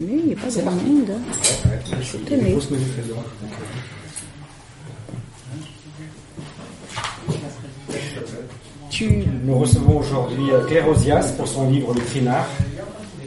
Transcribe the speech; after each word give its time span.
Mais 0.00 0.12
il 0.12 0.26
n'y 0.26 0.32
a 0.32 0.36
pas 0.36 0.48
grand 0.48 0.70
monde. 0.70 1.10
Tenez. 2.28 2.56
Nous 9.42 9.58
recevons 9.58 9.98
aujourd'hui 9.98 10.52
euh, 10.52 10.64
Claire 10.66 10.88
Ozias 10.88 11.32
pour 11.36 11.48
son 11.48 11.68
livre 11.68 11.92
Le 11.94 12.00
Trinard, 12.00 12.46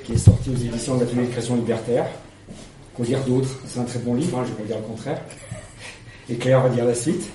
qui 0.06 0.14
est 0.14 0.18
sorti 0.18 0.50
aux 0.50 0.56
éditions 0.56 0.96
de 0.96 1.02
l'Atelier 1.02 1.24
de 1.24 1.32
création 1.32 1.58
libertaire. 1.58 2.06
Qu'en 2.96 3.04
dire 3.04 3.20
d'autres 3.26 3.50
C'est 3.68 3.82
un 3.82 3.84
très 3.84 4.00
bon 4.00 4.14
livre, 4.14 4.40
hein, 4.40 4.44
je 4.46 4.52
vais 4.52 4.62
pas 4.62 4.68
dire 4.68 4.78
le 4.78 4.84
contraire. 4.84 5.22
Et 6.30 6.36
Claire 6.36 6.62
va 6.62 6.70
dire 6.70 6.86
la 6.86 6.96
suite. 6.96 7.30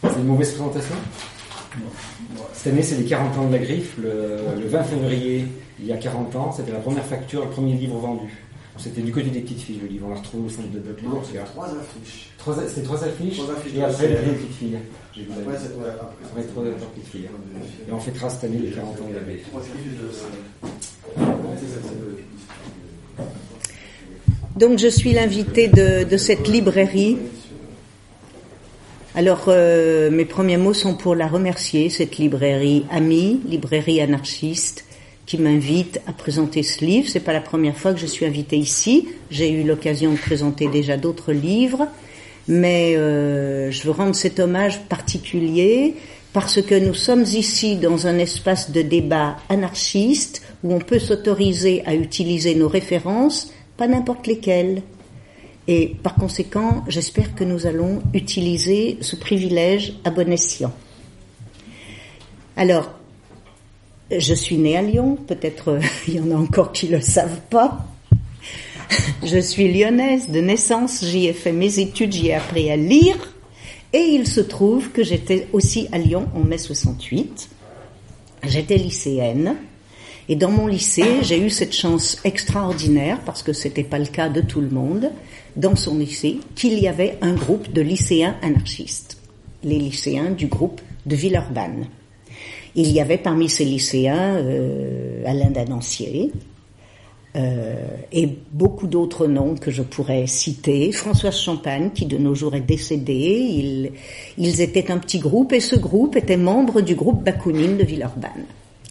C'est 0.00 0.14
une 0.16 0.26
mauvaise 0.26 0.50
présentation? 0.50 0.94
Cette 2.52 2.72
année, 2.72 2.82
c'est 2.82 2.96
les 2.96 3.04
40 3.04 3.38
ans 3.38 3.46
de 3.48 3.52
la 3.52 3.58
griffe. 3.58 3.96
Le, 3.98 4.60
le 4.60 4.66
20 4.68 4.82
février, 4.84 5.44
il 5.80 5.86
y 5.86 5.92
a 5.92 5.96
40 5.96 6.34
ans, 6.36 6.52
c'était 6.52 6.72
la 6.72 6.78
première 6.80 7.04
facture, 7.04 7.44
le 7.44 7.50
premier 7.50 7.74
livre 7.74 7.96
vendu. 7.98 8.28
C'était 8.78 9.00
du 9.00 9.10
côté 9.12 9.30
des 9.30 9.40
petites 9.40 9.60
filles, 9.60 9.80
le 9.82 9.88
livre. 9.88 10.06
On 10.06 10.10
l'a 10.10 10.20
retrouvé 10.20 10.46
au 10.46 10.48
centre 10.48 10.68
de 10.70 10.78
livre. 10.78 11.20
Trois 11.52 11.66
affiches. 11.66 12.30
Trois, 12.38 12.54
c'était 12.68 12.82
trois 12.82 13.02
affiches. 13.04 13.36
Trois 13.38 13.54
affiches 13.54 13.72
et 13.74 13.76
de 13.78 13.82
après, 13.82 14.08
les 14.08 14.14
petites 14.14 14.54
filles. 14.56 14.78
Après, 15.42 15.56
c'est 15.58 16.52
trois 16.52 16.62
petites 16.94 17.08
filles. 17.10 17.28
Et 17.88 17.92
on 17.92 17.98
fêtera 17.98 18.30
cette 18.30 18.44
année 18.44 18.58
les 18.58 18.70
40 18.70 19.00
ans 19.00 19.08
de 19.08 19.14
la 19.14 19.20
le- 19.20 19.38
Donc 24.56 24.78
je 24.78 24.88
suis 24.88 25.12
l'invitée 25.12 25.68
de, 25.68 26.04
de 26.04 26.16
cette 26.16 26.46
librairie. 26.48 27.18
Alors 29.18 29.46
euh, 29.48 30.12
mes 30.12 30.24
premiers 30.24 30.58
mots 30.58 30.72
sont 30.72 30.94
pour 30.94 31.16
la 31.16 31.26
remercier, 31.26 31.90
cette 31.90 32.18
librairie 32.18 32.84
amie, 32.88 33.40
librairie 33.48 34.00
anarchiste, 34.00 34.84
qui 35.26 35.38
m'invite 35.38 36.00
à 36.06 36.12
présenter 36.12 36.62
ce 36.62 36.84
livre. 36.84 37.08
C'est 37.08 37.18
pas 37.18 37.32
la 37.32 37.40
première 37.40 37.76
fois 37.76 37.92
que 37.92 37.98
je 37.98 38.06
suis 38.06 38.26
invitée 38.26 38.58
ici. 38.58 39.08
J'ai 39.28 39.50
eu 39.50 39.64
l'occasion 39.64 40.12
de 40.12 40.18
présenter 40.18 40.68
déjà 40.68 40.96
d'autres 40.96 41.32
livres, 41.32 41.88
mais 42.46 42.94
euh, 42.94 43.72
je 43.72 43.82
veux 43.82 43.90
rendre 43.90 44.14
cet 44.14 44.38
hommage 44.38 44.82
particulier 44.82 45.96
parce 46.32 46.62
que 46.62 46.76
nous 46.76 46.94
sommes 46.94 47.24
ici 47.24 47.74
dans 47.74 48.06
un 48.06 48.18
espace 48.18 48.70
de 48.70 48.82
débat 48.82 49.38
anarchiste 49.48 50.42
où 50.62 50.72
on 50.72 50.78
peut 50.78 51.00
s'autoriser 51.00 51.82
à 51.86 51.96
utiliser 51.96 52.54
nos 52.54 52.68
références, 52.68 53.52
pas 53.76 53.88
n'importe 53.88 54.28
lesquelles. 54.28 54.82
Et 55.70 55.94
par 56.02 56.14
conséquent, 56.14 56.82
j'espère 56.88 57.34
que 57.34 57.44
nous 57.44 57.66
allons 57.66 58.00
utiliser 58.14 58.96
ce 59.02 59.16
privilège 59.16 59.92
à 60.02 60.10
bon 60.10 60.32
escient. 60.32 60.72
Alors, 62.56 62.90
je 64.10 64.32
suis 64.32 64.56
née 64.56 64.78
à 64.78 64.82
Lyon, 64.82 65.18
peut-être 65.26 65.68
euh, 65.68 65.80
il 66.08 66.14
y 66.14 66.20
en 66.20 66.30
a 66.30 66.34
encore 66.34 66.72
qui 66.72 66.88
le 66.88 67.02
savent 67.02 67.42
pas. 67.50 67.86
Je 69.22 69.38
suis 69.38 69.70
lyonnaise 69.70 70.30
de 70.30 70.40
naissance, 70.40 71.04
j'y 71.04 71.26
ai 71.26 71.34
fait 71.34 71.52
mes 71.52 71.78
études, 71.78 72.12
j'y 72.12 72.28
ai 72.28 72.34
appris 72.34 72.70
à 72.70 72.76
lire, 72.76 73.34
et 73.92 73.98
il 73.98 74.26
se 74.26 74.40
trouve 74.40 74.90
que 74.92 75.04
j'étais 75.04 75.48
aussi 75.52 75.88
à 75.92 75.98
Lyon 75.98 76.28
en 76.34 76.40
mai 76.40 76.56
68. 76.56 77.50
J'étais 78.44 78.76
lycéenne, 78.76 79.56
et 80.28 80.36
dans 80.36 80.50
mon 80.50 80.66
lycée, 80.66 81.22
j'ai 81.22 81.40
eu 81.40 81.48
cette 81.48 81.74
chance 81.74 82.18
extraordinaire, 82.24 83.18
parce 83.24 83.42
que 83.42 83.54
c'était 83.54 83.82
pas 83.82 83.98
le 83.98 84.06
cas 84.06 84.28
de 84.28 84.42
tout 84.42 84.60
le 84.60 84.68
monde, 84.68 85.10
dans 85.56 85.74
son 85.74 85.98
lycée, 85.98 86.38
qu'il 86.54 86.78
y 86.78 86.86
avait 86.86 87.16
un 87.22 87.34
groupe 87.34 87.72
de 87.72 87.80
lycéens 87.80 88.36
anarchistes, 88.42 89.16
les 89.64 89.78
lycéens 89.78 90.30
du 90.30 90.46
groupe 90.46 90.82
de 91.06 91.16
Villeurbanne. 91.16 91.86
Il 92.74 92.92
y 92.92 93.00
avait 93.00 93.18
parmi 93.18 93.48
ces 93.48 93.64
lycéens 93.64 94.36
euh, 94.36 95.22
Alain 95.24 95.50
Danancier 95.50 96.30
euh, 97.34 97.74
et 98.12 98.28
beaucoup 98.52 98.86
d'autres 98.86 99.26
noms 99.26 99.54
que 99.54 99.70
je 99.70 99.82
pourrais 99.82 100.26
citer. 100.26 100.92
Françoise 100.92 101.38
Champagne, 101.38 101.90
qui 101.94 102.04
de 102.04 102.18
nos 102.18 102.34
jours 102.34 102.54
est 102.54 102.60
décédée. 102.60 103.14
Ils, 103.14 103.92
ils 104.36 104.60
étaient 104.60 104.90
un 104.90 104.98
petit 104.98 105.18
groupe 105.18 105.54
et 105.54 105.60
ce 105.60 105.76
groupe 105.76 106.16
était 106.16 106.36
membre 106.36 106.82
du 106.82 106.94
groupe 106.94 107.24
Bakounine 107.24 107.78
de 107.78 107.84
Villeurbanne. 107.84 108.44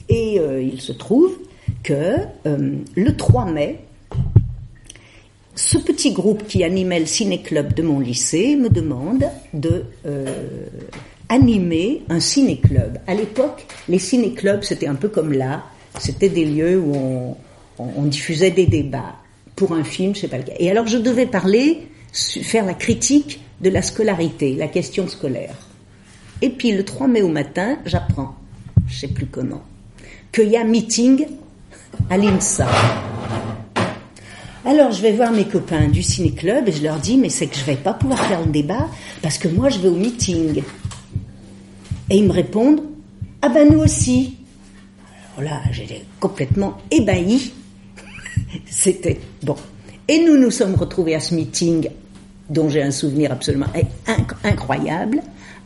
Et 0.10 0.40
euh, 0.40 0.62
il 0.62 0.80
se 0.82 0.92
trouve 0.92 1.38
que 1.84 2.16
euh, 2.46 2.76
le 2.96 3.16
3 3.16 3.46
mai, 3.46 3.80
ce 5.56 5.78
petit 5.78 6.12
groupe 6.12 6.46
qui 6.48 6.64
animait 6.64 7.00
le 7.00 7.06
ciné-club 7.06 7.74
de 7.74 7.82
mon 7.84 8.00
lycée 8.00 8.56
me 8.56 8.70
demande 8.70 9.26
de 9.54 9.84
euh, 10.06 10.26
animer 11.30 12.04
un 12.10 12.20
ciné-club. 12.20 13.00
À 13.08 13.16
l'époque, 13.16 13.66
les 13.90 14.00
ciné-clubs, 14.00 14.64
c'était 14.64 14.88
un 14.88 14.96
peu 14.96 15.10
comme 15.10 15.34
là, 15.34 15.64
c'était 16.00 16.30
des 16.30 16.46
lieux 16.46 16.80
où 16.80 16.96
on, 16.96 17.36
on- 17.80 18.04
diffusait 18.04 18.52
des 18.52 18.68
débats 18.68 19.16
pour 19.56 19.72
un 19.74 19.84
film, 19.84 20.14
je 20.16 20.22
sais 20.22 20.28
pas 20.28 20.38
lequel. 20.38 20.56
Et 20.60 20.70
alors 20.70 20.86
je 20.88 20.98
devais 21.00 21.26
parler, 21.26 21.88
faire 22.14 22.66
la 22.66 22.76
critique 22.76 23.42
de 23.62 23.70
la 23.72 23.82
scolarité, 23.82 24.54
la 24.54 24.68
question 24.68 25.08
scolaire. 25.08 25.56
Et 26.44 26.50
puis 26.52 26.72
le 26.72 26.86
3 26.86 27.08
mai 27.08 27.24
au 27.24 27.30
matin, 27.30 27.80
j'apprends, 27.86 28.36
je 28.88 29.00
sais 29.00 29.08
plus 29.08 29.26
comment, 29.26 29.64
qu'il 30.32 30.50
y 30.50 30.58
a 30.58 30.64
meeting 30.64 31.26
à 32.10 32.18
l'INSA. 32.18 32.68
Alors 34.66 34.92
je 34.92 35.02
vais 35.02 35.14
voir 35.14 35.32
mes 35.32 35.46
copains 35.46 35.88
du 35.88 36.04
ciné-club 36.04 36.68
et 36.68 36.72
je 36.72 36.84
leur 36.84 36.98
dis 36.98 37.18
mais 37.18 37.30
c'est 37.30 37.48
que 37.48 37.56
je 37.56 37.64
vais 37.64 37.76
pas 37.78 37.94
pouvoir 37.94 38.20
faire 38.26 38.42
le 38.42 38.52
débat 38.52 38.88
parce 39.22 39.38
que 39.38 39.48
moi 39.48 39.70
je 39.70 39.80
vais 39.80 39.88
au 39.88 39.96
meeting. 39.96 40.62
Et 42.10 42.18
ils 42.18 42.26
me 42.26 42.34
répondent 42.34 42.82
ah 43.42 43.50
ben 43.50 43.70
nous 43.72 43.80
aussi. 43.80 44.38
Alors 45.38 45.52
là 45.52 45.62
j'étais 45.72 46.04
complètement 46.20 46.78
ébahi. 46.92 47.54
C'était 48.70 49.20
bon. 49.44 49.56
Et 50.08 50.20
nous 50.24 50.38
nous 50.38 50.52
sommes 50.52 50.76
retrouvés 50.76 51.16
à 51.16 51.20
ce 51.20 51.34
meeting 51.36 51.90
dont 52.50 52.70
j'ai 52.70 52.82
un 52.82 52.92
souvenir 52.92 53.32
absolument 53.32 53.68
inc- 54.08 54.36
incroyable 54.44 55.22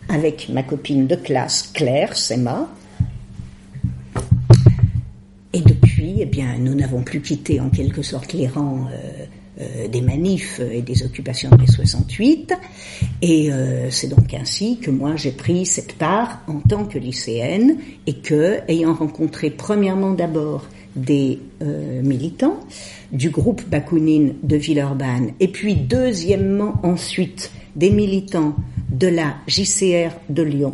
avec 0.09 0.49
ma 0.49 0.63
copine 0.63 1.07
de 1.07 1.15
classe 1.15 1.71
Claire 1.73 2.15
Sema. 2.15 2.67
Eh 6.21 6.25
bien, 6.25 6.57
nous 6.59 6.75
n'avons 6.75 7.01
plus 7.01 7.19
quitté 7.19 7.59
en 7.59 7.69
quelque 7.69 8.03
sorte 8.03 8.33
les 8.33 8.47
rangs 8.47 8.85
euh, 8.93 9.25
euh, 9.59 9.87
des 9.87 10.01
manifs 10.01 10.59
et 10.59 10.83
des 10.83 11.01
occupations 11.01 11.49
de 11.49 11.57
mai 11.57 11.65
68. 11.65 12.53
Et 13.23 13.51
euh, 13.51 13.89
c'est 13.89 14.07
donc 14.07 14.31
ainsi 14.35 14.77
que 14.77 14.91
moi 14.91 15.15
j'ai 15.15 15.31
pris 15.31 15.65
cette 15.65 15.93
part 15.93 16.41
en 16.47 16.59
tant 16.59 16.85
que 16.85 16.99
lycéenne 16.99 17.77
et 18.05 18.17
que, 18.17 18.59
ayant 18.67 18.93
rencontré 18.93 19.49
premièrement 19.49 20.11
d'abord 20.11 20.67
des 20.95 21.39
militants 22.03 22.59
du 23.13 23.29
groupe 23.29 23.63
Bakounine 23.69 24.35
de 24.43 24.57
Villeurbanne 24.57 25.31
et 25.39 25.47
puis 25.47 25.75
deuxièmement 25.75 26.81
ensuite 26.83 27.49
des 27.77 27.91
militants 27.91 28.55
de 28.91 29.07
la 29.07 29.37
JCR 29.47 30.11
de 30.27 30.43
Lyon 30.43 30.73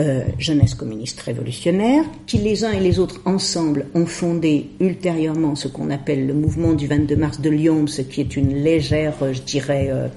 euh, 0.00 0.24
jeunesse 0.40 0.74
communiste 0.74 1.20
révolutionnaire, 1.20 2.02
qui 2.26 2.38
les 2.38 2.64
uns 2.64 2.72
et 2.72 2.80
les 2.80 2.98
autres 2.98 3.20
ensemble 3.26 3.86
ont 3.94 4.06
fondé 4.06 4.70
ultérieurement 4.80 5.54
ce 5.54 5.68
qu'on 5.68 5.88
appelle 5.90 6.26
le 6.26 6.34
mouvement 6.34 6.72
du 6.72 6.88
22 6.88 7.14
mars 7.14 7.40
de 7.40 7.48
Lyon, 7.48 7.86
ce 7.86 8.02
qui 8.02 8.20
est 8.20 8.36
une 8.36 8.54
légère, 8.54 9.14
euh, 9.22 9.32
je 9.32 9.42
dirais, 9.42 9.90
euh, 9.92 10.08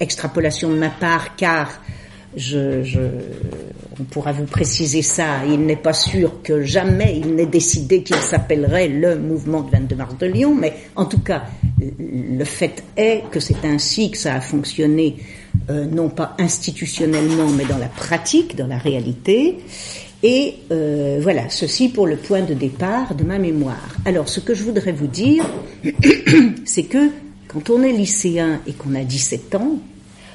extrapolation 0.00 0.70
de 0.70 0.76
ma 0.76 0.88
part, 0.88 1.36
car 1.36 1.82
je, 2.36 2.82
je, 2.82 3.00
on 4.00 4.04
pourra 4.04 4.32
vous 4.32 4.46
préciser 4.46 5.02
ça, 5.02 5.44
il 5.46 5.60
n'est 5.60 5.76
pas 5.76 5.92
sûr 5.92 6.40
que 6.42 6.62
jamais 6.62 7.18
il 7.18 7.34
n'ait 7.34 7.44
décidé 7.44 8.02
qu'il 8.02 8.16
s'appellerait 8.16 8.88
le 8.88 9.18
mouvement 9.18 9.60
du 9.60 9.72
22 9.72 9.94
mars 9.94 10.16
de 10.16 10.26
Lyon, 10.26 10.54
mais 10.54 10.72
en 10.96 11.04
tout 11.04 11.20
cas, 11.20 11.44
le 11.78 12.44
fait 12.44 12.82
est 12.96 13.24
que 13.30 13.40
c'est 13.40 13.62
ainsi 13.64 14.10
que 14.10 14.16
ça 14.16 14.34
a 14.34 14.40
fonctionné 14.40 15.16
euh, 15.70 15.84
non 15.84 16.08
pas 16.08 16.34
institutionnellement, 16.38 17.48
mais 17.48 17.64
dans 17.64 17.78
la 17.78 17.88
pratique, 17.88 18.56
dans 18.56 18.66
la 18.66 18.78
réalité. 18.78 19.58
Et 20.22 20.56
euh, 20.72 21.18
voilà, 21.22 21.48
ceci 21.48 21.88
pour 21.88 22.06
le 22.06 22.16
point 22.16 22.42
de 22.42 22.54
départ 22.54 23.14
de 23.14 23.24
ma 23.24 23.38
mémoire. 23.38 23.96
Alors, 24.04 24.28
ce 24.28 24.40
que 24.40 24.54
je 24.54 24.64
voudrais 24.64 24.92
vous 24.92 25.06
dire, 25.06 25.44
c'est 26.64 26.84
que 26.84 27.10
quand 27.46 27.70
on 27.70 27.82
est 27.82 27.92
lycéen 27.92 28.60
et 28.66 28.72
qu'on 28.72 28.94
a 28.94 29.04
17 29.04 29.54
ans, 29.54 29.78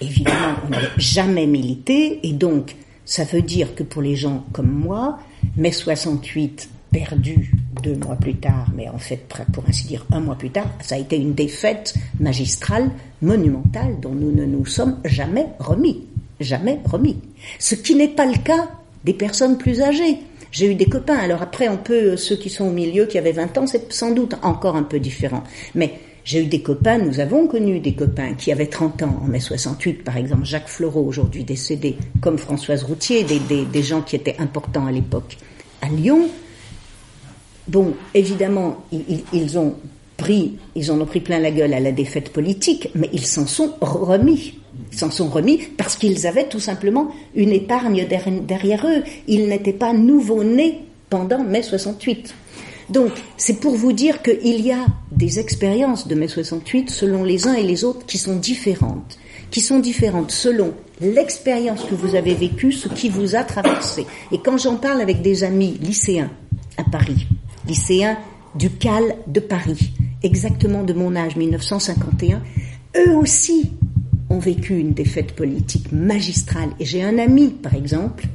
évidemment, 0.00 0.56
on 0.66 0.70
n'avait 0.70 0.88
jamais 0.98 1.46
milité, 1.46 2.20
et 2.22 2.32
donc 2.32 2.76
ça 3.04 3.24
veut 3.24 3.42
dire 3.42 3.74
que 3.74 3.82
pour 3.82 4.02
les 4.02 4.16
gens 4.16 4.44
comme 4.52 4.70
moi, 4.70 5.18
mai 5.56 5.72
68 5.72 6.68
perdu 6.92 7.52
deux 7.82 7.96
mois 7.96 8.16
plus 8.16 8.36
tard, 8.36 8.66
mais 8.74 8.88
en 8.88 8.98
fait, 8.98 9.28
pour 9.52 9.64
ainsi 9.68 9.86
dire, 9.86 10.06
un 10.10 10.20
mois 10.20 10.36
plus 10.36 10.50
tard, 10.50 10.70
ça 10.80 10.94
a 10.94 10.98
été 10.98 11.16
une 11.16 11.34
défaite 11.34 11.94
magistrale, 12.20 12.90
monumentale, 13.20 14.00
dont 14.00 14.14
nous 14.14 14.32
ne 14.32 14.44
nous 14.44 14.64
sommes 14.64 14.98
jamais 15.04 15.46
remis. 15.58 16.04
Jamais 16.40 16.80
remis. 16.84 17.18
Ce 17.58 17.74
qui 17.74 17.94
n'est 17.94 18.08
pas 18.08 18.26
le 18.26 18.38
cas 18.38 18.68
des 19.04 19.14
personnes 19.14 19.58
plus 19.58 19.80
âgées. 19.82 20.18
J'ai 20.56 20.70
eu 20.70 20.74
des 20.74 20.86
copains, 20.86 21.18
alors 21.18 21.42
après, 21.42 21.68
on 21.68 21.76
peut, 21.76 22.16
ceux 22.16 22.36
qui 22.36 22.48
sont 22.48 22.64
au 22.64 22.70
milieu, 22.70 23.04
qui 23.04 23.18
avaient 23.18 23.32
20 23.32 23.58
ans, 23.58 23.66
c'est 23.66 23.92
sans 23.92 24.12
doute 24.12 24.36
encore 24.40 24.74
un 24.74 24.84
peu 24.84 24.98
différent. 24.98 25.44
Mais 25.74 25.98
j'ai 26.24 26.40
eu 26.40 26.46
des 26.46 26.62
copains, 26.62 26.96
nous 26.96 27.20
avons 27.20 27.46
connu 27.46 27.78
des 27.78 27.92
copains 27.92 28.32
qui 28.32 28.50
avaient 28.50 28.68
30 28.68 29.02
ans 29.02 29.20
en 29.22 29.26
mai 29.26 29.38
68, 29.38 30.02
par 30.02 30.16
exemple 30.16 30.46
Jacques 30.46 30.68
Floreau, 30.68 31.04
aujourd'hui 31.06 31.44
décédé, 31.44 31.98
comme 32.22 32.38
Françoise 32.38 32.84
Routier, 32.84 33.22
des, 33.22 33.82
gens 33.82 34.00
qui 34.00 34.16
étaient 34.16 34.36
importants 34.38 34.86
à 34.86 34.92
l'époque. 34.92 35.36
À 35.82 35.90
Lyon, 35.90 36.26
bon, 37.68 37.92
évidemment, 38.14 38.82
ils, 38.92 39.24
ils 39.34 39.58
en 39.58 41.00
ont 41.02 41.06
pris 41.06 41.20
plein 41.20 41.38
la 41.38 41.50
gueule 41.50 41.74
à 41.74 41.80
la 41.80 41.92
défaite 41.92 42.32
politique, 42.32 42.88
mais 42.94 43.10
ils 43.12 43.26
s'en 43.26 43.46
sont 43.46 43.74
remis. 43.82 44.54
S'en 44.90 45.10
sont 45.10 45.28
remis 45.28 45.58
parce 45.76 45.96
qu'ils 45.96 46.26
avaient 46.26 46.48
tout 46.48 46.60
simplement 46.60 47.10
une 47.34 47.52
épargne 47.52 48.06
derrière 48.06 48.86
eux. 48.86 49.02
Ils 49.28 49.48
n'étaient 49.48 49.72
pas 49.72 49.92
nouveau-nés 49.92 50.82
pendant 51.10 51.42
mai 51.42 51.62
68. 51.62 52.34
Donc, 52.88 53.10
c'est 53.36 53.58
pour 53.60 53.74
vous 53.74 53.92
dire 53.92 54.22
qu'il 54.22 54.60
y 54.60 54.72
a 54.72 54.86
des 55.10 55.40
expériences 55.40 56.06
de 56.06 56.14
mai 56.14 56.28
68 56.28 56.90
selon 56.90 57.24
les 57.24 57.48
uns 57.48 57.54
et 57.54 57.64
les 57.64 57.84
autres 57.84 58.06
qui 58.06 58.16
sont 58.16 58.36
différentes, 58.36 59.18
qui 59.50 59.60
sont 59.60 59.80
différentes 59.80 60.30
selon 60.30 60.72
l'expérience 61.00 61.84
que 61.84 61.94
vous 61.94 62.14
avez 62.14 62.34
vécue, 62.34 62.72
ce 62.72 62.88
qui 62.88 63.08
vous 63.08 63.34
a 63.34 63.42
traversé. 63.42 64.06
Et 64.30 64.38
quand 64.38 64.56
j'en 64.56 64.76
parle 64.76 65.00
avec 65.00 65.20
des 65.20 65.42
amis 65.42 65.78
lycéens 65.80 66.30
à 66.76 66.84
Paris, 66.84 67.26
lycéens 67.66 68.18
du 68.54 68.70
CAL 68.70 69.16
de 69.26 69.40
Paris, 69.40 69.90
exactement 70.22 70.84
de 70.84 70.92
mon 70.92 71.16
âge, 71.16 71.36
1951, 71.36 72.40
eux 72.98 73.16
aussi 73.16 73.72
ont 74.30 74.38
vécu 74.38 74.78
une 74.78 74.92
défaite 74.92 75.32
politique 75.32 75.92
magistrale. 75.92 76.70
Et 76.80 76.84
j'ai 76.84 77.02
un 77.02 77.18
ami, 77.18 77.48
par 77.48 77.74
exemple, 77.74 78.26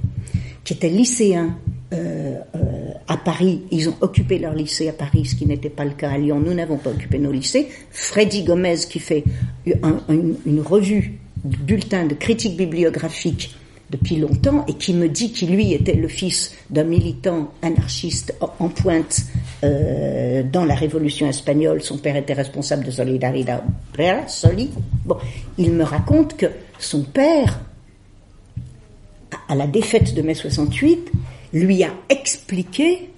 qui 0.64 0.74
était 0.74 0.90
lycéen 0.90 1.58
euh, 1.94 2.40
euh, 2.56 2.92
à 3.08 3.18
Paris, 3.18 3.64
ils 3.72 3.90
ont 3.90 3.96
occupé 4.00 4.40
leur 4.40 4.54
lycée 4.54 4.88
à 4.88 4.94
Paris, 4.94 5.26
ce 5.26 5.36
qui 5.36 5.46
n'était 5.46 5.70
pas 5.70 5.84
le 5.84 5.92
cas 5.92 6.12
à 6.12 6.18
Lyon. 6.18 6.40
Nous 6.40 6.54
n'avons 6.54 6.78
pas 6.78 6.92
occupé 6.92 7.20
nos 7.20 7.32
lycées. 7.32 7.68
Freddy 7.92 8.44
Gomez, 8.44 8.78
qui 8.90 9.00
fait 9.00 9.26
une 9.66 10.62
revue, 10.62 11.20
bulletin 11.44 12.06
de 12.06 12.14
critique 12.14 12.56
bibliographique 12.56 13.56
depuis 13.92 14.16
longtemps 14.16 14.66
et 14.68 14.74
qui 14.74 14.94
me 14.94 15.10
dit 15.10 15.32
qu'il 15.32 15.52
lui 15.52 15.74
était 15.74 15.94
le 15.94 16.08
fils 16.08 16.54
d'un 16.70 16.86
militant 16.86 17.52
anarchiste 17.62 18.34
en 18.60 18.70
pointe 18.70 19.22
euh, 19.64 20.44
dans 20.44 20.66
la 20.66 20.76
Révolution 20.76 21.28
espagnole. 21.28 21.82
Son 21.82 21.98
père 21.98 22.16
était 22.16 22.34
responsable 22.34 22.86
de 22.86 22.92
Solidaridad 22.92 23.64
il 25.58 25.72
me 25.72 25.84
raconte 25.84 26.38
que 26.38 26.48
son 26.80 27.04
père, 27.04 27.60
à 29.48 29.56
la 29.56 29.68
défaite 29.68 30.14
de 30.14 30.22
mai 30.22 30.34
68, 30.34 31.12
lui 31.54 31.84
a 31.84 31.92
expliqué, 32.10 33.10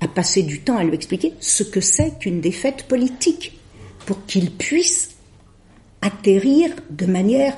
a 0.00 0.08
passé 0.08 0.42
du 0.42 0.60
temps 0.60 0.78
à 0.78 0.84
lui 0.84 0.94
expliquer 0.94 1.34
ce 1.40 1.62
que 1.62 1.80
c'est 1.80 2.18
qu'une 2.18 2.40
défaite 2.40 2.84
politique, 2.84 3.58
pour 4.06 4.24
qu'il 4.26 4.50
puisse 4.50 5.16
atterrir 6.00 6.70
de 6.90 7.06
manière 7.06 7.54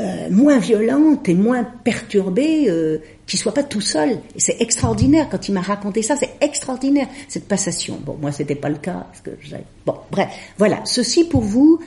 euh, 0.00 0.28
moins 0.30 0.58
violente 0.58 1.28
et 1.28 1.34
moins 1.34 1.62
perturbée, 1.62 2.68
euh, 2.68 2.98
qu'il 3.26 3.38
soit 3.38 3.54
pas 3.54 3.62
tout 3.62 3.80
seul. 3.80 4.18
C'est 4.36 4.60
extraordinaire 4.60 5.28
quand 5.30 5.48
il 5.48 5.52
m'a 5.52 5.60
raconté 5.60 6.02
ça, 6.02 6.16
c'est 6.16 6.32
extraordinaire 6.40 7.06
cette 7.28 7.46
passation. 7.46 7.98
Bon, 8.04 8.16
moi 8.20 8.32
c'était 8.32 8.56
pas 8.56 8.68
le 8.68 8.78
cas 8.78 9.06
parce 9.08 9.20
que 9.20 9.30
bon, 9.86 9.94
bref, 10.10 10.28
voilà. 10.58 10.80
Ceci 10.84 11.24
pour 11.24 11.42
vous 11.42 11.80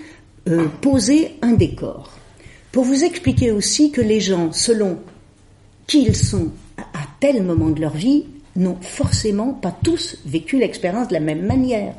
euh, 0.47 0.67
poser 0.81 1.35
un 1.41 1.51
décor, 1.51 2.17
pour 2.71 2.85
vous 2.85 3.03
expliquer 3.03 3.51
aussi 3.51 3.91
que 3.91 4.01
les 4.01 4.21
gens, 4.21 4.53
selon 4.53 4.99
qui 5.85 6.03
ils 6.03 6.15
sont 6.15 6.51
à 6.77 7.05
tel 7.19 7.43
moment 7.43 7.69
de 7.69 7.81
leur 7.81 7.95
vie, 7.95 8.23
n'ont 8.57 8.77
forcément 8.81 9.53
pas 9.53 9.75
tous 9.83 10.17
vécu 10.25 10.57
l'expérience 10.57 11.09
de 11.09 11.13
la 11.13 11.19
même 11.19 11.45
manière. 11.45 11.93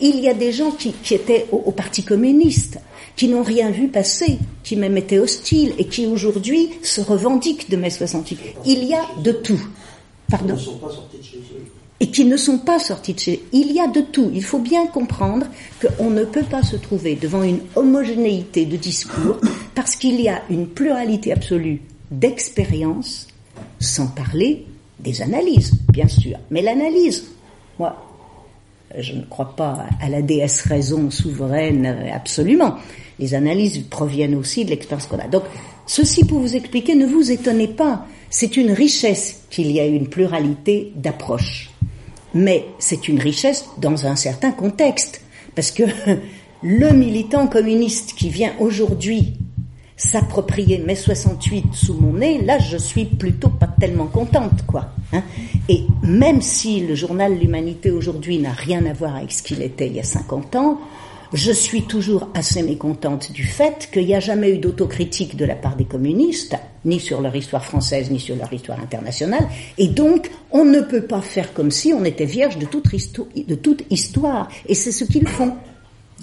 Il 0.00 0.20
y 0.20 0.28
a 0.28 0.34
des 0.34 0.52
gens 0.52 0.70
qui, 0.70 0.94
étaient 1.14 1.46
au, 1.50 1.72
Parti 1.72 2.04
communiste, 2.04 2.78
qui 3.16 3.28
n'ont 3.28 3.42
rien 3.42 3.70
vu 3.70 3.88
passer, 3.88 4.38
qui 4.62 4.76
même 4.76 4.96
étaient 4.96 5.18
hostiles 5.18 5.74
et 5.78 5.86
qui 5.86 6.06
aujourd'hui 6.06 6.70
se 6.82 7.00
revendiquent 7.00 7.70
de 7.70 7.76
mai 7.76 7.90
68. 7.90 8.38
Il 8.66 8.84
y 8.84 8.94
a 8.94 9.04
de 9.22 9.32
tout. 9.32 9.60
Pardon. 10.30 10.56
Et 12.00 12.10
qui 12.10 12.24
ne 12.24 12.36
sont 12.36 12.58
pas 12.58 12.78
sortis 12.78 13.14
de 13.14 13.18
chez 13.18 13.34
eux. 13.34 13.38
Il 13.52 13.72
y 13.72 13.80
a 13.80 13.86
de 13.86 14.00
tout. 14.00 14.30
Il 14.34 14.42
faut 14.42 14.58
bien 14.58 14.86
comprendre 14.86 15.46
qu'on 15.80 16.10
ne 16.10 16.24
peut 16.24 16.42
pas 16.42 16.62
se 16.62 16.76
trouver 16.76 17.14
devant 17.14 17.42
une 17.42 17.60
homogénéité 17.76 18.64
de 18.64 18.76
discours 18.76 19.38
parce 19.74 19.94
qu'il 19.94 20.20
y 20.20 20.28
a 20.28 20.42
une 20.50 20.66
pluralité 20.66 21.32
absolue 21.32 21.80
d'expériences 22.10 23.28
sans 23.78 24.06
parler 24.06 24.66
des 24.98 25.22
analyses, 25.22 25.72
bien 25.92 26.08
sûr. 26.08 26.38
Mais 26.50 26.62
l'analyse, 26.62 27.26
moi, 27.78 28.11
je 28.98 29.14
ne 29.14 29.22
crois 29.22 29.54
pas 29.56 29.86
à 30.00 30.08
la 30.08 30.22
déesse 30.22 30.62
raison 30.62 31.10
souveraine 31.10 31.86
absolument. 32.14 32.76
Les 33.18 33.34
analyses 33.34 33.84
proviennent 33.88 34.34
aussi 34.34 34.64
de 34.64 34.70
l'expérience 34.70 35.06
qu'on 35.06 35.18
a. 35.18 35.28
Donc, 35.28 35.44
ceci 35.86 36.24
pour 36.24 36.40
vous 36.40 36.56
expliquer, 36.56 36.94
ne 36.94 37.06
vous 37.06 37.30
étonnez 37.30 37.68
pas, 37.68 38.06
c'est 38.30 38.56
une 38.56 38.72
richesse 38.72 39.42
qu'il 39.50 39.70
y 39.70 39.80
a 39.80 39.86
une 39.86 40.08
pluralité 40.08 40.92
d'approches. 40.96 41.70
Mais 42.34 42.64
c'est 42.78 43.08
une 43.08 43.20
richesse 43.20 43.66
dans 43.78 44.06
un 44.06 44.16
certain 44.16 44.52
contexte. 44.52 45.20
Parce 45.54 45.70
que 45.70 45.82
le 46.62 46.90
militant 46.92 47.46
communiste 47.46 48.14
qui 48.14 48.30
vient 48.30 48.52
aujourd'hui 48.58 49.34
s'approprier 50.02 50.78
mai 50.78 50.96
68 50.96 51.66
sous 51.72 51.94
mon 51.94 52.14
nez, 52.14 52.42
là 52.42 52.58
je 52.58 52.76
suis 52.76 53.04
plutôt 53.04 53.50
pas 53.50 53.68
tellement 53.68 54.06
contente, 54.06 54.66
quoi. 54.66 54.88
Hein. 55.12 55.22
Et 55.68 55.84
même 56.02 56.42
si 56.42 56.80
le 56.80 56.94
journal 56.94 57.38
L'Humanité 57.38 57.90
aujourd'hui 57.90 58.38
n'a 58.38 58.52
rien 58.52 58.84
à 58.86 58.92
voir 58.92 59.16
avec 59.16 59.30
ce 59.30 59.42
qu'il 59.42 59.62
était 59.62 59.86
il 59.86 59.94
y 59.94 60.00
a 60.00 60.04
50 60.04 60.56
ans, 60.56 60.80
je 61.32 61.52
suis 61.52 61.82
toujours 61.82 62.28
assez 62.34 62.62
mécontente 62.62 63.32
du 63.32 63.44
fait 63.44 63.88
qu'il 63.92 64.04
n'y 64.04 64.14
a 64.14 64.20
jamais 64.20 64.50
eu 64.50 64.58
d'autocritique 64.58 65.36
de 65.36 65.44
la 65.44 65.54
part 65.54 65.76
des 65.76 65.84
communistes, 65.84 66.56
ni 66.84 66.98
sur 66.98 67.20
leur 67.20 67.34
histoire 67.36 67.64
française, 67.64 68.10
ni 68.10 68.18
sur 68.18 68.34
leur 68.34 68.52
histoire 68.52 68.80
internationale, 68.80 69.46
et 69.78 69.86
donc 69.86 70.30
on 70.50 70.64
ne 70.64 70.80
peut 70.80 71.02
pas 71.02 71.22
faire 71.22 71.54
comme 71.54 71.70
si 71.70 71.92
on 71.92 72.04
était 72.04 72.26
vierge 72.26 72.58
de 72.58 72.66
toute, 72.66 72.86
de 73.46 73.54
toute 73.54 73.84
histoire. 73.88 74.48
Et 74.66 74.74
c'est 74.74 74.92
ce 74.92 75.04
qu'ils 75.04 75.28
font. 75.28 75.54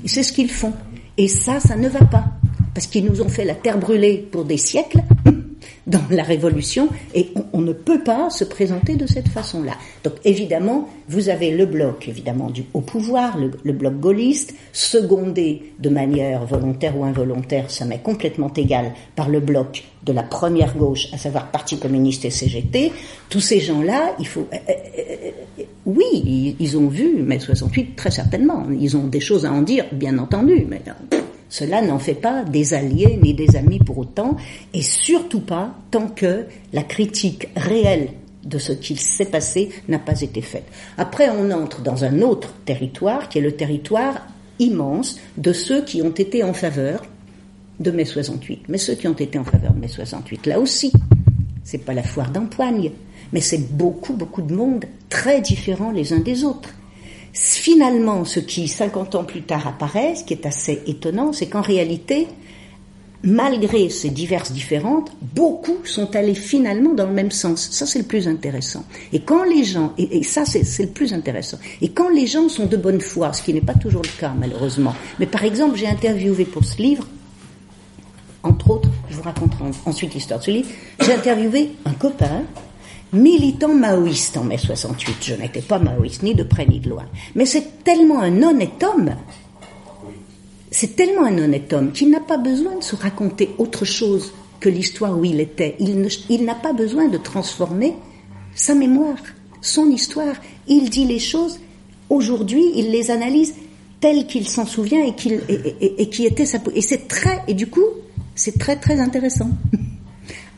C'est 0.06 0.24
ce 0.24 0.34
qu'ils 0.34 0.52
font. 0.52 0.74
Et 1.18 1.28
ça, 1.28 1.60
ça 1.60 1.76
ne 1.76 1.90
va 1.90 2.06
pas 2.06 2.26
parce 2.80 2.88
qu'ils 2.88 3.04
nous 3.04 3.22
ont 3.22 3.28
fait 3.28 3.44
la 3.44 3.56
terre 3.56 3.78
brûlée 3.78 4.26
pour 4.32 4.46
des 4.46 4.56
siècles 4.56 5.02
dans 5.86 6.00
la 6.12 6.24
Révolution, 6.24 6.88
et 7.14 7.28
on, 7.52 7.60
ne 7.60 7.74
peut 7.74 8.02
pas 8.06 8.30
se 8.30 8.46
présenter 8.46 8.96
de 8.96 9.06
cette 9.06 9.28
façon-là. 9.28 9.74
Donc 10.06 10.14
évidemment, 10.24 10.88
vous 11.10 11.28
avez 11.28 11.52
le 11.52 11.66
bloc, 11.66 12.08
évidemment, 12.08 12.50
du 12.50 12.64
au 12.74 12.80
pouvoir, 12.80 13.38
le, 13.38 13.74
bloc 13.74 13.96
gaulliste, 13.96 14.54
secondé 14.72 15.74
de 15.78 15.90
manière 15.90 16.46
volontaire 16.46 16.98
ou 16.98 17.04
involontaire, 17.04 17.70
ça 17.70 17.84
m'est 17.84 18.02
complètement 18.02 18.54
égal, 18.56 18.94
par 19.18 19.28
le 19.28 19.42
bloc 19.42 19.84
de 20.06 20.14
la 20.14 20.24
première 20.24 20.78
gauche, 20.78 21.10
à 21.12 21.18
savoir 21.18 21.52
Parti 21.52 21.80
communiste 21.80 22.24
et 22.24 22.30
CGT. 22.30 22.94
Tous 23.30 23.42
ces 23.42 23.60
gens-là, 23.60 24.16
il 24.20 24.28
faut... 24.28 24.48
Euh, 24.54 24.58
euh, 24.70 24.74
euh, 25.60 25.64
oui, 25.86 26.06
ils, 26.14 26.56
ils, 26.62 26.78
ont 26.78 26.88
vu 26.88 27.22
mai 27.22 27.40
68, 27.40 27.98
très 27.98 28.12
certainement. 28.12 28.66
Ils 28.80 28.96
ont 28.96 29.08
des 29.08 29.20
choses 29.20 29.46
à 29.46 29.52
en 29.52 29.64
dire, 29.64 29.84
bien 29.92 30.18
entendu, 30.18 30.66
mais... 30.70 30.82
Cela 31.50 31.82
n'en 31.82 32.00
fait 32.00 32.14
pas 32.14 32.44
des 32.44 32.74
alliés 32.74 33.20
ni 33.22 33.34
des 33.34 33.56
amis 33.56 33.80
pour 33.80 33.98
autant, 33.98 34.38
et 34.74 34.82
surtout 34.82 35.42
pas 35.42 35.76
tant 35.92 36.08
que 36.08 36.46
la 36.74 36.84
critique 36.84 37.50
réelle 37.56 38.10
de 38.44 38.58
ce 38.58 38.72
qu'il 38.72 39.00
s'est 39.00 39.26
passé 39.26 39.70
n'a 39.88 40.00
pas 40.00 40.22
été 40.22 40.42
faite. 40.42 40.66
Après, 40.98 41.30
on 41.30 41.52
entre 41.52 41.82
dans 41.82 42.04
un 42.04 42.22
autre 42.22 42.54
territoire, 42.66 43.30
qui 43.30 43.40
est 43.40 43.42
le 43.42 43.52
territoire 43.54 44.28
immense 44.60 45.20
de 45.38 45.54
ceux 45.54 45.84
qui 45.84 46.02
ont 46.02 46.12
été 46.12 46.44
en 46.44 46.54
faveur 46.54 47.04
de 47.80 47.92
mai 47.92 48.06
68. 48.06 48.64
Mais 48.68 48.78
ceux 48.78 48.96
qui 48.96 49.08
ont 49.08 49.14
été 49.14 49.40
en 49.40 49.44
faveur 49.44 49.74
de 49.74 49.80
mai 49.80 49.88
68, 49.88 50.46
là 50.46 50.60
aussi, 50.60 50.92
c'est 51.64 51.80
pas 51.80 51.94
la 51.94 52.04
foire 52.04 52.32
d'empoigne, 52.32 52.92
mais 53.32 53.42
c'est 53.42 53.72
beaucoup, 53.72 54.14
beaucoup 54.14 54.42
de 54.42 54.54
monde 54.54 54.86
très 55.10 55.42
différents 55.42 55.92
les 55.92 56.14
uns 56.14 56.20
des 56.20 56.44
autres. 56.44 56.70
Finalement, 57.34 58.26
ce 58.26 58.40
qui, 58.40 58.68
50 58.68 59.16
ans 59.16 59.24
plus 59.24 59.44
tard, 59.44 59.68
apparaît, 59.68 60.16
ce 60.16 60.24
qui 60.24 60.34
est 60.34 60.46
assez 60.46 60.82
étonnant, 60.88 61.32
c'est 61.34 61.48
qu'en 61.48 61.62
réalité, 61.62 62.28
malgré 63.24 63.90
ces 63.90 64.10
diverses 64.10 64.52
différentes, 64.52 65.12
beaucoup 65.22 65.78
sont 65.84 66.16
allés 66.16 66.36
finalement 66.36 66.94
dans 66.94 67.06
le 67.06 67.14
même 67.14 67.32
sens. 67.32 67.70
Ça, 67.72 67.86
c'est 67.86 68.00
le 68.00 68.06
plus 68.06 68.28
intéressant. 68.28 68.86
Et 69.12 69.20
quand 69.20 69.44
les 69.44 69.64
gens, 69.64 69.94
et, 69.98 70.24
ça, 70.24 70.46
c'est 70.46 70.84
le 70.84 70.90
plus 70.90 71.14
intéressant, 71.14 71.58
et 71.82 71.90
quand 71.90 72.10
les 72.10 72.28
gens 72.28 72.50
sont 72.50 72.66
de 72.66 72.78
bonne 72.78 73.02
foi, 73.02 73.34
ce 73.34 73.44
qui 73.44 73.54
n'est 73.54 73.62
pas 73.62 73.74
toujours 73.74 74.02
le 74.02 74.20
cas, 74.20 74.34
malheureusement, 74.38 74.96
mais 75.20 75.26
par 75.26 75.44
exemple, 75.44 75.78
j'ai 75.78 75.88
interviewé 75.88 76.46
pour 76.46 76.64
ce 76.64 76.82
livre, 76.82 77.06
entre 78.42 78.72
autres, 78.72 78.90
je 79.10 79.16
vous 79.16 79.24
raconterai 79.24 79.66
ensuite 79.86 80.14
l'histoire 80.14 80.40
de 80.40 80.46
ce 80.46 80.52
livre, 80.52 80.70
j'ai 81.02 81.14
interviewé 81.14 81.72
un 81.86 81.94
copain, 81.94 82.44
militant 83.14 83.74
maoïste 83.74 84.38
en 84.38 84.44
mai 84.44 84.58
68. 84.58 85.16
Je 85.22 85.34
n'étais 85.36 85.62
pas 85.62 85.80
maoïste, 85.80 86.24
ni 86.24 86.36
de 86.36 86.44
près 86.44 86.66
ni 86.66 86.80
de 86.80 86.90
loin. 86.90 87.06
Mais 87.36 87.46
c'est 87.46 87.84
tellement 87.84 88.22
un 88.22 88.44
honnête 88.44 88.84
homme 88.84 89.16
c'est 90.72 90.96
tellement 90.96 91.26
un 91.26 91.38
honnête 91.38 91.74
homme 91.74 91.92
qu'il 91.92 92.10
n'a 92.10 92.20
pas 92.20 92.38
besoin 92.38 92.78
de 92.78 92.84
se 92.84 92.96
raconter 92.96 93.50
autre 93.58 93.86
chose 93.86 94.34
que 94.60 94.70
l'histoire 94.70 95.18
où 95.18 95.26
il 95.26 95.40
était. 95.40 95.76
Il, 95.80 96.46
n'a 96.46 96.56
pas 96.56 96.74
besoin 96.74 97.08
de 97.08 97.18
transformer 97.18 97.96
sa 98.56 98.76
mémoire, 98.76 99.18
son 99.62 99.90
histoire. 99.90 100.36
Il 100.68 100.90
dit 100.90 101.06
les 101.06 101.20
choses, 101.20 101.60
aujourd'hui, 102.10 102.64
il 102.76 102.92
les 102.92 103.10
analyse 103.10 103.56
telles 104.00 104.28
qu'il 104.28 104.48
s'en 104.48 104.66
souvient 104.66 105.04
et, 105.06 105.14
qui 105.14 106.26
était 106.26 106.46
sa... 106.46 106.60
Et 106.76 106.82
c'est 106.82 107.08
très... 107.08 107.42
Et 107.48 107.54
du 107.54 107.68
coup, 107.68 107.86
c'est 108.36 108.58
très 108.60 108.76
très 108.76 109.00
intéressant. 109.00 109.50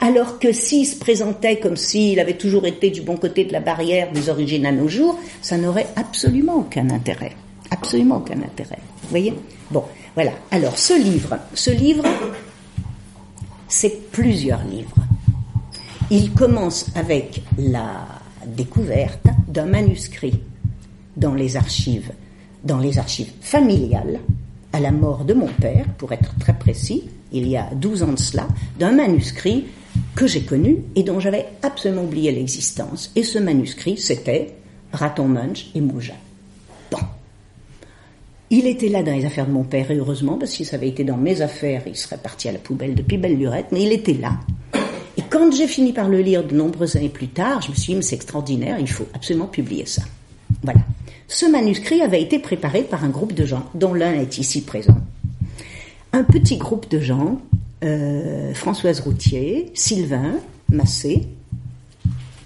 Alors 0.04 0.40
que 0.40 0.52
s'il 0.52 0.88
se 0.88 0.96
présentait 0.96 1.60
comme 1.60 1.78
s'il 1.78 2.20
avait 2.20 2.38
toujours 2.38 2.66
été 2.66 2.90
du 2.90 3.02
bon 3.02 3.18
côté 3.18 3.46
de 3.46 3.54
la 3.54 3.60
barrière 3.60 4.12
des 4.12 4.30
origines 4.30 4.66
à 4.66 4.72
nos 4.72 4.88
jours, 4.88 5.20
ça 5.44 5.60
n'aurait 5.60 5.88
absolument 5.96 6.56
aucun 6.56 6.90
intérêt. 6.90 7.34
Absolument 7.70 8.18
aucun 8.18 8.42
intérêt. 8.42 8.80
Vous 9.04 9.10
voyez? 9.10 9.36
Bon, 9.70 9.84
voilà. 10.16 10.32
Alors, 10.50 10.80
ce 10.80 11.00
livre, 11.00 11.38
ce 11.54 11.70
livre, 11.70 12.04
c'est 13.68 14.10
plusieurs 14.12 14.64
livres. 14.64 14.96
Il 16.10 16.32
commence 16.32 16.88
avec 16.96 17.44
la 17.60 18.08
découverte 18.48 19.28
d'un 19.48 19.68
manuscrit 19.68 20.42
dans 21.16 21.36
les 21.36 21.58
archives, 21.58 22.12
dans 22.64 22.80
les 22.80 22.98
archives 22.98 23.32
familiales, 23.40 24.20
à 24.74 24.80
la 24.80 24.92
mort 24.92 25.26
de 25.26 25.36
mon 25.36 25.48
père, 25.48 25.86
pour 26.00 26.12
être 26.12 26.34
très 26.40 26.58
précis, 26.58 27.04
il 27.32 27.48
y 27.48 27.56
a 27.56 27.70
12 27.76 28.04
ans 28.04 28.14
de 28.14 28.20
cela, 28.20 28.48
d'un 28.80 28.94
manuscrit 28.94 29.68
que 30.16 30.28
j'ai 30.28 30.42
connu 30.42 30.78
et 30.96 31.04
dont 31.04 31.20
j'avais 31.20 31.46
absolument 31.62 32.04
oublié 32.04 32.32
l'existence. 32.32 33.12
Et 33.16 33.24
ce 33.24 33.40
manuscrit, 33.40 33.98
c'était 33.98 34.54
Raton 34.94 35.28
Munch 35.28 35.68
et 35.76 35.82
Mougin. 35.82 36.16
Bon. 36.92 37.00
Il 38.50 38.68
était 38.68 38.90
là 38.90 39.04
dans 39.04 39.14
les 39.14 39.26
affaires 39.26 39.48
de 39.48 39.52
mon 39.54 39.64
père, 39.64 39.92
et 39.92 39.96
heureusement, 39.96 40.38
parce 40.38 40.52
que 40.52 40.58
si 40.58 40.66
ça 40.66 40.76
avait 40.76 40.90
été 40.90 41.04
dans 41.04 41.18
mes 41.18 41.42
affaires, 41.42 41.84
il 41.88 41.96
serait 41.96 42.18
parti 42.18 42.50
à 42.50 42.52
la 42.52 42.60
poubelle 42.60 42.96
depuis 42.96 43.18
belle 43.18 43.38
lurette, 43.38 43.68
mais 43.72 43.84
il 43.84 43.94
était 43.94 44.14
là. 44.14 44.40
Et 45.18 45.22
quand 45.30 45.54
j'ai 45.54 45.68
fini 45.68 45.94
par 45.94 46.10
le 46.10 46.20
lire 46.20 46.46
de 46.46 46.56
nombreuses 46.56 46.98
années 46.98 47.10
plus 47.10 47.30
tard, 47.30 47.62
je 47.62 47.70
me 47.70 47.76
suis 47.76 47.94
dit, 47.94 47.96
mais 47.96 48.02
c'est 48.02 48.16
extraordinaire, 48.16 48.78
il 48.80 48.90
faut 48.90 49.08
absolument 49.14 49.48
publier 49.48 49.86
ça. 49.86 50.02
Voilà. 50.64 50.82
Ce 51.28 51.46
manuscrit 51.46 52.02
avait 52.02 52.22
été 52.22 52.40
préparé 52.40 52.84
par 52.84 53.06
un 53.06 53.10
groupe 53.10 53.34
de 53.34 53.46
gens, 53.46 53.64
dont 53.74 53.94
l'un 53.94 54.14
est 54.14 54.38
ici 54.38 54.62
présent. 54.62 54.98
Un 56.12 56.24
petit 56.26 56.58
groupe 56.58 56.90
de 56.90 57.00
gens, 57.00 57.40
euh, 57.84 58.54
Françoise 58.54 59.00
Routier, 59.02 59.72
Sylvain 59.74 60.36
Massé, 60.70 61.28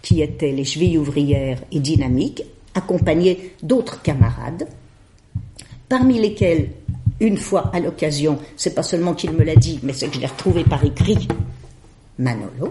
qui 0.02 0.22
étaient 0.22 0.52
les 0.52 0.64
chevilles 0.64 0.98
ouvrières 0.98 1.62
et 1.72 1.80
dynamiques, 1.80 2.44
accompagnés 2.74 3.54
d'autres 3.64 4.02
camarades, 4.02 4.68
parmi 5.90 6.20
lesquels, 6.20 6.70
une 7.20 7.38
fois 7.38 7.72
à 7.74 7.80
l'occasion, 7.80 8.40
c'est 8.56 8.76
pas 8.76 8.84
seulement 8.84 9.14
qu'il 9.14 9.32
me 9.32 9.44
l'a 9.44 9.56
dit, 9.56 9.80
mais 9.84 9.94
c'est 9.94 10.08
que 10.08 10.16
je 10.16 10.20
l'ai 10.20 10.28
retrouvé 10.28 10.64
par 10.64 10.84
écrit, 10.84 11.28
Manolo, 12.20 12.70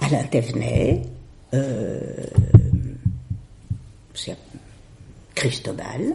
Alain 0.00 0.24
Thévenet, 0.24 1.02
euh, 1.54 1.98
Cristobal, 5.34 6.12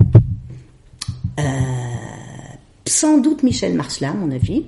euh, 1.39 1.43
sans 2.85 3.17
doute 3.17 3.41
Michel 3.43 3.73
Marcelin, 3.73 4.11
à 4.11 4.15
mon 4.15 4.31
avis. 4.31 4.65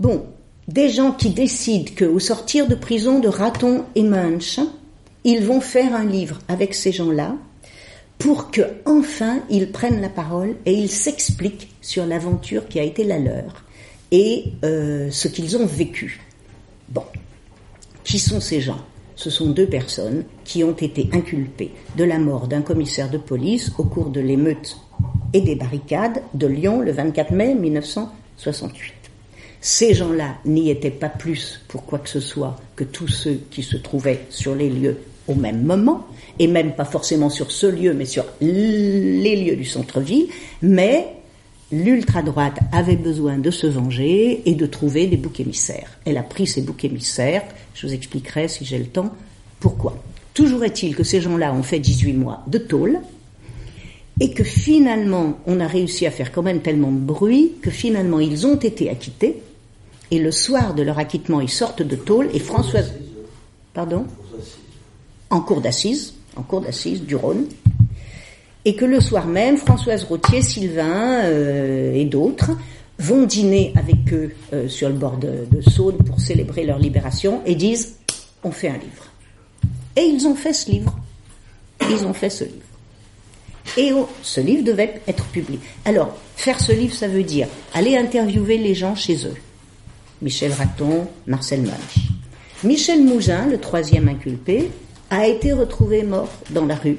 Bon, 0.00 0.24
des 0.66 0.88
gens 0.88 1.12
qui 1.12 1.28
décident 1.28 1.92
qu'au 1.94 2.18
sortir 2.18 2.66
de 2.66 2.74
prison 2.74 3.18
de 3.18 3.28
Raton 3.28 3.84
et 3.94 4.02
Munch, 4.02 4.58
ils 5.24 5.44
vont 5.44 5.60
faire 5.60 5.94
un 5.94 6.06
livre 6.06 6.38
avec 6.48 6.72
ces 6.74 6.90
gens-là, 6.90 7.36
pour 8.16 8.50
que 8.50 8.62
enfin 8.86 9.40
ils 9.50 9.70
prennent 9.70 10.00
la 10.00 10.08
parole 10.08 10.56
et 10.64 10.72
ils 10.72 10.88
s'expliquent 10.88 11.68
sur 11.82 12.06
l'aventure 12.06 12.66
qui 12.66 12.80
a 12.80 12.82
été 12.82 13.04
la 13.04 13.18
leur 13.18 13.66
et 14.10 14.54
euh, 14.64 15.10
ce 15.10 15.28
qu'ils 15.28 15.58
ont 15.58 15.66
vécu. 15.66 16.22
Bon, 16.88 17.04
qui 18.02 18.18
sont 18.18 18.40
ces 18.40 18.62
gens? 18.62 18.80
Ce 19.16 19.28
sont 19.28 19.50
deux 19.50 19.66
personnes 19.66 20.24
qui 20.44 20.64
ont 20.64 20.72
été 20.72 21.10
inculpées 21.12 21.72
de 21.98 22.04
la 22.04 22.18
mort 22.18 22.48
d'un 22.48 22.62
commissaire 22.62 23.10
de 23.10 23.18
police 23.18 23.70
au 23.76 23.84
cours 23.84 24.08
de 24.08 24.20
l'émeute 24.20 24.78
et 25.34 25.42
des 25.42 25.56
barricades 25.56 26.22
de 26.32 26.46
Lyon 26.46 26.80
le 26.80 26.92
24 26.92 27.32
mai 27.32 27.54
1968. 27.54 28.99
Ces 29.60 29.92
gens-là 29.94 30.36
n'y 30.46 30.70
étaient 30.70 30.90
pas 30.90 31.10
plus 31.10 31.60
pour 31.68 31.84
quoi 31.84 31.98
que 31.98 32.08
ce 32.08 32.20
soit 32.20 32.56
que 32.76 32.84
tous 32.84 33.08
ceux 33.08 33.40
qui 33.50 33.62
se 33.62 33.76
trouvaient 33.76 34.26
sur 34.30 34.54
les 34.54 34.70
lieux 34.70 34.98
au 35.28 35.34
même 35.34 35.62
moment, 35.62 36.06
et 36.38 36.46
même 36.46 36.72
pas 36.72 36.86
forcément 36.86 37.30
sur 37.30 37.52
ce 37.52 37.66
lieu, 37.66 37.92
mais 37.92 38.06
sur 38.06 38.24
les 38.40 39.36
lieux 39.36 39.56
du 39.56 39.64
centre-ville, 39.66 40.26
mais 40.62 41.06
l'ultra-droite 41.70 42.58
avait 42.72 42.96
besoin 42.96 43.38
de 43.38 43.50
se 43.50 43.66
venger 43.66 44.42
et 44.48 44.54
de 44.54 44.66
trouver 44.66 45.06
des 45.06 45.16
boucs 45.16 45.40
émissaires. 45.40 45.98
Elle 46.04 46.16
a 46.16 46.22
pris 46.22 46.46
ces 46.46 46.62
boucs 46.62 46.84
émissaires, 46.84 47.42
je 47.74 47.86
vous 47.86 47.92
expliquerai 47.92 48.48
si 48.48 48.64
j'ai 48.64 48.78
le 48.78 48.86
temps 48.86 49.14
pourquoi. 49.60 50.02
Toujours 50.34 50.64
est-il 50.64 50.96
que 50.96 51.04
ces 51.04 51.20
gens-là 51.20 51.52
ont 51.52 51.62
fait 51.62 51.78
18 51.78 52.14
mois 52.14 52.42
de 52.46 52.58
tôle, 52.58 52.98
et 54.20 54.30
que 54.30 54.44
finalement, 54.44 55.38
on 55.46 55.60
a 55.60 55.66
réussi 55.66 56.06
à 56.06 56.10
faire 56.10 56.32
quand 56.32 56.42
même 56.42 56.60
tellement 56.60 56.92
de 56.92 56.98
bruit 56.98 57.52
que 57.62 57.70
finalement, 57.70 58.20
ils 58.20 58.46
ont 58.46 58.56
été 58.56 58.90
acquittés, 58.90 59.36
et 60.10 60.18
le 60.18 60.30
soir 60.30 60.74
de 60.74 60.82
leur 60.82 60.98
acquittement, 60.98 61.40
ils 61.40 61.50
sortent 61.50 61.82
de 61.82 61.96
tôle, 61.96 62.28
et 62.32 62.38
Françoise... 62.38 62.92
Pardon 63.72 64.06
en 65.30 65.40
cours 65.40 65.60
d'assises, 65.60 66.14
en 66.36 66.42
cours 66.42 66.60
d'assises 66.60 67.02
du 67.02 67.16
Rhône, 67.16 67.46
et 68.64 68.74
que 68.74 68.84
le 68.84 69.00
soir 69.00 69.26
même, 69.26 69.56
Françoise 69.56 70.04
Routier, 70.04 70.42
Sylvain 70.42 71.24
euh, 71.24 71.94
et 71.94 72.04
d'autres 72.04 72.50
vont 72.98 73.24
dîner 73.24 73.72
avec 73.76 74.12
eux 74.12 74.32
euh, 74.52 74.68
sur 74.68 74.88
le 74.88 74.94
bord 74.94 75.16
de, 75.16 75.46
Saône 75.62 75.96
pour 75.96 76.20
célébrer 76.20 76.66
leur 76.66 76.78
libération 76.78 77.40
et 77.46 77.54
disent 77.54 77.96
on 78.44 78.50
fait 78.50 78.68
un 78.68 78.76
livre. 78.76 79.06
Et 79.96 80.02
ils 80.02 80.26
ont 80.26 80.34
fait 80.34 80.52
ce 80.52 80.70
livre. 80.70 80.94
Ils 81.88 82.04
ont 82.04 82.12
fait 82.12 82.28
ce 82.28 82.44
livre. 82.44 82.56
Et 83.76 83.92
ce 84.22 84.40
livre 84.40 84.64
devait 84.64 85.00
être 85.06 85.24
publié. 85.26 85.58
Alors, 85.84 86.16
faire 86.36 86.60
ce 86.60 86.72
livre, 86.72 86.94
ça 86.94 87.08
veut 87.08 87.22
dire 87.22 87.46
aller 87.72 87.96
interviewer 87.96 88.58
les 88.58 88.74
gens 88.74 88.94
chez 88.94 89.26
eux. 89.26 89.36
Michel 90.22 90.52
Raton, 90.52 91.06
Marcel 91.26 91.62
Munch. 91.62 92.08
Michel 92.62 93.02
Mougin, 93.02 93.46
le 93.46 93.58
troisième 93.58 94.08
inculpé, 94.08 94.70
a 95.08 95.26
été 95.26 95.52
retrouvé 95.52 96.02
mort 96.02 96.30
dans 96.50 96.66
la 96.66 96.74
rue. 96.74 96.98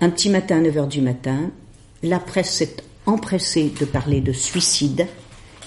Un 0.00 0.10
petit 0.10 0.28
matin, 0.28 0.58
à 0.58 0.60
9 0.60 0.74
h 0.74 0.88
du 0.88 1.00
matin, 1.00 1.50
la 2.02 2.18
presse 2.18 2.50
s'est 2.50 2.76
empressée 3.06 3.72
de 3.78 3.84
parler 3.84 4.20
de 4.20 4.32
suicide, 4.32 5.06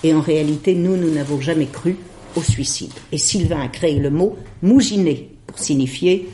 et 0.04 0.14
en 0.14 0.22
réalité, 0.22 0.76
nous, 0.76 0.98
nous 0.98 1.10
n'avons 1.12 1.42
jamais 1.42 1.68
cru 1.68 1.98
au 2.36 2.42
suicide. 2.42 2.92
Et 3.12 3.18
Sylvain 3.18 3.62
a 3.62 3.68
créé 3.68 3.98
le 3.98 4.10
mot 4.10 4.38
mouginé 4.62 5.32
pour 5.48 5.58
signifier 5.58 6.30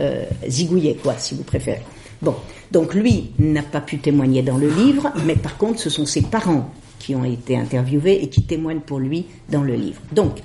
euh, 0.00 0.24
zigouiller, 0.46 0.96
quoi, 1.02 1.16
si 1.16 1.34
vous 1.34 1.44
préférez. 1.44 1.82
Bon, 2.20 2.34
donc 2.70 2.94
lui 2.94 3.30
n'a 3.38 3.62
pas 3.62 3.80
pu 3.80 3.98
témoigner 3.98 4.42
dans 4.42 4.58
le 4.58 4.68
livre, 4.68 5.10
mais 5.24 5.36
par 5.36 5.56
contre, 5.56 5.80
ce 5.80 5.90
sont 5.90 6.06
ses 6.06 6.22
parents 6.22 6.70
qui 7.02 7.14
ont 7.14 7.24
été 7.24 7.56
interviewés 7.56 8.22
et 8.22 8.28
qui 8.28 8.42
témoignent 8.42 8.80
pour 8.80 8.98
lui 8.98 9.26
dans 9.48 9.62
le 9.62 9.74
livre. 9.74 10.00
Donc, 10.12 10.38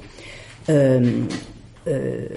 euh, 0.70 1.22
euh, 1.88 2.28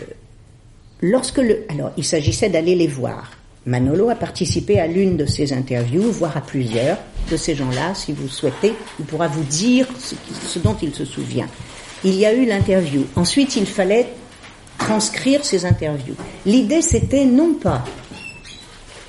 Lorsque 1.02 1.38
le, 1.38 1.64
alors, 1.70 1.92
il 1.96 2.04
s'agissait 2.04 2.50
d'aller 2.50 2.74
les 2.74 2.86
voir. 2.86 3.30
Manolo 3.64 4.10
a 4.10 4.14
participé 4.14 4.78
à 4.80 4.86
l'une 4.86 5.16
de 5.16 5.26
ces 5.26 5.52
interviews, 5.52 6.10
voire 6.12 6.36
à 6.36 6.40
plusieurs 6.40 6.98
de 7.30 7.36
ces 7.36 7.54
gens-là. 7.54 7.94
Si 7.94 8.12
vous 8.12 8.28
souhaitez, 8.28 8.74
il 8.98 9.04
pourra 9.06 9.28
vous 9.28 9.44
dire 9.44 9.86
ce, 9.98 10.58
dont 10.58 10.76
il 10.82 10.94
se 10.94 11.04
souvient. 11.04 11.46
Il 12.04 12.14
y 12.16 12.26
a 12.26 12.34
eu 12.34 12.44
l'interview. 12.44 13.06
Ensuite, 13.16 13.56
il 13.56 13.66
fallait 13.66 14.08
transcrire 14.78 15.44
ces 15.44 15.64
interviews. 15.64 16.14
L'idée 16.46 16.80
c'était 16.80 17.26
non 17.26 17.54
pas, 17.54 17.84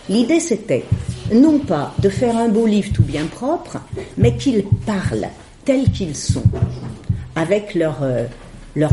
l'idée 0.09 0.39
c'était 0.39 0.85
non 1.33 1.59
pas 1.59 1.93
de 1.99 2.09
faire 2.09 2.37
un 2.37 2.49
beau 2.49 2.65
livre 2.65 2.91
tout 2.93 3.03
bien 3.03 3.25
propre, 3.25 3.79
mais 4.17 4.35
qu'ils 4.35 4.63
parlent 4.85 5.29
tels 5.65 5.91
qu'ils 5.91 6.15
sont, 6.15 6.43
avec 7.35 7.75
leurs 7.75 8.03
euh, 8.03 8.25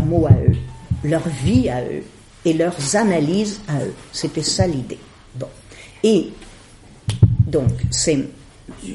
mots 0.07 0.27
à 0.27 0.33
eux, 0.33 0.57
leur 1.05 1.29
vie 1.29 1.69
à 1.69 1.83
eux 1.83 2.03
et 2.45 2.53
leurs 2.53 2.97
analyses 2.97 3.61
à 3.69 3.83
eux. 3.85 3.95
C'était 4.13 4.43
ça 4.43 4.67
l'idée. 4.67 4.99
Bon. 5.35 5.49
Et 6.03 6.29
donc, 7.47 7.71
c'est 7.91 8.19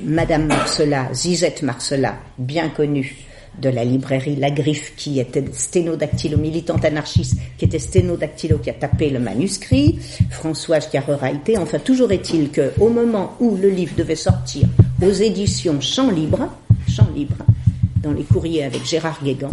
Madame 0.04 0.46
Marcella, 0.46 1.10
Zizette 1.14 1.64
Marcella, 1.64 2.16
bien 2.38 2.70
connue 2.70 3.16
de 3.62 3.70
la 3.70 3.84
librairie 3.84 4.36
La 4.36 4.52
Griffe, 4.52 4.94
qui 4.96 5.20
était 5.20 5.44
sténodactylo, 5.52 6.38
militante 6.38 6.86
anarchiste, 6.86 7.38
qui 7.58 7.66
était 7.66 7.80
sténodactylo, 7.80 8.58
qui 8.58 8.70
a 8.70 8.74
tapé 8.74 9.10
le 9.10 9.20
manuscrit, 9.20 10.00
Françoise 10.30 10.90
qui 10.90 10.98
a. 10.98 11.04
Enfin, 11.58 11.80
toujours 11.80 12.12
est-il 12.12 12.50
qu'au 12.52 12.90
moment 12.90 13.36
où 13.40 13.56
le 13.56 13.70
livre 13.70 13.94
devait 13.98 14.16
sortir 14.16 14.68
aux 15.02 15.12
éditions 15.12 15.80
Champs 15.82 16.12
Libre, 16.12 16.50
Libre, 17.16 17.36
dans 18.02 18.12
les 18.12 18.24
courriers 18.24 18.64
avec 18.64 18.86
Gérard 18.86 19.20
Guégan, 19.24 19.52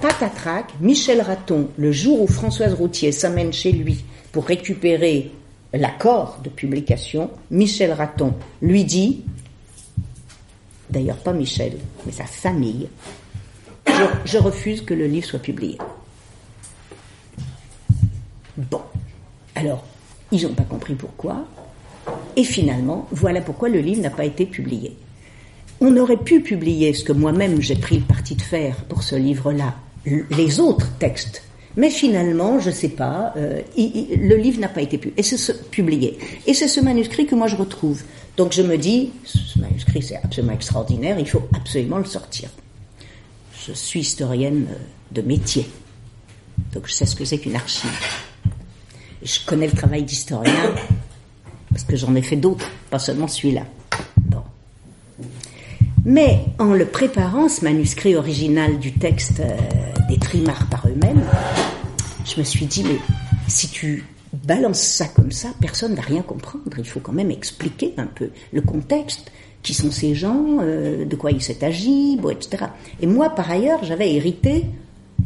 patatrac, 0.00 0.72
Michel 0.80 1.20
Raton, 1.20 1.68
le 1.76 1.92
jour 1.92 2.22
où 2.22 2.26
Françoise 2.26 2.74
Routier 2.74 3.12
s'amène 3.12 3.52
chez 3.52 3.72
lui 3.72 4.04
pour 4.32 4.44
récupérer 4.44 5.30
l'accord 5.72 6.40
de 6.44 6.48
publication, 6.48 7.30
Michel 7.50 7.92
Raton 7.92 8.34
lui 8.62 8.84
dit, 8.84 9.22
d'ailleurs 10.90 11.18
pas 11.18 11.32
Michel, 11.32 11.78
mais 12.04 12.12
sa 12.12 12.24
famille, 12.24 12.88
je, 14.24 14.38
refuse 14.38 14.82
que 14.82 14.94
le 14.94 15.06
livre 15.06 15.26
soit 15.26 15.38
publié. 15.38 15.78
Bon, 18.56 18.80
alors, 19.54 19.84
ils 20.32 20.42
n'ont 20.42 20.54
pas 20.54 20.64
compris 20.64 20.94
pourquoi, 20.94 21.44
et 22.36 22.44
finalement, 22.44 23.06
voilà 23.10 23.40
pourquoi 23.40 23.68
le 23.68 23.80
livre 23.80 24.02
n'a 24.02 24.10
pas 24.10 24.24
été 24.24 24.46
publié. 24.46 24.96
On 25.80 25.96
aurait 25.96 26.16
pu 26.16 26.40
publier 26.40 26.94
ce 26.94 27.04
que 27.04 27.12
moi-même 27.12 27.60
j'ai 27.60 27.76
pris 27.76 27.98
le 27.98 28.04
parti 28.04 28.34
de 28.34 28.42
faire 28.42 28.76
pour 28.84 29.02
ce 29.02 29.14
livre-là, 29.14 29.74
les 30.04 30.60
autres 30.60 30.90
textes 30.98 31.42
mais 31.76 31.90
finalement, 31.90 32.58
je 32.58 32.70
ne 32.70 32.74
sais 32.74 32.88
pas, 32.88 33.34
euh, 33.36 33.60
le 33.76 34.36
livre 34.36 34.60
n'a 34.60 34.68
pas 34.68 34.80
été 34.80 34.96
publié. 34.98 36.18
Et 36.46 36.54
c'est 36.54 36.68
ce 36.68 36.80
manuscrit 36.80 37.26
que 37.26 37.34
moi 37.34 37.48
je 37.48 37.56
retrouve. 37.56 38.02
Donc 38.36 38.52
je 38.52 38.62
me 38.62 38.76
dis, 38.76 39.12
ce 39.24 39.58
manuscrit 39.58 40.02
c'est 40.02 40.16
absolument 40.16 40.52
extraordinaire, 40.52 41.18
il 41.18 41.28
faut 41.28 41.48
absolument 41.54 41.98
le 41.98 42.04
sortir. 42.04 42.50
Je 43.66 43.72
suis 43.72 44.00
historienne 44.00 44.66
euh, 44.70 44.74
de 45.12 45.22
métier. 45.22 45.68
Donc 46.72 46.86
je 46.86 46.92
sais 46.92 47.06
ce 47.06 47.16
que 47.16 47.24
c'est 47.24 47.38
qu'une 47.38 47.56
archive. 47.56 47.90
Je 49.22 49.38
connais 49.46 49.66
le 49.66 49.72
travail 49.72 50.02
d'historien, 50.02 50.74
parce 51.70 51.84
que 51.84 51.96
j'en 51.96 52.14
ai 52.14 52.22
fait 52.22 52.36
d'autres, 52.36 52.70
pas 52.90 52.98
seulement 52.98 53.28
celui-là. 53.28 53.62
Mais 56.08 56.44
en 56.60 56.72
le 56.72 56.86
préparant, 56.86 57.48
ce 57.48 57.64
manuscrit 57.64 58.14
original 58.14 58.78
du 58.78 58.92
texte 58.92 59.40
euh, 59.40 59.56
des 60.08 60.18
trimars 60.18 60.68
par 60.68 60.86
eux-mêmes, 60.86 61.24
je 62.24 62.38
me 62.38 62.44
suis 62.44 62.64
dit, 62.66 62.84
mais 62.84 62.98
si 63.48 63.68
tu 63.68 64.04
balances 64.46 64.80
ça 64.80 65.06
comme 65.08 65.32
ça, 65.32 65.48
personne 65.60 65.92
ne 65.92 65.96
va 65.96 66.02
rien 66.02 66.22
comprendre. 66.22 66.64
Il 66.78 66.84
faut 66.84 67.00
quand 67.00 67.12
même 67.12 67.30
expliquer 67.30 67.94
un 67.96 68.06
peu 68.06 68.30
le 68.52 68.60
contexte, 68.60 69.30
qui 69.66 69.74
sont 69.74 69.90
ces 69.90 70.14
gens, 70.14 70.58
euh, 70.60 71.04
de 71.04 71.16
quoi 71.16 71.32
il 71.32 71.42
s'est 71.42 71.58
etc. 71.60 72.66
Et 73.00 73.06
moi, 73.06 73.30
par 73.30 73.50
ailleurs, 73.50 73.82
j'avais 73.82 74.14
hérité 74.14 74.64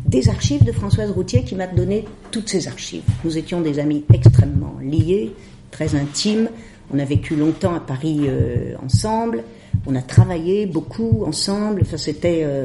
des 0.07 0.31
archives 0.31 0.65
de 0.65 0.73
Françoise 0.73 1.11
Routier 1.11 1.45
qui 1.45 1.55
m'a 1.55 1.67
donné 1.67 2.07
toutes 2.31 2.49
ces 2.49 2.67
archives. 2.67 3.03
Nous 3.23 3.37
étions 3.37 3.61
des 3.61 3.79
amis 3.79 4.03
extrêmement 4.13 4.77
liés, 4.81 5.35
très 5.71 5.95
intimes. 5.95 6.49
On 6.93 6.99
a 6.99 7.05
vécu 7.05 7.37
longtemps 7.37 7.75
à 7.75 7.81
Paris 7.81 8.21
euh, 8.23 8.75
ensemble. 8.83 9.45
On 9.87 9.95
a 9.95 10.01
travaillé 10.01 10.65
beaucoup 10.65 11.23
ensemble. 11.27 11.83
Enfin, 11.83 11.99
c'était 11.99 12.41
euh, 12.43 12.65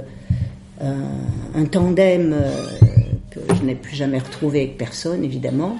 un, 0.81 1.65
tandem 1.65 2.35
que 3.31 3.39
je 3.53 3.63
n'ai 3.63 3.75
plus 3.75 3.95
jamais 3.95 4.19
retrouvé 4.19 4.61
avec 4.61 4.77
personne, 4.77 5.25
évidemment. 5.25 5.77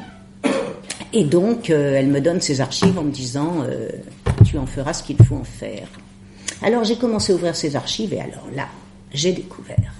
Et 1.18 1.24
donc, 1.24 1.70
euh, 1.70 1.96
elle 1.96 2.10
me 2.10 2.20
donne 2.20 2.42
ses 2.42 2.60
archives 2.60 3.00
en 3.00 3.04
me 3.04 3.12
disant 3.12 3.64
euh, 3.64 3.88
Tu 4.44 4.58
en 4.58 4.66
feras 4.66 4.92
ce 4.92 5.02
qu'il 5.02 5.16
faut 5.16 5.38
en 5.38 5.46
faire. 5.46 5.88
Alors, 6.62 6.84
j'ai 6.84 6.98
commencé 6.98 7.32
à 7.32 7.38
ouvrir 7.38 7.56
ces 7.56 7.78
archives 7.78 8.14
et 8.14 8.20
alors 8.20 8.46
là, 8.54 8.68
j'ai 9.14 9.32
découvert 9.32 9.94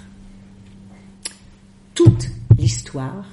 toute 1.94 2.28
l'histoire 2.58 3.24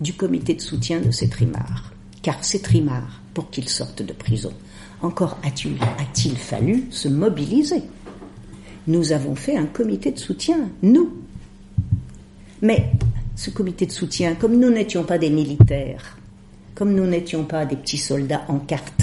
du 0.00 0.14
comité 0.14 0.54
de 0.54 0.62
soutien 0.62 1.00
de 1.00 1.10
ces 1.10 1.28
trimards. 1.28 1.92
Car 2.22 2.42
ces 2.42 2.62
trimards, 2.62 3.20
pour 3.34 3.50
qu'ils 3.50 3.68
sortent 3.68 4.02
de 4.02 4.14
prison, 4.14 4.52
encore 5.02 5.36
a-t-il 5.44 6.38
fallu 6.38 6.86
se 6.90 7.08
mobiliser. 7.08 7.82
Nous 8.86 9.12
avons 9.12 9.34
fait 9.34 9.58
un 9.58 9.66
comité 9.66 10.10
de 10.10 10.18
soutien, 10.18 10.70
nous. 10.80 11.12
Mais 12.62 12.92
ce 13.34 13.50
comité 13.50 13.84
de 13.84 13.92
soutien, 13.92 14.36
comme 14.36 14.58
nous 14.58 14.70
n'étions 14.70 15.04
pas 15.04 15.18
des 15.18 15.28
militaires, 15.28 16.16
comme 16.76 16.94
nous 16.94 17.06
n'étions 17.06 17.44
pas 17.44 17.66
des 17.66 17.74
petits 17.74 17.98
soldats 17.98 18.44
en 18.46 18.60
carte, 18.60 19.02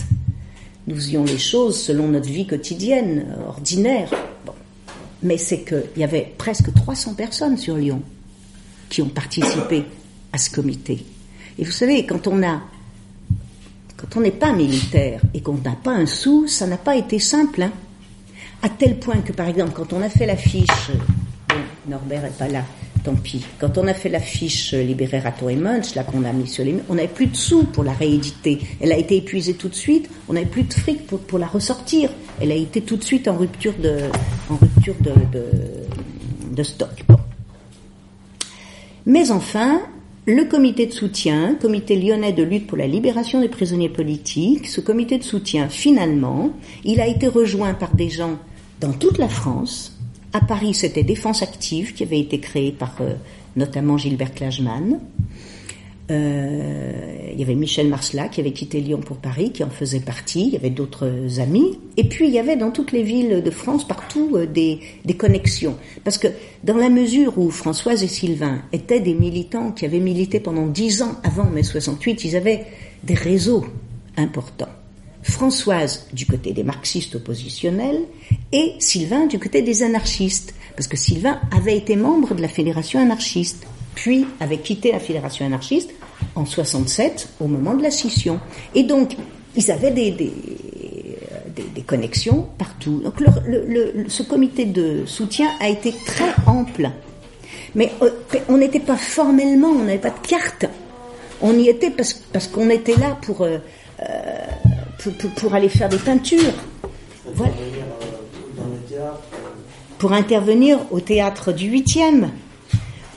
nous 0.87 0.95
faisions 0.95 1.25
les 1.25 1.37
choses 1.37 1.81
selon 1.81 2.07
notre 2.07 2.29
vie 2.29 2.47
quotidienne, 2.47 3.35
ordinaire. 3.45 4.09
Mais 5.21 5.37
c'est 5.37 5.63
qu'il 5.63 5.83
y 5.97 6.03
avait 6.03 6.33
presque 6.37 6.73
300 6.73 7.15
personnes 7.15 7.57
sur 7.57 7.75
Lyon 7.75 8.01
qui 8.89 9.01
ont 9.01 9.09
participé 9.09 9.83
à 10.31 10.37
ce 10.37 10.49
comité. 10.49 11.05
Et 11.59 11.65
vous 11.65 11.71
savez, 11.71 12.05
quand 12.05 12.27
on 12.27 12.41
a 12.43 12.61
quand 13.97 14.17
on 14.17 14.21
n'est 14.21 14.31
pas 14.31 14.53
militaire 14.53 15.21
et 15.33 15.41
qu'on 15.41 15.57
n'a 15.57 15.77
pas 15.81 15.93
un 15.93 16.05
sou, 16.05 16.47
ça 16.47 16.67
n'a 16.67 16.77
pas 16.77 16.95
été 16.95 17.19
simple. 17.19 17.63
Hein 17.63 17.71
à 18.63 18.69
tel 18.69 18.97
point 18.97 19.17
que, 19.17 19.33
par 19.33 19.47
exemple, 19.49 19.73
quand 19.75 19.91
on 19.91 20.01
a 20.01 20.09
fait 20.09 20.25
l'affiche, 20.25 20.89
Norbert 21.85 22.23
n'est 22.23 22.29
pas 22.29 22.47
là, 22.47 22.63
tant 23.03 23.15
pis. 23.15 23.45
Quand 23.59 23.77
on 23.77 23.87
a 23.87 23.93
fait 23.93 24.09
l'affiche 24.09 24.73
Libérer 24.73 25.19
Rato 25.19 25.49
et 25.49 25.55
Munch, 25.55 25.95
là 25.95 26.03
qu'on 26.03 26.23
a 26.23 26.31
mis 26.31 26.47
sur 26.47 26.63
les 26.63 26.75
on 26.89 26.95
n'avait 26.95 27.07
plus 27.07 27.27
de 27.27 27.35
sous 27.35 27.63
pour 27.63 27.83
la 27.83 27.93
rééditer. 27.93 28.59
Elle 28.81 28.91
a 28.91 28.97
été 28.97 29.17
épuisée 29.17 29.53
tout 29.53 29.67
de 29.67 29.75
suite. 29.75 30.09
On 30.29 30.33
n'avait 30.33 30.45
plus 30.45 30.63
de 30.63 30.73
fric 30.73 31.05
pour, 31.05 31.19
pour, 31.19 31.39
la 31.39 31.47
ressortir. 31.47 32.09
Elle 32.41 32.51
a 32.51 32.55
été 32.55 32.81
tout 32.81 32.97
de 32.97 33.03
suite 33.03 33.27
en 33.27 33.37
rupture 33.37 33.73
de, 33.81 33.97
en 34.49 34.55
rupture 34.55 34.95
de, 35.01 35.11
de, 35.31 35.45
de 36.55 36.63
stock. 36.63 37.03
Bon. 37.07 37.17
Mais 39.05 39.31
enfin, 39.31 39.81
le 40.25 40.45
comité 40.45 40.85
de 40.85 40.93
soutien, 40.93 41.55
comité 41.55 41.97
lyonnais 41.97 42.31
de 42.31 42.43
lutte 42.43 42.67
pour 42.67 42.77
la 42.77 42.87
libération 42.87 43.41
des 43.41 43.49
prisonniers 43.49 43.89
politiques, 43.89 44.67
ce 44.67 44.79
comité 44.79 45.17
de 45.17 45.23
soutien, 45.23 45.67
finalement, 45.67 46.51
il 46.85 47.01
a 47.01 47.07
été 47.07 47.27
rejoint 47.27 47.73
par 47.73 47.93
des 47.93 48.09
gens 48.09 48.37
dans 48.79 48.93
toute 48.93 49.17
la 49.17 49.27
France. 49.27 49.92
À 50.35 50.41
Paris, 50.41 50.73
c'était 50.73 51.03
Défense 51.03 51.43
Active 51.43 51.93
qui 51.93 52.01
avait 52.01 52.19
été 52.19 52.39
créée 52.39 52.71
par 52.71 52.95
euh, 53.01 53.13
notamment 53.55 53.99
Gilbert 53.99 54.33
Klajman. 54.33 54.99
Euh, 56.09 57.29
il 57.31 57.39
y 57.39 57.43
avait 57.43 57.53
Michel 57.53 57.87
Marcelat 57.87 58.29
qui 58.29 58.41
avait 58.41 58.51
quitté 58.51 58.81
Lyon 58.81 58.99
pour 58.99 59.17
Paris, 59.17 59.51
qui 59.51 59.63
en 59.63 59.69
faisait 59.69 59.99
partie. 59.99 60.47
Il 60.47 60.53
y 60.53 60.55
avait 60.55 60.71
d'autres 60.71 61.39
amis. 61.39 61.79
Et 61.97 62.03
puis 62.05 62.27
il 62.27 62.33
y 62.33 62.39
avait 62.39 62.55
dans 62.55 62.71
toutes 62.71 62.91
les 62.91 63.03
villes 63.03 63.43
de 63.43 63.51
France, 63.51 63.87
partout, 63.87 64.31
euh, 64.33 64.47
des, 64.47 64.79
des, 65.05 65.13
connexions. 65.13 65.77
Parce 66.03 66.17
que 66.17 66.29
dans 66.63 66.77
la 66.77 66.89
mesure 66.89 67.37
où 67.37 67.51
Françoise 67.51 68.03
et 68.03 68.07
Sylvain 68.07 68.63
étaient 68.71 69.01
des 69.01 69.13
militants 69.13 69.71
qui 69.71 69.85
avaient 69.85 69.99
milité 69.99 70.39
pendant 70.39 70.65
dix 70.65 71.03
ans 71.03 71.15
avant 71.23 71.45
mai 71.45 71.61
68, 71.61 72.25
ils 72.25 72.35
avaient 72.35 72.65
des 73.03 73.13
réseaux 73.13 73.65
importants. 74.17 74.69
Françoise 75.23 76.07
du 76.13 76.25
côté 76.25 76.51
des 76.51 76.63
marxistes 76.63 77.15
oppositionnels 77.15 78.01
et 78.51 78.73
Sylvain 78.79 79.25
du 79.25 79.39
côté 79.39 79.61
des 79.61 79.83
anarchistes. 79.83 80.53
Parce 80.75 80.87
que 80.87 80.97
Sylvain 80.97 81.39
avait 81.55 81.77
été 81.77 81.95
membre 81.95 82.35
de 82.35 82.41
la 82.41 82.47
fédération 82.47 82.99
anarchiste 82.99 83.65
puis 83.95 84.25
avait 84.39 84.57
quitté 84.57 84.91
la 84.91 84.99
fédération 84.99 85.45
anarchiste 85.45 85.91
en 86.35 86.45
67 86.45 87.29
au 87.39 87.47
moment 87.47 87.75
de 87.75 87.83
la 87.83 87.91
scission. 87.91 88.39
Et 88.73 88.83
donc, 88.83 89.15
ils 89.55 89.71
avaient 89.71 89.91
des, 89.91 90.11
des 90.11 91.81
connexions 91.81 92.47
partout. 92.57 93.01
Donc, 93.03 93.15
ce 94.07 94.23
comité 94.23 94.65
de 94.65 95.05
soutien 95.05 95.49
a 95.59 95.69
été 95.69 95.93
très 96.05 96.33
ample. 96.47 96.89
Mais 97.75 97.91
euh, 98.01 98.09
on 98.49 98.57
n'était 98.57 98.79
pas 98.79 98.97
formellement, 98.97 99.69
on 99.69 99.83
n'avait 99.83 99.97
pas 99.97 100.11
de 100.11 100.27
carte. 100.27 100.65
On 101.41 101.57
y 101.57 101.67
était 101.67 101.89
parce, 101.89 102.13
parce 102.13 102.47
qu'on 102.47 102.69
était 102.69 102.95
là 102.95 103.17
pour, 103.21 103.41
euh, 103.41 103.57
pour, 105.03 105.13
pour, 105.13 105.29
pour, 105.31 105.53
aller 105.53 105.69
faire 105.69 105.89
des 105.89 105.97
peintures. 105.97 106.53
Voilà. 107.33 107.53
Pour 109.97 110.13
intervenir 110.13 110.79
au 110.91 110.99
théâtre 110.99 111.51
du 111.51 111.69
8e 111.71 112.29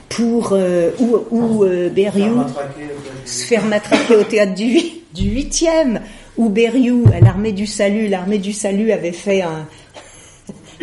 pour 0.09 0.49
euh, 0.53 0.91
où, 0.99 1.17
où 1.31 1.63
euh, 1.63 1.89
Berrioux 1.89 2.43
se 3.25 3.45
faire 3.45 3.65
matraquer 3.65 4.15
au 4.15 4.23
théâtre 4.23 4.55
du, 4.55 4.79
du 5.13 5.29
8e, 5.29 6.01
où 6.37 6.49
Berrioux, 6.49 7.05
à 7.13 7.19
l'armée 7.19 7.51
du 7.51 7.67
salut, 7.67 8.07
l'armée 8.07 8.37
du 8.37 8.53
salut 8.53 8.91
avait 8.91 9.11
fait 9.11 9.41
un, 9.41 9.67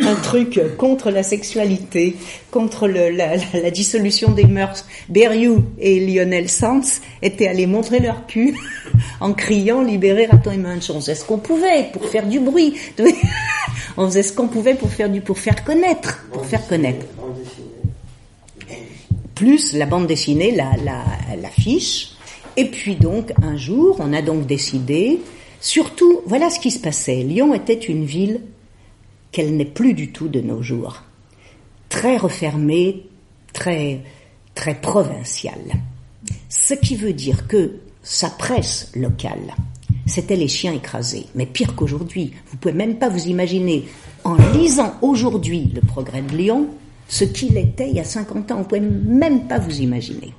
un 0.01 0.15
truc 0.17 0.61
contre 0.77 1.11
la 1.11 1.23
sexualité, 1.23 2.17
contre 2.51 2.89
le, 2.89 3.11
la, 3.11 3.37
la, 3.37 3.71
dissolution 3.71 4.31
des 4.31 4.45
mœurs. 4.45 4.87
Berriou 5.09 5.65
et 5.79 6.01
Lionel 6.01 6.49
Sanz 6.49 7.01
étaient 7.23 7.49
allés 7.49 7.67
montrer 7.67 8.01
leur 8.01 8.27
cul 8.27 8.57
en 9.21 9.33
criant 9.33 9.83
libérer 9.83 10.27
Raton 10.27 10.51
et 10.51 10.59
Munch. 10.59 10.91
On 10.91 11.01
faisait 11.01 11.15
ce 11.15 11.25
qu'on 11.25 11.39
pouvait 11.39 11.91
pour 11.93 12.07
faire 12.07 12.27
du 12.27 12.41
bruit. 12.41 12.75
On 13.97 14.07
faisait 14.07 14.23
ce 14.23 14.33
qu'on 14.33 14.49
pouvait 14.49 14.75
pour 14.75 14.91
faire 14.91 15.09
du, 15.09 15.21
pour 15.21 15.39
faire 15.39 15.65
connaître, 15.65 16.25
pour 16.33 16.45
faire 16.45 16.67
connaître. 16.67 17.07
Plus 19.35 19.73
la 19.73 19.87
bande 19.87 20.07
dessinée, 20.07 20.51
la, 20.53 20.73
la, 20.85 21.05
l'affiche. 21.41 22.13
Et 22.57 22.67
puis 22.67 22.97
donc, 22.97 23.33
un 23.43 23.57
jour, 23.57 23.97
on 24.01 24.13
a 24.13 24.23
donc 24.23 24.47
décidé, 24.47 25.21
surtout, 25.61 26.21
voilà 26.27 26.51
ce 26.51 26.59
qui 26.61 26.71
se 26.71 26.79
passait. 26.79 27.23
Lyon 27.23 27.55
était 27.55 27.75
une 27.75 28.05
ville 28.05 28.41
qu'elle 29.35 29.57
n'est 29.57 29.65
plus 29.65 29.95
du 29.95 30.13
tout 30.13 30.29
de 30.29 30.41
nos 30.41 30.63
jours. 30.63 31.03
Très 31.89 32.17
refermée, 32.17 33.03
très, 33.53 34.01
très 34.55 34.77
provinciale. 34.77 35.73
Ce 36.49 36.73
qui 36.73 36.95
veut 36.95 37.13
dire 37.13 37.49
que 37.49 37.81
sa 38.01 38.31
presse 38.31 38.93
locale, 38.95 39.57
c'était 40.07 40.37
les 40.37 40.47
chiens 40.47 40.73
écrasés. 40.73 41.27
Mais 41.35 41.47
pire 41.47 41.75
qu'aujourd'hui, 41.75 42.33
vous 42.47 42.59
pouvez 42.59 42.75
même 42.75 42.95
pas 42.95 43.09
vous 43.09 43.27
imaginer, 43.27 43.87
en 44.23 44.37
lisant 44.53 44.95
aujourd'hui 45.03 45.69
le 45.75 45.81
progrès 45.81 46.23
de 46.23 46.37
Lyon, 46.37 46.69
ce 47.09 47.25
qu'il 47.25 47.57
était 47.57 47.91
il 47.91 47.97
y 47.97 48.01
a 48.01 48.05
50 48.05 48.53
ans. 48.53 48.59
Vous 48.59 48.69
pouvez 48.69 48.81
même 48.81 49.49
pas 49.49 49.59
vous 49.59 49.81
imaginer. 49.81 50.33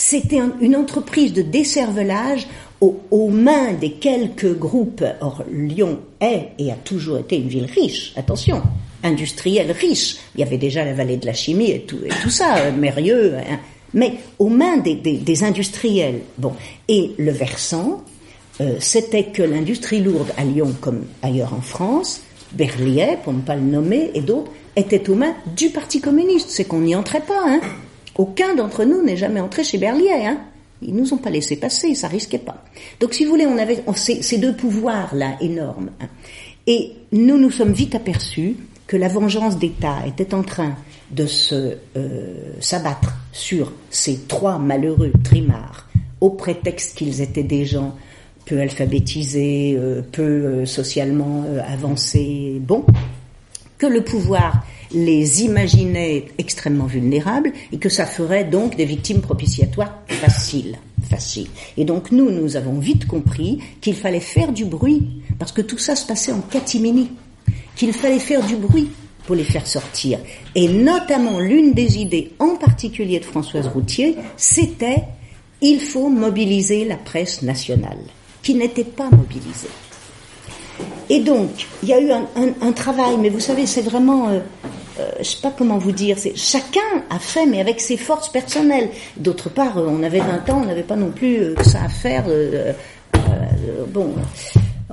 C'était 0.00 0.38
un, 0.38 0.52
une 0.60 0.76
entreprise 0.76 1.32
de 1.32 1.42
décervelage 1.42 2.46
aux, 2.80 3.28
mains 3.30 3.72
des 3.72 3.90
quelques 3.90 4.56
groupes. 4.56 5.02
Or, 5.20 5.42
Lyon 5.50 5.98
est 6.20 6.50
et 6.56 6.70
a 6.70 6.76
toujours 6.76 7.18
été 7.18 7.36
une 7.36 7.48
ville 7.48 7.64
riche. 7.64 8.12
Attention, 8.14 8.62
industrielle 9.02 9.72
riche. 9.72 10.18
Il 10.36 10.40
y 10.40 10.44
avait 10.44 10.56
déjà 10.56 10.84
la 10.84 10.92
vallée 10.92 11.16
de 11.16 11.26
la 11.26 11.32
chimie 11.32 11.72
et 11.72 11.80
tout, 11.80 11.98
et 12.04 12.10
tout 12.22 12.30
ça, 12.30 12.70
Mérieux. 12.70 13.34
Hein. 13.38 13.58
Mais 13.92 14.14
aux 14.38 14.48
mains 14.48 14.76
des, 14.76 15.42
industriels. 15.42 16.20
Bon, 16.38 16.52
et 16.86 17.10
le 17.18 17.32
versant, 17.32 18.04
euh, 18.60 18.76
c'était 18.78 19.24
que 19.24 19.42
l'industrie 19.42 19.98
lourde 19.98 20.32
à 20.36 20.44
Lyon, 20.44 20.76
comme 20.80 21.06
ailleurs 21.22 21.54
en 21.54 21.60
France, 21.60 22.20
Berliet, 22.52 23.18
pour 23.24 23.32
ne 23.32 23.40
pas 23.40 23.56
le 23.56 23.62
nommer, 23.62 24.12
et 24.14 24.20
d'autres, 24.20 24.52
était 24.76 25.10
aux 25.10 25.16
mains 25.16 25.34
du 25.56 25.70
Parti 25.70 26.00
communiste. 26.00 26.50
C'est 26.50 26.66
qu'on 26.66 26.82
n'y 26.82 26.94
entrait 26.94 27.22
pas. 27.26 27.42
Hein. 27.44 27.60
Aucun 28.18 28.56
d'entre 28.56 28.84
nous 28.84 29.02
n'est 29.02 29.16
jamais 29.16 29.40
entré 29.40 29.62
chez 29.62 29.78
Berliet. 29.78 30.26
Hein. 30.26 30.38
Ils 30.82 30.94
nous 30.94 31.14
ont 31.14 31.18
pas 31.18 31.30
laissé 31.30 31.56
passer, 31.56 31.94
ça 31.94 32.08
risquait 32.08 32.38
pas. 32.38 32.64
Donc, 33.00 33.14
si 33.14 33.24
vous 33.24 33.30
voulez, 33.30 33.46
on 33.46 33.58
avait 33.58 33.82
ces, 33.94 34.38
deux 34.38 34.54
pouvoirs-là 34.54 35.36
énormes. 35.40 35.90
Hein. 36.00 36.08
Et 36.66 36.92
nous 37.12 37.38
nous 37.38 37.50
sommes 37.50 37.72
vite 37.72 37.94
aperçus 37.94 38.56
que 38.86 38.96
la 38.96 39.08
vengeance 39.08 39.58
d'État 39.58 39.98
était 40.06 40.34
en 40.34 40.42
train 40.42 40.74
de 41.10 41.26
se 41.26 41.76
euh, 41.96 42.34
s'abattre 42.60 43.14
sur 43.32 43.72
ces 43.90 44.18
trois 44.26 44.58
malheureux 44.58 45.12
trimards 45.24 45.86
au 46.20 46.30
prétexte 46.30 46.96
qu'ils 46.96 47.20
étaient 47.20 47.42
des 47.42 47.64
gens 47.64 47.96
peu 48.44 48.60
alphabétisés, 48.60 49.76
euh, 49.78 50.02
peu 50.12 50.22
euh, 50.22 50.66
socialement 50.66 51.44
avancés, 51.66 52.60
bon, 52.60 52.84
que 53.78 53.86
le 53.86 54.02
pouvoir 54.02 54.64
les 54.92 55.42
imaginait 55.42 56.26
extrêmement 56.38 56.86
vulnérables 56.86 57.52
et 57.72 57.78
que 57.78 57.88
ça 57.88 58.06
ferait 58.06 58.44
donc 58.44 58.76
des 58.76 58.84
victimes 58.84 59.20
propitiatoires 59.20 60.02
faciles. 60.08 60.78
Facile. 61.08 61.48
Et 61.76 61.84
donc 61.84 62.10
nous, 62.12 62.30
nous 62.30 62.56
avons 62.56 62.78
vite 62.78 63.06
compris 63.06 63.60
qu'il 63.80 63.94
fallait 63.94 64.20
faire 64.20 64.52
du 64.52 64.64
bruit, 64.64 65.22
parce 65.38 65.52
que 65.52 65.62
tout 65.62 65.78
ça 65.78 65.96
se 65.96 66.06
passait 66.06 66.32
en 66.32 66.40
catimini, 66.40 67.10
qu'il 67.76 67.92
fallait 67.92 68.18
faire 68.18 68.44
du 68.44 68.56
bruit 68.56 68.90
pour 69.24 69.36
les 69.36 69.44
faire 69.44 69.66
sortir. 69.66 70.18
Et 70.54 70.68
notamment 70.68 71.38
l'une 71.38 71.72
des 71.72 71.98
idées 71.98 72.32
en 72.38 72.56
particulier 72.56 73.20
de 73.20 73.24
Françoise 73.24 73.68
Routier, 73.68 74.16
c'était 74.36 75.04
il 75.60 75.80
faut 75.80 76.08
mobiliser 76.08 76.84
la 76.84 76.96
presse 76.96 77.42
nationale, 77.42 77.98
qui 78.42 78.54
n'était 78.54 78.84
pas 78.84 79.10
mobilisée. 79.10 79.68
Et 81.10 81.20
donc, 81.20 81.66
il 81.82 81.88
y 81.88 81.92
a 81.92 82.00
eu 82.00 82.10
un, 82.12 82.72
travail, 82.72 83.16
mais 83.18 83.30
vous 83.30 83.40
savez, 83.40 83.66
c'est 83.66 83.82
vraiment, 83.82 84.28
euh, 84.28 84.40
euh, 85.00 85.10
je 85.20 85.24
sais 85.24 85.40
pas 85.40 85.52
comment 85.56 85.78
vous 85.78 85.92
dire, 85.92 86.16
chacun 86.34 86.80
a 87.10 87.18
fait, 87.18 87.46
mais 87.46 87.60
avec 87.60 87.80
ses 87.80 87.96
forces 87.96 88.28
personnelles. 88.28 88.90
D'autre 89.16 89.48
part, 89.48 89.78
euh, 89.78 89.86
on 89.88 90.02
avait 90.02 90.20
20 90.20 90.50
ans, 90.50 90.60
on 90.62 90.66
n'avait 90.66 90.82
pas 90.82 90.96
non 90.96 91.10
plus 91.10 91.38
euh, 91.38 91.54
ça 91.62 91.84
à 91.84 91.88
faire. 91.88 92.24
Euh, 92.28 92.72
bon, 93.88 94.14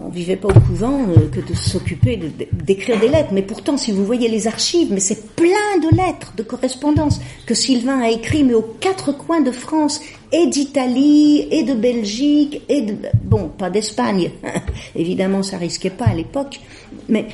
on 0.02 0.10
vivait 0.10 0.36
pas 0.36 0.50
au 0.50 0.60
couvent 0.60 1.06
que 1.32 1.40
de 1.40 1.54
s'occuper 1.54 2.20
d'écrire 2.52 3.00
des 3.00 3.08
lettres. 3.08 3.30
Mais 3.32 3.42
pourtant, 3.42 3.78
si 3.78 3.92
vous 3.92 4.06
voyez 4.06 4.28
les 4.28 4.48
archives, 4.48 4.90
mais 4.92 5.00
c'est 5.00 5.36
plein 5.36 5.78
de 5.82 5.96
lettres, 5.96 6.34
de 6.36 6.44
correspondances 6.44 7.22
que 7.46 7.54
Sylvain 7.54 8.02
a 8.02 8.10
écrit, 8.10 8.44
mais 8.44 8.54
aux 8.54 8.76
quatre 8.80 9.14
coins 9.14 9.42
de 9.42 9.52
France, 9.52 10.02
et 10.34 10.48
d'Italie, 10.48 11.48
et 11.50 11.64
de 11.64 11.74
Belgique, 11.74 12.62
et 12.68 12.82
de 12.82 12.96
bon, 13.24 13.50
pas 13.50 13.70
d'Espagne. 13.70 14.32
Évidemment, 14.96 15.44
ça 15.44 15.58
risquait 15.58 15.90
pas 15.90 16.06
à 16.06 16.14
l'époque, 16.14 16.60
mais 17.08 17.28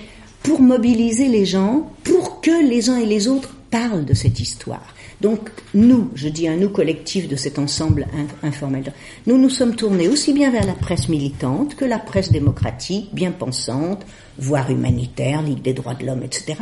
pour 0.43 0.61
mobiliser 0.61 1.29
les 1.29 1.45
gens, 1.45 1.89
pour 2.03 2.41
que 2.41 2.67
les 2.67 2.89
uns 2.89 2.97
et 2.97 3.05
les 3.07 3.27
autres 3.27 3.55
parlent 3.71 4.05
de 4.05 4.13
cette 4.13 4.39
histoire. 4.39 4.93
Donc 5.21 5.51
nous, 5.75 6.09
je 6.15 6.27
dis 6.27 6.47
un 6.47 6.57
nous 6.57 6.69
collectif 6.69 7.27
de 7.27 7.35
cet 7.35 7.59
ensemble 7.59 8.07
informel, 8.41 8.91
nous 9.27 9.37
nous 9.37 9.49
sommes 9.49 9.75
tournés 9.75 10.07
aussi 10.07 10.33
bien 10.33 10.49
vers 10.49 10.65
la 10.65 10.73
presse 10.73 11.09
militante 11.09 11.75
que 11.75 11.85
la 11.85 11.99
presse 11.99 12.31
démocratique, 12.31 13.09
bien 13.13 13.31
pensante, 13.31 14.03
voire 14.39 14.71
humanitaire, 14.71 15.43
Ligue 15.43 15.61
des 15.61 15.73
droits 15.73 15.93
de 15.93 16.07
l'homme, 16.07 16.23
etc., 16.23 16.55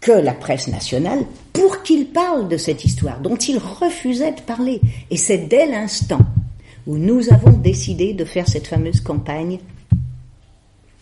que 0.00 0.12
la 0.12 0.32
presse 0.32 0.68
nationale, 0.68 1.24
pour 1.52 1.82
qu'ils 1.82 2.06
parlent 2.06 2.48
de 2.48 2.56
cette 2.56 2.84
histoire 2.84 3.20
dont 3.20 3.36
ils 3.36 3.58
refusaient 3.58 4.32
de 4.32 4.40
parler. 4.40 4.80
Et 5.10 5.16
c'est 5.16 5.38
dès 5.38 5.66
l'instant 5.66 6.20
où 6.86 6.96
nous 6.96 7.32
avons 7.32 7.52
décidé 7.52 8.12
de 8.12 8.24
faire 8.24 8.48
cette 8.48 8.66
fameuse 8.66 9.00
campagne 9.00 9.60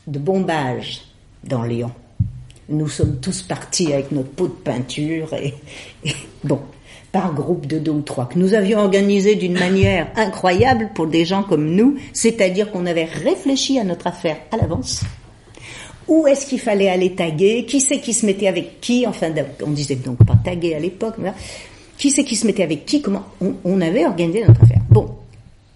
de 0.06 0.18
bombage 0.18 1.02
dans 1.44 1.62
Lyon 1.62 1.90
nous 2.72 2.88
sommes 2.88 3.18
tous 3.20 3.42
partis 3.42 3.92
avec 3.92 4.12
notre 4.12 4.30
pot 4.30 4.48
de 4.48 4.52
peinture 4.52 5.32
et, 5.34 5.54
bon, 6.44 6.60
par 7.12 7.34
groupe 7.34 7.66
de 7.66 7.78
deux 7.78 7.92
ou 7.92 8.00
trois, 8.00 8.26
que 8.26 8.38
nous 8.38 8.54
avions 8.54 8.78
organisé 8.78 9.34
d'une 9.34 9.58
manière 9.58 10.08
incroyable 10.16 10.90
pour 10.94 11.06
des 11.06 11.24
gens 11.24 11.42
comme 11.42 11.74
nous, 11.74 11.96
c'est-à-dire 12.12 12.70
qu'on 12.70 12.86
avait 12.86 13.04
réfléchi 13.04 13.78
à 13.78 13.84
notre 13.84 14.06
affaire 14.06 14.38
à 14.50 14.56
l'avance. 14.56 15.02
Où 16.08 16.26
est-ce 16.26 16.46
qu'il 16.46 16.58
fallait 16.58 16.88
aller 16.88 17.14
taguer? 17.14 17.64
Qui 17.64 17.80
c'est 17.80 18.00
qui 18.00 18.12
se 18.12 18.26
mettait 18.26 18.48
avec 18.48 18.80
qui? 18.80 19.06
Enfin, 19.06 19.32
on 19.64 19.70
disait 19.70 19.96
donc 19.96 20.18
pas 20.24 20.36
taguer 20.42 20.74
à 20.74 20.80
l'époque. 20.80 21.14
Qui 21.96 22.10
c'est 22.10 22.24
qui 22.24 22.34
se 22.34 22.46
mettait 22.46 22.64
avec 22.64 22.84
qui? 22.86 23.02
Comment 23.02 23.24
on, 23.40 23.54
on 23.64 23.80
avait 23.80 24.04
organisé 24.04 24.44
notre 24.44 24.62
affaire? 24.62 24.80
Bon, 24.90 25.10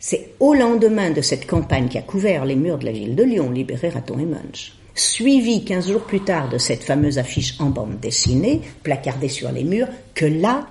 c'est 0.00 0.30
au 0.40 0.52
lendemain 0.54 1.10
de 1.10 1.20
cette 1.20 1.46
campagne 1.46 1.88
qui 1.88 1.98
a 1.98 2.02
couvert 2.02 2.44
les 2.44 2.56
murs 2.56 2.78
de 2.78 2.86
la 2.86 2.92
ville 2.92 3.14
de 3.14 3.22
Lyon, 3.22 3.50
libéré 3.50 3.88
Raton 3.88 4.18
et 4.18 4.24
Munch, 4.24 4.72
suivi 4.96 5.64
15 5.64 5.92
jours 5.92 6.02
plus 6.02 6.20
tard 6.20 6.48
de 6.48 6.58
cette 6.58 6.82
fameuse 6.82 7.18
affiche 7.18 7.54
en 7.60 7.66
bande 7.66 8.00
dessinée, 8.00 8.62
placardée 8.82 9.28
sur 9.28 9.52
les 9.52 9.62
murs, 9.62 9.88
que 10.14 10.24
là, 10.24 10.66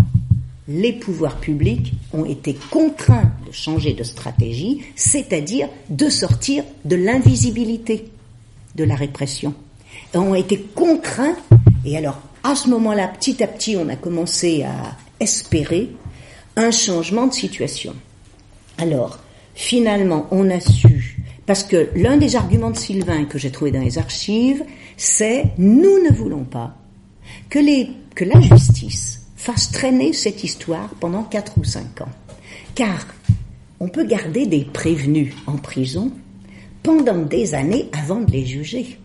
les 0.67 0.93
pouvoirs 0.93 1.39
publics 1.39 1.93
ont 2.11 2.25
été 2.25 2.57
contraints 2.71 3.31
de 3.45 3.51
changer 3.51 3.93
de 3.93 4.03
stratégie, 4.03 4.81
c'est-à-dire 4.95 5.69
de 5.89 6.09
sortir 6.09 6.63
de 6.85 6.95
l'invisibilité 6.95 8.05
de 8.75 8.83
la 8.83 8.95
répression. 8.95 9.53
Et 10.13 10.17
ont 10.17 10.35
été 10.35 10.59
contraints, 10.59 11.35
et 11.85 11.95
alors 11.95 12.19
à 12.43 12.55
ce 12.55 12.69
moment-là, 12.69 13.07
petit 13.07 13.41
à 13.43 13.47
petit, 13.47 13.75
on 13.75 13.89
a 13.89 13.95
commencé 13.95 14.63
à 14.63 14.95
espérer 15.19 15.89
un 16.55 16.71
changement 16.71 17.27
de 17.27 17.33
situation. 17.33 17.95
Alors, 18.77 19.19
finalement, 19.55 20.27
on 20.31 20.49
a 20.49 20.59
su 20.59 21.14
parce 21.45 21.63
que 21.63 21.89
l'un 21.95 22.17
des 22.17 22.35
arguments 22.35 22.71
de 22.71 22.77
Sylvain 22.77 23.25
que 23.25 23.37
j'ai 23.37 23.51
trouvé 23.51 23.71
dans 23.71 23.81
les 23.81 23.97
archives, 23.97 24.63
c'est 24.97 25.45
nous 25.57 26.03
ne 26.03 26.11
voulons 26.11 26.43
pas 26.43 26.75
que, 27.49 27.59
la 28.23 28.41
justice 28.41 29.21
fasse 29.35 29.71
traîner 29.71 30.13
cette 30.13 30.43
histoire 30.43 30.89
pendant 30.99 31.23
quatre 31.23 31.57
ou 31.57 31.63
cinq 31.63 32.01
ans. 32.01 32.11
Car 32.73 33.05
on 33.79 33.87
peut 33.87 34.05
garder 34.05 34.47
des 34.47 34.63
prévenus 34.63 35.33
en 35.47 35.57
prison 35.57 36.11
pendant 36.81 37.17
des 37.17 37.53
années 37.53 37.89
avant 37.91 38.21
de 38.21 38.31
les 38.31 38.45
juger. 38.45 38.97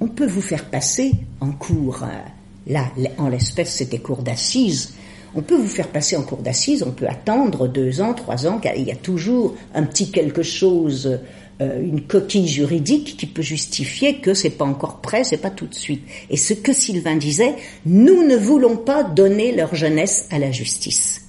On 0.00 0.08
peut 0.08 0.26
vous 0.26 0.42
faire 0.42 0.66
passer 0.66 1.12
en 1.40 1.52
cours, 1.52 2.02
euh, 2.02 2.72
là, 2.72 2.90
en 3.18 3.28
l'espèce 3.28 3.74
c'était 3.74 3.98
cours 3.98 4.22
d'assises, 4.22 4.94
on 5.34 5.42
peut 5.42 5.56
vous 5.56 5.68
faire 5.68 5.88
passer 5.88 6.16
en 6.16 6.22
cours 6.22 6.42
d'assises, 6.42 6.82
on 6.82 6.92
peut 6.92 7.06
attendre 7.06 7.68
deux 7.68 8.00
ans, 8.00 8.14
trois 8.14 8.46
ans, 8.46 8.60
il 8.76 8.84
y 8.84 8.92
a 8.92 8.96
toujours 8.96 9.54
un 9.74 9.84
petit 9.84 10.10
quelque 10.10 10.42
chose 10.42 11.06
euh, 11.06 11.18
une 11.60 12.02
coquille 12.02 12.48
juridique 12.48 13.16
qui 13.16 13.26
peut 13.26 13.42
justifier 13.42 14.16
que 14.16 14.34
c'est 14.34 14.50
pas 14.50 14.66
encore 14.66 15.00
prêt, 15.00 15.24
c'est 15.24 15.38
pas 15.38 15.50
tout 15.50 15.66
de 15.66 15.74
suite. 15.74 16.02
Et 16.28 16.36
ce 16.36 16.52
que 16.52 16.72
Sylvain 16.72 17.16
disait, 17.16 17.54
nous 17.86 18.24
ne 18.24 18.36
voulons 18.36 18.76
pas 18.76 19.02
donner 19.02 19.54
leur 19.56 19.74
jeunesse 19.74 20.26
à 20.30 20.38
la 20.38 20.52
justice. 20.52 21.26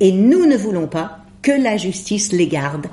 Et 0.00 0.10
nous 0.10 0.46
ne 0.46 0.56
voulons 0.56 0.88
pas 0.88 1.18
que 1.42 1.52
la 1.52 1.76
justice 1.76 2.32
les 2.32 2.48
garde 2.48 2.86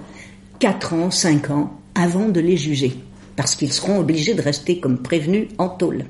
quatre 0.59 0.93
ans, 0.93 1.09
cinq 1.09 1.49
ans 1.49 1.71
avant 1.95 2.29
de 2.29 2.39
les 2.39 2.57
juger, 2.57 2.93
parce 3.35 3.55
qu'ils 3.55 3.73
seront 3.73 3.99
obligés 3.99 4.33
de 4.33 4.41
rester 4.41 4.79
comme 4.79 5.01
prévenus 5.01 5.47
en 5.57 5.69
tôle. 5.69 6.05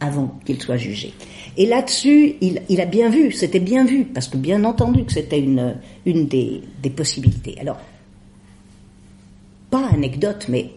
avant 0.00 0.36
qu'il 0.44 0.60
soit 0.60 0.78
jugé. 0.78 1.14
Et 1.56 1.64
là-dessus, 1.64 2.34
il, 2.40 2.80
a 2.80 2.86
bien 2.86 3.08
vu, 3.08 3.30
c'était 3.30 3.60
bien 3.60 3.84
vu, 3.84 4.04
parce 4.04 4.26
que 4.26 4.36
bien 4.36 4.64
entendu 4.64 5.04
que 5.04 5.12
c'était 5.12 5.38
une, 5.38 5.76
une 6.04 6.26
des, 6.26 6.60
des, 6.82 6.90
possibilités. 6.90 7.56
Alors, 7.60 7.78
pas 9.72 9.88
anecdote, 9.88 10.46
mais 10.50 10.70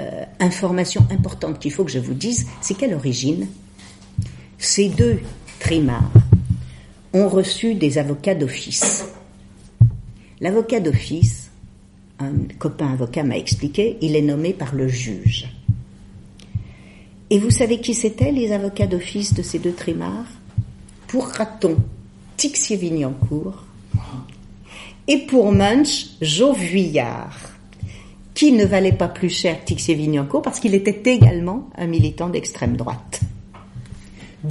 euh, 0.00 0.24
information 0.40 1.06
importante 1.10 1.60
qu'il 1.60 1.70
faut 1.70 1.84
que 1.84 1.92
je 1.92 2.00
vous 2.00 2.14
dise, 2.14 2.48
c'est 2.60 2.74
qu'à 2.74 2.88
l'origine, 2.88 3.46
ces 4.58 4.88
deux 4.88 5.20
trimards 5.60 6.10
ont 7.12 7.28
reçu 7.28 7.76
des 7.76 7.96
avocats 7.96 8.34
d'office. 8.34 9.06
L'avocat 10.40 10.80
d'office, 10.80 11.52
un 12.18 12.32
copain 12.58 12.92
avocat 12.92 13.22
m'a 13.22 13.38
expliqué, 13.38 13.96
il 14.00 14.16
est 14.16 14.22
nommé 14.22 14.52
par 14.52 14.74
le 14.74 14.88
juge. 14.88 15.48
Et 17.30 17.38
vous 17.38 17.50
savez 17.50 17.80
qui 17.80 17.94
c'étaient 17.94 18.32
les 18.32 18.50
avocats 18.52 18.88
d'office 18.88 19.32
de 19.32 19.42
ces 19.42 19.60
deux 19.60 19.74
trimards? 19.74 20.26
Pour 21.06 21.28
Raton, 21.28 21.76
Tixier-Vignancourt, 22.36 23.64
et 25.06 25.18
pour 25.18 25.52
Munch, 25.52 26.16
Jo 26.20 26.52
qui 28.34 28.52
ne 28.52 28.64
valait 28.64 28.92
pas 28.92 29.08
plus 29.08 29.30
cher 29.30 29.64
Tixier-Vignancourt 29.64 30.42
parce 30.42 30.60
qu'il 30.60 30.74
était 30.74 31.14
également 31.14 31.70
un 31.78 31.86
militant 31.86 32.28
d'extrême 32.28 32.76
droite. 32.76 33.20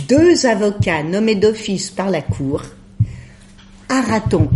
Deux 0.08 0.46
avocats 0.46 1.04
nommés 1.04 1.36
d'office 1.36 1.92
par 1.92 2.10
la 2.10 2.22
Cour, 2.22 2.64
à 3.90 4.02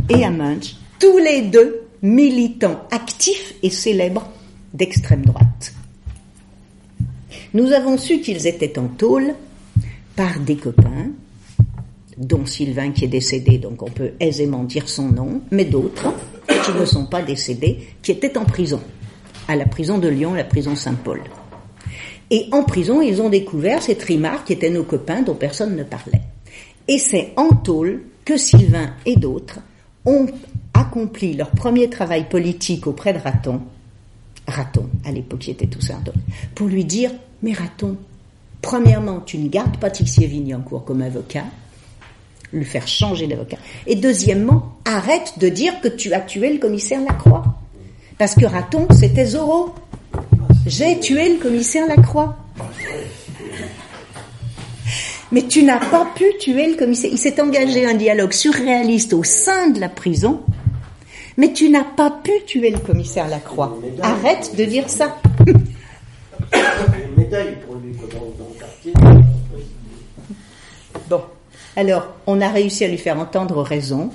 et 0.09 0.23
à 0.23 0.31
Munch, 0.31 0.75
tous 0.99 1.17
les 1.19 1.43
deux 1.43 1.83
militants 2.01 2.81
actifs 2.91 3.53
et 3.61 3.69
célèbres 3.69 4.27
d'extrême 4.73 5.25
droite. 5.25 5.73
Nous 7.53 7.71
avons 7.71 7.97
su 7.97 8.19
qu'ils 8.19 8.47
étaient 8.47 8.79
en 8.79 8.87
tôle 8.87 9.33
par 10.15 10.39
des 10.39 10.55
copains, 10.55 11.11
dont 12.17 12.45
Sylvain 12.45 12.91
qui 12.91 13.05
est 13.05 13.09
décédé, 13.09 13.57
donc 13.57 13.83
on 13.83 13.91
peut 13.91 14.11
aisément 14.19 14.63
dire 14.63 14.89
son 14.89 15.09
nom, 15.09 15.41
mais 15.51 15.65
d'autres 15.65 16.13
qui 16.65 16.71
ne 16.71 16.85
sont 16.85 17.05
pas 17.05 17.21
décédés, 17.21 17.79
qui 18.01 18.11
étaient 18.11 18.37
en 18.37 18.45
prison, 18.45 18.81
à 19.47 19.55
la 19.55 19.65
prison 19.65 19.97
de 19.97 20.07
Lyon, 20.07 20.33
la 20.33 20.43
prison 20.43 20.75
Saint-Paul. 20.75 21.21
Et 22.29 22.47
en 22.51 22.63
prison, 22.63 23.01
ils 23.01 23.21
ont 23.21 23.29
découvert 23.29 23.81
ces 23.81 23.95
trimards 23.95 24.43
qui 24.43 24.53
étaient 24.53 24.69
nos 24.69 24.83
copains 24.83 25.21
dont 25.21 25.35
personne 25.35 25.75
ne 25.75 25.83
parlait. 25.83 26.21
Et 26.87 26.97
c'est 26.97 27.33
en 27.37 27.49
tôle 27.49 28.03
que 28.25 28.37
Sylvain 28.37 28.91
et 29.05 29.15
d'autres 29.15 29.59
ont 30.05 30.27
accompli 30.73 31.33
leur 31.33 31.51
premier 31.51 31.89
travail 31.89 32.27
politique 32.29 32.87
auprès 32.87 33.13
de 33.13 33.19
Raton, 33.19 33.61
Raton, 34.47 34.87
à 35.05 35.11
l'époque 35.11 35.47
il 35.47 35.51
était 35.51 35.67
tout 35.67 35.81
ça, 35.81 35.95
pour 36.55 36.67
lui 36.67 36.85
dire 36.85 37.11
Mais 37.43 37.53
Raton, 37.53 37.97
premièrement, 38.61 39.19
tu 39.19 39.37
ne 39.37 39.49
gardes 39.49 39.77
pas 39.77 39.89
Tixier 39.89 40.27
Vignancourt 40.27 40.85
comme 40.85 41.01
avocat, 41.01 41.45
lui 42.53 42.63
faire 42.63 42.87
changer 42.87 43.27
d'avocat. 43.27 43.57
Et 43.85 43.95
deuxièmement, 43.95 44.77
arrête 44.85 45.33
de 45.37 45.49
dire 45.49 45.81
que 45.81 45.89
tu 45.89 46.13
as 46.13 46.21
tué 46.21 46.53
le 46.53 46.59
commissaire 46.59 47.01
Lacroix. 47.01 47.56
Parce 48.17 48.35
que 48.35 48.45
Raton, 48.45 48.87
c'était 48.91 49.25
Zorro. 49.25 49.73
J'ai 50.65 50.99
tué 50.99 51.29
le 51.29 51.39
commissaire 51.39 51.87
Lacroix. 51.87 52.37
Mais 55.31 55.43
tu 55.43 55.63
n'as 55.63 55.79
pas 55.79 56.07
pu 56.15 56.25
tuer 56.39 56.71
le 56.71 56.77
commissaire. 56.77 57.11
Il 57.11 57.17
s'est 57.17 57.39
engagé 57.41 57.85
un 57.85 57.93
dialogue 57.93 58.33
surréaliste 58.33 59.13
au 59.13 59.23
sein 59.23 59.69
de 59.69 59.79
la 59.79 59.89
prison 59.89 60.41
mais 61.37 61.53
tu 61.53 61.69
n'as 61.69 61.83
pas 61.83 62.09
pu 62.23 62.31
tuer 62.45 62.71
le 62.71 62.79
commissaire 62.79 63.27
Lacroix. 63.27 63.77
Arrête 64.01 64.55
de 64.57 64.65
dire 64.65 64.89
ça. 64.89 65.17
Bon, 71.09 71.21
alors 71.75 72.07
on 72.25 72.41
a 72.41 72.49
réussi 72.49 72.85
à 72.85 72.87
lui 72.87 72.97
faire 72.97 73.19
entendre 73.19 73.61
raison. 73.61 74.09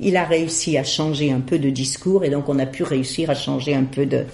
Il 0.00 0.16
a 0.16 0.24
réussi 0.24 0.76
à 0.76 0.84
changer 0.84 1.30
un 1.30 1.40
peu 1.40 1.58
de 1.58 1.70
discours 1.70 2.24
et 2.24 2.30
donc 2.30 2.48
on 2.48 2.58
a 2.58 2.66
pu 2.66 2.82
réussir 2.82 3.30
à 3.30 3.34
changer 3.34 3.74
un 3.74 3.84
peu 3.84 4.06
de, 4.06 4.24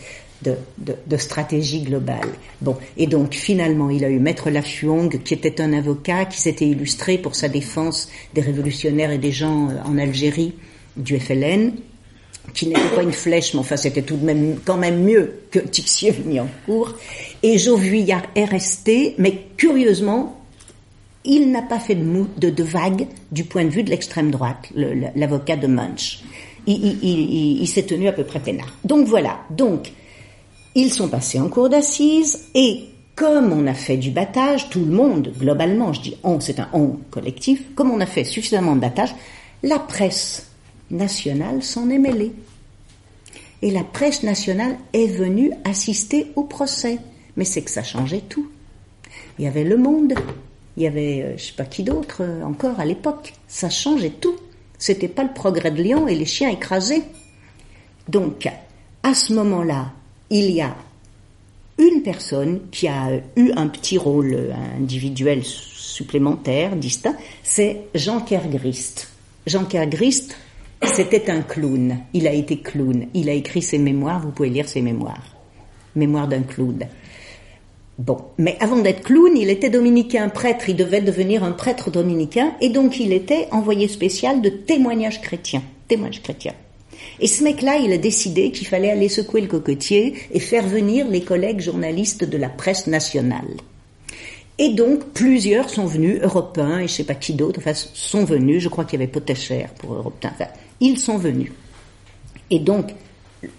stratégie 1.19 1.83
globale. 1.83 2.29
Bon, 2.61 2.77
et 2.97 3.07
donc 3.07 3.35
finalement, 3.35 3.91
il 3.91 4.05
a 4.05 4.09
eu 4.09 4.19
Maître 4.19 4.51
Lafuong, 4.51 5.23
qui 5.23 5.35
était 5.35 5.61
un 5.61 5.73
avocat, 5.73 6.25
qui 6.25 6.41
s'était 6.41 6.67
illustré 6.67 7.19
pour 7.19 7.35
sa 7.35 7.49
défense 7.49 8.09
des 8.35 8.41
révolutionnaires 8.41 9.11
et 9.11 9.19
des 9.19 9.33
gens 9.33 9.69
euh, 9.69 9.75
en 9.85 9.99
Algérie 9.99 10.55
du 10.97 11.19
FLN 11.19 11.73
qui 12.55 12.67
n'était 12.67 12.95
pas 12.95 13.03
une 13.03 13.13
flèche, 13.13 13.55
mais 13.55 13.61
enfin 13.61 13.77
c'était 13.77 14.03
tout 14.03 14.17
de 14.17 14.25
même 14.25 14.59
quand 14.65 14.77
même 14.77 15.03
mieux 15.03 15.41
que 15.51 15.59
Tixier 15.59 16.15
cours. 16.67 16.95
Et 17.43 17.59
Jovuillard 17.59 18.25
est 18.35 18.45
resté, 18.45 19.15
mais 19.19 19.47
curieusement, 19.57 20.40
il 21.25 21.51
n'a 21.51 21.63
pas 21.63 21.79
fait 21.79 21.95
de, 21.95 22.25
de, 22.39 22.51
de, 22.51 22.63
vague 22.63 23.07
du 23.31 23.45
point 23.45 23.65
de 23.65 23.71
vue 23.71 23.83
de 23.83 23.91
l'extrême 23.91 24.31
droite, 24.31 24.69
l'avocat 25.15 25.57
de 25.57 25.67
Munch. 25.67 26.21
Il, 26.67 27.67
s'est 27.67 27.85
tenu 27.85 28.09
à 28.09 28.13
peu 28.13 28.25
près 28.25 28.41
peinard. 28.41 28.73
Donc 28.85 29.07
voilà, 29.07 29.41
donc 29.51 29.93
ils 30.75 30.93
sont 30.93 31.09
passés 31.09 31.41
en 31.41 31.49
cour 31.49 31.69
d'assises 31.69 32.47
et 32.55 32.85
comme 33.17 33.53
on 33.53 33.67
a 33.67 33.75
fait 33.75 33.97
du 33.97 34.11
battage, 34.11 34.71
tout 34.71 34.85
le 34.85 34.93
monde, 34.93 35.33
globalement, 35.39 35.93
je 35.93 36.01
dis 36.01 36.17
on, 36.23 36.41
c'est 36.41 36.59
un 36.59 36.69
on 36.73 36.97
collectif, 37.11 37.63
comme 37.75 37.91
on 37.91 38.01
a 38.01 38.07
fait 38.07 38.25
suffisamment 38.25 38.75
de 38.75 38.81
battage, 38.81 39.15
la 39.63 39.79
presse 39.79 40.47
nationale 40.91 41.63
s'en 41.63 41.91
est 41.91 41.99
mêlée. 41.99 42.33
Et 43.63 43.71
la 43.71 43.85
presse 43.85 44.23
nationale 44.23 44.79
est 44.95 45.07
venue 45.07 45.53
assister 45.65 46.33
au 46.35 46.45
procès. 46.45 46.99
Mais 47.37 47.45
c'est 47.45 47.61
que 47.61 47.71
ça 47.71 47.83
changeait 47.83 48.23
tout. 48.27 48.49
Il 49.39 49.45
y 49.45 49.49
avait 49.49 49.65
Le 49.65 49.77
Monde, 49.77 50.15
il 50.77 50.85
y 50.85 50.87
avait 50.87 51.23
euh, 51.23 51.37
je 51.37 51.47
sais 51.47 51.53
pas 51.53 51.65
qui 51.65 51.83
d'autre 51.83 52.19
euh, 52.23 52.43
encore 52.43 52.79
à 52.81 52.85
l'époque. 52.85 53.35
Ça 53.49 53.71
changeait 53.71 54.11
tout. 54.11 54.37
C'était 54.79 55.09
pas 55.09 55.25
le 55.25 55.33
progrès 55.33 55.71
de 55.71 55.83
Lyon 55.83 56.09
et 56.09 56.15
les 56.15 56.25
chiens 56.25 56.49
écrasés. 56.49 57.03
Donc, 58.09 58.49
à 59.03 59.15
ce 59.15 59.33
moment-là, 59.35 59.93
il 60.31 60.51
y 60.51 60.63
a 60.63 60.75
une 61.79 62.03
personne 62.03 62.61
qui 62.71 62.89
a 62.89 63.11
eu 63.37 63.53
un 63.57 63.69
petit 63.69 63.99
rôle 63.99 64.35
euh, 64.35 64.53
individuel 64.79 65.43
supplémentaire, 65.45 66.77
distinct, 66.77 67.17
c'est 67.43 67.83
Jean 67.95 68.21
Kergrist. 68.21 69.11
Jean 69.47 69.65
Kergrist, 69.65 70.37
c'était 70.83 71.31
un 71.31 71.43
clown. 71.43 71.99
Il 72.13 72.27
a 72.27 72.33
été 72.33 72.61
clown. 72.61 73.07
Il 73.15 73.29
a 73.29 73.33
écrit 73.33 73.63
ses 73.63 73.79
mémoires. 73.79 74.21
Vous 74.21 74.31
pouvez 74.31 74.51
lire 74.51 74.69
ses 74.69 74.83
mémoires. 74.83 75.37
Mémoire 75.95 76.29
d'un 76.29 76.43
clown. 76.43 76.87
Bon, 78.01 78.17
mais 78.39 78.57
avant 78.61 78.79
d'être 78.79 79.03
clown, 79.03 79.37
il 79.37 79.51
était 79.51 79.69
dominicain 79.69 80.31
prêtre. 80.31 80.71
Il 80.71 80.77
devait 80.77 81.03
devenir 81.03 81.45
un 81.45 81.53
prêtre 81.53 81.91
dominicain 81.91 82.55
et 82.63 82.71
donc 82.71 82.99
il 82.99 83.13
était 83.13 83.47
envoyé 83.51 83.89
spécial 83.89 84.41
de 84.41 84.49
témoignages 84.49 85.21
chrétiens. 85.21 85.63
Témoignages 85.87 86.23
chrétiens. 86.23 86.55
Et 87.21 87.27
ce 87.27 87.45
mec-là, 87.45 87.77
il 87.77 87.93
a 87.93 87.99
décidé 87.99 88.53
qu'il 88.53 88.67
fallait 88.67 88.91
aller 88.91 89.11
secouer 89.11 89.43
le 89.43 89.49
cocotier 89.49 90.15
et 90.33 90.41
faire 90.41 90.67
venir 90.67 91.09
les 91.09 91.21
collègues 91.21 91.61
journalistes 91.61 92.25
de 92.25 92.39
la 92.39 92.49
presse 92.49 92.87
nationale. 92.87 93.59
Et 94.57 94.71
donc, 94.71 95.13
plusieurs 95.13 95.69
sont 95.69 95.85
venus, 95.85 96.21
européens 96.23 96.79
et 96.79 96.89
je 96.89 96.95
sais 96.95 97.05
pas 97.05 97.15
qui 97.15 97.35
d'autre, 97.35 97.61
enfin, 97.61 97.75
sont 97.75 98.25
venus. 98.25 98.63
Je 98.63 98.71
crois 98.71 98.87
qu'il 98.87 98.99
y 98.99 99.03
avait 99.03 99.13
Potacher 99.13 99.67
pour 99.79 99.93
européens. 99.93 100.33
Enfin, 100.33 100.51
ils 100.81 100.99
sont 100.99 101.19
venus. 101.19 101.53
Et 102.49 102.61
donc, 102.61 102.95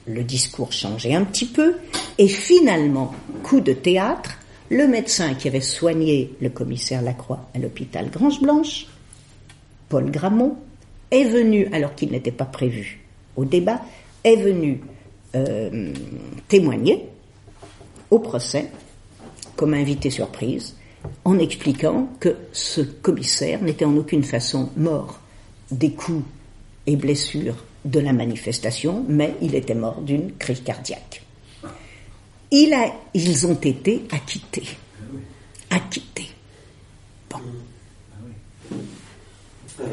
le 0.07 0.23
discours 0.23 0.71
changeait 0.71 1.13
un 1.13 1.25
petit 1.25 1.45
peu. 1.45 1.75
Et 2.17 2.27
finalement, 2.27 3.13
coup 3.43 3.61
de 3.61 3.73
théâtre, 3.73 4.37
le 4.69 4.87
médecin 4.87 5.33
qui 5.33 5.47
avait 5.47 5.61
soigné 5.61 6.33
le 6.41 6.49
commissaire 6.49 7.01
Lacroix 7.01 7.49
à 7.53 7.59
l'hôpital 7.59 8.09
Grange-Blanche, 8.09 8.87
Paul 9.89 10.09
Gramont, 10.11 10.55
est 11.11 11.25
venu, 11.25 11.67
alors 11.73 11.95
qu'il 11.95 12.11
n'était 12.11 12.31
pas 12.31 12.45
prévu 12.45 13.01
au 13.35 13.45
débat, 13.45 13.81
est 14.23 14.37
venu 14.37 14.81
euh, 15.35 15.93
témoigner 16.47 17.05
au 18.09 18.19
procès 18.19 18.69
comme 19.55 19.73
invité 19.73 20.09
surprise 20.09 20.75
en 21.25 21.39
expliquant 21.39 22.09
que 22.19 22.35
ce 22.51 22.81
commissaire 22.81 23.61
n'était 23.61 23.85
en 23.85 23.95
aucune 23.97 24.23
façon 24.23 24.69
mort 24.77 25.19
des 25.71 25.91
coups 25.91 26.23
et 26.87 26.95
blessures 26.95 27.63
de 27.85 27.99
la 27.99 28.13
manifestation, 28.13 29.05
mais 29.07 29.35
il 29.41 29.55
était 29.55 29.75
mort 29.75 30.01
d'une 30.01 30.33
crise 30.33 30.61
cardiaque. 30.61 31.23
Il 32.51 32.73
a, 32.73 32.93
ils 33.13 33.47
ont 33.47 33.53
été 33.55 34.03
acquittés. 34.11 34.67
Acquittés. 35.69 36.29
Bon. 37.29 37.37
Ah, 39.79 39.83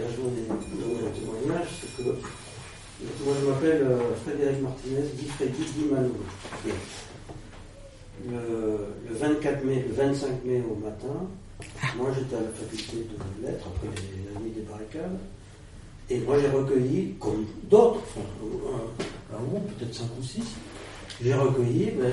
moi 3.24 3.34
je 3.40 3.46
m'appelle 3.46 3.82
euh, 3.82 4.14
Frédéric 4.24 4.60
Martinez, 4.60 5.02
dit 5.14 5.28
Freddy 5.28 5.64
Dimano 5.76 6.10
le, 8.28 9.14
24 9.14 9.64
mai, 9.64 9.84
le 9.88 9.94
25 9.94 10.44
mai 10.44 10.62
au 10.68 10.74
matin, 10.74 11.28
moi 11.96 12.08
j'étais 12.14 12.36
à 12.36 12.40
la 12.40 12.48
faculté 12.48 12.96
de 12.96 13.46
lettres 13.46 13.68
après 13.68 13.88
les 13.88 14.40
nuit 14.40 14.50
des 14.50 14.62
barricades, 14.62 15.18
et 16.10 16.18
moi 16.20 16.36
j'ai 16.40 16.48
recueilli, 16.48 17.14
comme 17.20 17.46
d'autres, 17.70 18.00
enfin, 18.02 18.26
un, 19.36 19.42
groupe, 19.44 19.70
peut-être 19.78 19.94
5 19.94 20.04
ou 20.20 20.22
6, 20.22 20.42
j'ai 21.22 21.34
recueilli 21.34 21.92
ben, 21.92 22.12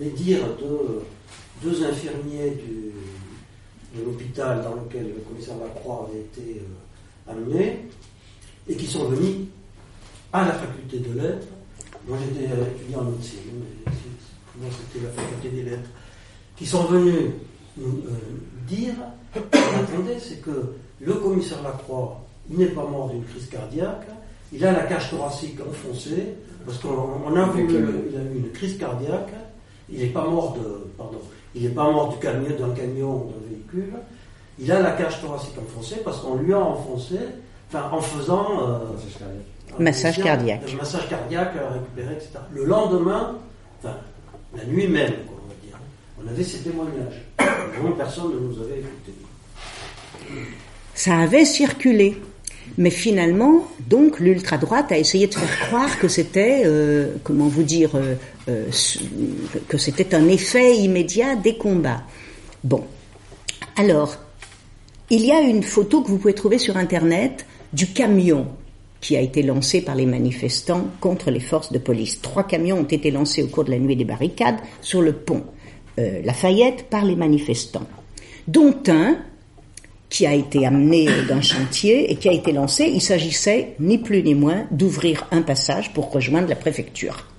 les 0.00 0.10
dires 0.10 0.46
de 0.60 1.02
deux 1.62 1.84
infirmiers 1.84 2.50
du, 2.50 2.92
de 3.98 4.04
l'hôpital 4.04 4.62
dans 4.62 4.74
lequel 4.74 5.12
le 5.14 5.22
commissaire 5.28 5.56
Lacroix 5.58 6.08
avait 6.08 6.20
été 6.20 6.60
euh, 6.60 7.30
amené, 7.30 7.88
et 8.68 8.74
qui 8.74 8.86
sont 8.86 9.04
venus 9.06 9.46
à 10.32 10.46
la 10.46 10.52
faculté 10.52 10.98
de 10.98 11.20
lettres. 11.20 11.46
Moi 12.08 12.16
j'étais 12.20 12.46
étudiant 12.46 13.00
en 13.00 13.04
médecine, 13.04 13.40
mais 13.54 13.92
pour 14.52 14.62
moi 14.62 14.70
c'était 14.70 15.04
la 15.04 15.12
faculté 15.12 15.50
des 15.50 15.70
lettres, 15.70 15.90
qui 16.56 16.66
sont 16.66 16.84
venus 16.84 17.30
nous 17.76 18.02
euh, 18.06 18.66
dire, 18.66 18.94
attendez, 19.34 20.18
c'est 20.18 20.42
que 20.42 20.74
le 21.00 21.14
commissaire 21.14 21.62
Lacroix, 21.62 22.20
il 22.50 22.58
n'est 22.58 22.66
pas 22.66 22.86
mort 22.86 23.10
d'une 23.10 23.24
crise 23.24 23.48
cardiaque, 23.48 24.06
il 24.52 24.64
a 24.64 24.72
la 24.72 24.82
cage 24.84 25.10
thoracique 25.10 25.58
enfoncée, 25.60 26.34
parce 26.66 26.78
qu'on 26.78 27.34
a 27.34 27.48
vu 27.50 27.66
qu'il 27.66 27.76
a 27.76 28.22
eu 28.22 28.36
une 28.36 28.52
crise 28.52 28.78
cardiaque, 28.78 29.32
il 29.92 30.00
n'est 30.00 30.06
pas 30.06 30.26
mort 30.26 30.54
de, 30.54 30.90
pardon, 30.96 31.18
il 31.54 31.62
n'est 31.62 31.74
pas 31.74 31.90
mort 31.90 32.08
du 32.12 32.18
camion, 32.18 32.56
d'un 32.58 32.74
camion 32.74 33.14
ou 33.14 33.30
d'un 33.30 33.48
véhicule, 33.48 33.92
il 34.58 34.70
a 34.70 34.80
la 34.80 34.92
cage 34.92 35.20
thoracique 35.20 35.54
enfoncée 35.58 35.96
parce 36.04 36.20
qu'on 36.20 36.36
lui 36.36 36.52
a 36.52 36.58
enfoncé, 36.60 37.16
enfin 37.68 37.90
en 37.92 38.00
faisant 38.00 38.68
euh, 38.68 38.78
Massage 39.78 40.18
un 40.18 40.22
cardiaque. 40.22 40.74
massage 40.76 41.08
cardiaque 41.08 41.54
à 41.56 41.72
récupérer, 41.72 42.14
etc. 42.14 42.30
Le 42.52 42.64
lendemain, 42.64 43.38
enfin 43.78 43.96
la 44.54 44.64
nuit 44.64 44.86
même, 44.86 45.12
quoi, 45.26 45.38
on 45.44 45.48
va 45.48 45.54
dire, 45.66 45.78
on 46.22 46.28
avait 46.28 46.44
ces 46.44 46.58
témoignages. 46.58 47.22
Vraiment, 47.38 47.96
personne 47.96 48.34
ne 48.34 48.38
nous 48.38 48.60
avait 48.62 48.80
écoutés. 48.80 49.14
Ça 50.94 51.18
avait 51.18 51.44
circulé. 51.44 52.20
Mais 52.78 52.90
finalement, 52.90 53.66
donc, 53.88 54.18
l'ultra-droite 54.20 54.92
a 54.92 54.98
essayé 54.98 55.26
de 55.26 55.34
faire 55.34 55.66
croire 55.66 55.98
que 55.98 56.08
c'était, 56.08 56.62
euh, 56.64 57.14
comment 57.24 57.48
vous 57.48 57.64
dire, 57.64 57.96
euh, 57.96 58.14
euh, 58.48 58.66
que 59.68 59.78
c'était 59.78 60.14
un 60.14 60.28
effet 60.28 60.76
immédiat 60.76 61.36
des 61.36 61.56
combats. 61.56 62.02
Bon. 62.64 62.84
Alors, 63.76 64.16
il 65.10 65.24
y 65.24 65.30
a 65.30 65.40
une 65.40 65.62
photo 65.62 66.02
que 66.02 66.08
vous 66.08 66.18
pouvez 66.18 66.34
trouver 66.34 66.58
sur 66.58 66.76
Internet 66.76 67.46
du 67.72 67.86
camion 67.88 68.48
qui 69.00 69.16
a 69.16 69.20
été 69.20 69.42
lancé 69.42 69.82
par 69.82 69.94
les 69.94 70.06
manifestants 70.06 70.86
contre 71.00 71.30
les 71.30 71.40
forces 71.40 71.72
de 71.72 71.78
police. 71.78 72.20
Trois 72.20 72.44
camions 72.44 72.78
ont 72.78 72.84
été 72.84 73.10
lancés 73.10 73.42
au 73.42 73.48
cours 73.48 73.64
de 73.64 73.70
la 73.70 73.78
nuit 73.78 73.96
des 73.96 74.04
barricades 74.04 74.60
sur 74.80 75.02
le 75.02 75.12
pont 75.12 75.44
euh, 75.98 76.22
Lafayette 76.24 76.86
par 76.88 77.04
les 77.04 77.16
manifestants, 77.16 77.86
dont 78.48 78.74
un 78.88 79.18
qui 80.08 80.26
a 80.26 80.34
été 80.34 80.66
amené 80.66 81.08
d'un 81.28 81.40
chantier 81.40 82.12
et 82.12 82.16
qui 82.16 82.28
a 82.28 82.32
été 82.32 82.52
lancé. 82.52 82.90
Il 82.92 83.00
s'agissait 83.00 83.74
ni 83.80 83.98
plus 83.98 84.22
ni 84.22 84.34
moins 84.34 84.66
d'ouvrir 84.70 85.26
un 85.30 85.42
passage 85.42 85.92
pour 85.94 86.12
rejoindre 86.12 86.48
la 86.48 86.56
préfecture. 86.56 87.31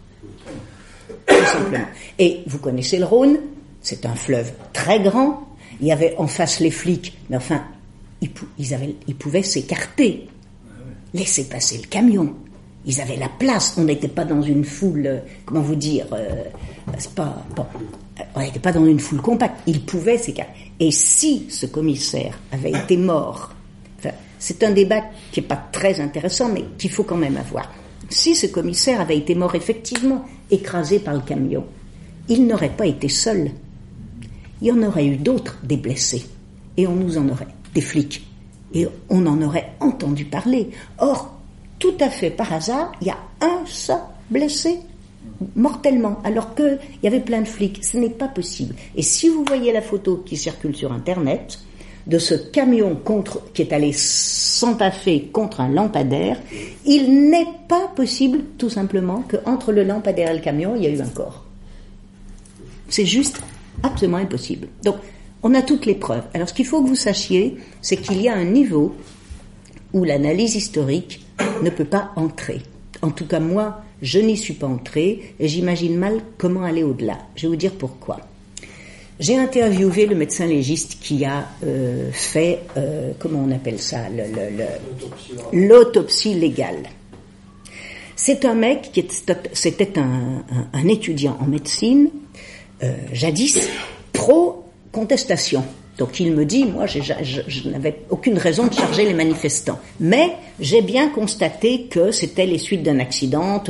Tout 1.40 1.46
simplement. 1.46 1.86
Et 2.20 2.42
vous 2.48 2.60
connaissez 2.60 2.98
le 2.98 3.06
Rhône, 3.06 3.38
c'est 3.82 4.06
un 4.06 4.16
fleuve 4.16 4.52
très 4.72 5.00
grand. 5.00 5.48
Il 5.82 5.88
y 5.88 5.92
avait 5.92 6.16
en 6.18 6.28
face 6.28 6.60
les 6.60 6.72
flics, 6.72 7.18
mais 7.30 7.38
enfin, 7.38 7.64
ils, 8.22 9.16
pouvaient 9.16 9.44
s'écarter, 9.44 10.28
laisser 11.14 11.46
passer 11.46 11.78
le 11.78 11.88
camion. 11.88 12.34
Ils 12.86 13.02
avaient 13.02 13.18
la 13.18 13.30
place. 13.30 13.76
On 13.78 13.84
n'était 13.84 14.08
pas 14.08 14.26
dans 14.26 14.42
une 14.42 14.66
foule, 14.66 15.08
euh, 15.08 15.20
comment 15.46 15.62
vous 15.62 15.76
dire, 15.76 16.06
euh, 16.12 16.44
pas, 17.16 17.44
euh, 17.60 18.24
on 18.36 18.42
n'était 18.42 18.60
pas 18.60 18.74
dans 18.74 18.86
une 18.86 19.00
foule 19.00 19.22
compacte. 19.22 19.62
Ils 19.68 19.82
pouvaient 19.82 20.18
s'écarter. 20.18 20.54
Et 20.80 20.92
si 20.92 21.48
ce 21.50 21.66
commissaire 21.66 22.38
avait 22.52 22.72
été 22.72 22.98
mort, 22.98 23.54
c'est 24.38 24.62
un 24.64 24.72
débat 24.72 25.04
qui 25.32 25.40
n'est 25.40 25.48
pas 25.48 25.56
très 25.72 26.02
intéressant, 26.02 26.50
mais 26.50 26.66
qu'il 26.78 26.90
faut 26.90 27.04
quand 27.04 27.16
même 27.16 27.38
avoir. 27.38 27.72
Si 28.10 28.36
ce 28.36 28.48
commissaire 28.48 29.00
avait 29.00 29.18
été 29.18 29.36
mort 29.36 29.56
effectivement, 29.56 30.26
écrasé 30.54 31.00
par 31.00 31.14
le 31.14 31.22
camion, 31.22 31.66
il 32.30 32.48
n'aurait 32.48 32.70
pas 32.70 32.86
été 32.86 33.10
seul. 33.10 33.52
Il 34.62 34.68
y 34.68 34.72
en 34.72 34.82
aurait 34.84 35.06
eu 35.06 35.18
d'autres, 35.18 35.60
des 35.64 35.78
blessés. 35.78 36.26
Et 36.78 36.88
on 36.88 36.96
nous 36.96 37.18
en 37.18 37.28
aurait, 37.30 37.48
des 37.74 37.82
flics. 37.82 38.26
Et 38.74 38.88
on 39.10 39.26
en 39.26 39.42
aurait 39.42 39.74
entendu 39.80 40.26
parler. 40.26 40.70
Or, 40.98 41.38
tout 41.80 41.96
à 42.00 42.10
fait 42.10 42.30
par 42.30 42.54
hasard, 42.54 42.92
il 43.02 43.08
y 43.08 43.12
a 43.12 43.18
un 43.42 43.66
seul 43.66 43.98
blessé 44.30 44.80
mortellement, 45.56 46.20
alors 46.24 46.56
qu'il 46.56 46.80
y 47.02 47.08
avait 47.08 47.20
plein 47.20 47.42
de 47.42 47.48
flics. 47.48 47.84
Ce 47.84 47.98
n'est 47.98 48.10
pas 48.10 48.28
possible. 48.28 48.76
Et 48.96 49.02
si 49.02 49.30
vous 49.30 49.44
voyez 49.46 49.72
la 49.74 49.82
photo 49.82 50.24
qui 50.26 50.38
circule 50.38 50.76
sur 50.76 50.92
Internet 50.92 51.60
de 52.08 52.18
ce 52.18 52.36
camion 52.36 53.00
qui 53.54 53.62
est 53.62 53.74
allé 53.74 53.92
s'empaffer 53.94 55.30
contre 55.32 55.62
un 55.62 55.70
lampadaire, 55.70 56.38
il 56.86 57.30
n'est 57.30 57.48
pas 57.68 57.88
possible, 57.96 58.40
tout 58.58 58.70
simplement, 58.70 59.24
qu'entre 59.30 59.72
le 59.72 59.84
lampadaire 59.84 60.32
et 60.32 60.36
le 60.36 60.42
camion, 60.42 60.76
il 60.76 60.84
y 60.84 60.88
a 60.88 60.90
eu 60.90 61.02
un 61.02 61.08
corps. 61.08 61.46
C'est 62.90 63.06
juste 63.06 63.42
absolument 63.82 64.18
impossible. 64.18 64.68
Donc, 64.84 64.96
on 65.42 65.54
a 65.54 65.62
toutes 65.62 65.86
les 65.86 65.96
preuves. 65.96 66.24
Alors, 66.34 66.50
ce 66.50 66.54
qu'il 66.54 66.66
faut 66.66 66.84
que 66.84 66.88
vous 66.88 66.96
sachiez, 66.96 67.58
c'est 67.82 67.98
qu'il 67.98 68.22
y 68.22 68.30
a 68.30 68.34
un 68.34 68.46
niveau 68.46 68.96
où 69.94 70.04
l'analyse 70.04 70.56
historique 70.56 71.26
ne 71.62 71.70
peut 71.70 71.86
pas 71.86 72.12
entrer. 72.16 72.62
En 73.02 73.12
tout 73.12 73.26
cas, 73.26 73.40
moi, 73.40 73.82
je 74.02 74.20
n'y 74.20 74.38
suis 74.38 74.54
pas 74.54 74.68
entrée 74.68 75.36
et 75.40 75.48
j'imagine 75.48 75.98
mal 75.98 76.20
comment 76.38 76.64
aller 76.64 76.84
au-delà. 76.84 77.20
Je 77.36 77.44
vais 77.44 77.50
vous 77.50 77.56
dire 77.56 77.74
pourquoi. 77.74 78.20
J'ai 79.24 79.38
interviewé 79.38 80.06
le 80.06 80.16
médecin 80.16 80.46
légiste 80.46 80.98
qui 81.00 81.24
a 81.24 81.48
euh, 81.66 82.12
fait, 82.12 82.60
euh, 82.76 83.14
comment 83.18 83.40
on 83.48 83.52
appelle 83.52 83.80
ça, 83.80 84.00
l'autopsie 85.54 86.34
légale. 86.34 86.90
C'est 88.18 88.44
un 88.44 88.54
mec 88.54 88.90
qui 88.92 89.00
était, 89.00 89.38
c'était 89.54 89.94
un, 89.98 90.88
étudiant 90.90 91.38
en 91.40 91.46
médecine, 91.46 92.10
euh, 92.84 92.92
jadis 93.14 93.66
pro-contestation. 94.12 95.64
Donc 95.98 96.20
il 96.20 96.34
me 96.34 96.44
dit, 96.44 96.66
moi, 96.66 96.86
je, 96.86 97.70
n'avais 97.70 98.02
aucune 98.10 98.38
raison 98.38 98.68
de 98.68 98.74
charger 98.74 99.06
les 99.06 99.14
manifestants, 99.14 99.80
mais 100.02 100.34
j'ai 100.60 100.82
bien 100.82 101.08
constaté 101.08 101.84
que 101.84 102.12
c'était 102.12 102.46
les 102.46 102.58
suites 102.58 102.84
d'un 102.84 103.00
accident. 103.00 103.64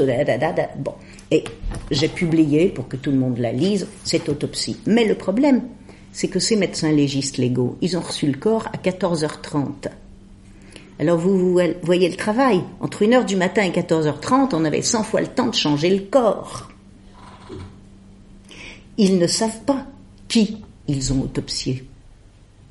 Bon, 0.77 0.93
et 1.31 1.43
j'ai 1.91 2.07
publié 2.07 2.69
pour 2.69 2.87
que 2.87 2.97
tout 2.97 3.11
le 3.11 3.17
monde 3.17 3.37
la 3.37 3.51
lise 3.51 3.87
cette 4.03 4.29
autopsie. 4.29 4.77
Mais 4.85 5.05
le 5.05 5.15
problème, 5.15 5.63
c'est 6.11 6.27
que 6.27 6.39
ces 6.39 6.55
médecins 6.55 6.91
légistes 6.91 7.37
légaux, 7.37 7.77
ils 7.81 7.97
ont 7.97 8.01
reçu 8.01 8.27
le 8.27 8.37
corps 8.37 8.67
à 8.73 8.77
14h30. 8.77 9.89
Alors 10.99 11.17
vous, 11.17 11.59
voyez 11.81 12.09
le 12.09 12.15
travail. 12.15 12.61
Entre 12.79 13.03
1h 13.03 13.25
du 13.25 13.35
matin 13.35 13.63
et 13.63 13.71
14h30, 13.71 14.49
on 14.53 14.63
avait 14.63 14.81
100 14.81 15.03
fois 15.03 15.21
le 15.21 15.27
temps 15.27 15.47
de 15.47 15.55
changer 15.55 15.89
le 15.89 16.03
corps. 16.03 16.69
Ils 18.97 19.17
ne 19.17 19.25
savent 19.25 19.63
pas 19.65 19.87
qui 20.27 20.57
ils 20.87 21.13
ont 21.13 21.21
autopsié. 21.21 21.87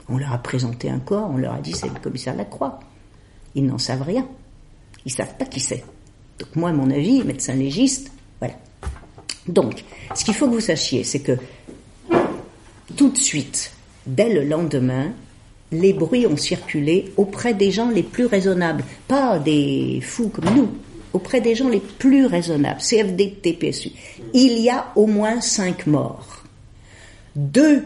On 0.08 0.18
leur 0.18 0.32
a 0.32 0.38
présenté 0.38 0.90
un 0.90 0.98
corps, 0.98 1.30
on 1.32 1.38
leur 1.38 1.54
a 1.54 1.60
dit 1.60 1.72
c'est 1.72 1.88
le 1.88 1.98
commissaire 1.98 2.36
Lacroix. 2.36 2.80
Ils 3.54 3.66
n'en 3.66 3.78
savent 3.78 4.02
rien. 4.02 4.26
Ils 5.04 5.12
savent 5.12 5.36
pas 5.36 5.46
qui 5.46 5.60
c'est. 5.60 5.84
Donc 6.38 6.54
moi, 6.54 6.70
à 6.70 6.72
mon 6.72 6.90
avis, 6.90 7.24
médecin 7.24 7.54
légiste. 7.54 8.11
Donc, 9.48 9.84
ce 10.14 10.24
qu'il 10.24 10.34
faut 10.34 10.46
que 10.46 10.54
vous 10.54 10.60
sachiez, 10.60 11.04
c'est 11.04 11.20
que 11.20 11.36
tout 12.96 13.08
de 13.08 13.18
suite, 13.18 13.72
dès 14.06 14.32
le 14.32 14.44
lendemain, 14.44 15.12
les 15.72 15.92
bruits 15.92 16.26
ont 16.26 16.36
circulé 16.36 17.12
auprès 17.16 17.54
des 17.54 17.70
gens 17.70 17.90
les 17.90 18.02
plus 18.02 18.26
raisonnables, 18.26 18.84
pas 19.08 19.38
des 19.38 20.00
fous 20.02 20.28
comme 20.28 20.54
nous, 20.54 20.68
auprès 21.12 21.40
des 21.40 21.54
gens 21.54 21.68
les 21.68 21.80
plus 21.80 22.26
raisonnables, 22.26 22.80
CFD, 22.80 23.38
TPSU. 23.42 23.90
Il 24.34 24.58
y 24.58 24.70
a 24.70 24.92
au 24.96 25.06
moins 25.06 25.40
cinq 25.40 25.86
morts. 25.86 26.44
Deux 27.34 27.82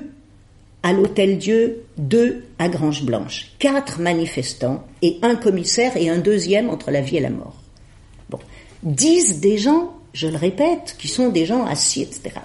à 0.82 0.92
l'Hôtel 0.92 1.38
Dieu, 1.38 1.84
deux 1.96 2.44
à 2.58 2.68
Grange 2.68 3.04
Blanche, 3.04 3.52
quatre 3.58 4.00
manifestants 4.00 4.84
et 5.02 5.18
un 5.22 5.34
commissaire 5.34 5.96
et 5.96 6.08
un 6.08 6.18
deuxième 6.18 6.70
entre 6.70 6.90
la 6.90 7.00
vie 7.00 7.16
et 7.16 7.20
la 7.20 7.30
mort. 7.30 7.56
Bon, 8.30 8.38
disent 8.82 9.40
des 9.40 9.58
gens, 9.58 9.95
je 10.16 10.28
le 10.28 10.38
répète, 10.38 10.96
qui 10.98 11.08
sont 11.08 11.28
des 11.28 11.44
gens 11.44 11.66
assis, 11.66 12.00
etc. 12.00 12.36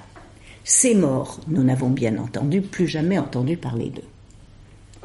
Ces 0.65 0.93
morts, 0.93 1.39
nous 1.47 1.63
n'avons 1.63 1.89
bien 1.89 2.17
entendu 2.17 2.59
plus 2.59 2.85
jamais 2.85 3.17
entendu 3.17 3.55
parler 3.55 3.85
d'eux. 3.85 4.03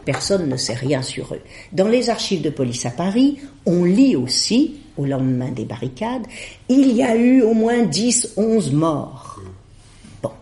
Personne 0.04 0.48
ne 0.48 0.56
sait 0.56 0.74
rien 0.74 1.00
sur 1.00 1.32
eux. 1.32 1.42
Dans 1.72 1.86
les 1.86 2.10
archives 2.10 2.42
de 2.42 2.50
police 2.50 2.84
à 2.84 2.90
Paris, 2.90 3.38
on 3.66 3.84
lit 3.84 4.16
aussi, 4.16 4.78
au 4.96 5.04
lendemain 5.04 5.52
des 5.52 5.64
barricades, 5.64 6.26
il 6.68 6.90
y 6.90 7.04
a 7.04 7.14
eu 7.14 7.40
au 7.42 7.54
moins 7.54 7.84
10, 7.84 8.34
11 8.36 8.72
morts. 8.72 9.40
Bon. 10.20 10.32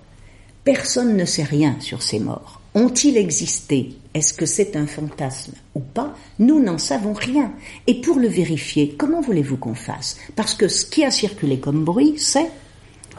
Personne 0.64 1.18
ne 1.18 1.26
sait 1.26 1.44
rien 1.44 1.76
sur 1.80 2.02
ces 2.02 2.20
morts. 2.20 2.62
Ont-ils 2.74 3.18
existé? 3.18 3.96
Est-ce 4.14 4.32
que 4.32 4.46
c'est 4.46 4.76
un 4.76 4.86
fantasme 4.86 5.54
ou 5.74 5.80
pas? 5.80 6.16
Nous 6.38 6.62
n'en 6.62 6.78
savons 6.78 7.12
rien. 7.12 7.52
Et 7.88 8.00
pour 8.00 8.18
le 8.18 8.28
vérifier, 8.28 8.94
comment 8.96 9.20
voulez-vous 9.20 9.56
qu'on 9.56 9.74
fasse? 9.74 10.16
Parce 10.36 10.54
que 10.54 10.68
ce 10.68 10.86
qui 10.86 11.04
a 11.04 11.10
circulé 11.10 11.58
comme 11.58 11.84
bruit, 11.84 12.14
c'est 12.16 12.50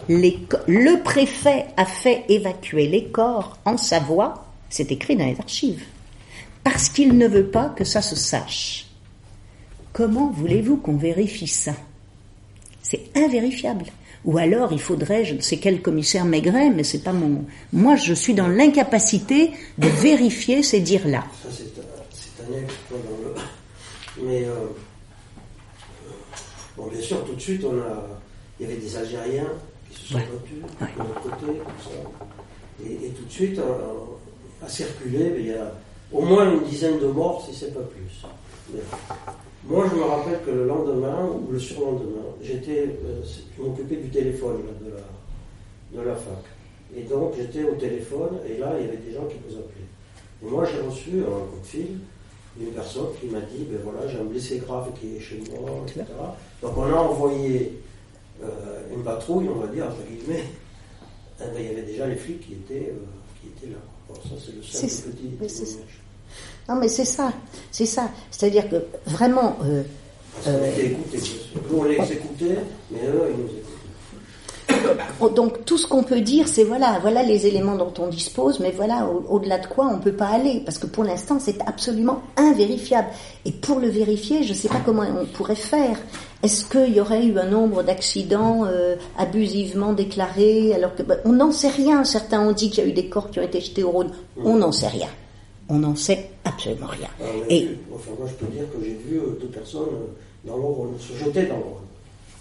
le 0.08 1.02
préfet 1.02 1.66
a 1.78 1.86
fait 1.86 2.26
évacuer 2.30 2.88
les 2.88 3.06
corps 3.06 3.58
en 3.66 3.78
Savoie, 3.78 4.46
c'est 4.70 4.92
écrit 4.92 5.16
dans 5.16 5.26
les 5.26 5.40
archives, 5.40 5.84
parce 6.64 6.90
qu'il 6.90 7.18
ne 7.18 7.28
veut 7.28 7.48
pas 7.48 7.70
que 7.70 7.84
ça 7.84 8.02
se 8.02 8.16
sache. 8.16 8.88
Comment 9.94 10.30
voulez-vous 10.30 10.78
qu'on 10.78 10.98
vérifie 10.98 11.48
ça? 11.48 11.74
C'est 12.84 13.10
invérifiable. 13.16 13.86
Ou 14.26 14.38
alors 14.40 14.74
il 14.74 14.82
faudrait, 14.82 15.24
je 15.24 15.36
ne 15.36 15.42
sais 15.42 15.58
quel 15.58 15.82
commissaire 15.82 16.26
Maigret, 16.26 16.70
mais 16.72 16.84
c'est 16.84 17.04
pas 17.04 17.14
mon. 17.14 17.46
Moi, 17.72 17.96
je 17.96 18.14
suis 18.14 18.34
dans 18.34 18.48
l'incapacité 18.48 19.52
de 19.78 19.88
vérifier 19.88 20.64
ces 20.64 20.80
dires-là. 20.80 21.24
Ça, 21.44 21.50
c'est 21.52 22.42
un, 22.42 22.58
un 22.58 22.60
le. 22.60 24.26
Mais. 24.26 24.46
euh, 24.46 24.54
bon, 26.78 26.88
bien 26.88 27.02
sûr, 27.02 27.24
tout 27.26 27.36
de 27.36 27.42
suite, 27.42 27.64
on 27.66 27.78
a. 27.80 28.08
Il 28.60 28.68
y 28.68 28.72
avait 28.72 28.80
des 28.82 28.96
Algériens 28.98 29.48
qui 29.92 30.00
se 30.02 30.08
sont 30.14 30.16
battus 30.16 30.64
Ouais. 30.82 30.88
de 30.98 31.04
l'autre 31.04 31.22
côté. 31.22 31.52
Et, 32.86 33.06
et 33.06 33.10
tout 33.10 33.26
de 33.26 33.32
suite, 33.32 33.60
euh, 33.60 34.66
a 34.66 34.70
circulé, 34.70 35.32
mais 35.36 35.40
il 35.42 35.48
y 35.48 35.54
a 35.54 35.72
au 36.12 36.22
moins 36.22 36.52
une 36.52 36.64
dizaine 36.64 37.00
de 37.00 37.08
morts, 37.08 37.46
si 37.48 37.58
c'est 37.58 37.74
pas 37.74 37.82
plus. 37.82 38.28
Mais 38.74 38.80
moi, 39.68 39.86
je 39.90 39.96
me 39.96 40.04
rappelle 40.04 40.42
que 40.46 40.52
le 40.52 40.68
lendemain 40.68 41.28
ou 41.28 41.52
le 41.52 41.60
surlendemain, 41.60 42.22
j'étais, 42.42 42.88
euh, 43.04 43.22
je 43.58 43.64
m'occupais 43.64 43.96
du 43.96 44.10
téléphone 44.10 44.58
là, 44.66 44.86
de, 44.86 44.94
la, 45.98 46.04
de 46.04 46.08
la 46.08 46.16
fac. 46.16 46.44
Et 46.96 47.02
donc, 47.04 47.34
j'étais 47.36 47.64
au 47.64 47.74
téléphone, 47.74 48.40
et 48.48 48.58
là, 48.58 48.74
il 48.80 48.86
y 48.86 48.90
avait 48.90 48.98
des 48.98 49.14
gens 49.14 49.26
qui 49.26 49.38
nous 49.48 49.56
appelaient. 49.58 50.46
Et 50.46 50.50
moi, 50.50 50.66
j'ai 50.66 50.82
reçu 50.82 51.20
un 51.22 51.46
coup 51.50 51.60
de 51.62 51.66
fil 51.66 51.88
d'une 52.58 52.72
personne 52.74 53.08
qui 53.20 53.28
m'a 53.28 53.42
dit, 53.42 53.66
ben 53.70 53.80
voilà, 53.84 54.08
j'ai 54.08 54.20
un 54.20 54.26
blessé 54.26 54.60
grave 54.60 54.92
qui 55.00 55.16
est 55.18 55.20
chez 55.20 55.42
moi, 55.50 55.72
etc. 55.88 56.06
Donc, 56.62 56.78
on 56.78 56.84
a 56.84 56.96
envoyé 56.96 57.80
euh, 58.44 58.48
une 58.96 59.04
patrouille, 59.04 59.50
on 59.50 59.60
va 59.60 59.68
dire, 59.68 59.86
entre 59.88 60.04
guillemets. 60.08 60.44
Eh 61.42 61.44
ben, 61.44 61.60
il 61.60 61.66
y 61.66 61.70
avait 61.70 61.82
déjà 61.82 62.08
les 62.08 62.16
flics 62.16 62.46
qui 62.46 62.54
étaient, 62.54 62.92
euh, 62.92 63.42
qui 63.42 63.48
étaient 63.48 63.74
là. 63.74 63.80
Bon, 64.08 64.16
ça, 64.16 64.36
c'est 64.40 64.56
le 64.56 64.64
simple 64.64 65.12
petit 65.12 65.28
témoignage. 65.30 66.05
Non, 66.68 66.76
mais 66.76 66.88
c'est 66.88 67.06
ça, 67.06 67.32
c'est 67.72 67.86
ça. 67.86 68.10
C'est-à-dire 68.32 68.68
que 68.70 68.78
vraiment, 69.06 69.58
euh, 69.64 69.84
les 71.84 72.12
écoutait, 72.14 72.58
mais 72.92 73.00
eux, 73.08 73.30
ils 73.32 73.38
nous 73.38 73.46
écoutaient. 73.46 73.62
Donc 75.36 75.64
tout 75.66 75.78
ce 75.78 75.86
qu'on 75.88 76.04
peut 76.04 76.22
dire, 76.22 76.48
c'est 76.48 76.64
voilà, 76.64 76.98
voilà 77.02 77.22
les 77.24 77.46
éléments 77.48 77.76
dont 77.76 77.94
on 78.00 78.08
dispose, 78.08 78.60
mais 78.60 78.72
voilà 78.72 79.06
au- 79.08 79.24
au-delà 79.36 79.60
de 79.60 79.68
quoi 79.68 79.86
on 79.88 80.00
peut 80.00 80.12
pas 80.14 80.28
aller, 80.28 80.62
parce 80.66 80.78
que 80.80 80.88
pour 80.88 81.04
l'instant 81.04 81.38
c'est 81.40 81.62
absolument 81.68 82.22
invérifiable. 82.36 83.08
Et 83.46 83.52
pour 83.52 83.80
le 83.80 83.88
vérifier, 83.90 84.44
je 84.44 84.50
ne 84.50 84.54
sais 84.58 84.68
pas 84.68 84.82
comment 84.86 85.04
on 85.04 85.26
pourrait 85.26 85.56
faire. 85.56 85.98
Est-ce 86.44 86.66
qu'il 86.66 86.94
y 86.96 87.00
aurait 87.00 87.26
eu 87.26 87.38
un 87.40 87.46
nombre 87.46 87.84
d'accidents 87.84 88.66
euh, 88.66 88.96
abusivement 89.18 89.94
déclarés, 89.94 90.74
alors 90.74 90.96
que 90.96 91.04
ben, 91.04 91.18
on 91.26 91.32
n'en 91.34 91.52
sait 91.52 91.70
rien. 91.70 92.04
Certains 92.04 92.42
ont 92.42 92.52
dit 92.52 92.70
qu'il 92.70 92.84
y 92.84 92.88
a 92.88 92.90
eu 92.90 92.94
des 92.94 93.08
corps 93.08 93.30
qui 93.32 93.40
ont 93.40 93.44
été 93.44 93.62
jetés 93.62 93.84
au 93.84 93.92
Rhône. 93.92 94.12
On 94.44 94.56
n'en 94.58 94.72
sait 94.72 94.88
rien. 94.88 95.08
On 95.70 95.80
n'en 95.80 95.96
sait 95.96 96.30
absolument 96.44 96.88
rien. 96.88 97.08
Alors, 97.20 97.34
on 97.40 97.44
a 97.44 97.54
Et 97.54 97.60
vu- 97.66 97.78
enfin, 97.94 98.12
moi, 98.20 98.28
je 98.30 98.46
peux 98.46 98.52
dire 98.52 98.64
que 98.72 98.84
j'ai 98.84 98.92
vu 99.08 99.18
euh, 99.18 99.38
deux 99.42 99.48
personnes 99.48 99.82
euh, 99.94 100.48
dans 100.48 100.58
Rhône, 100.58 100.94
se 101.00 101.14
jeter 101.24 101.44
dans. 101.48 101.56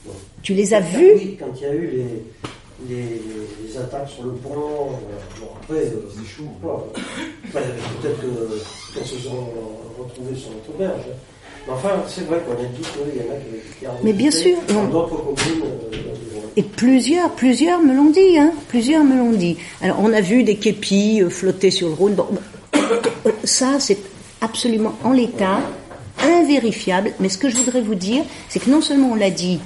Bon. 0.07 0.13
tu 0.43 0.53
les 0.53 0.75
as 0.75 0.83
Quand- 0.83 0.99
vus 0.99 1.13
Oui, 1.17 1.37
quand 1.41 1.47
il 1.57 1.63
y 1.63 1.65
a 1.67 1.73
eu 1.75 1.87
les, 1.87 2.95
les, 2.95 3.23
les 3.67 3.79
attaques 3.79 4.11
sur 4.11 4.25
le 4.25 4.33
pont, 4.33 4.51
euh, 4.53 5.41
bon, 5.41 5.47
après, 5.63 5.79
euh, 5.87 6.03
C'est. 6.21 6.51
Enfin, 6.63 7.61
peut-être 8.03 8.21
que- 8.21 8.95
qu'elles 8.95 9.07
se 9.07 9.19
sont 9.21 9.49
retrouvées 9.99 10.37
sur 10.37 10.51
notre 10.51 10.79
berge. 10.79 11.01
hein. 11.11 11.17
Mais 11.67 11.73
enfin, 11.73 11.89
c'est 12.07 12.27
vrai 12.27 12.41
qu'on 12.47 12.53
a 12.53 12.67
dit 12.67 12.83
qu'il 12.83 13.23
y 13.23 13.27
en 13.27 13.95
a 13.95 13.97
qui, 13.97 14.05
Mais 14.05 14.13
bien 14.13 14.31
sûr, 14.31 14.59
dans 14.69 14.85
d'autres 14.85 15.17
communes. 15.17 15.65
Et 16.57 16.63
plusieurs, 16.63 17.31
plusieurs 17.31 17.81
me 17.81 17.95
l'ont 17.97 18.11
dit, 18.11 18.39
hein. 18.39 18.53
Plusieurs 18.69 19.03
me 19.03 19.17
l'ont 19.17 19.33
dit. 19.33 19.57
Alors, 19.81 19.97
on 20.01 20.13
a 20.13 20.21
vu 20.21 20.45
des 20.45 20.57
képis 20.57 21.23
flotter 21.31 21.71
sur 21.71 21.89
le 21.89 21.95
Rhône. 21.95 22.15
Bon, 22.15 22.27
ça, 23.45 23.81
c'est 23.81 23.99
absolument 24.41 24.95
en 25.05 25.13
l'état, 25.13 25.61
invérifiable. 26.23 27.13
Mais 27.21 27.29
ce 27.29 27.39
que 27.39 27.49
je 27.49 27.57
voudrais 27.57 27.81
vous 27.81 27.95
dire, 27.95 28.25
c'est 28.49 28.61
que 28.61 28.71
non 28.71 28.81
seulement 28.81 29.13
on 29.13 29.15
l'a 29.15 29.31
dit, 29.31 29.61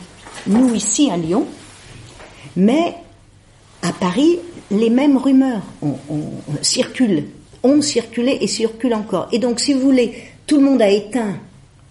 nous 0.46 0.74
ici 0.74 1.10
à 1.10 1.16
Lyon, 1.16 1.46
mais 2.56 2.94
à 3.82 3.92
Paris, 3.92 4.38
les 4.70 4.90
mêmes 4.90 5.16
rumeurs 5.16 5.62
circulent, 6.62 7.24
ont 7.62 7.80
circulé 7.82 8.38
et 8.40 8.46
circulent 8.46 8.94
encore. 8.94 9.28
Et 9.32 9.38
donc, 9.38 9.60
si 9.60 9.72
vous 9.72 9.80
voulez, 9.80 10.22
tout 10.46 10.56
le 10.56 10.64
monde 10.64 10.82
a 10.82 10.88
éteint 10.88 11.36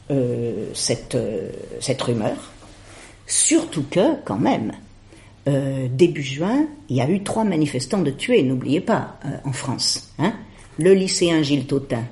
euh, 0.09 0.69
cette, 0.73 1.15
euh, 1.15 1.49
cette 1.79 2.01
rumeur. 2.01 2.51
Surtout 3.25 3.83
que, 3.89 4.15
quand 4.23 4.37
même, 4.37 4.71
euh, 5.47 5.87
début 5.91 6.23
juin, 6.23 6.65
il 6.89 6.95
y 6.97 7.01
a 7.01 7.09
eu 7.09 7.23
trois 7.23 7.43
manifestants 7.43 8.01
de 8.01 8.11
tués, 8.11 8.41
n'oubliez 8.43 8.81
pas, 8.81 9.19
en 9.43 9.51
France. 9.51 10.13
Hein 10.19 10.33
le 10.77 10.93
lycéen 10.93 11.41
Gilles 11.43 11.65
Tautin 11.65 12.03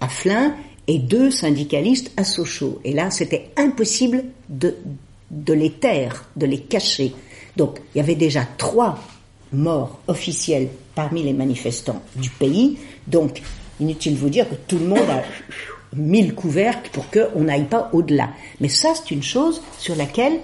à 0.00 0.08
Flins 0.08 0.54
et 0.86 0.98
deux 0.98 1.30
syndicalistes 1.30 2.10
à 2.16 2.24
Sochaux. 2.24 2.80
Et 2.84 2.92
là, 2.92 3.10
c'était 3.10 3.50
impossible 3.56 4.24
de, 4.48 4.76
de 5.30 5.52
les 5.52 5.70
taire, 5.70 6.24
de 6.36 6.46
les 6.46 6.58
cacher. 6.58 7.12
Donc, 7.56 7.78
il 7.94 7.98
y 7.98 8.00
avait 8.00 8.14
déjà 8.14 8.46
trois 8.56 8.98
morts 9.52 10.00
officiels 10.08 10.68
parmi 10.94 11.22
les 11.22 11.32
manifestants 11.32 12.02
du 12.16 12.30
pays. 12.30 12.78
Donc, 13.06 13.42
inutile 13.80 14.14
de 14.14 14.18
vous 14.18 14.28
dire 14.30 14.48
que 14.48 14.54
tout 14.66 14.78
le 14.78 14.86
monde 14.86 15.10
a 15.10 15.22
mis 15.94 16.22
le 16.22 16.34
couvercle 16.34 16.90
pour 16.92 17.10
qu'on 17.10 17.42
n'aille 17.42 17.64
pas 17.64 17.90
au-delà. 17.92 18.30
Mais 18.60 18.68
ça, 18.68 18.92
c'est 18.94 19.12
une 19.12 19.22
chose 19.22 19.60
sur 19.78 19.96
laquelle 19.96 20.40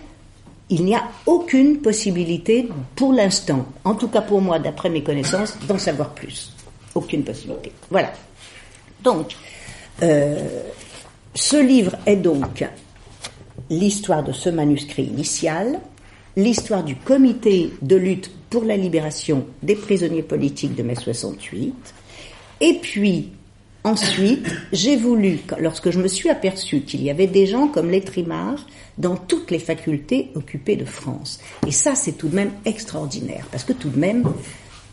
il 0.68 0.84
n'y 0.84 0.94
a 0.94 1.04
aucune 1.26 1.78
possibilité 1.78 2.68
pour 2.96 3.12
l'instant, 3.12 3.66
en 3.84 3.94
tout 3.94 4.08
cas 4.08 4.22
pour 4.22 4.40
moi, 4.40 4.58
d'après 4.58 4.90
mes 4.90 5.02
connaissances, 5.02 5.56
d'en 5.68 5.78
savoir 5.78 6.10
plus. 6.10 6.55
Aucune 6.96 7.24
possibilité. 7.24 7.72
Voilà. 7.90 8.12
Donc, 9.04 9.36
euh, 10.02 10.62
ce 11.34 11.56
livre 11.56 11.94
est 12.06 12.16
donc 12.16 12.64
l'histoire 13.68 14.24
de 14.24 14.32
ce 14.32 14.48
manuscrit 14.48 15.04
initial, 15.04 15.78
l'histoire 16.36 16.84
du 16.84 16.96
comité 16.96 17.70
de 17.82 17.96
lutte 17.96 18.30
pour 18.48 18.64
la 18.64 18.78
libération 18.78 19.46
des 19.62 19.76
prisonniers 19.76 20.22
politiques 20.22 20.74
de 20.74 20.82
mai 20.82 20.94
68, 20.94 21.74
et 22.62 22.78
puis 22.80 23.28
ensuite, 23.84 24.46
j'ai 24.72 24.96
voulu, 24.96 25.40
lorsque 25.58 25.90
je 25.90 25.98
me 25.98 26.08
suis 26.08 26.30
aperçu 26.30 26.80
qu'il 26.80 27.02
y 27.02 27.10
avait 27.10 27.26
des 27.26 27.46
gens 27.46 27.68
comme 27.68 27.90
les 27.90 28.00
trimards 28.00 28.66
dans 28.96 29.16
toutes 29.16 29.50
les 29.50 29.58
facultés 29.58 30.30
occupées 30.34 30.76
de 30.76 30.86
France, 30.86 31.40
et 31.66 31.72
ça 31.72 31.94
c'est 31.94 32.12
tout 32.12 32.28
de 32.28 32.36
même 32.36 32.52
extraordinaire, 32.64 33.46
parce 33.50 33.64
que 33.64 33.74
tout 33.74 33.90
de 33.90 33.98
même, 33.98 34.24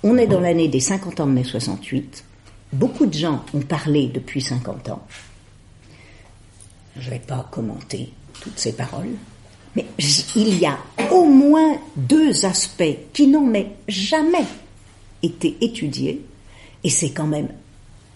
on 0.03 0.17
est 0.17 0.27
dans 0.27 0.39
l'année 0.39 0.67
des 0.67 0.79
50 0.79 1.19
ans 1.21 1.27
de 1.27 1.31
mai 1.31 1.43
68, 1.43 2.23
beaucoup 2.73 3.05
de 3.05 3.13
gens 3.13 3.43
ont 3.53 3.61
parlé 3.61 4.07
depuis 4.07 4.41
50 4.41 4.89
ans, 4.89 5.05
je 6.97 7.05
ne 7.05 7.13
vais 7.15 7.19
pas 7.19 7.47
commenter 7.51 8.09
toutes 8.41 8.59
ces 8.59 8.73
paroles, 8.73 9.15
mais 9.75 9.85
il 10.35 10.59
y 10.59 10.65
a 10.65 10.77
au 11.11 11.25
moins 11.25 11.77
deux 11.95 12.45
aspects 12.45 12.97
qui 13.13 13.27
n'ont 13.27 13.45
mais 13.45 13.71
jamais 13.87 14.45
été 15.23 15.57
étudiés, 15.61 16.23
et 16.83 16.89
c'est 16.89 17.11
quand 17.11 17.27
même 17.27 17.49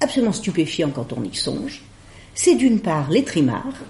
absolument 0.01 0.33
stupéfiant 0.33 0.91
quand 0.91 1.13
on 1.13 1.23
y 1.23 1.35
songe. 1.35 1.81
C'est 2.35 2.55
d'une 2.55 2.79
part 2.79 3.09
les 3.09 3.23
trimards 3.23 3.81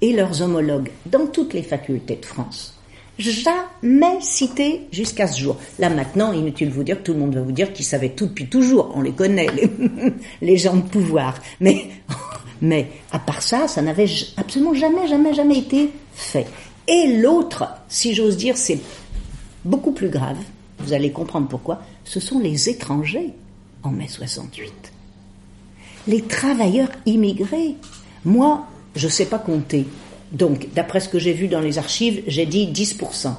et 0.00 0.12
leurs 0.12 0.42
homologues 0.42 0.90
dans 1.06 1.26
toutes 1.26 1.54
les 1.54 1.62
facultés 1.62 2.16
de 2.16 2.26
France, 2.26 2.78
jamais 3.20 4.20
cités 4.20 4.86
jusqu'à 4.92 5.26
ce 5.26 5.40
jour. 5.40 5.56
Là 5.78 5.90
maintenant, 5.90 6.32
inutile 6.32 6.68
de 6.68 6.74
vous 6.74 6.82
dire 6.82 6.98
que 6.98 7.02
tout 7.02 7.12
le 7.12 7.18
monde 7.18 7.34
va 7.34 7.42
vous 7.42 7.52
dire 7.52 7.72
qu'ils 7.72 7.84
savaient 7.84 8.10
tout 8.10 8.26
depuis 8.26 8.46
toujours. 8.46 8.92
On 8.94 9.02
les 9.02 9.12
connaît, 9.12 9.48
les, 10.40 10.56
gens 10.56 10.76
de 10.76 10.82
pouvoir. 10.82 11.34
Mais, 11.60 11.86
mais 12.62 12.88
à 13.12 13.18
part 13.18 13.42
ça, 13.42 13.68
ça 13.68 13.82
n'avait 13.82 14.08
absolument 14.36 14.74
jamais, 14.74 15.06
jamais, 15.08 15.34
jamais 15.34 15.58
été 15.58 15.90
fait. 16.14 16.46
Et 16.88 17.18
l'autre, 17.20 17.68
si 17.88 18.14
j'ose 18.14 18.36
dire, 18.36 18.56
c'est 18.56 18.80
beaucoup 19.64 19.92
plus 19.92 20.08
grave. 20.08 20.38
Vous 20.80 20.92
allez 20.92 21.12
comprendre 21.12 21.46
pourquoi. 21.46 21.82
Ce 22.04 22.20
sont 22.20 22.38
les 22.38 22.68
étrangers 22.68 23.34
en 23.82 23.90
mai 23.90 24.08
68 24.08 24.92
les 26.06 26.22
travailleurs 26.22 26.90
immigrés. 27.06 27.76
Moi, 28.24 28.66
je 28.96 29.06
ne 29.06 29.12
sais 29.12 29.26
pas 29.26 29.38
compter. 29.38 29.86
Donc, 30.32 30.68
d'après 30.74 31.00
ce 31.00 31.08
que 31.08 31.18
j'ai 31.18 31.32
vu 31.32 31.48
dans 31.48 31.60
les 31.60 31.78
archives, 31.78 32.22
j'ai 32.26 32.46
dit 32.46 32.68
10%. 32.68 33.34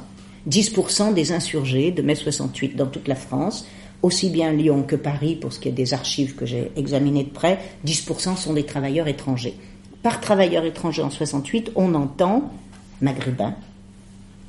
10% 0.50 1.14
des 1.14 1.32
insurgés 1.32 1.92
de 1.92 2.02
mai 2.02 2.16
68 2.16 2.76
dans 2.76 2.88
toute 2.88 3.08
la 3.08 3.16
France, 3.16 3.66
aussi 4.02 4.30
bien 4.30 4.52
Lyon 4.52 4.84
que 4.84 4.96
Paris, 4.96 5.36
pour 5.36 5.54
ce 5.54 5.60
qui 5.60 5.70
est 5.70 5.74
des 5.74 5.94
archives 5.94 6.36
que 6.36 6.46
j'ai 6.46 6.72
examinées 6.76 7.24
de 7.24 7.30
près, 7.30 7.60
10% 7.86 8.36
sont 8.36 8.54
des 8.54 8.66
travailleurs 8.66 9.08
étrangers. 9.08 9.56
Par 10.02 10.20
travailleurs 10.20 10.66
étrangers 10.66 11.04
en 11.04 11.12
68, 11.12 11.72
on 11.76 11.94
entend 11.94 12.52
maghrébins, 13.02 13.56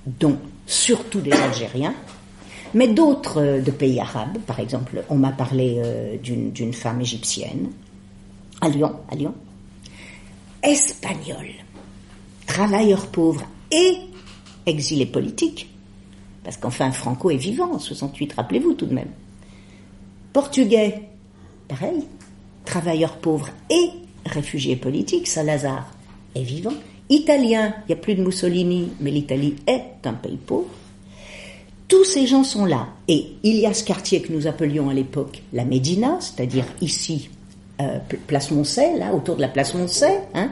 dont 0.07 0.39
surtout 0.67 1.21
des 1.21 1.33
Algériens, 1.33 1.95
mais 2.75 2.89
d'autres 2.89 3.41
euh, 3.41 3.61
de 3.61 3.71
pays 3.71 4.01
arabes. 4.01 4.39
Par 4.47 4.61
exemple, 4.61 5.05
on 5.11 5.17
m'a 5.17 5.33
parlé 5.33 5.81
euh, 5.85 6.17
d'une 6.17 6.73
femme 6.73 7.01
égyptienne, 7.01 7.69
à 8.63 8.69
Lyon, 8.69 8.95
à 9.11 9.15
Lyon, 9.15 9.35
espagnol, 10.63 11.49
travailleurs 12.53 13.07
pauvres 13.07 13.47
et 13.71 13.97
exilés 14.67 15.07
politiques, 15.07 15.71
parce 16.45 16.59
qu'enfin 16.59 16.93
Franco 16.93 17.31
est 17.31 17.37
vivant 17.37 17.73
en 17.73 17.79
68, 17.79 18.35
rappelez-vous 18.35 18.75
tout 18.75 18.85
de 18.85 18.93
même. 18.93 19.09
Portugais, 20.35 21.09
pareil, 21.67 22.05
travailleurs 22.67 23.17
pauvres 23.17 23.49
et 23.71 23.89
réfugiés 24.27 24.77
politiques, 24.77 25.29
Salazar 25.29 25.91
est 26.35 26.43
vivant. 26.43 26.75
Italien, 27.09 27.75
il 27.85 27.95
n'y 27.95 27.99
a 27.99 28.03
plus 28.03 28.15
de 28.15 28.23
Mussolini, 28.23 28.93
mais 29.01 29.11
l'Italie 29.11 29.57
est 29.67 30.07
un 30.07 30.13
pays 30.13 30.37
pauvre. 30.37 30.69
tous 31.89 32.05
ces 32.05 32.27
gens 32.27 32.45
sont 32.45 32.67
là. 32.67 32.89
Et 33.09 33.33
il 33.43 33.57
y 33.57 33.67
a 33.67 33.73
ce 33.73 33.85
quartier 33.85 34.21
que 34.21 34.33
nous 34.33 34.47
appelions 34.47 34.91
à 34.91 34.95
l'époque 34.95 35.43
la 35.55 35.65
Médina, 35.65 36.19
c'est-à-dire 36.21 36.65
ici, 36.83 37.31
euh, 37.81 37.99
place 38.27 38.51
Moncey, 38.51 38.99
là, 38.99 39.15
autour 39.15 39.37
de 39.37 39.41
la 39.43 39.49
place 39.49 39.75
Moncey, 39.75 40.21
hein, 40.35 40.51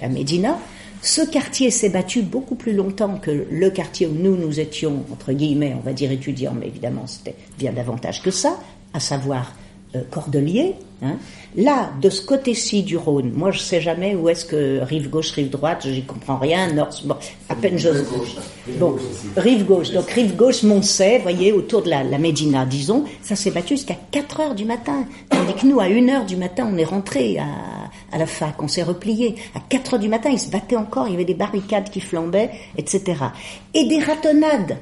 la 0.00 0.08
Médina. 0.08 0.58
Ce 1.02 1.20
quartier 1.20 1.72
s'est 1.72 1.88
battu 1.88 2.22
beaucoup 2.22 2.54
plus 2.54 2.72
longtemps 2.72 3.18
que 3.18 3.46
le 3.50 3.70
quartier 3.70 4.06
où 4.06 4.12
nous, 4.12 4.36
nous 4.36 4.60
étions, 4.60 5.04
entre 5.12 5.32
guillemets, 5.32 5.74
on 5.76 5.80
va 5.80 5.92
dire 5.92 6.12
étudiants, 6.12 6.54
mais 6.58 6.68
évidemment 6.68 7.08
c'était 7.08 7.34
bien 7.58 7.72
davantage 7.72 8.22
que 8.22 8.30
ça, 8.30 8.56
à 8.94 9.00
savoir 9.00 9.52
euh, 9.96 10.02
Cordelier. 10.12 10.76
Hein. 11.02 11.16
Là, 11.56 11.90
de 12.00 12.08
ce 12.08 12.24
côté-ci 12.24 12.84
du 12.84 12.96
Rhône, 12.96 13.32
moi 13.34 13.50
je 13.50 13.58
sais 13.58 13.80
jamais 13.80 14.14
où 14.14 14.28
est-ce 14.28 14.44
que 14.44 14.78
rive 14.80 15.10
gauche, 15.10 15.32
rive 15.32 15.50
droite, 15.50 15.84
j'y 15.84 16.04
comprends 16.04 16.38
rien. 16.38 16.72
Nord, 16.72 16.90
bon, 17.04 17.16
à 17.48 17.56
peine 17.56 17.76
je. 17.76 17.88
Bon, 18.78 18.96
rive 19.36 19.66
gauche. 19.66 19.90
Donc 19.90 20.08
rive 20.08 20.36
gauche, 20.36 20.62
Moncey, 20.62 21.18
voyez, 21.18 21.52
autour 21.52 21.82
de 21.82 21.90
la, 21.90 22.04
la 22.04 22.18
Médina, 22.18 22.64
disons, 22.64 23.04
ça 23.22 23.34
s'est 23.34 23.50
battu 23.50 23.74
jusqu'à 23.74 23.96
4 24.12 24.40
heures 24.40 24.54
du 24.54 24.64
matin. 24.64 25.04
Tandis 25.28 25.54
que 25.54 25.66
nous, 25.66 25.80
à 25.80 25.86
1 25.86 26.08
heure 26.08 26.26
du 26.26 26.36
matin, 26.36 26.70
on 26.72 26.78
est 26.78 26.84
rentré 26.84 27.38
à, 27.38 27.81
à 28.12 28.18
la 28.18 28.26
fac, 28.26 28.62
on 28.62 28.68
s'est 28.68 28.82
replié. 28.82 29.34
À 29.54 29.60
4 29.60 29.94
heures 29.94 30.00
du 30.00 30.08
matin, 30.08 30.30
ils 30.30 30.38
se 30.38 30.50
battaient 30.50 30.76
encore, 30.76 31.08
il 31.08 31.12
y 31.12 31.14
avait 31.14 31.24
des 31.24 31.34
barricades 31.34 31.90
qui 31.90 32.00
flambaient, 32.00 32.50
etc. 32.76 33.02
Et 33.74 33.86
des 33.86 33.98
ratonnades 33.98 34.78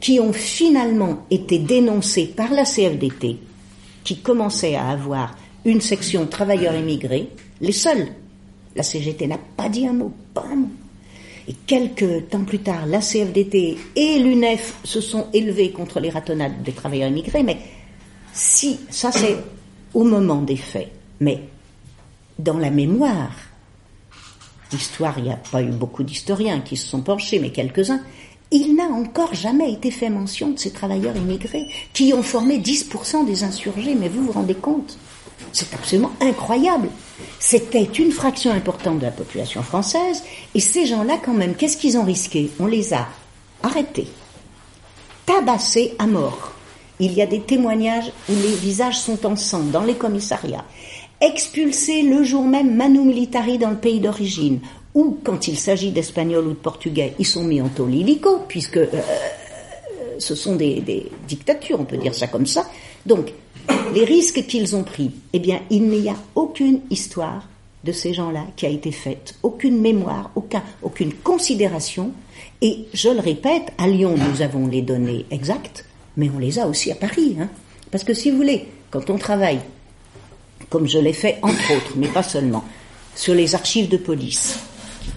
qui 0.00 0.18
ont 0.20 0.32
finalement 0.32 1.26
été 1.30 1.58
dénoncées 1.58 2.26
par 2.26 2.50
la 2.52 2.64
CFDT, 2.64 3.36
qui 4.04 4.16
commençait 4.18 4.76
à 4.76 4.88
avoir 4.88 5.36
une 5.64 5.80
section 5.80 6.26
travailleurs 6.26 6.74
immigrés, 6.74 7.28
les 7.60 7.72
seuls. 7.72 8.08
La 8.76 8.82
CGT 8.82 9.26
n'a 9.26 9.38
pas 9.56 9.68
dit 9.68 9.86
un 9.86 9.92
mot, 9.92 10.12
pas 10.32 10.44
un 10.50 10.56
mot. 10.56 10.70
Et 11.48 11.54
quelques 11.66 12.28
temps 12.28 12.44
plus 12.44 12.60
tard, 12.60 12.86
la 12.86 13.00
CFDT 13.00 13.76
et 13.96 14.18
l'UNEF 14.20 14.76
se 14.84 15.00
sont 15.00 15.26
élevés 15.32 15.72
contre 15.72 15.98
les 15.98 16.10
ratonnades 16.10 16.62
des 16.62 16.72
travailleurs 16.72 17.10
immigrés, 17.10 17.42
mais 17.42 17.58
si, 18.32 18.78
ça 18.88 19.10
c'est 19.10 19.36
au 19.92 20.04
moment 20.04 20.42
des 20.42 20.56
faits, 20.56 20.92
mais 21.18 21.40
dans 22.42 22.58
la 22.58 22.70
mémoire, 22.70 23.32
l'histoire, 24.72 25.14
il 25.18 25.24
n'y 25.24 25.32
a 25.32 25.36
pas 25.36 25.62
eu 25.62 25.70
beaucoup 25.70 26.02
d'historiens 26.02 26.60
qui 26.60 26.76
se 26.76 26.86
sont 26.86 27.00
penchés, 27.00 27.38
mais 27.38 27.50
quelques-uns, 27.50 28.00
il 28.50 28.74
n'a 28.74 28.84
encore 28.84 29.34
jamais 29.34 29.72
été 29.72 29.90
fait 29.90 30.10
mention 30.10 30.50
de 30.50 30.58
ces 30.58 30.72
travailleurs 30.72 31.16
immigrés 31.16 31.68
qui 31.92 32.12
ont 32.12 32.22
formé 32.22 32.58
10% 32.58 33.24
des 33.26 33.44
insurgés, 33.44 33.94
mais 33.94 34.08
vous 34.08 34.24
vous 34.24 34.32
rendez 34.32 34.54
compte? 34.54 34.98
C'est 35.52 35.72
absolument 35.74 36.12
incroyable. 36.20 36.88
C'était 37.38 37.84
une 37.84 38.12
fraction 38.12 38.52
importante 38.52 38.98
de 38.98 39.04
la 39.06 39.10
population 39.10 39.62
française, 39.62 40.22
et 40.54 40.60
ces 40.60 40.86
gens-là, 40.86 41.18
quand 41.24 41.34
même, 41.34 41.54
qu'est-ce 41.54 41.76
qu'ils 41.76 41.96
ont 41.96 42.04
risqué? 42.04 42.50
On 42.58 42.66
les 42.66 42.92
a 42.92 43.08
arrêtés, 43.62 44.08
tabassés 45.26 45.94
à 45.98 46.06
mort. 46.06 46.52
Il 46.98 47.14
y 47.14 47.22
a 47.22 47.26
des 47.26 47.40
témoignages 47.40 48.12
où 48.28 48.32
les 48.32 48.54
visages 48.56 48.98
sont 48.98 49.24
en 49.26 49.36
sang 49.36 49.60
dans 49.60 49.84
les 49.84 49.94
commissariats, 49.94 50.64
expulsés 51.20 52.02
le 52.02 52.22
jour 52.22 52.44
même 52.44 52.74
manu 52.74 53.00
militari 53.00 53.58
dans 53.58 53.70
le 53.70 53.76
pays 53.76 54.00
d'origine, 54.00 54.60
ou 54.94 55.18
quand 55.22 55.48
il 55.48 55.58
s'agit 55.58 55.92
d'Espagnols 55.92 56.46
ou 56.46 56.50
de 56.50 56.54
Portugais, 56.54 57.14
ils 57.18 57.26
sont 57.26 57.44
mis 57.44 57.60
en 57.60 57.68
taux 57.68 57.86
lilico, 57.86 58.44
puisque 58.48 58.78
euh, 58.78 58.86
ce 60.18 60.34
sont 60.34 60.56
des, 60.56 60.80
des 60.80 61.06
dictatures, 61.28 61.80
on 61.80 61.84
peut 61.84 61.96
dire 61.96 62.14
ça 62.14 62.26
comme 62.26 62.46
ça. 62.46 62.68
Donc, 63.06 63.32
les 63.94 64.04
risques 64.04 64.46
qu'ils 64.46 64.74
ont 64.76 64.82
pris, 64.82 65.10
eh 65.32 65.38
bien, 65.38 65.60
il 65.70 65.88
n'y 65.88 66.08
a 66.08 66.16
aucune 66.34 66.80
histoire 66.90 67.48
de 67.84 67.92
ces 67.92 68.12
gens-là 68.12 68.44
qui 68.56 68.66
a 68.66 68.68
été 68.68 68.92
faite, 68.92 69.34
aucune 69.42 69.80
mémoire, 69.80 70.30
aucun, 70.34 70.62
aucune 70.82 71.12
considération. 71.12 72.12
Et 72.60 72.86
je 72.92 73.08
le 73.08 73.20
répète, 73.20 73.72
à 73.78 73.88
Lyon, 73.88 74.14
nous 74.16 74.42
avons 74.42 74.66
les 74.66 74.82
données 74.82 75.24
exactes, 75.30 75.86
mais 76.16 76.30
on 76.34 76.38
les 76.38 76.58
a 76.58 76.66
aussi 76.66 76.92
à 76.92 76.94
Paris. 76.94 77.36
Hein. 77.40 77.48
Parce 77.90 78.04
que 78.04 78.14
si 78.14 78.30
vous 78.30 78.36
voulez, 78.36 78.66
quand 78.90 79.08
on 79.08 79.16
travaille, 79.16 79.60
comme 80.70 80.88
je 80.88 80.98
l'ai 80.98 81.12
fait 81.12 81.38
entre 81.42 81.72
autres, 81.76 81.92
mais 81.96 82.08
pas 82.08 82.22
seulement, 82.22 82.64
sur 83.14 83.34
les 83.34 83.54
archives 83.54 83.88
de 83.88 83.98
police, 83.98 84.58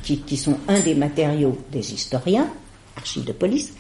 qui, 0.04 0.20
qui 0.20 0.36
sont 0.36 0.58
un 0.68 0.80
des 0.80 0.96
matériaux 0.96 1.58
des 1.72 1.94
historiens, 1.94 2.50
archives 2.98 3.24
de 3.24 3.32
police, 3.32 3.74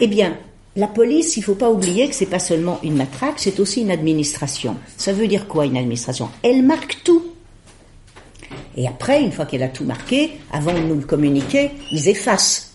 eh 0.00 0.06
bien, 0.06 0.38
la 0.76 0.86
police, 0.86 1.36
il 1.36 1.40
ne 1.40 1.44
faut 1.44 1.54
pas 1.54 1.70
oublier 1.70 2.08
que 2.08 2.14
c'est 2.14 2.26
pas 2.26 2.38
seulement 2.38 2.78
une 2.84 2.94
matraque, 2.94 3.34
c'est 3.38 3.58
aussi 3.58 3.80
une 3.82 3.90
administration. 3.90 4.76
Ça 4.96 5.12
veut 5.12 5.26
dire 5.26 5.48
quoi 5.48 5.66
une 5.66 5.76
administration? 5.76 6.30
Elle 6.42 6.62
marque 6.62 6.98
tout. 7.02 7.24
Et 8.76 8.86
après, 8.86 9.20
une 9.20 9.32
fois 9.32 9.44
qu'elle 9.44 9.64
a 9.64 9.68
tout 9.68 9.84
marqué, 9.84 10.38
avant 10.52 10.72
de 10.72 10.78
nous 10.78 10.94
le 10.94 11.04
communiquer, 11.04 11.72
ils 11.90 12.08
effacent. 12.08 12.74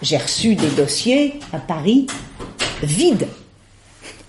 J'ai 0.00 0.16
reçu 0.16 0.54
des 0.54 0.68
dossiers 0.70 1.34
à 1.52 1.58
Paris 1.58 2.06
vides. 2.82 3.26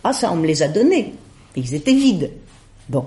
Ah, 0.03 0.13
ça, 0.13 0.31
on 0.31 0.37
me 0.37 0.47
les 0.47 0.63
a 0.63 0.67
donnés. 0.67 1.13
Ils 1.55 1.75
étaient 1.75 1.93
vides. 1.93 2.31
Bon. 2.89 3.05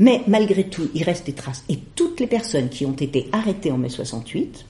Mais 0.00 0.22
malgré 0.26 0.64
tout, 0.64 0.88
il 0.94 1.04
reste 1.04 1.26
des 1.26 1.34
traces. 1.34 1.62
Et 1.68 1.78
toutes 1.94 2.20
les 2.20 2.26
personnes 2.26 2.70
qui 2.70 2.86
ont 2.86 2.96
été 2.98 3.28
arrêtées 3.32 3.70
en 3.70 3.76
mai 3.76 3.90
68, 3.90 4.64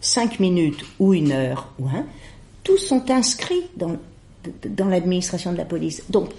cinq 0.00 0.40
minutes 0.40 0.84
ou 0.98 1.14
une 1.14 1.30
heure 1.30 1.72
ou 1.78 1.86
un, 1.86 2.04
tous 2.64 2.78
sont 2.78 3.08
inscrits 3.12 3.62
dans, 3.76 3.96
dans 4.68 4.88
l'administration 4.88 5.52
de 5.52 5.58
la 5.58 5.64
police. 5.64 6.02
Donc, 6.10 6.30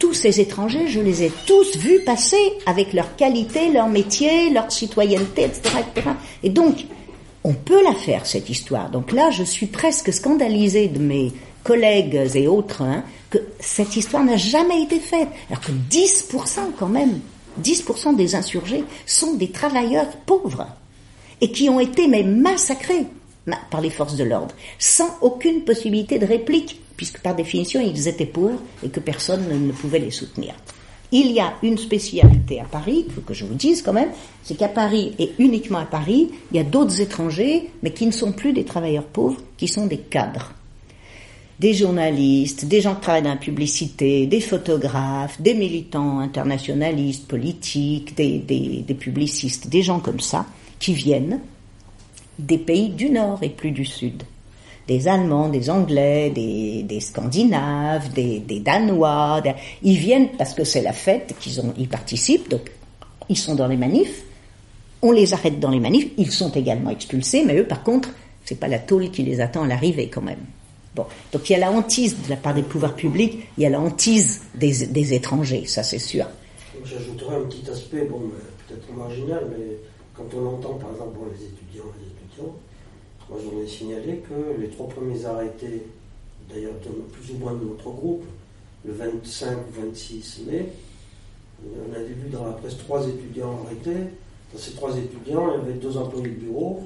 tous 0.00 0.14
ces 0.14 0.40
étrangers, 0.40 0.88
je 0.88 0.98
les 0.98 1.22
ai 1.22 1.32
tous 1.46 1.76
vus 1.76 2.00
passer 2.00 2.42
avec 2.66 2.92
leur 2.92 3.14
qualité, 3.14 3.70
leur 3.70 3.88
métier, 3.88 4.50
leur 4.50 4.72
citoyenneté, 4.72 5.44
etc., 5.44 5.76
etc. 5.94 6.10
Et 6.42 6.50
donc, 6.50 6.86
on 7.44 7.54
peut 7.54 7.84
la 7.84 7.94
faire, 7.94 8.26
cette 8.26 8.50
histoire. 8.50 8.90
Donc 8.90 9.12
là, 9.12 9.30
je 9.30 9.44
suis 9.44 9.66
presque 9.66 10.12
scandalisée 10.12 10.88
de 10.88 10.98
mes 10.98 11.32
collègues 11.62 12.30
et 12.34 12.48
autres 12.48 12.82
hein, 12.82 13.04
que 13.30 13.38
cette 13.60 13.96
histoire 13.96 14.24
n'a 14.24 14.36
jamais 14.36 14.82
été 14.82 14.98
faite. 14.98 15.28
Alors 15.48 15.60
que 15.60 15.70
10% 15.70 16.72
quand 16.78 16.88
même, 16.88 17.20
10% 17.62 18.16
des 18.16 18.34
insurgés 18.34 18.84
sont 19.06 19.34
des 19.34 19.50
travailleurs 19.50 20.10
pauvres 20.26 20.66
et 21.40 21.50
qui 21.50 21.68
ont 21.68 21.80
été 21.80 22.06
massacrés 22.24 23.06
par 23.70 23.80
les 23.80 23.90
forces 23.90 24.16
de 24.16 24.24
l'ordre, 24.24 24.54
sans 24.78 25.08
aucune 25.22 25.62
possibilité 25.62 26.18
de 26.18 26.26
réplique, 26.26 26.80
puisque 26.96 27.20
par 27.20 27.34
définition 27.34 27.80
ils 27.80 28.08
étaient 28.08 28.26
pauvres 28.26 28.60
et 28.84 28.88
que 28.88 29.00
personne 29.00 29.48
ne 29.48 29.72
pouvait 29.72 29.98
les 29.98 30.10
soutenir. 30.10 30.54
Il 31.12 31.32
y 31.32 31.40
a 31.40 31.54
une 31.64 31.78
spécialité 31.78 32.60
à 32.60 32.64
Paris, 32.64 33.06
faut 33.12 33.22
que 33.22 33.34
je 33.34 33.44
vous 33.44 33.54
dise 33.54 33.82
quand 33.82 33.92
même, 33.92 34.10
c'est 34.44 34.56
qu'à 34.56 34.68
Paris, 34.68 35.14
et 35.18 35.32
uniquement 35.40 35.78
à 35.78 35.84
Paris, 35.84 36.30
il 36.52 36.56
y 36.56 36.60
a 36.60 36.64
d'autres 36.64 37.00
étrangers, 37.00 37.70
mais 37.82 37.92
qui 37.92 38.06
ne 38.06 38.12
sont 38.12 38.30
plus 38.30 38.52
des 38.52 38.64
travailleurs 38.64 39.06
pauvres, 39.06 39.40
qui 39.56 39.66
sont 39.66 39.86
des 39.86 39.98
cadres. 39.98 40.52
Des 41.60 41.74
journalistes, 41.74 42.64
des 42.64 42.80
gens 42.80 42.94
qui 42.94 43.02
travaillent 43.02 43.22
dans 43.22 43.28
la 43.28 43.36
publicité, 43.36 44.26
des 44.26 44.40
photographes, 44.40 45.38
des 45.42 45.52
militants 45.52 46.18
internationalistes, 46.18 47.28
politiques, 47.28 48.16
des, 48.16 48.96
publicistes, 48.98 49.68
des 49.68 49.82
gens 49.82 50.00
comme 50.00 50.20
ça, 50.20 50.46
qui 50.78 50.94
viennent 50.94 51.38
des 52.38 52.56
pays 52.56 52.88
du 52.88 53.10
Nord 53.10 53.40
et 53.42 53.50
plus 53.50 53.72
du 53.72 53.84
Sud. 53.84 54.22
Des 54.88 55.06
Allemands, 55.06 55.50
des 55.50 55.68
Anglais, 55.68 56.30
des, 56.30 57.00
Scandinaves, 57.00 58.10
des, 58.14 58.62
Danois. 58.64 59.42
Ils 59.82 59.98
viennent 59.98 60.30
parce 60.38 60.54
que 60.54 60.64
c'est 60.64 60.80
la 60.80 60.94
fête, 60.94 61.34
qu'ils 61.40 61.60
ont, 61.60 61.74
ils 61.76 61.88
participent, 61.88 62.48
donc 62.48 62.72
ils 63.28 63.36
sont 63.36 63.54
dans 63.54 63.68
les 63.68 63.76
manifs. 63.76 64.22
On 65.02 65.12
les 65.12 65.34
arrête 65.34 65.60
dans 65.60 65.70
les 65.70 65.80
manifs, 65.80 66.08
ils 66.16 66.30
sont 66.30 66.52
également 66.52 66.88
expulsés, 66.88 67.44
mais 67.44 67.58
eux, 67.58 67.66
par 67.66 67.82
contre, 67.82 68.08
c'est 68.46 68.58
pas 68.58 68.68
la 68.68 68.78
tôle 68.78 69.10
qui 69.10 69.24
les 69.24 69.42
attend 69.42 69.64
à 69.64 69.66
l'arrivée 69.66 70.08
quand 70.08 70.22
même. 70.22 70.46
Bon, 70.94 71.06
donc 71.32 71.48
il 71.48 71.52
y 71.52 71.56
a 71.56 71.58
la 71.58 71.70
hantise 71.70 72.20
de 72.22 72.30
la 72.30 72.36
part 72.36 72.54
des 72.54 72.62
pouvoirs 72.62 72.96
publics, 72.96 73.46
il 73.56 73.62
y 73.62 73.66
a 73.66 73.70
la 73.70 73.78
hantise 73.78 74.42
des, 74.54 75.14
étrangers, 75.14 75.66
ça 75.66 75.82
c'est 75.82 76.00
sûr. 76.00 76.26
J'ajouterais 76.84 77.36
un 77.36 77.42
petit 77.42 77.68
aspect, 77.70 78.04
bon, 78.06 78.22
peut-être 78.66 78.92
marginal, 78.96 79.46
mais 79.50 79.76
quand 80.14 80.26
on 80.36 80.46
entend 80.48 80.74
par 80.74 80.90
exemple 80.90 81.18
les 81.32 81.46
étudiants, 81.46 81.84
moi 83.28 83.38
j'en 83.44 83.62
ai 83.62 83.68
signalé 83.68 84.22
que 84.28 84.60
les 84.60 84.68
trois 84.68 84.88
premiers 84.88 85.24
arrêtés, 85.24 85.84
d'ailleurs 86.52 86.74
plus 87.12 87.34
ou 87.34 87.38
moins 87.38 87.52
de 87.52 87.64
notre 87.64 87.90
groupe, 87.90 88.24
le 88.84 88.92
25-26 88.92 90.50
mai, 90.50 90.66
on 91.62 91.94
avait 91.94 92.04
vu 92.06 92.28
dans 92.30 92.46
la 92.46 92.52
presse 92.52 92.78
trois 92.78 93.06
étudiants 93.06 93.60
arrêtés. 93.64 94.06
Dans 94.52 94.58
ces 94.58 94.72
trois 94.72 94.96
étudiants, 94.96 95.52
il 95.54 95.58
y 95.58 95.70
avait 95.70 95.78
deux 95.78 95.96
employés 95.96 96.30
de 96.30 96.40
bureau 96.40 96.82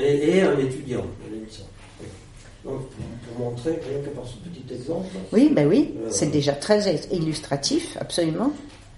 et, 0.00 0.40
un 0.42 0.58
étudiant. 0.58 1.04
Donc, 2.66 2.80
pour 3.26 3.46
montrer, 3.46 3.70
rien 3.70 4.02
que 4.02 4.10
par 4.10 4.24
ce 4.26 4.36
petit 4.36 4.74
exemple. 4.74 5.06
Oui, 5.32 5.50
ben 5.54 5.68
oui, 5.68 5.94
euh, 5.98 6.08
c'est 6.10 6.30
déjà 6.30 6.52
très 6.52 6.96
illustratif, 7.12 7.96
absolument. 8.00 8.52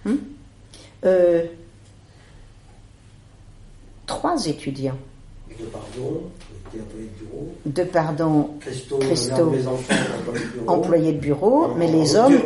Hum. 0.06 0.18
Euh, 1.04 1.44
trois 4.06 4.46
étudiants 4.46 4.96
de 5.58 5.64
pardon, 5.66 6.22
employé 6.76 7.08
de 7.08 7.24
bureau. 7.24 7.54
De 7.66 7.82
pardon, 7.84 8.50
Christo, 8.60 8.98
Christo 8.98 9.50
les 9.50 9.66
enfants, 9.66 9.94
employé 10.66 11.12
de 11.12 11.18
bureau, 11.18 11.68
mais 11.76 11.88
les 11.88 12.16
hommes, 12.16 12.38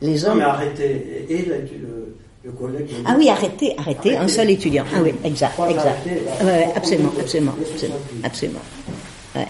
les 0.00 0.24
hommes, 0.24 0.38
mais 0.38 0.44
arrêté 0.44 1.26
et, 1.28 1.42
le, 1.42 2.16
le, 2.44 2.52
collègue. 2.52 2.90
Ah 3.04 3.16
oui, 3.18 3.28
arrêté, 3.28 3.74
arrêté, 3.78 4.16
un 4.16 4.28
seul 4.28 4.50
étudiant. 4.50 4.84
Ah 4.94 5.00
oui, 5.02 5.14
exact, 5.24 5.58
exact. 5.68 6.06
Ouais, 6.42 6.68
absolument, 6.74 7.12
absolument, 7.18 7.54
absolument, 7.60 7.98
absolument. 8.22 8.60
Ouais. 9.34 9.48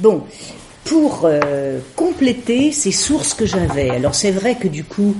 Bon, 0.00 0.22
pour 0.84 1.22
euh, 1.24 1.80
compléter 1.96 2.70
ces 2.70 2.92
sources 2.92 3.34
que 3.34 3.46
j'avais, 3.46 3.90
alors 3.90 4.14
c'est 4.14 4.30
vrai 4.30 4.54
que 4.54 4.68
du 4.68 4.84
coup, 4.84 5.16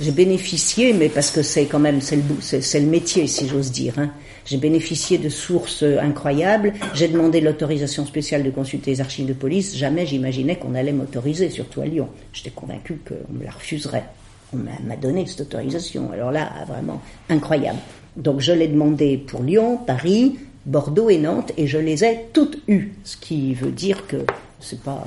j'ai 0.00 0.10
bénéficié, 0.10 0.92
mais 0.92 1.08
parce 1.08 1.30
que 1.30 1.42
c'est 1.42 1.66
quand 1.66 1.78
même 1.78 2.00
c'est 2.00 2.16
le, 2.16 2.86
métier, 2.86 3.26
si 3.26 3.48
j'ose 3.48 3.70
dire. 3.70 3.94
Hein. 3.98 4.10
J'ai 4.44 4.56
bénéficié 4.56 5.18
de 5.18 5.28
sources 5.28 5.82
incroyables. 5.82 6.72
J'ai 6.94 7.08
demandé 7.08 7.40
l'autorisation 7.40 8.06
spéciale 8.06 8.42
de 8.42 8.50
consulter 8.50 8.92
les 8.92 9.00
archives 9.00 9.26
de 9.26 9.32
police. 9.32 9.76
Jamais 9.76 10.06
j'imaginais 10.06 10.56
qu'on 10.56 10.74
allait 10.74 10.92
m'autoriser, 10.92 11.50
surtout 11.50 11.80
à 11.80 11.86
Lyon. 11.86 12.08
J'étais 12.32 12.50
convaincu 12.50 13.00
qu'on 13.06 13.32
me 13.32 13.44
la 13.44 13.50
refuserait. 13.50 14.04
On 14.52 14.56
m'a 14.56 14.96
donné 14.96 15.26
cette 15.26 15.42
autorisation. 15.42 16.10
Alors 16.12 16.32
là, 16.32 16.50
vraiment 16.66 17.00
incroyable. 17.28 17.78
Donc 18.16 18.40
je 18.40 18.52
l'ai 18.52 18.68
demandé 18.68 19.16
pour 19.16 19.42
Lyon, 19.42 19.78
Paris, 19.86 20.38
Bordeaux 20.68 21.08
et 21.08 21.16
Nantes, 21.16 21.52
et 21.56 21.66
je 21.66 21.78
les 21.78 22.04
ai 22.04 22.26
toutes 22.34 22.58
eues. 22.68 22.92
Ce 23.02 23.16
qui 23.16 23.54
veut 23.54 23.72
dire 23.72 24.06
que 24.06 24.18
c'est 24.60 24.80
pas 24.82 25.02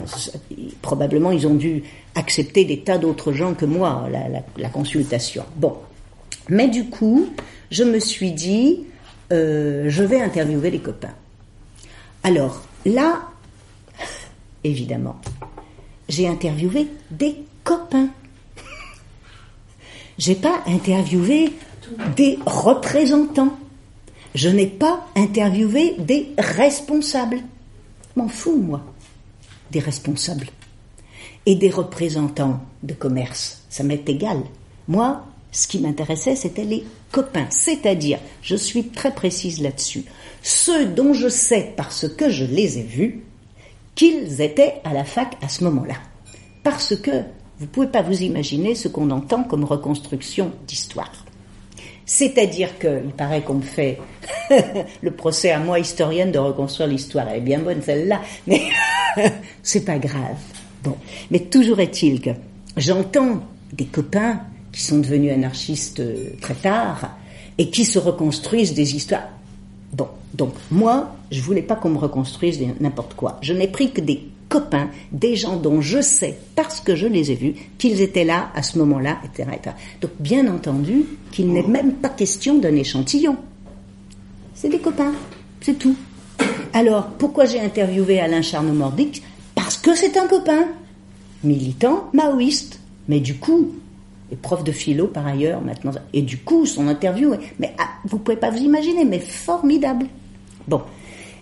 probablement 0.81 1.31
ils 1.31 1.45
ont 1.45 1.53
dû 1.53 1.83
accepter 2.15 2.65
des 2.65 2.79
tas 2.79 2.97
d'autres 2.97 3.31
gens 3.31 3.53
que 3.53 3.65
moi 3.65 4.07
la, 4.57 4.69
consultation. 4.69 5.45
Bon, 5.57 5.77
mais 6.49 6.67
du 6.67 6.85
coup, 6.85 7.29
je 7.69 7.83
me 7.83 7.99
suis 7.99 8.31
dit, 8.31 8.85
euh, 9.31 9.85
je 9.87 10.03
vais 10.03 10.19
interviewer 10.19 10.71
les 10.71 10.79
copains. 10.79 11.13
Alors 12.23 12.63
là, 12.85 13.21
évidemment, 14.63 15.21
j'ai 16.09 16.27
interviewé 16.27 16.87
des 17.11 17.35
copains. 17.63 18.09
J'ai 20.17 20.35
pas 20.35 20.61
interviewé 20.65 21.53
des 22.15 22.37
représentants. 22.45 23.57
Je 24.35 24.49
n'ai 24.49 24.67
pas 24.67 25.07
interviewé 25.15 25.95
des 25.99 26.29
responsables. 26.37 27.39
M'en 28.15 28.27
fous, 28.27 28.57
moi 28.57 28.81
des 29.71 29.79
responsables 29.79 30.47
et 31.45 31.55
des 31.55 31.69
représentants 31.69 32.59
de 32.83 32.93
commerce. 32.93 33.63
Ça 33.69 33.83
m'est 33.83 34.07
égal. 34.07 34.37
Moi, 34.87 35.25
ce 35.51 35.67
qui 35.67 35.79
m'intéressait, 35.79 36.35
c'était 36.35 36.65
les 36.65 36.83
copains. 37.11 37.47
C'est-à-dire, 37.49 38.19
je 38.41 38.55
suis 38.55 38.89
très 38.89 39.13
précise 39.13 39.61
là-dessus, 39.61 40.05
ceux 40.43 40.85
dont 40.85 41.13
je 41.13 41.29
sais, 41.29 41.73
parce 41.75 42.07
que 42.07 42.29
je 42.29 42.45
les 42.45 42.77
ai 42.77 42.83
vus, 42.83 43.23
qu'ils 43.95 44.41
étaient 44.41 44.75
à 44.83 44.93
la 44.93 45.03
fac 45.03 45.35
à 45.41 45.49
ce 45.49 45.63
moment-là. 45.63 45.95
Parce 46.63 46.95
que 46.95 47.11
vous 47.59 47.65
ne 47.65 47.71
pouvez 47.71 47.87
pas 47.87 48.01
vous 48.01 48.23
imaginer 48.23 48.75
ce 48.75 48.87
qu'on 48.87 49.09
entend 49.09 49.43
comme 49.43 49.63
reconstruction 49.63 50.51
d'histoire. 50.67 51.11
C'est-à-dire 52.05 52.77
qu'il 52.79 53.13
paraît 53.15 53.41
qu'on 53.41 53.55
me 53.55 53.61
fait 53.61 53.99
le 55.01 55.11
procès 55.11 55.51
à 55.51 55.59
moi, 55.59 55.79
historienne, 55.79 56.31
de 56.31 56.39
reconstruire 56.39 56.89
l'histoire. 56.89 57.27
Elle 57.29 57.37
est 57.37 57.41
bien 57.41 57.59
bonne 57.59 57.81
celle-là, 57.81 58.21
mais 58.47 58.61
c'est 59.63 59.85
pas 59.85 59.97
grave. 59.97 60.37
Bon, 60.83 60.97
mais 61.29 61.39
toujours 61.39 61.79
est-il 61.79 62.21
que 62.21 62.31
j'entends 62.75 63.41
des 63.71 63.85
copains 63.85 64.41
qui 64.71 64.81
sont 64.81 64.99
devenus 64.99 65.31
anarchistes 65.31 65.99
euh, 65.99 66.31
très 66.41 66.55
tard 66.55 67.17
et 67.57 67.69
qui 67.69 67.85
se 67.85 67.99
reconstruisent 67.99 68.73
des 68.73 68.95
histoires. 68.95 69.27
Bon, 69.93 70.07
donc 70.33 70.53
moi, 70.71 71.15
je 71.31 71.41
voulais 71.41 71.61
pas 71.61 71.75
qu'on 71.75 71.89
me 71.89 71.97
reconstruise 71.97 72.59
n'importe 72.79 73.13
quoi. 73.13 73.37
Je 73.41 73.53
n'ai 73.53 73.67
pris 73.67 73.91
que 73.91 74.01
des 74.01 74.30
copains, 74.51 74.89
des 75.13 75.37
gens 75.37 75.55
dont 75.55 75.79
je 75.79 76.01
sais, 76.01 76.37
parce 76.55 76.81
que 76.81 76.93
je 76.93 77.07
les 77.07 77.31
ai 77.31 77.35
vus, 77.35 77.53
qu'ils 77.77 78.01
étaient 78.01 78.25
là 78.25 78.51
à 78.53 78.61
ce 78.61 78.77
moment-là, 78.79 79.17
etc., 79.23 79.49
etc. 79.53 79.75
Donc 80.01 80.11
bien 80.19 80.53
entendu 80.53 81.05
qu'il 81.31 81.53
n'est 81.53 81.63
même 81.63 81.93
pas 81.93 82.09
question 82.09 82.59
d'un 82.59 82.75
échantillon. 82.75 83.37
C'est 84.53 84.67
des 84.67 84.79
copains, 84.79 85.13
c'est 85.61 85.79
tout. 85.79 85.95
Alors, 86.73 87.07
pourquoi 87.17 87.45
j'ai 87.45 87.61
interviewé 87.61 88.19
Alain 88.19 88.41
Charnes-Mordic 88.41 89.23
Parce 89.55 89.77
que 89.77 89.95
c'est 89.95 90.17
un 90.17 90.27
copain, 90.27 90.67
militant, 91.45 92.09
maoïste. 92.13 92.79
Mais 93.07 93.21
du 93.21 93.35
coup, 93.35 93.71
et 94.31 94.35
prof 94.35 94.63
de 94.65 94.71
philo 94.71 95.07
par 95.07 95.27
ailleurs 95.27 95.61
maintenant, 95.61 95.91
et 96.13 96.21
du 96.21 96.37
coup, 96.37 96.65
son 96.65 96.87
interview, 96.89 97.33
mais 97.57 97.73
ah, 97.77 97.89
vous 98.05 98.17
pouvez 98.17 98.37
pas 98.37 98.49
vous 98.49 98.61
imaginer, 98.61 99.05
mais 99.05 99.19
formidable. 99.19 100.07
Bon, 100.67 100.81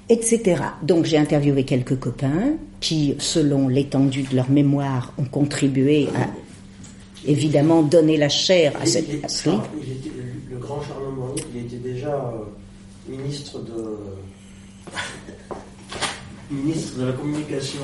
etc. 0.09 0.61
Donc 0.83 1.05
j'ai 1.05 1.17
interviewé 1.17 1.63
quelques 1.63 1.99
copains 1.99 2.53
qui, 2.79 3.15
selon 3.19 3.67
l'étendue 3.67 4.23
de 4.23 4.35
leur 4.35 4.49
mémoire, 4.49 5.13
ont 5.17 5.25
contribué 5.25 6.07
à 6.15 6.27
évidemment 7.27 7.83
donner 7.83 8.17
la 8.17 8.29
chair 8.29 8.73
à, 8.81 8.85
cette, 8.85 9.09
à 9.23 9.51
le 10.49 10.57
grand 10.57 10.81
Charles 10.81 11.13
Mordic, 11.15 11.45
il 11.53 11.65
était 11.65 11.77
déjà 11.77 12.15
euh, 12.15 12.45
ministre 13.07 13.59
de 13.59 13.97
ministre 16.55 16.99
de 16.99 17.05
la 17.05 17.11
communication 17.13 17.81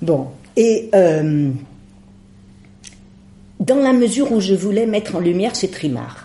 Bon, 0.00 0.28
et 0.56 0.90
euh, 0.94 1.50
dans 3.60 3.76
la 3.76 3.92
mesure 3.92 4.32
où 4.32 4.40
je 4.40 4.54
voulais 4.54 4.86
mettre 4.86 5.14
en 5.14 5.20
lumière 5.20 5.54
ces 5.54 5.70
trimards, 5.70 6.21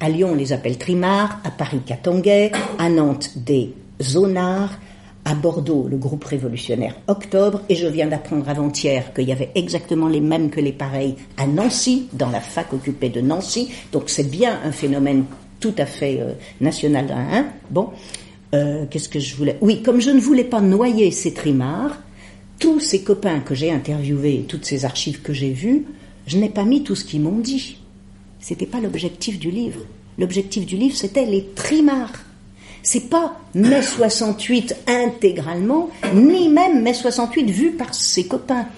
à 0.00 0.08
Lyon 0.08 0.30
on 0.32 0.34
les 0.34 0.52
appelle 0.52 0.78
trimards, 0.78 1.40
à 1.44 1.50
Paris 1.50 1.80
Catonguet, 1.84 2.52
à 2.78 2.88
Nantes 2.88 3.30
des 3.36 3.72
zonards, 4.00 4.78
à 5.24 5.34
Bordeaux 5.34 5.86
le 5.88 5.96
groupe 5.96 6.24
révolutionnaire 6.24 6.94
Octobre, 7.08 7.62
et 7.68 7.74
je 7.74 7.86
viens 7.86 8.06
d'apprendre 8.06 8.48
avant-hier 8.48 9.12
qu'il 9.12 9.28
y 9.28 9.32
avait 9.32 9.50
exactement 9.54 10.08
les 10.08 10.20
mêmes 10.20 10.50
que 10.50 10.60
les 10.60 10.72
pareils 10.72 11.16
à 11.36 11.46
Nancy, 11.46 12.08
dans 12.12 12.30
la 12.30 12.40
fac 12.40 12.72
occupée 12.72 13.08
de 13.08 13.20
Nancy, 13.20 13.70
donc 13.92 14.04
c'est 14.06 14.30
bien 14.30 14.60
un 14.64 14.72
phénomène 14.72 15.24
tout 15.58 15.74
à 15.78 15.86
fait 15.86 16.20
euh, 16.20 16.32
national. 16.60 17.06
Hein 17.10 17.46
bon, 17.70 17.90
euh, 18.54 18.84
qu'est-ce 18.90 19.08
que 19.08 19.18
je 19.18 19.34
voulais? 19.34 19.56
Oui, 19.60 19.82
comme 19.82 20.00
je 20.00 20.10
ne 20.10 20.20
voulais 20.20 20.44
pas 20.44 20.60
noyer 20.60 21.10
ces 21.10 21.32
trimards, 21.34 21.98
tous 22.58 22.80
ces 22.80 23.02
copains 23.02 23.40
que 23.40 23.54
j'ai 23.54 23.70
interviewés, 23.70 24.44
toutes 24.48 24.64
ces 24.64 24.84
archives 24.84 25.22
que 25.22 25.32
j'ai 25.32 25.52
vues, 25.52 25.86
je 26.26 26.38
n'ai 26.38 26.48
pas 26.48 26.64
mis 26.64 26.82
tout 26.82 26.94
ce 26.94 27.04
qu'ils 27.04 27.20
m'ont 27.20 27.38
dit. 27.38 27.78
C'était 28.46 28.64
pas 28.66 28.78
l'objectif 28.78 29.40
du 29.40 29.50
livre. 29.50 29.80
L'objectif 30.18 30.64
du 30.66 30.76
livre, 30.76 30.94
c'était 30.96 31.24
les 31.24 31.46
trimards. 31.56 32.12
C'est 32.84 33.10
pas 33.10 33.40
mai 33.56 33.82
68 33.82 34.76
intégralement, 34.86 35.90
ni 36.14 36.48
même 36.48 36.80
mai 36.80 36.94
68 36.94 37.50
vu 37.50 37.72
par 37.72 37.92
ses 37.92 38.28
copains. 38.28 38.68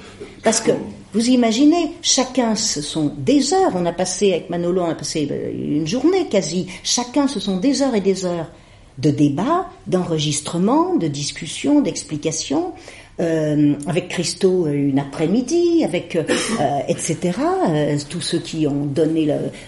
Parce 0.42 0.62
que, 0.62 0.70
vous 1.12 1.28
imaginez, 1.28 1.92
chacun, 2.00 2.54
ce 2.54 2.80
sont 2.80 3.12
des 3.18 3.52
heures. 3.52 3.72
On 3.74 3.84
a 3.84 3.92
passé, 3.92 4.32
avec 4.32 4.48
Manolo, 4.48 4.80
on 4.80 4.88
a 4.88 4.94
passé 4.94 5.28
euh, 5.30 5.52
une 5.52 5.86
journée 5.86 6.28
quasi. 6.30 6.68
Chacun, 6.82 7.28
ce 7.28 7.38
sont 7.38 7.58
des 7.58 7.82
heures 7.82 7.94
et 7.94 8.00
des 8.00 8.24
heures 8.24 8.50
de 8.96 9.10
débat, 9.10 9.68
d'enregistrement, 9.86 10.96
de 10.96 11.08
discussion, 11.08 11.82
d'explication. 11.82 12.72
Euh, 13.20 13.74
avec 13.88 14.08
Christo 14.08 14.66
euh, 14.66 14.72
une 14.72 15.00
après-midi, 15.00 15.82
avec 15.84 16.16
etc. 16.86 17.32
tous 18.08 18.20
ceux 18.20 18.38
qui 18.38 18.66
ont 18.68 18.84
donné 18.84 19.26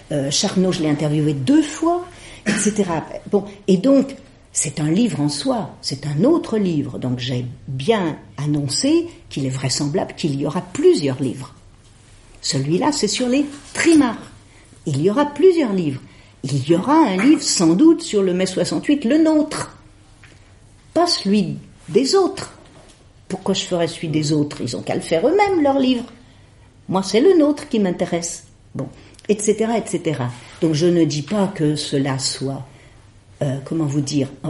le 0.09 0.29
Charnot, 0.31 0.71
je 0.71 0.81
l'ai 0.81 0.89
interviewé 0.89 1.33
deux 1.33 1.61
fois, 1.61 2.05
etc. 2.47 2.85
Bon, 3.29 3.43
et 3.67 3.75
donc 3.77 4.15
c'est 4.53 4.79
un 4.79 4.89
livre 4.89 5.21
en 5.21 5.29
soi, 5.29 5.75
c'est 5.81 6.05
un 6.07 6.23
autre 6.23 6.57
livre. 6.57 6.99
Donc 6.99 7.19
j'ai 7.19 7.45
bien 7.67 8.17
annoncé 8.37 9.07
qu'il 9.29 9.45
est 9.45 9.49
vraisemblable 9.49 10.13
qu'il 10.15 10.39
y 10.39 10.45
aura 10.45 10.61
plusieurs 10.61 11.21
livres. 11.21 11.53
Celui-là, 12.41 12.91
c'est 12.91 13.07
sur 13.07 13.29
les 13.29 13.45
trimards. 13.73 14.31
Il 14.85 15.01
y 15.01 15.09
aura 15.09 15.25
plusieurs 15.25 15.73
livres. 15.73 16.01
Il 16.43 16.67
y 16.67 16.75
aura 16.75 16.95
un 16.95 17.17
livre 17.17 17.41
sans 17.41 17.73
doute 17.73 18.01
sur 18.01 18.23
le 18.23 18.33
mai 18.33 18.47
68, 18.47 19.05
le 19.05 19.19
nôtre. 19.19 19.77
Pas 20.93 21.07
celui 21.07 21.57
des 21.87 22.15
autres. 22.15 22.53
Pourquoi 23.31 23.53
je 23.53 23.63
ferais 23.63 23.87
celui 23.87 24.09
des 24.09 24.33
autres? 24.33 24.57
Ils 24.59 24.75
ont 24.75 24.81
qu'à 24.81 24.93
le 24.93 24.99
faire 24.99 25.25
eux-mêmes, 25.25 25.63
leur 25.63 25.79
livre. 25.79 26.03
Moi, 26.89 27.01
c'est 27.01 27.21
le 27.21 27.39
nôtre 27.39 27.69
qui 27.69 27.79
m'intéresse. 27.79 28.43
Bon, 28.75 28.89
etc., 29.29 29.69
etc. 29.77 30.19
Donc 30.59 30.73
je 30.73 30.85
ne 30.85 31.05
dis 31.05 31.21
pas 31.21 31.47
que 31.47 31.77
cela 31.77 32.19
soit 32.19 32.67
euh, 33.41 33.59
comment 33.63 33.85
vous 33.85 34.01
dire, 34.01 34.27
euh, 34.43 34.49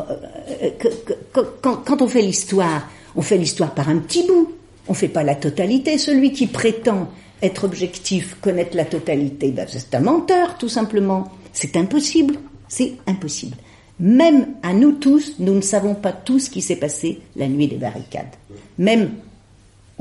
euh, 0.63 1.43
quand, 1.61 2.01
on 2.01 2.07
fait 2.07 2.23
l'histoire, 2.23 2.89
on 3.15 3.21
fait 3.21 3.37
l'histoire 3.37 3.75
par 3.75 3.87
un 3.87 3.99
petit 3.99 4.25
bout. 4.25 4.51
On 4.87 4.93
ne 4.93 4.97
fait 4.97 5.09
pas 5.09 5.21
la 5.21 5.35
totalité. 5.35 5.99
Celui 5.99 6.31
qui 6.31 6.47
prétend 6.47 7.07
être 7.43 7.65
objectif, 7.65 8.35
connaître 8.41 8.75
la 8.75 8.85
totalité, 8.85 9.51
ben, 9.51 9.67
c'est 9.69 9.93
un 9.93 9.99
menteur, 9.99 10.57
tout 10.57 10.69
simplement. 10.69 11.31
C'est 11.53 11.77
impossible. 11.77 12.37
C'est 12.67 12.93
impossible. 13.05 13.57
Même 13.99 14.47
à 14.63 14.73
nous 14.73 14.93
tous, 14.93 15.35
nous 15.37 15.53
ne 15.53 15.61
savons 15.61 15.93
pas 15.93 16.11
tout 16.11 16.39
ce 16.39 16.49
qui 16.49 16.63
s'est 16.63 16.77
passé 16.77 17.19
la 17.35 17.47
nuit 17.47 17.67
des 17.67 17.77
barricades. 17.77 18.33
Même 18.77 19.11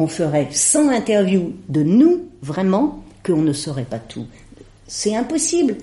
on 0.01 0.07
ferait 0.07 0.49
100 0.51 0.89
interviews 0.89 1.53
de 1.69 1.83
nous, 1.83 2.23
vraiment, 2.43 3.05
qu'on 3.25 3.43
ne 3.43 3.53
saurait 3.53 3.85
pas 3.85 3.99
tout. 3.99 4.27
C'est 4.87 5.15
impossible. 5.15 5.77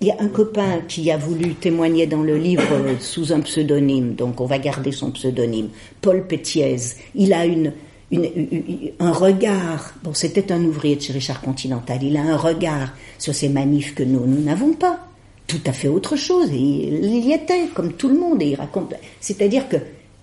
Il 0.00 0.06
y 0.06 0.10
a 0.10 0.16
un 0.20 0.28
copain 0.28 0.80
qui 0.88 1.10
a 1.10 1.18
voulu 1.18 1.54
témoigner 1.54 2.06
dans 2.06 2.22
le 2.22 2.38
livre 2.38 2.64
sous 3.00 3.32
un 3.32 3.40
pseudonyme, 3.40 4.14
donc 4.14 4.40
on 4.40 4.46
va 4.46 4.58
garder 4.58 4.90
son 4.90 5.10
pseudonyme, 5.10 5.68
Paul 6.00 6.26
Pétiez. 6.26 6.76
Il 7.14 7.34
a 7.34 7.44
une, 7.44 7.72
un 9.00 9.12
regard, 9.12 9.92
bon 10.02 10.14
c'était 10.14 10.50
un 10.50 10.64
ouvrier 10.64 10.96
de 10.96 11.02
chez 11.02 11.12
Richard 11.12 11.42
Continental, 11.42 12.02
il 12.02 12.16
a 12.16 12.22
un 12.22 12.36
regard 12.36 12.94
sur 13.18 13.34
ces 13.34 13.50
manifs 13.50 13.94
que 13.94 14.02
nous, 14.02 14.24
nous 14.24 14.42
n'avons 14.42 14.72
pas. 14.72 15.00
tout 15.46 15.60
à 15.66 15.72
fait 15.72 15.88
autre 15.88 16.14
chose. 16.16 16.50
Et 16.52 16.56
il 16.56 17.26
y 17.26 17.32
était, 17.32 17.68
comme 17.74 17.94
tout 17.94 18.08
le 18.08 18.18
monde, 18.18 18.40
et 18.42 18.50
il 18.50 18.54
raconte. 18.54 18.94
C'est-à-dire 19.20 19.68
que 19.68 19.76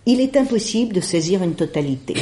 il 0.05 0.21
est 0.21 0.37
impossible 0.37 0.93
de 0.93 1.01
saisir 1.01 1.43
une 1.43 1.55
totalité. 1.55 2.15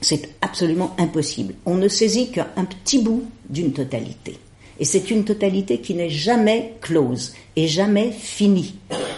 C'est 0.00 0.30
absolument 0.40 0.94
impossible. 0.98 1.54
On 1.66 1.76
ne 1.76 1.88
saisit 1.88 2.30
qu'un 2.30 2.64
petit 2.64 2.98
bout 2.98 3.24
d'une 3.48 3.72
totalité. 3.72 4.38
Et 4.78 4.84
c'est 4.84 5.10
une 5.10 5.24
totalité 5.24 5.80
qui 5.80 5.94
n'est 5.94 6.08
jamais 6.08 6.74
close 6.80 7.34
et 7.54 7.68
jamais 7.68 8.10
finie. 8.12 8.74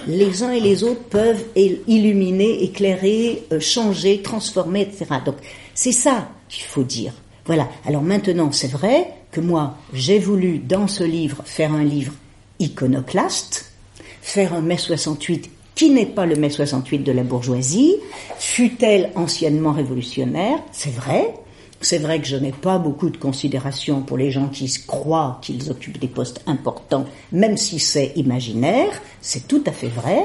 Les 0.09 0.43
uns 0.43 0.51
et 0.51 0.61
les 0.61 0.83
autres 0.83 1.05
peuvent 1.05 1.45
illuminer, 1.55 2.64
éclairer, 2.64 3.45
euh, 3.53 3.61
changer, 3.61 4.22
transformer, 4.22 4.80
etc. 4.80 5.07
Donc 5.24 5.37
c'est 5.74 5.93
ça 5.93 6.28
qu'il 6.49 6.64
faut 6.64 6.83
dire. 6.83 7.12
Voilà. 7.47 7.68
Alors 7.87 8.03
maintenant, 8.03 8.51
c'est 8.51 8.70
vrai 8.70 9.07
que 9.30 9.41
moi, 9.41 9.78
j'ai 9.93 10.18
voulu 10.18 10.59
dans 10.59 10.89
ce 10.89 11.05
livre 11.05 11.43
faire 11.45 11.72
un 11.72 11.85
livre 11.85 12.12
iconoclaste, 12.59 13.72
faire 14.20 14.55
un 14.55 14.61
mai 14.61 14.78
68 14.78 15.49
qui 15.74 15.90
n'est 15.90 16.06
pas 16.06 16.26
le 16.26 16.36
mai 16.36 16.50
68 16.50 16.98
de 16.98 17.12
la 17.12 17.22
bourgeoisie, 17.22 17.96
fut-elle 18.38 19.10
anciennement 19.14 19.72
révolutionnaire, 19.72 20.58
c'est 20.72 20.92
vrai, 20.92 21.34
c'est 21.80 21.98
vrai 21.98 22.20
que 22.20 22.26
je 22.26 22.36
n'ai 22.36 22.52
pas 22.52 22.78
beaucoup 22.78 23.10
de 23.10 23.16
considération 23.16 24.02
pour 24.02 24.16
les 24.16 24.30
gens 24.30 24.48
qui 24.48 24.72
croient 24.86 25.38
qu'ils 25.42 25.70
occupent 25.70 25.98
des 25.98 26.08
postes 26.08 26.42
importants, 26.46 27.06
même 27.32 27.56
si 27.56 27.78
c'est 27.78 28.12
imaginaire, 28.16 29.02
c'est 29.20 29.48
tout 29.48 29.62
à 29.66 29.72
fait 29.72 29.88
vrai, 29.88 30.22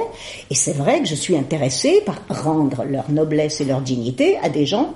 et 0.50 0.56
c'est 0.56 0.76
vrai 0.76 1.02
que 1.02 1.08
je 1.08 1.16
suis 1.16 1.36
intéressée 1.36 2.02
par 2.06 2.22
rendre 2.30 2.84
leur 2.84 3.10
noblesse 3.12 3.60
et 3.62 3.66
leur 3.66 3.82
dignité 3.82 4.38
à 4.38 4.50
des 4.50 4.66
gens 4.66 4.94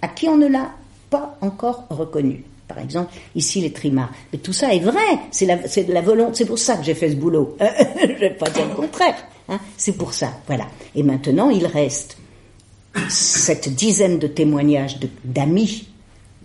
à 0.00 0.08
qui 0.08 0.28
on 0.28 0.36
ne 0.36 0.46
l'a 0.46 0.70
pas 1.10 1.36
encore 1.40 1.86
reconnu. 1.90 2.44
Par 2.68 2.78
exemple, 2.78 3.12
ici 3.34 3.62
les 3.62 3.72
trimards. 3.72 4.10
Mais 4.32 4.38
tout 4.38 4.52
ça 4.52 4.74
est 4.74 4.80
vrai, 4.80 5.00
c'est 5.30 5.46
la, 5.46 5.56
la 5.88 6.02
volonté, 6.02 6.32
c'est 6.34 6.44
pour 6.44 6.58
ça 6.58 6.76
que 6.76 6.84
j'ai 6.84 6.94
fait 6.94 7.10
ce 7.10 7.16
boulot. 7.16 7.56
je 7.60 8.06
ne 8.06 8.18
vais 8.18 8.30
pas 8.30 8.50
dire 8.50 8.66
le 8.68 8.74
contraire. 8.74 9.16
Hein. 9.48 9.58
c'est 9.76 9.92
pour 9.92 10.12
ça, 10.14 10.32
voilà. 10.46 10.66
Et 10.94 11.02
maintenant, 11.02 11.50
il 11.50 11.66
reste 11.66 12.18
cette 13.08 13.74
dizaine 13.74 14.18
de 14.18 14.26
témoignages 14.26 14.98
d'amis 15.24 15.88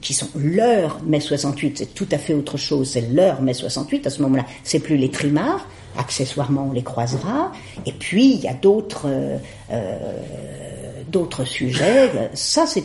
qui 0.03 0.13
sont 0.13 0.27
leur 0.35 1.01
mai 1.03 1.21
68, 1.21 1.77
c'est 1.77 1.93
tout 1.93 2.07
à 2.11 2.17
fait 2.17 2.33
autre 2.33 2.57
chose, 2.57 2.89
c'est 2.91 3.09
leur 3.09 3.41
mai 3.41 3.53
68, 3.53 4.05
à 4.05 4.09
ce 4.09 4.21
moment-là, 4.23 4.45
c'est 4.63 4.79
plus 4.79 4.97
les 4.97 5.09
trimards, 5.09 5.65
accessoirement 5.97 6.67
on 6.69 6.73
les 6.73 6.83
croisera, 6.83 7.53
et 7.85 7.93
puis 7.93 8.33
il 8.33 8.41
y 8.41 8.47
a 8.47 8.53
d'autres 8.53 9.05
euh, 9.07 9.37
euh, 9.71 11.45
sujets, 11.45 12.11
ça 12.33 12.65
c'est 12.67 12.83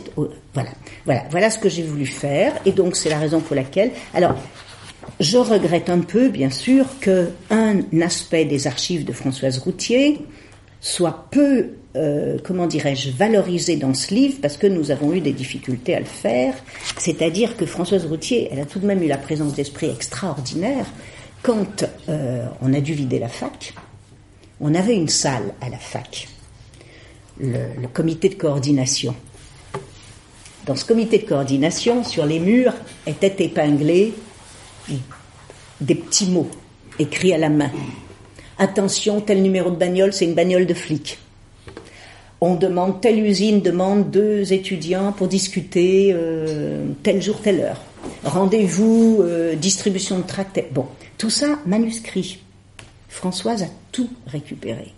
voilà, 0.53 0.69
voilà, 1.05 1.23
voilà 1.29 1.49
ce 1.49 1.59
que 1.59 1.67
j'ai 1.67 1.83
voulu 1.83 2.05
faire, 2.05 2.53
et 2.65 2.71
donc 2.71 2.95
c'est 2.95 3.09
la 3.09 3.19
raison 3.19 3.41
pour 3.41 3.55
laquelle, 3.55 3.91
alors 4.13 4.35
je 5.19 5.37
regrette 5.37 5.89
un 5.89 5.99
peu, 5.99 6.29
bien 6.29 6.49
sûr, 6.49 6.85
que 6.99 7.29
un 7.49 7.79
aspect 8.01 8.45
des 8.45 8.67
archives 8.67 9.05
de 9.05 9.13
Françoise 9.13 9.57
Routier 9.59 10.19
soit 10.81 11.27
peu 11.31 11.69
euh, 11.95 12.37
comment 12.43 12.67
dirais-je, 12.67 13.09
valorisé 13.09 13.75
dans 13.75 13.95
ce 13.95 14.13
livre 14.13 14.37
parce 14.41 14.57
que 14.57 14.67
nous 14.67 14.91
avons 14.91 15.11
eu 15.11 15.21
des 15.21 15.33
difficultés 15.33 15.95
à 15.95 15.99
le 15.99 16.05
faire. 16.05 16.53
C'est-à-dire 16.97 17.57
que 17.57 17.65
Françoise 17.65 18.05
Routier, 18.05 18.47
elle 18.51 18.59
a 18.59 18.65
tout 18.65 18.79
de 18.79 18.85
même 18.85 19.01
eu 19.01 19.07
la 19.07 19.17
présence 19.17 19.55
d'esprit 19.55 19.89
extraordinaire 19.89 20.85
quand 21.41 21.83
euh, 22.07 22.45
on 22.61 22.73
a 22.75 22.79
dû 22.79 22.93
vider 22.93 23.17
la 23.17 23.27
fac. 23.27 23.73
On 24.61 24.75
avait 24.75 24.95
une 24.95 25.07
salle 25.07 25.53
à 25.61 25.69
la 25.69 25.77
fac, 25.77 26.27
le, 27.39 27.87
comité 27.91 28.29
de 28.29 28.35
coordination. 28.35 29.15
Dans 30.67 30.75
ce 30.75 30.85
comité 30.85 31.17
de 31.17 31.27
coordination, 31.27 32.03
sur 32.03 32.25
les 32.27 32.39
murs 32.39 32.75
étaient 33.07 33.43
épinglés 33.43 34.13
des 35.81 35.95
petits 35.95 36.29
mots 36.29 36.49
écrits 36.97 37.33
à 37.33 37.37
la 37.37 37.49
main. 37.49 37.71
Attention, 38.57 39.21
tel 39.21 39.41
numéro 39.41 39.69
de 39.69 39.77
bagnole, 39.77 40.13
c'est 40.13 40.25
une 40.25 40.35
bagnole 40.35 40.65
de 40.65 40.73
flic 40.73 41.19
on 42.41 42.55
demande, 42.55 43.01
telle 43.01 43.19
usine 43.19 43.61
demande 43.61 44.11
deux 44.11 44.53
étudiants 44.53 45.11
pour 45.11 45.27
discuter 45.27 46.11
euh, 46.13 46.85
tel 47.03 47.21
jour, 47.21 47.41
telle 47.41 47.59
heure. 47.59 47.81
Rendez-vous, 48.23 49.19
euh, 49.21 49.55
distribution 49.55 50.19
de 50.19 50.23
tracts. 50.23 50.63
Bon, 50.71 50.85
tout 51.17 51.29
ça 51.29 51.59
manuscrit. 51.65 52.39
Françoise 53.09 53.63
a 53.63 53.67
tout 53.91 54.09
récupéré. 54.27 54.93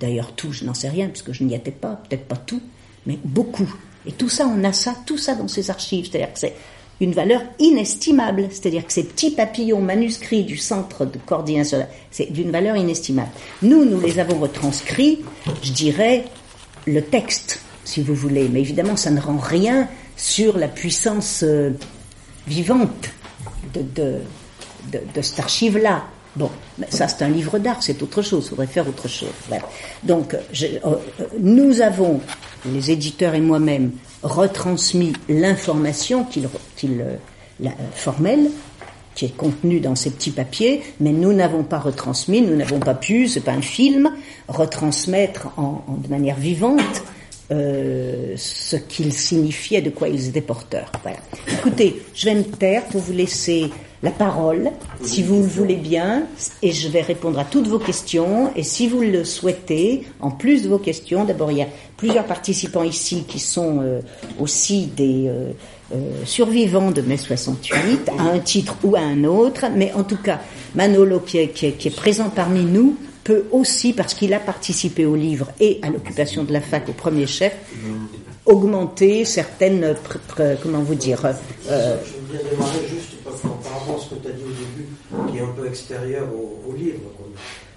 D'ailleurs, 0.00 0.32
tout, 0.32 0.52
je 0.52 0.64
n'en 0.64 0.74
sais 0.74 0.88
rien, 0.88 1.08
puisque 1.08 1.32
je 1.32 1.44
n'y 1.44 1.54
étais 1.54 1.72
pas, 1.72 2.00
peut-être 2.08 2.24
pas 2.24 2.36
tout, 2.36 2.62
mais 3.06 3.18
beaucoup. 3.22 3.70
Et 4.06 4.12
tout 4.12 4.28
ça, 4.28 4.46
on 4.46 4.64
a 4.64 4.72
ça, 4.72 4.94
tout 5.04 5.18
ça 5.18 5.34
dans 5.34 5.48
ses 5.48 5.70
archives. 5.70 6.08
C'est-à-dire 6.10 6.32
que 6.32 6.38
c'est 6.38 6.54
une 7.00 7.12
valeur 7.12 7.42
inestimable. 7.58 8.48
C'est-à-dire 8.50 8.86
que 8.86 8.92
ces 8.92 9.04
petits 9.04 9.30
papillons 9.30 9.80
manuscrits 9.80 10.44
du 10.44 10.56
centre 10.56 11.04
de 11.04 11.18
coordination, 11.18 11.86
c'est 12.10 12.32
d'une 12.32 12.50
valeur 12.50 12.76
inestimable. 12.76 13.30
Nous, 13.62 13.84
nous 13.84 14.00
les 14.00 14.18
avons 14.18 14.38
retranscrits, 14.38 15.20
je 15.62 15.72
dirais, 15.72 16.24
le 16.86 17.02
texte, 17.02 17.60
si 17.84 18.02
vous 18.02 18.14
voulez, 18.14 18.48
mais 18.48 18.60
évidemment, 18.60 18.96
ça 18.96 19.10
ne 19.10 19.20
rend 19.20 19.38
rien 19.38 19.88
sur 20.16 20.58
la 20.58 20.68
puissance 20.68 21.42
euh, 21.44 21.70
vivante 22.46 23.10
de, 23.74 24.20
de, 24.92 25.22
cette 25.22 25.38
archive-là. 25.38 26.04
Bon, 26.36 26.50
ça 26.88 27.08
c'est 27.08 27.24
un 27.24 27.28
livre 27.28 27.58
d'art, 27.58 27.82
c'est 27.82 28.02
autre 28.02 28.22
chose, 28.22 28.44
il 28.46 28.48
faudrait 28.50 28.66
faire 28.66 28.88
autre 28.88 29.08
chose. 29.08 29.28
Donc, 30.02 30.34
euh, 30.34 30.40
euh, 30.84 30.96
nous 31.40 31.80
avons, 31.80 32.20
les 32.66 32.90
éditeurs 32.90 33.34
et 33.34 33.40
moi-même, 33.40 33.92
retransmis 34.22 35.12
l'information 35.28 36.24
qu'il, 36.24 36.48
qu'il 36.76 37.04
formelle 37.94 38.50
qui 39.18 39.24
est 39.24 39.36
contenue 39.36 39.80
dans 39.80 39.96
ces 39.96 40.10
petits 40.10 40.30
papiers, 40.30 40.80
mais 41.00 41.10
nous 41.10 41.32
n'avons 41.32 41.64
pas 41.64 41.80
retransmis, 41.80 42.40
nous 42.40 42.54
n'avons 42.54 42.78
pas 42.78 42.94
pu, 42.94 43.26
c'est 43.26 43.40
pas 43.40 43.50
un 43.50 43.62
film, 43.62 44.12
retransmettre 44.46 45.48
en, 45.56 45.84
de 45.88 46.06
manière 46.06 46.36
vivante 46.36 47.02
euh, 47.50 48.34
ce 48.36 48.76
qu'ils 48.76 49.14
signifiaient, 49.14 49.80
de 49.80 49.88
quoi 49.88 50.08
ils 50.08 50.28
étaient 50.28 50.42
porteurs. 50.42 50.92
Voilà. 51.02 51.16
Écoutez, 51.50 52.02
je 52.14 52.26
vais 52.26 52.34
me 52.34 52.42
taire 52.42 52.84
pour 52.84 53.00
vous 53.00 53.14
laisser 53.14 53.70
la 54.02 54.10
parole, 54.10 54.70
si 55.02 55.22
vous 55.22 55.36
le 55.36 55.48
voulez 55.48 55.76
bien, 55.76 56.24
et 56.62 56.72
je 56.72 56.88
vais 56.88 57.00
répondre 57.00 57.38
à 57.38 57.44
toutes 57.44 57.66
vos 57.66 57.78
questions. 57.78 58.52
Et 58.54 58.62
si 58.62 58.86
vous 58.86 59.00
le 59.00 59.24
souhaitez, 59.24 60.04
en 60.20 60.30
plus 60.30 60.62
de 60.62 60.68
vos 60.68 60.78
questions, 60.78 61.24
d'abord 61.24 61.50
il 61.50 61.58
y 61.58 61.62
a 61.62 61.68
plusieurs 61.96 62.26
participants 62.26 62.84
ici 62.84 63.24
qui 63.26 63.38
sont 63.38 63.80
euh, 63.80 64.00
aussi 64.38 64.86
des 64.86 65.28
euh, 65.28 65.52
survivants 66.26 66.90
de 66.90 67.00
mai 67.00 67.16
68, 67.16 68.10
à 68.18 68.22
un 68.24 68.40
titre 68.40 68.76
ou 68.84 68.94
à 68.94 69.00
un 69.00 69.24
autre, 69.24 69.64
mais 69.74 69.90
en 69.94 70.04
tout 70.04 70.18
cas, 70.18 70.40
Manolo 70.74 71.20
qui 71.20 71.38
est, 71.38 71.48
qui 71.48 71.66
est 71.66 71.96
présent 71.96 72.28
parmi 72.28 72.62
nous 72.62 72.94
peut 73.28 73.44
aussi, 73.52 73.92
parce 73.92 74.14
qu'il 74.14 74.32
a 74.32 74.40
participé 74.40 75.04
au 75.04 75.14
livre 75.14 75.48
et 75.60 75.80
à 75.82 75.90
l'occupation 75.90 76.44
de 76.44 76.52
la 76.54 76.62
fac 76.62 76.88
au 76.88 76.94
premier 76.94 77.26
chef, 77.26 77.54
augmenter 78.46 79.26
certaines, 79.26 79.94
comment 80.62 80.80
vous 80.80 80.94
dire. 80.94 81.26
Euh, 81.26 81.96
je 82.02 82.32
viens 82.32 82.50
démarrer 82.50 82.88
juste 82.88 83.22
par 83.22 83.80
rapport 83.80 84.02
ce 84.02 84.14
que 84.14 84.20
tu 84.22 84.28
as 84.28 84.32
dit 84.32 84.44
au 84.44 84.56
début, 84.64 84.88
qui 85.30 85.36
est 85.36 85.42
un 85.42 85.52
peu 85.52 85.66
extérieur 85.66 86.26
au, 86.32 86.72
livre. 86.72 87.02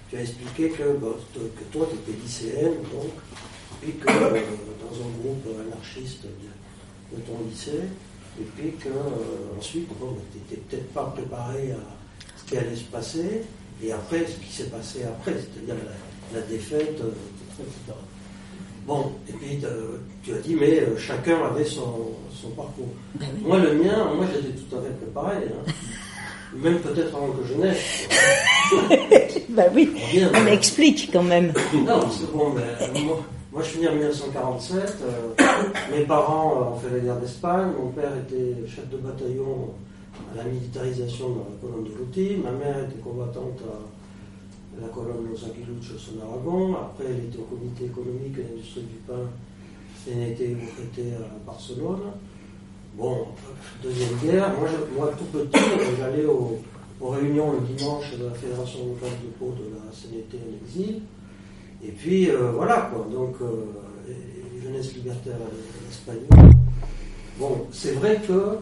Tu 0.08 0.16
as 0.16 0.22
expliqué 0.22 0.70
que, 0.70 0.84
que 0.84 1.64
toi, 1.70 1.86
tu 1.90 1.96
étais 1.96 2.18
lycéenne, 2.22 2.76
donc, 2.90 3.12
puis 3.82 3.92
que 3.92 4.08
euh, 4.08 4.40
dans 4.80 4.96
un 4.96 5.12
groupe 5.20 5.46
anarchiste 5.68 6.22
de, 6.24 7.20
ton 7.26 7.44
lycée, 7.46 7.84
et 8.40 8.44
puis 8.56 8.72
que 8.80 8.88
euh, 8.88 9.58
ensuite, 9.58 9.88
bon, 10.00 10.16
tu 10.32 10.38
n'étais 10.38 10.62
peut-être 10.62 10.88
pas 10.94 11.12
préparé 11.14 11.72
à 11.72 12.38
ce 12.38 12.50
qui 12.50 12.56
allait 12.56 12.74
se 12.74 12.84
passer, 12.84 13.42
et 13.84 13.92
après, 13.92 14.24
ce 14.26 14.38
qui 14.44 14.52
s'est 14.52 14.70
passé 14.70 15.00
après, 15.04 15.32
c'est-à-dire 15.32 15.74
la, 16.32 16.40
défaite, 16.42 17.00
euh, 17.00 17.10
etc. 17.58 17.98
Bon, 18.86 19.12
et 19.28 19.32
puis 19.32 19.58
euh, 19.64 19.98
tu 20.22 20.32
as 20.32 20.38
dit, 20.38 20.54
mais 20.54 20.80
euh, 20.80 20.96
chacun 20.96 21.44
avait 21.44 21.64
son, 21.64 22.14
parcours. 22.56 22.88
Ben 23.14 23.28
moi, 23.42 23.58
le 23.58 23.74
mien, 23.74 24.12
moi 24.16 24.26
j'étais 24.32 24.56
tout 24.58 24.76
à 24.76 24.82
fait 24.82 24.90
préparé. 25.00 25.36
Hein. 25.36 25.72
Même 26.54 26.78
peut-être 26.80 27.14
avant 27.14 27.30
que 27.30 27.46
je 27.46 27.54
naisse. 27.54 28.08
ben 29.48 29.70
oui, 29.74 29.90
on 30.34 30.46
explique 30.46 31.10
quand 31.12 31.22
même. 31.22 31.52
Non, 31.86 32.08
c'est 32.10 32.30
bon, 32.32 32.52
mais, 32.54 33.00
moi, 33.00 33.24
moi, 33.52 33.62
je 33.62 33.68
suis 33.68 33.80
né 33.80 33.88
en 33.88 33.94
1947. 33.94 34.96
mes 35.92 36.04
parents 36.04 36.74
ont 36.74 36.78
fait 36.78 36.94
la 36.94 37.00
guerre 37.00 37.16
d'Espagne. 37.16 37.72
Mon 37.80 37.90
père 37.90 38.12
était 38.16 38.68
chef 38.68 38.88
de 38.90 38.96
bataillon 38.96 39.70
la 40.36 40.44
militarisation 40.44 41.30
dans 41.30 41.46
la 41.50 41.56
colonne 41.60 41.84
de 41.84 41.96
Louti. 41.96 42.36
Ma 42.42 42.52
mère 42.52 42.84
était 42.84 43.00
combattante 43.00 43.60
à 43.66 44.80
la 44.80 44.88
colonne 44.88 45.28
Los 45.30 45.44
Aguiluchos 45.44 46.12
en 46.16 46.26
Aragon. 46.26 46.74
Après, 46.76 47.04
elle 47.08 47.26
était 47.26 47.38
au 47.38 47.42
comité 47.42 47.86
économique 47.86 48.38
et 48.38 48.42
l'industrie 48.42 48.82
du 48.82 48.98
pain 49.06 49.28
et 50.08 50.12
elle 50.12 50.56
retraitée 50.56 51.14
à 51.14 51.46
Barcelone. 51.46 52.12
Bon, 52.94 53.26
deuxième 53.82 54.16
guerre. 54.22 54.52
Moi, 54.96 55.12
tout 55.18 55.24
petit, 55.24 55.60
j'allais 55.98 56.26
aux, 56.26 56.58
réunions 57.00 57.52
le 57.52 57.60
dimanche 57.74 58.16
de 58.16 58.26
la 58.26 58.32
Fédération 58.32 58.86
locale 58.86 59.18
de 59.22 59.28
peau 59.38 59.54
de 59.58 59.74
la 59.74 59.90
CNT 59.92 60.38
en 60.38 60.64
exil. 60.64 61.02
Et 61.84 61.90
puis, 61.90 62.30
euh, 62.30 62.52
voilà, 62.52 62.90
quoi. 62.92 63.06
Donc, 63.10 63.36
euh, 63.40 63.64
jeunesse 64.62 64.94
libertaire 64.94 65.36
espagnole. 65.90 66.52
Bon, 67.38 67.66
c'est 67.72 67.92
vrai 67.92 68.20
que 68.26 68.58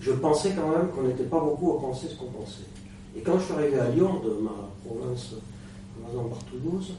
je 0.00 0.12
pensais 0.12 0.52
quand 0.56 0.68
même 0.68 0.88
qu'on 0.88 1.02
n'était 1.02 1.24
pas 1.24 1.40
beaucoup 1.40 1.76
à 1.76 1.80
penser 1.80 2.06
ce 2.08 2.16
qu'on 2.16 2.30
pensait. 2.30 2.66
Et 3.16 3.20
quand 3.20 3.38
je 3.38 3.44
suis 3.44 3.54
arrivé 3.54 3.78
à 3.78 3.88
Lyon, 3.90 4.20
de 4.24 4.30
ma 4.42 4.70
province, 4.84 5.34
voisin 6.00 6.28
par 6.28 6.38
Toulouse, 6.44 6.94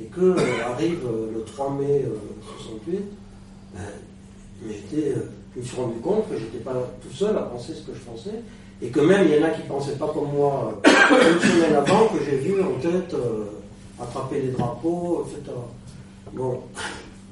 et 0.00 0.04
que 0.06 0.20
euh, 0.20 0.72
arrive 0.72 1.00
euh, 1.06 1.32
le 1.34 1.42
3 1.44 1.70
mai 1.78 2.04
euh, 2.04 2.16
68, 2.58 3.00
ben, 3.74 3.80
j'étais, 4.68 5.10
euh, 5.10 5.30
je 5.54 5.60
me 5.60 5.64
suis 5.64 5.76
rendu 5.76 5.98
compte 6.00 6.28
que 6.28 6.38
j'étais 6.38 6.58
pas 6.58 6.74
tout 7.02 7.14
seul 7.14 7.36
à 7.36 7.42
penser 7.42 7.74
ce 7.74 7.82
que 7.82 7.94
je 7.94 8.00
pensais, 8.00 8.42
et 8.82 8.88
que 8.88 9.00
même 9.00 9.26
il 9.26 9.36
y 9.36 9.42
en 9.42 9.46
a 9.46 9.50
qui 9.50 9.62
pensaient 9.62 9.96
pas 9.96 10.08
comme 10.08 10.32
moi 10.32 10.80
euh, 10.86 11.34
une 11.34 11.40
semaine 11.40 11.74
avant, 11.74 12.08
que 12.08 12.24
j'ai 12.24 12.36
vu 12.36 12.62
en 12.62 12.78
tête 12.80 13.14
euh, 13.14 13.46
attraper 14.00 14.40
les 14.42 14.50
drapeaux, 14.50 15.26
etc. 15.26 15.56
Bon, 16.32 16.60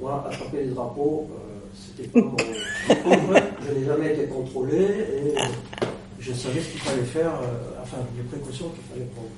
moi, 0.00 0.24
attraper 0.28 0.64
les 0.64 0.70
drapeaux, 0.70 1.28
euh, 1.30 1.51
c'était 1.96 2.08
pas 2.08 2.20
mon. 2.20 2.36
Je 3.68 3.78
n'ai 3.78 3.86
jamais 3.86 4.12
été 4.14 4.24
contrôlé 4.26 4.76
et 4.84 5.34
je 6.20 6.32
savais 6.32 6.60
ce 6.60 6.68
qu'il 6.70 6.80
fallait 6.80 7.02
faire, 7.02 7.32
euh, 7.42 7.80
enfin, 7.82 7.98
les 8.16 8.22
précautions 8.24 8.68
qu'il 8.70 8.82
fallait 8.92 9.10
prendre. 9.14 9.28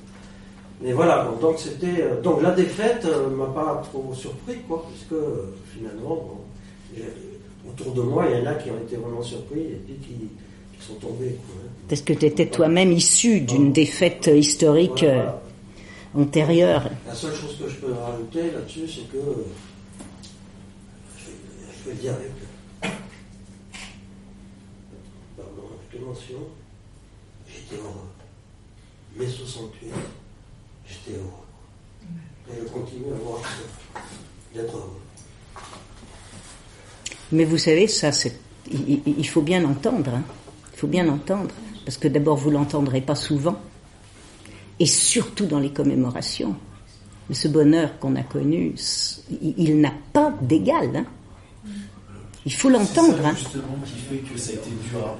Mais 0.81 0.91
voilà, 0.93 1.25
bon, 1.25 1.37
donc 1.49 1.59
c'était. 1.59 2.01
euh, 2.01 2.21
donc 2.21 2.41
la 2.41 2.51
défaite 2.51 3.05
euh, 3.05 3.29
m'a 3.29 3.45
pas 3.47 3.81
trop 3.91 4.13
surpris, 4.13 4.57
quoi, 4.67 4.85
puisque 4.91 5.19
finalement, 5.75 6.15
bon, 6.15 6.37
autour 7.69 7.93
de 7.93 8.01
moi, 8.01 8.25
il 8.29 8.39
y 8.39 8.41
en 8.41 8.51
a 8.51 8.55
qui 8.55 8.69
ont 8.71 8.77
été 8.85 8.95
vraiment 8.97 9.21
surpris 9.23 9.61
et 9.61 9.79
puis 9.85 9.95
qui, 9.95 10.13
qui 10.77 10.85
sont 10.85 10.95
tombés. 10.95 11.37
Quoi, 11.47 11.55
hein. 11.63 11.69
Parce 11.89 12.01
que 12.01 12.13
tu 12.13 12.25
étais 12.25 12.47
toi-même 12.47 12.91
issu 12.91 13.39
d'une 13.41 13.71
défaite 13.71 14.29
historique 14.33 15.03
Voilà. 15.03 15.41
antérieure. 16.15 16.89
La 17.07 17.13
seule 17.15 17.33
chose 17.33 17.57
que 17.61 17.69
je 17.69 17.75
peux 17.77 17.93
rajouter 17.93 18.51
là-dessus, 18.51 18.87
c'est 18.87 19.09
que 19.11 19.17
je, 21.17 21.25
vais- 21.25 21.31
je 21.83 21.89
vais 21.89 21.95
le 21.95 22.01
dire 22.01 22.13
avec 22.13 22.31
émotion, 26.05 26.37
j'étais 27.47 27.81
heureux. 27.81 28.09
Mai 29.17 29.27
68, 29.27 29.89
j'étais 30.87 31.17
heureux. 31.17 31.31
Et 32.51 32.61
je 32.61 32.67
continue 32.69 33.11
à 33.11 33.15
avoir 33.15 33.39
d'être 34.53 34.75
heureux. 34.75 34.99
Mais 37.31 37.43
vous 37.45 37.57
savez, 37.57 37.87
ça, 37.87 38.11
c'est, 38.11 38.37
il, 38.71 39.27
faut 39.27 39.41
bien 39.41 39.59
l'entendre. 39.61 40.11
hein. 40.13 40.23
Il 40.73 40.77
faut 40.79 40.87
bien 40.87 41.03
l'entendre. 41.03 41.49
Parce 41.85 41.97
que 41.97 42.07
d'abord, 42.07 42.37
vous 42.37 42.51
l'entendrez 42.51 43.01
pas 43.01 43.15
souvent. 43.15 43.59
Et 44.79 44.85
surtout 44.85 45.45
dans 45.45 45.59
les 45.59 45.71
commémorations. 45.71 46.55
Mais 47.29 47.35
ce 47.35 47.47
bonheur 47.47 47.97
qu'on 47.97 48.15
a 48.15 48.21
connu, 48.23 48.75
il, 49.41 49.53
il 49.57 49.81
n'a 49.81 49.93
pas 50.13 50.33
d'égal. 50.41 50.95
hein. 50.95 51.05
Il 52.45 52.53
faut 52.53 52.69
l'entendre. 52.69 53.15
C'est 53.17 53.23
ça, 53.23 53.29
hein. 53.29 53.35
justement 53.35 53.77
qui 53.85 53.93
fait 53.97 54.17
que 54.17 54.37
ça 54.37 54.51
a 54.51 54.53
été 54.53 54.69
dur. 54.69 55.17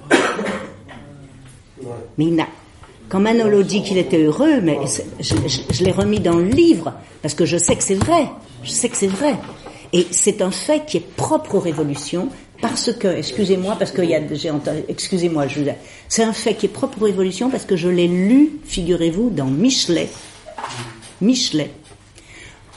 Mais 2.18 2.26
il 2.26 2.36
n'a. 2.36 2.48
Quand 3.10 3.20
Manolo 3.20 3.62
dit 3.62 3.84
qu'il 3.84 3.98
était 3.98 4.24
heureux, 4.24 4.62
mais 4.62 4.80
je, 5.20 5.84
l'ai 5.84 5.92
remis 5.92 6.20
dans 6.20 6.38
le 6.38 6.48
livre 6.48 6.94
parce 7.22 7.34
que 7.34 7.46
je 7.46 7.58
sais 7.58 7.76
que 7.76 7.84
c'est 7.84 7.96
vrai. 7.96 8.28
Je 8.64 8.72
sais 8.72 8.90
que 8.90 8.98
c'est 8.98 9.08
vrai. 9.08 9.36
Et 9.94 10.08
c'est 10.12 10.42
un 10.42 10.52
fait 10.52 10.86
qui 10.86 10.98
est 10.98 11.16
propre 11.16 11.56
aux 11.56 11.60
révolutions 11.60 12.30
parce 12.62 12.92
que, 12.92 13.08
excusez-moi, 13.08 13.76
parce 13.78 13.92
a, 13.92 14.34
j'ai 14.34 14.50
entendu, 14.50 14.80
excusez-moi, 14.88 15.48
je 15.48 15.62
c'est 16.08 16.24
un 16.24 16.34
fait 16.34 16.56
qui 16.56 16.66
est 16.66 16.70
propre 16.70 17.02
aux 17.02 17.06
révolutions 17.06 17.50
parce 17.50 17.66
que 17.66 17.76
je 17.76 17.90
l'ai 17.90 18.08
lu, 18.08 18.60
figurez-vous, 18.64 19.30
dans 19.30 19.46
Michelet. 19.46 20.10
Michelet. 21.22 21.70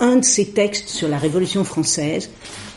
Un 0.01 0.17
de 0.17 0.25
ses 0.25 0.51
textes 0.51 0.91
sur 0.91 1.09
la 1.09 1.19
Révolution 1.19 1.65
française 1.65 2.31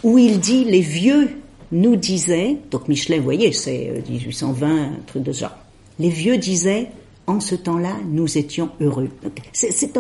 où 0.04 0.18
il 0.18 0.40
dit 0.40 0.64
les 0.64 0.82
vieux 0.82 1.30
nous 1.72 1.96
disaient, 1.96 2.58
donc 2.72 2.88
Michelet, 2.88 3.18
vous 3.18 3.24
voyez, 3.24 3.52
c'est 3.52 3.90
euh, 3.90 4.02
1820, 4.10 4.68
un 4.68 4.90
truc 5.06 5.24
de 5.24 5.32
genre. 5.32 5.52
Les 6.00 6.10
vieux 6.10 6.38
disaient, 6.38 6.90
en 7.28 7.40
ce 7.40 7.56
temps-là, 7.56 7.96
nous 8.06 8.38
étions 8.38 8.70
heureux. 8.80 9.10
C'est 9.54 9.98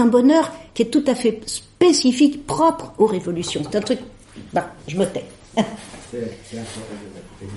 un, 0.00 0.06
bonheur 0.06 0.52
qui 0.74 0.82
est 0.82 0.90
tout 0.90 1.04
à 1.06 1.14
fait 1.14 1.40
spécifique, 1.46 2.46
propre 2.46 2.92
aux 2.98 3.06
révolutions. 3.06 3.62
C'est 3.70 3.76
un 3.76 3.82
truc. 3.82 4.00
Bah, 4.52 4.72
je 4.88 4.96
me 4.96 5.04
tais. 5.06 5.24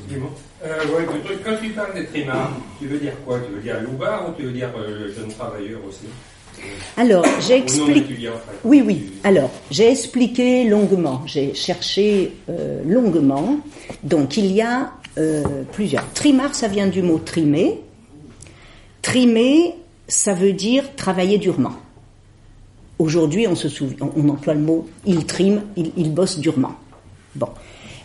Dis-moi. 0.07 0.29
Euh, 0.63 0.85
ouais, 0.95 1.01
le 1.01 1.21
truc, 1.23 1.39
quand 1.43 1.55
tu 1.61 1.69
parles 1.71 1.93
des 1.95 2.05
trimards, 2.05 2.51
tu 2.79 2.87
veux 2.87 2.99
dire 2.99 3.13
quoi? 3.25 3.39
Tu 3.39 3.53
veux 3.53 3.61
dire 3.61 3.81
loupard 3.81 4.29
ou 4.29 4.33
tu 4.33 4.43
veux 4.43 4.51
dire 4.51 4.69
euh, 4.77 5.13
jeune 5.13 5.29
travailleur 5.29 5.79
aussi? 5.87 6.05
Alors, 6.95 7.25
en 7.25 8.37
fait. 8.37 8.59
Oui, 8.63 8.83
oui. 8.85 9.13
Alors, 9.23 9.49
j'ai 9.71 9.91
expliqué 9.91 10.65
longuement, 10.65 11.23
j'ai 11.25 11.53
cherché 11.53 12.33
euh, 12.49 12.81
longuement. 12.85 13.59
Donc, 14.03 14.37
il 14.37 14.51
y 14.51 14.61
a 14.61 14.93
euh, 15.17 15.63
plusieurs. 15.71 16.11
Trimar, 16.13 16.55
ça 16.55 16.67
vient 16.67 16.87
du 16.87 17.01
mot 17.01 17.19
trimer. 17.19 17.81
Trimer, 19.01 19.75
ça 20.07 20.33
veut 20.33 20.53
dire 20.53 20.95
travailler 20.95 21.37
durement. 21.37 21.73
Aujourd'hui, 22.99 23.47
on 23.47 23.55
se 23.55 23.69
souvient, 23.69 23.97
on, 24.01 24.11
on 24.15 24.29
emploie 24.29 24.53
le 24.53 24.61
mot 24.61 24.87
il 25.05 25.25
trime, 25.25 25.63
il, 25.75 25.91
il 25.97 26.13
bosse 26.13 26.39
durement. 26.39 26.75
Bon. 27.35 27.49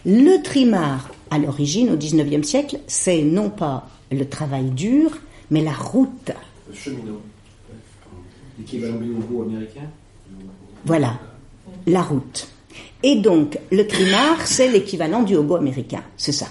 Le 0.04 0.42
trimar, 0.42 1.10
à 1.30 1.38
l'origine, 1.38 1.90
au 1.90 1.96
19e 1.96 2.42
siècle, 2.42 2.78
c'est 2.86 3.22
non 3.22 3.50
pas 3.50 3.88
le 4.10 4.24
travail 4.28 4.70
dur, 4.70 5.18
mais 5.50 5.62
la 5.62 5.72
route. 5.72 6.32
Le 6.68 6.74
cheminot. 6.74 7.20
L'équivalent 8.58 8.96
du 8.96 9.12
logo 9.12 9.42
américain. 9.42 9.88
Voilà, 10.84 11.18
la 11.86 12.02
route. 12.02 12.48
Et 13.02 13.16
donc, 13.16 13.58
le 13.70 13.86
trimar, 13.86 14.46
c'est 14.46 14.68
l'équivalent 14.68 15.22
du 15.22 15.36
hobo 15.36 15.56
américain, 15.56 16.02
c'est 16.16 16.32
ça. 16.32 16.48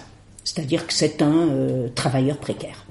C'est-à-dire 0.47 0.87
que 0.87 0.93
c'est 0.93 1.21
un 1.21 1.49
euh, 1.49 1.89
travailleur 1.93 2.37
précaire 2.37 2.85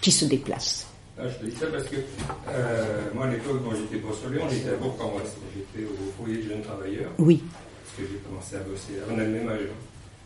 qui 0.00 0.10
se 0.10 0.24
déplace. 0.24 0.86
Ah, 1.18 1.24
je 1.28 1.34
te 1.34 1.44
dis 1.44 1.54
ça 1.54 1.66
parce 1.66 1.84
que 1.84 1.96
euh, 1.96 3.00
moi, 3.14 3.26
à 3.26 3.30
l'époque, 3.30 3.60
quand 3.62 3.76
j'étais 3.76 3.98
postulé, 4.02 4.38
on 4.42 4.50
était 4.50 4.70
à 4.70 4.76
Bourg-en-Bresse. 4.76 5.36
J'étais 5.54 5.86
au 5.86 5.94
foyer 6.18 6.38
de 6.42 6.48
jeunes 6.48 6.62
travailleurs 6.62 7.10
Oui, 7.18 7.42
parce 7.84 7.96
que 8.08 8.10
j'ai 8.10 8.18
commencé 8.20 8.56
à 8.56 8.60
bosser. 8.60 8.92
On 9.14 9.18
a 9.18 9.22
le 9.22 9.28
même 9.28 9.48
âge. 9.50 9.60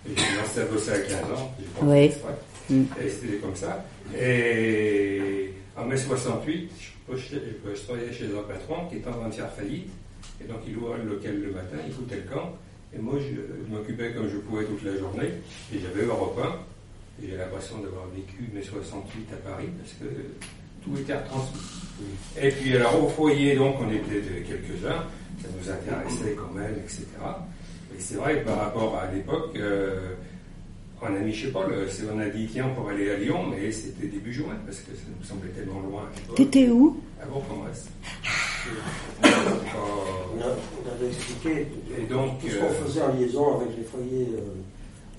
J'ai 0.06 0.14
commencé 0.14 0.60
à 0.60 0.64
bosser 0.66 0.90
à 0.92 0.98
15 1.00 1.14
ans. 1.36 1.52
exprès. 1.96 2.38
Mm. 2.70 2.82
Et 3.04 3.08
c'était 3.10 3.36
comme 3.38 3.56
ça. 3.56 3.84
Et 4.16 5.54
en 5.76 5.84
mai 5.86 5.96
68, 5.96 6.70
je, 6.78 7.12
postais- 7.12 7.42
je 7.74 7.80
travaillais 7.82 8.12
chez 8.12 8.26
un 8.26 8.42
patron 8.46 8.86
qui 8.88 8.98
était 8.98 9.08
en 9.08 9.14
train 9.14 9.28
de 9.28 9.34
faire 9.34 9.50
faillite. 9.52 9.90
Et 10.40 10.44
donc, 10.44 10.58
il 10.68 10.76
ouvrait 10.76 10.98
le 10.98 11.10
local 11.10 11.40
le 11.40 11.50
matin, 11.50 11.78
il 11.84 11.92
foutait 11.92 12.22
le 12.24 12.32
camp. 12.32 12.52
Et 12.94 12.98
moi, 12.98 13.14
je, 13.18 13.72
m'occupais 13.74 14.12
comme 14.12 14.28
je 14.28 14.36
pouvais 14.38 14.64
toute 14.64 14.82
la 14.84 14.96
journée. 14.96 15.30
Et 15.74 15.78
j'avais 15.78 16.04
Europe 16.06 16.38
1. 16.42 17.24
Et 17.24 17.28
j'ai 17.30 17.36
l'impression 17.36 17.78
d'avoir 17.78 18.06
vécu 18.14 18.50
mai 18.52 18.62
68 18.62 19.28
à 19.32 19.36
Paris 19.50 19.68
parce 19.78 19.92
que 19.94 20.14
tout 20.82 20.98
était 21.00 21.14
retransmis. 21.16 21.60
Et 22.40 22.50
puis, 22.50 22.76
alors, 22.76 23.04
au 23.04 23.08
foyer, 23.08 23.54
donc, 23.56 23.76
on 23.80 23.90
était 23.90 24.20
de 24.20 24.46
quelques-uns. 24.46 25.04
Ça 25.40 25.48
nous 25.58 25.70
intéressait 25.70 26.34
quand 26.36 26.52
même, 26.52 26.74
etc. 26.82 27.06
Et 27.96 28.00
c'est 28.00 28.14
vrai 28.16 28.40
que 28.40 28.46
par 28.46 28.58
rapport 28.58 28.96
à 28.98 29.10
l'époque, 29.12 29.52
euh, 29.56 30.14
on 31.00 31.06
a 31.06 31.18
mis, 31.18 31.32
je 31.32 31.46
sais 31.46 31.52
pas, 31.52 31.66
le- 31.66 31.86
on 32.14 32.18
a 32.18 32.28
dit, 32.28 32.48
tiens, 32.50 32.68
on 32.70 32.74
pourrait 32.74 32.94
aller 32.94 33.10
à 33.10 33.16
Lyon, 33.16 33.46
mais 33.50 33.70
c'était 33.72 34.06
début 34.06 34.32
juin, 34.32 34.54
parce 34.64 34.78
que 34.78 34.94
ça 34.94 35.02
nous 35.18 35.24
semblait 35.24 35.50
tellement 35.50 35.80
loin. 35.80 36.02
à 36.02 36.16
l'époque. 36.20 36.36
t'étais 36.36 36.68
où? 36.68 37.00
À 37.22 37.26
Bourg-en-Bresse. 37.26 37.88
On, 39.22 40.40
a- 40.40 40.44
on 40.44 40.94
avait 40.94 41.08
expliqué 41.08 41.66
Et 41.98 42.02
donc, 42.12 42.40
tout 42.40 42.48
ce 42.48 42.56
qu'on 42.56 42.64
euh, 42.66 42.84
faisait 42.84 43.02
en 43.02 43.12
liaison 43.14 43.60
avec 43.60 43.76
les 43.76 43.84
foyers 43.84 44.28
euh, 44.36 44.40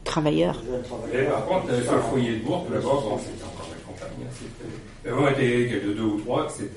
Travailleur. 0.03 0.61
de 0.61 0.65
jeunes 0.71 0.81
Et 0.81 0.83
travailleurs. 0.83 1.31
par 1.33 1.45
contre, 1.45 1.83
sur 1.83 1.93
le 1.95 2.01
foyer 2.01 2.35
de 2.37 2.43
Bourg, 2.43 2.67
là-bas, 2.71 2.81
bon, 2.83 3.17
c'était 3.19 3.43
encore 3.43 3.69
la 3.69 3.79
campagne. 3.85 4.25
on 5.05 5.29
était 5.31 5.69
que 5.79 5.87
de 5.87 5.93
deux 5.93 6.03
ou 6.03 6.19
trois, 6.21 6.45
etc. 6.45 6.69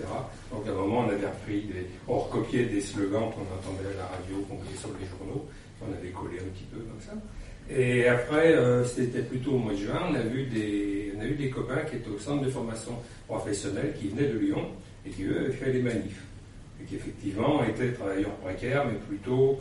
Donc, 0.53 0.63
à 0.67 0.71
un 0.71 0.75
moment, 0.75 1.01
on 1.07 1.09
avait 1.09 1.27
repris 1.27 1.63
des. 1.63 1.87
On 2.09 2.19
recopiait 2.19 2.67
des 2.67 2.81
slogans 2.81 3.31
qu'on 3.33 3.43
entendait 3.43 3.91
à 3.95 3.99
la 3.99 4.07
radio, 4.07 4.37
qu'on 4.49 4.57
voyait 4.57 4.77
sur 4.79 4.91
les 5.01 5.07
journaux. 5.07 5.45
On 5.83 5.93
avait 5.93 6.11
collé 6.11 6.39
un 6.39 6.49
petit 6.55 6.65
peu 6.73 6.79
comme 6.79 7.01
ça. 7.01 7.13
Et 7.69 8.07
après, 8.07 8.55
euh, 8.55 8.85
c'était 8.85 9.23
plutôt 9.23 9.53
au 9.53 9.59
mois 9.59 9.73
de 9.73 9.79
juin, 9.79 10.01
on 10.09 10.15
a 10.15 10.21
vu 10.21 10.45
des, 10.47 11.13
on 11.17 11.21
a 11.21 11.25
eu 11.27 11.35
des 11.35 11.51
copains 11.51 11.81
qui 11.91 11.97
étaient 11.97 12.09
au 12.11 12.19
centre 12.19 12.45
de 12.45 12.49
formation 12.51 12.93
professionnelle, 13.27 13.93
qui 14.01 14.07
venaient 14.09 14.29
de 14.29 14.39
Lyon, 14.39 14.67
et 15.05 15.11
qui, 15.11 15.25
eux, 15.25 15.37
avaient 15.41 15.53
fait 15.53 15.73
les 15.73 15.83
manifs. 15.83 16.23
Et 16.81 16.85
qui, 16.85 16.97
effectivement, 16.97 17.63
étaient 17.65 17.93
travailleurs 17.93 18.35
précaires, 18.37 18.85
mais 18.87 18.99
plutôt 18.99 19.59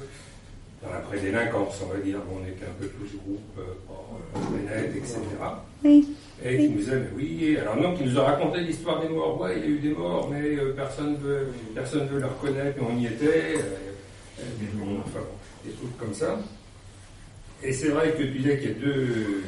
dans 0.84 0.92
la 0.92 1.00
prédélinquance, 1.00 1.82
on 1.84 1.94
va 1.94 2.00
dire. 2.00 2.20
On 2.32 2.46
était 2.46 2.66
un 2.66 2.80
peu 2.80 2.88
plus 2.88 3.18
groupe, 3.18 3.58
euh, 3.58 4.38
euh, 4.70 4.96
etc. 4.96 5.18
Oui. 5.84 6.08
Et 6.44 6.58
qui 6.58 6.70
nous 6.70 6.78
disaient, 6.80 7.00
mais 7.00 7.10
oui, 7.16 7.58
alors 7.58 7.78
non, 7.78 7.96
qui 7.96 8.04
nous 8.04 8.20
a 8.20 8.24
raconté 8.24 8.60
l'histoire 8.60 9.02
des 9.02 9.10
morts. 9.10 9.40
Ouais, 9.40 9.56
il 9.58 9.64
y 9.64 9.66
a 9.66 9.70
eu 9.70 9.80
des 9.80 9.94
morts, 9.94 10.30
mais 10.30 10.56
euh, 10.58 10.74
personne 10.76 11.16
veut, 11.18 11.48
personne 11.74 12.08
veut 12.08 12.20
le 12.20 12.26
reconnaître, 12.26 12.78
mais 12.80 12.88
on 12.92 13.00
y 13.00 13.06
était. 13.06 13.56
euh, 13.58 13.62
euh, 14.40 14.44
des, 14.60 14.66
bon, 14.78 15.00
enfin, 15.00 15.20
bon, 15.20 15.38
des 15.64 15.72
trucs 15.72 15.98
comme 15.98 16.14
ça. 16.14 16.40
Et 17.64 17.72
c'est 17.72 17.88
vrai 17.90 18.12
que 18.12 18.18
tu 18.24 18.30
disais 18.32 18.58
qu'il 18.60 18.68
y 18.68 18.72
a 18.72 18.74
deux, 18.74 19.44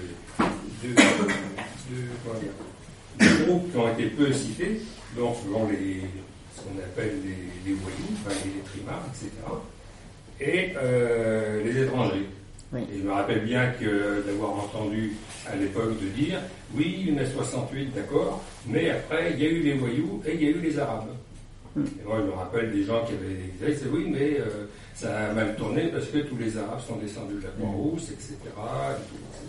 deux, 0.81 0.95
deux, 0.95 1.95
comment 2.23 2.39
dire, 2.39 2.51
deux 3.19 3.45
groupes 3.45 3.71
qui 3.71 3.77
ont 3.77 3.91
été 3.91 4.05
peu 4.05 4.31
cités, 4.31 4.81
donc 5.15 5.35
souvent 5.43 5.67
les, 5.69 6.03
qu'on 6.67 6.79
appelle 6.79 7.15
les, 7.23 7.69
les 7.69 7.75
voyous, 7.75 7.95
enfin 8.13 8.35
les, 8.45 8.61
trimards, 8.61 9.05
etc. 9.09 9.31
Et 10.39 10.73
euh, 10.77 11.63
les 11.63 11.83
étrangers. 11.83 12.27
Oui. 12.73 12.81
Et 12.93 12.97
je 12.99 13.03
me 13.03 13.11
rappelle 13.11 13.45
bien 13.45 13.71
que 13.79 14.23
d'avoir 14.27 14.51
entendu 14.51 15.13
à 15.49 15.55
l'époque 15.55 15.99
de 16.01 16.07
dire 16.09 16.39
oui, 16.75 17.11
mai 17.15 17.25
68, 17.25 17.93
d'accord, 17.95 18.43
mais 18.67 18.89
après 18.89 19.31
il 19.33 19.39
y 19.41 19.47
a 19.47 19.49
eu 19.49 19.61
les 19.61 19.73
voyous 19.73 20.21
et 20.25 20.33
il 20.33 20.43
y 20.43 20.47
a 20.47 20.49
eu 20.49 20.59
les 20.59 20.77
Arabes. 20.77 21.07
Mm. 21.75 21.83
Et 21.83 22.05
moi 22.05 22.17
je 22.19 22.23
me 22.25 22.33
rappelle 22.33 22.71
des 22.73 22.83
gens 22.83 23.05
qui 23.05 23.13
avaient 23.13 23.73
dit 23.73 23.83
oui, 23.89 24.07
mais 24.11 24.39
euh, 24.39 24.67
ça 24.93 25.29
a 25.29 25.33
mal 25.33 25.55
tourné 25.55 25.87
parce 25.87 26.07
que 26.07 26.17
tous 26.19 26.37
les 26.37 26.57
Arabes 26.57 26.81
sont 26.85 26.97
descendus 26.97 27.35
de 27.35 27.43
la 27.43 27.49
Croix-Rousse, 27.49 28.11
etc. 28.11 28.33
et 28.35 28.47
tout, 28.47 29.15
etc. 29.15 29.47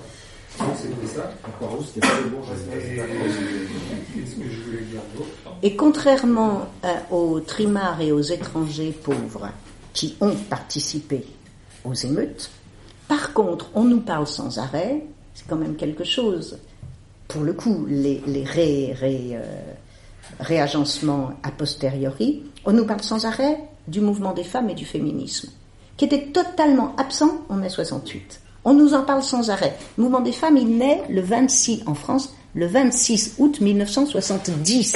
Et 5.63 5.77
contrairement 5.77 6.67
à- 6.83 7.13
aux 7.15 7.41
trimards 7.41 8.01
et 8.01 8.13
aux 8.13 8.21
étrangers 8.21 8.93
pauvres 8.93 9.49
qui 9.93 10.17
ont 10.21 10.35
participé 10.35 11.25
aux 11.85 11.95
émeutes, 11.95 12.51
par 13.09 13.33
contre, 13.33 13.71
on 13.75 13.85
nous 13.85 14.01
parle 14.01 14.27
sans 14.27 14.59
arrêt, 14.59 15.05
c'est 15.35 15.47
quand 15.49 15.57
même 15.57 15.77
quelque 15.77 16.05
chose. 16.05 16.59
Pour 17.29 17.43
le 17.43 17.53
coup, 17.53 17.87
les, 17.89 18.23
les 18.27 18.45
ré- 18.45 18.93
ré- 18.99 19.31
euh, 19.33 19.73
réagencements 20.41 21.31
a 21.43 21.51
posteriori, 21.51 22.43
on 22.65 22.73
nous 22.73 22.85
parle 22.87 23.03
sans 23.03 23.25
arrêt 23.25 23.59
du 23.87 24.01
mouvement 24.01 24.33
des 24.35 24.45
femmes 24.45 24.71
et 24.71 24.75
du 24.75 24.85
féminisme, 24.85 25.51
qui 25.97 26.05
était 26.05 26.27
totalement 26.33 26.95
absent 26.97 27.43
en 27.49 27.57
mai 27.57 27.69
68. 27.71 28.41
On 28.69 28.75
nous 28.75 28.93
en 28.93 29.03
parle 29.03 29.23
sans 29.23 29.49
arrêt. 29.49 29.75
Le 29.97 30.03
mouvement 30.05 30.21
des 30.21 30.31
femmes, 30.33 30.59
il 30.59 30.77
naît 30.77 31.01
le 31.09 31.23
26 31.23 31.85
en 31.87 31.95
France, 31.95 32.35
le 32.55 32.67
26 32.67 33.37
août 33.39 33.63
1970. 33.63 34.95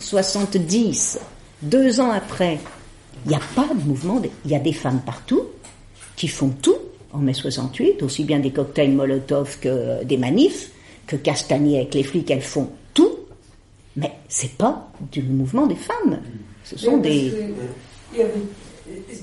70. 0.00 1.20
Deux 1.62 2.00
ans 2.00 2.10
après, 2.10 2.58
il 3.24 3.28
n'y 3.28 3.36
a 3.36 3.40
pas 3.54 3.68
de 3.72 3.86
mouvement. 3.86 4.20
Il 4.44 4.50
y 4.50 4.56
a 4.56 4.58
des 4.58 4.72
femmes 4.72 5.00
partout 5.06 5.42
qui 6.16 6.26
font 6.26 6.48
tout 6.60 6.74
en 7.12 7.18
mai 7.18 7.34
68, 7.34 8.02
aussi 8.02 8.24
bien 8.24 8.40
des 8.40 8.50
cocktails 8.50 8.90
Molotov 8.90 9.60
que 9.60 10.02
des 10.02 10.16
manifs, 10.16 10.72
que 11.06 11.14
Castagnier 11.14 11.76
avec 11.78 11.94
les 11.94 12.02
flics, 12.02 12.28
elles 12.32 12.42
font 12.42 12.68
tout. 12.94 13.12
Mais 13.94 14.10
c'est 14.28 14.56
pas 14.58 14.88
du 15.12 15.22
mouvement 15.22 15.66
des 15.68 15.76
femmes. 15.76 16.18
Ce 16.64 16.76
sont 16.76 16.96
des. 16.96 17.30
que 17.30 17.36
il 18.14 18.18
y 18.18 18.22
avait- 18.22 18.32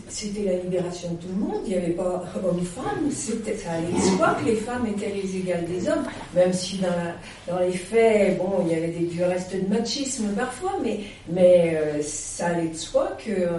C'était 0.10 0.44
la 0.44 0.58
libération 0.58 1.12
de 1.12 1.16
tout 1.18 1.28
le 1.28 1.46
monde, 1.46 1.62
il 1.66 1.72
n'y 1.72 1.78
avait 1.78 1.92
pas 1.94 2.24
homme-femme, 2.44 3.10
c'était- 3.12 3.58
ça 3.58 3.72
allait 3.74 3.92
de 3.94 4.18
soi 4.18 4.36
que 4.40 4.46
les 4.46 4.56
femmes 4.56 4.86
étaient 4.88 5.12
les 5.14 5.38
égales 5.38 5.66
des 5.66 5.88
hommes, 5.90 6.06
même 6.34 6.54
si 6.54 6.78
dans, 6.78 6.88
la- 6.90 7.16
dans 7.54 7.60
les 7.60 7.74
faits, 7.74 8.38
bon, 8.38 8.64
il 8.66 8.72
y 8.74 8.76
avait 8.76 8.88
des, 8.90 9.06
du 9.06 9.24
reste 9.24 9.54
de 9.56 9.68
machisme 9.74 10.28
parfois, 10.36 10.74
mais, 10.84 11.00
mais 11.30 11.76
euh, 11.76 12.02
ça 12.02 12.48
allait 12.48 12.70
de 12.70 12.76
soi 12.78 13.18
que, 13.24 13.32
euh, 13.32 13.50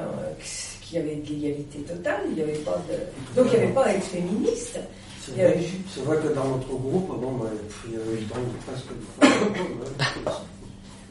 qu'il 0.82 0.98
y 0.98 1.00
avait 1.02 1.16
de 1.16 1.28
l'égalité 1.28 1.78
totale, 1.80 2.20
il 2.30 2.34
n'y 2.36 2.42
avait 2.42 2.52
pas 2.58 2.80
de... 2.88 3.40
Donc 3.40 3.52
il 3.52 3.58
n'y 3.58 3.64
avait 3.64 3.74
pas 3.74 3.84
à 3.86 3.92
être 3.92 4.04
féministe. 4.04 4.78
C'est 5.24 5.32
y 5.32 5.34
vrai, 5.34 5.58
ju- 5.60 5.78
c'est 5.92 6.00
vrai 6.04 6.16
que 6.18 6.28
dans 6.34 6.44
notre 6.46 6.68
groupe, 6.68 7.08
bon, 7.20 7.32
bah, 7.32 7.50
il 7.86 7.92
y 7.92 7.96
avait 7.96 8.22
presque 8.64 8.86
des 9.20 9.26
femmes. 9.26 10.32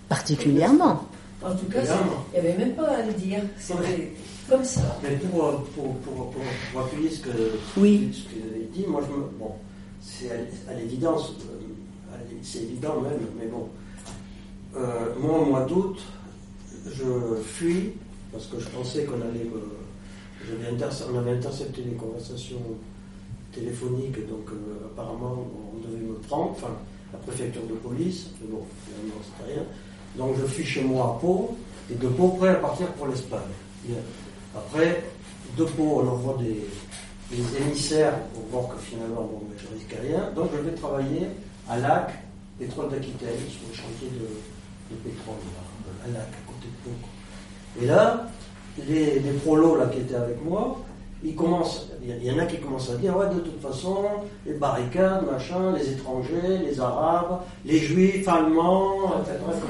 particulièrement. 0.07 1.03
En 1.43 1.53
tout 1.53 1.65
cas, 1.65 1.79
il 2.33 2.41
n'y 2.41 2.47
avait 2.47 2.57
même 2.57 2.73
pas 2.75 2.87
à 2.87 3.01
le 3.05 3.13
dire, 3.13 3.39
c'était 3.59 4.13
comme 4.49 4.63
ça. 4.63 4.99
Mais 5.03 5.15
pour, 5.17 5.63
pour, 5.75 5.95
pour, 5.97 6.13
pour, 6.31 6.41
pour 6.71 6.81
appuyer 6.81 7.09
ce 7.09 7.21
que, 7.21 7.29
Oui. 7.77 8.11
ce 8.13 8.23
que 8.33 8.39
vous 8.41 8.49
avez 8.55 8.65
dit, 8.73 8.85
moi, 8.87 9.01
je 9.05 9.11
me, 9.15 9.23
bon, 9.39 9.51
c'est 10.01 10.31
à, 10.69 10.73
l'évidence, 10.73 11.33
euh, 11.49 12.15
c'est 12.41 12.59
évident 12.63 13.01
même, 13.01 13.19
mais 13.39 13.47
bon. 13.47 13.67
Euh, 14.77 15.13
moi, 15.19 15.39
au 15.39 15.45
mois 15.45 15.65
d'août, 15.65 15.97
je 16.85 17.41
fuis 17.43 17.93
parce 18.31 18.45
que 18.47 18.59
je 18.59 18.67
pensais 18.69 19.05
qu'on 19.05 19.21
allait. 19.21 19.45
euh, 19.53 19.59
j'avais 20.47 20.75
interce- 20.75 21.03
on 21.11 21.17
avait 21.17 21.31
intercepté 21.31 21.81
des 21.81 21.95
conversations 21.95 22.61
téléphoniques, 23.53 24.27
donc 24.27 24.47
euh, 24.51 24.85
apparemment, 24.85 25.47
on 25.73 25.79
devait 25.87 26.03
me 26.05 26.15
prendre, 26.15 26.51
enfin, 26.51 26.67
la 27.13 27.19
préfecture 27.19 27.63
de 27.63 27.73
police, 27.73 28.27
mais 28.41 28.47
bon, 28.51 28.63
finalement, 28.85 29.21
c'était 29.23 29.53
rien. 29.53 29.63
Donc, 30.17 30.35
je 30.39 30.45
fuis 30.45 30.65
chez 30.65 30.83
moi 30.83 31.15
à 31.15 31.19
Pau, 31.21 31.57
et 31.89 31.95
de 31.95 32.07
Pau, 32.09 32.27
prêt 32.29 32.49
à 32.49 32.55
partir 32.55 32.87
pour 32.93 33.07
l'Espagne. 33.07 33.39
Après, 34.56 35.03
de 35.58 35.64
Pau, 35.64 36.01
on 36.03 36.08
envoie 36.08 36.38
des, 36.41 36.68
émissaires 37.60 38.18
pour 38.34 38.43
voir 38.43 38.76
que 38.76 38.82
finalement, 38.82 39.22
bon, 39.22 39.41
ben, 39.49 39.58
je 39.58 39.74
risque 39.74 39.95
rien. 40.01 40.30
Donc, 40.36 40.51
je 40.56 40.62
vais 40.62 40.76
travailler 40.76 41.28
à 41.68 41.78
Lac, 41.78 42.12
pétrole 42.58 42.89
d'Aquitaine, 42.89 43.38
sur 43.49 43.68
le 43.70 43.76
chantier 43.76 44.10
de, 44.10 44.95
pétrole, 44.97 45.36
à 46.06 46.08
Lac, 46.10 46.28
à 46.28 46.47
côté 46.47 46.68
de 46.68 46.89
Pau. 46.89 47.82
Et 47.82 47.86
là, 47.88 48.30
les, 48.88 49.20
les 49.20 49.32
prolos 49.39 49.76
là, 49.76 49.88
qui 49.88 49.99
étaient 49.99 50.16
avec 50.16 50.41
moi, 50.43 50.78
ils 51.26 51.36
commencent, 51.36 51.88
il 52.03 52.09
y 52.09 52.13
a- 52.13 52.15
il 52.17 52.26
y, 52.26 52.32
en 52.32 52.38
a 52.39 52.45
qui 52.45 52.57
commencent 52.57 52.89
à 52.91 52.95
dire, 52.95 53.15
ouais, 53.17 53.28
de 53.34 53.39
toute 53.39 53.61
façon, 53.61 53.97
les 54.45 54.53
barricades, 54.53 55.23
machin, 55.32 55.73
les 55.78 55.91
étrangers, 55.91 56.59
les 56.65 56.80
arabes, 56.80 57.39
les 57.65 57.80
juifs 57.80 58.28
allemands, 58.28 59.13
etc. 59.21 59.38
etc. 59.49 59.63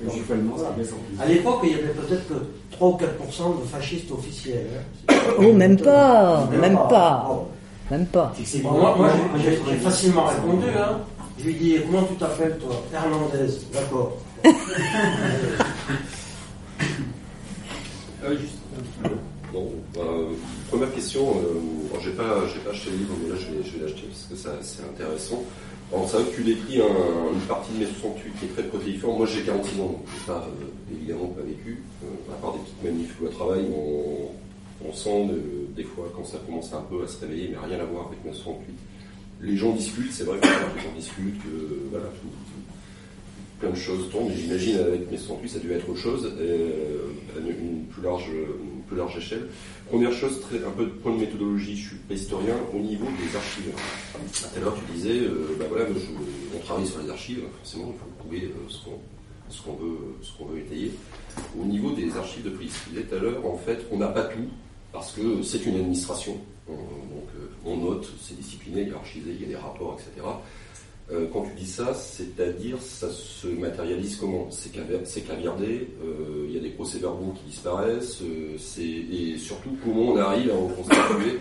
Plus. 0.00 1.20
À 1.20 1.26
l'époque, 1.26 1.60
il 1.64 1.70
y 1.70 1.74
avait 1.74 1.94
peut-être 1.94 2.28
que 2.28 2.34
3 2.72 2.88
ou 2.88 2.96
4% 2.96 3.60
de 3.60 3.64
fascistes 3.66 4.10
officiels. 4.12 4.66
hein. 5.08 5.14
Oh, 5.38 5.52
même 5.52 5.76
pas, 5.76 6.46
Même 6.50 6.60
même 6.60 6.74
pas. 6.76 6.88
pas, 6.88 7.24
Bon. 7.28 7.46
même 7.90 8.06
pas. 8.06 8.32
Bon, 8.62 8.70
moi, 8.72 8.94
moi, 8.96 9.10
j'ai- 9.42 9.56
facilement 9.76 10.24
répondu. 10.26 10.66
Hein. 10.76 10.98
Je 11.38 11.44
lui 11.44 11.54
dis 11.54 11.76
Comment 11.84 12.04
tu 12.04 12.14
t'appelles, 12.14 12.58
toi? 12.58 12.82
Hernandez. 12.94 13.52
D'accord. 13.72 14.16
Oui, 18.28 18.36
juste. 18.40 18.58
Bon, 19.52 19.70
euh, 19.98 20.28
première 20.68 20.92
question, 20.94 21.30
euh, 21.30 21.98
j'ai 22.02 22.10
pas, 22.10 22.42
acheté 22.70 22.90
le 22.90 22.96
livre, 22.98 23.14
mais 23.22 23.30
là 23.30 23.36
je 23.38 23.46
vais, 23.56 23.62
je 23.64 23.78
vais 23.78 23.84
l'acheter 23.84 24.06
parce 24.08 24.26
que 24.30 24.36
ça, 24.36 24.50
c'est 24.62 24.82
intéressant. 24.84 25.42
Alors 25.92 26.08
c'est 26.10 26.16
vrai 26.18 26.30
que 26.30 26.36
tu 26.36 26.42
décris 26.42 26.80
un- 26.80 27.32
une 27.32 27.40
partie 27.46 27.72
de 27.72 27.78
mai 27.78 27.86
68 27.86 28.32
qui 28.40 28.44
est 28.46 28.48
très 28.48 28.62
protéiforme. 28.64 29.18
Moi 29.18 29.26
j'ai 29.26 29.42
46 29.42 29.80
ans, 29.80 29.84
donc 29.86 30.02
j'ai 30.12 30.26
pas, 30.26 30.48
euh, 30.48 30.94
évidemment 30.94 31.28
pas 31.28 31.42
vécu. 31.42 31.82
Euh, 32.04 32.32
à 32.32 32.36
part 32.40 32.54
des 32.54 32.58
petites 32.60 32.82
manifs 32.84 33.16
à 33.24 33.30
travail, 33.30 33.64
on, 33.72 34.86
on 34.88 34.92
sent 34.92 35.26
de- 35.26 35.74
des 35.76 35.84
fois 35.84 36.10
quand 36.16 36.24
ça 36.24 36.38
commence 36.44 36.72
un 36.72 36.82
peu 36.90 37.04
à 37.04 37.06
se 37.06 37.20
réveiller, 37.20 37.50
mais 37.52 37.58
rien 37.68 37.78
à 37.80 37.84
voir 37.84 38.08
avec 38.08 38.24
mai 38.24 38.32
68. 38.32 38.74
Les 39.42 39.56
gens 39.56 39.72
discutent, 39.72 40.12
c'est 40.12 40.24
vrai 40.24 40.38
que 40.38 40.46
les 40.46 40.82
gens 40.82 40.92
discutent, 40.96 41.38
que 41.42 41.78
voilà, 41.90 42.06
tout, 42.06 42.28
plein 43.60 43.70
de 43.70 43.76
choses 43.76 44.10
tombent, 44.10 44.30
j'imagine 44.34 44.78
avec 44.78 45.10
mai 45.10 45.16
68 45.18 45.48
ça 45.48 45.56
a 45.58 45.60
dû 45.60 45.72
être 45.72 45.88
autre 45.88 45.98
chose, 46.00 46.30
une, 47.38 47.84
plus 47.84 48.02
large, 48.02 48.24
plus 48.86 48.96
large 48.96 49.16
échelle. 49.16 49.48
Première 49.88 50.12
chose, 50.12 50.40
un 50.66 50.70
peu 50.70 50.84
de 50.84 50.90
point 50.90 51.12
de 51.12 51.20
méthodologie, 51.20 51.76
je 51.76 51.88
suis 51.88 51.96
pas 51.96 52.14
historien, 52.14 52.54
au 52.74 52.78
niveau 52.78 53.06
des 53.06 53.36
archives. 53.36 53.72
Tout 54.32 54.56
à 54.56 54.60
l'heure 54.60 54.74
tu 54.76 54.92
disais, 54.92 55.20
euh, 55.20 55.56
bah 55.58 55.66
voilà, 55.68 55.84
on 56.54 56.58
travaille 56.60 56.86
sur 56.86 57.00
les 57.00 57.10
archives, 57.10 57.42
forcément 57.58 57.92
il 57.94 57.98
faut 57.98 58.18
trouver 58.18 58.44
euh, 58.44 58.68
ce 59.48 59.62
qu'on 59.62 59.72
veut, 59.74 59.98
ce 60.22 60.32
veut 60.52 60.58
étayer. 60.60 60.92
Au 61.60 61.64
niveau 61.64 61.90
des 61.92 62.16
archives 62.16 62.44
de 62.44 62.50
police, 62.50 62.74
tu 62.84 62.90
disais 62.90 63.02
tout 63.04 63.14
à 63.14 63.18
l'heure, 63.18 63.44
en 63.46 63.56
fait, 63.58 63.80
on 63.90 63.98
n'a 63.98 64.08
pas 64.08 64.24
tout, 64.24 64.48
parce 64.92 65.12
que 65.12 65.42
c'est 65.42 65.64
une 65.66 65.76
administration. 65.76 66.38
On- 66.68 66.72
donc 66.72 67.28
euh, 67.36 67.48
on 67.64 67.76
note, 67.76 68.08
c'est 68.20 68.36
discipliné, 68.36 68.82
il 68.82 68.88
y 68.88 68.92
a 68.92 68.96
archivé, 68.96 69.32
il 69.34 69.42
y 69.42 69.44
a 69.44 69.48
des 69.48 69.56
rapports, 69.56 69.96
etc. 69.98 70.26
Euh, 71.12 71.26
quand 71.32 71.42
tu 71.42 71.54
dis 71.62 71.70
ça, 71.70 71.94
c'est-à-dire 71.94 72.78
ça 72.82 73.08
se 73.12 73.46
matérialise 73.46 74.16
comment? 74.16 74.48
C'est 74.50 74.72
claviardé, 75.24 75.88
euh, 76.04 76.46
il 76.48 76.54
y 76.54 76.58
a 76.58 76.60
des 76.60 76.70
procès-verbaux 76.70 77.32
qui 77.36 77.44
disparaissent, 77.50 78.20
euh, 78.22 78.56
et 78.82 79.38
surtout 79.38 79.70
comment 79.84 80.12
on 80.12 80.16
arrive 80.16 80.50
à 80.50 80.54
reconstituer 80.56 81.38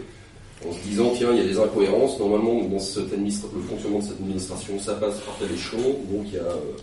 en 0.68 0.72
se 0.72 0.80
disant 0.88 1.12
tiens 1.18 1.32
il 1.34 1.38
y 1.38 1.42
a 1.42 1.46
des 1.46 1.58
incohérences, 1.60 2.20
normalement 2.20 2.64
dans 2.64 2.78
cette 2.80 3.12
le 3.12 3.62
fonctionnement 3.68 4.00
de 4.00 4.04
cette 4.04 4.20
administration 4.22 4.80
ça 4.80 4.94
passe 4.96 5.20
par 5.22 5.36
tel 5.40 5.52
échelon, 5.52 5.96
donc 6.12 6.26
il 6.28 6.34
y 6.36 6.38
a 6.38 6.44
euh, 6.44 6.78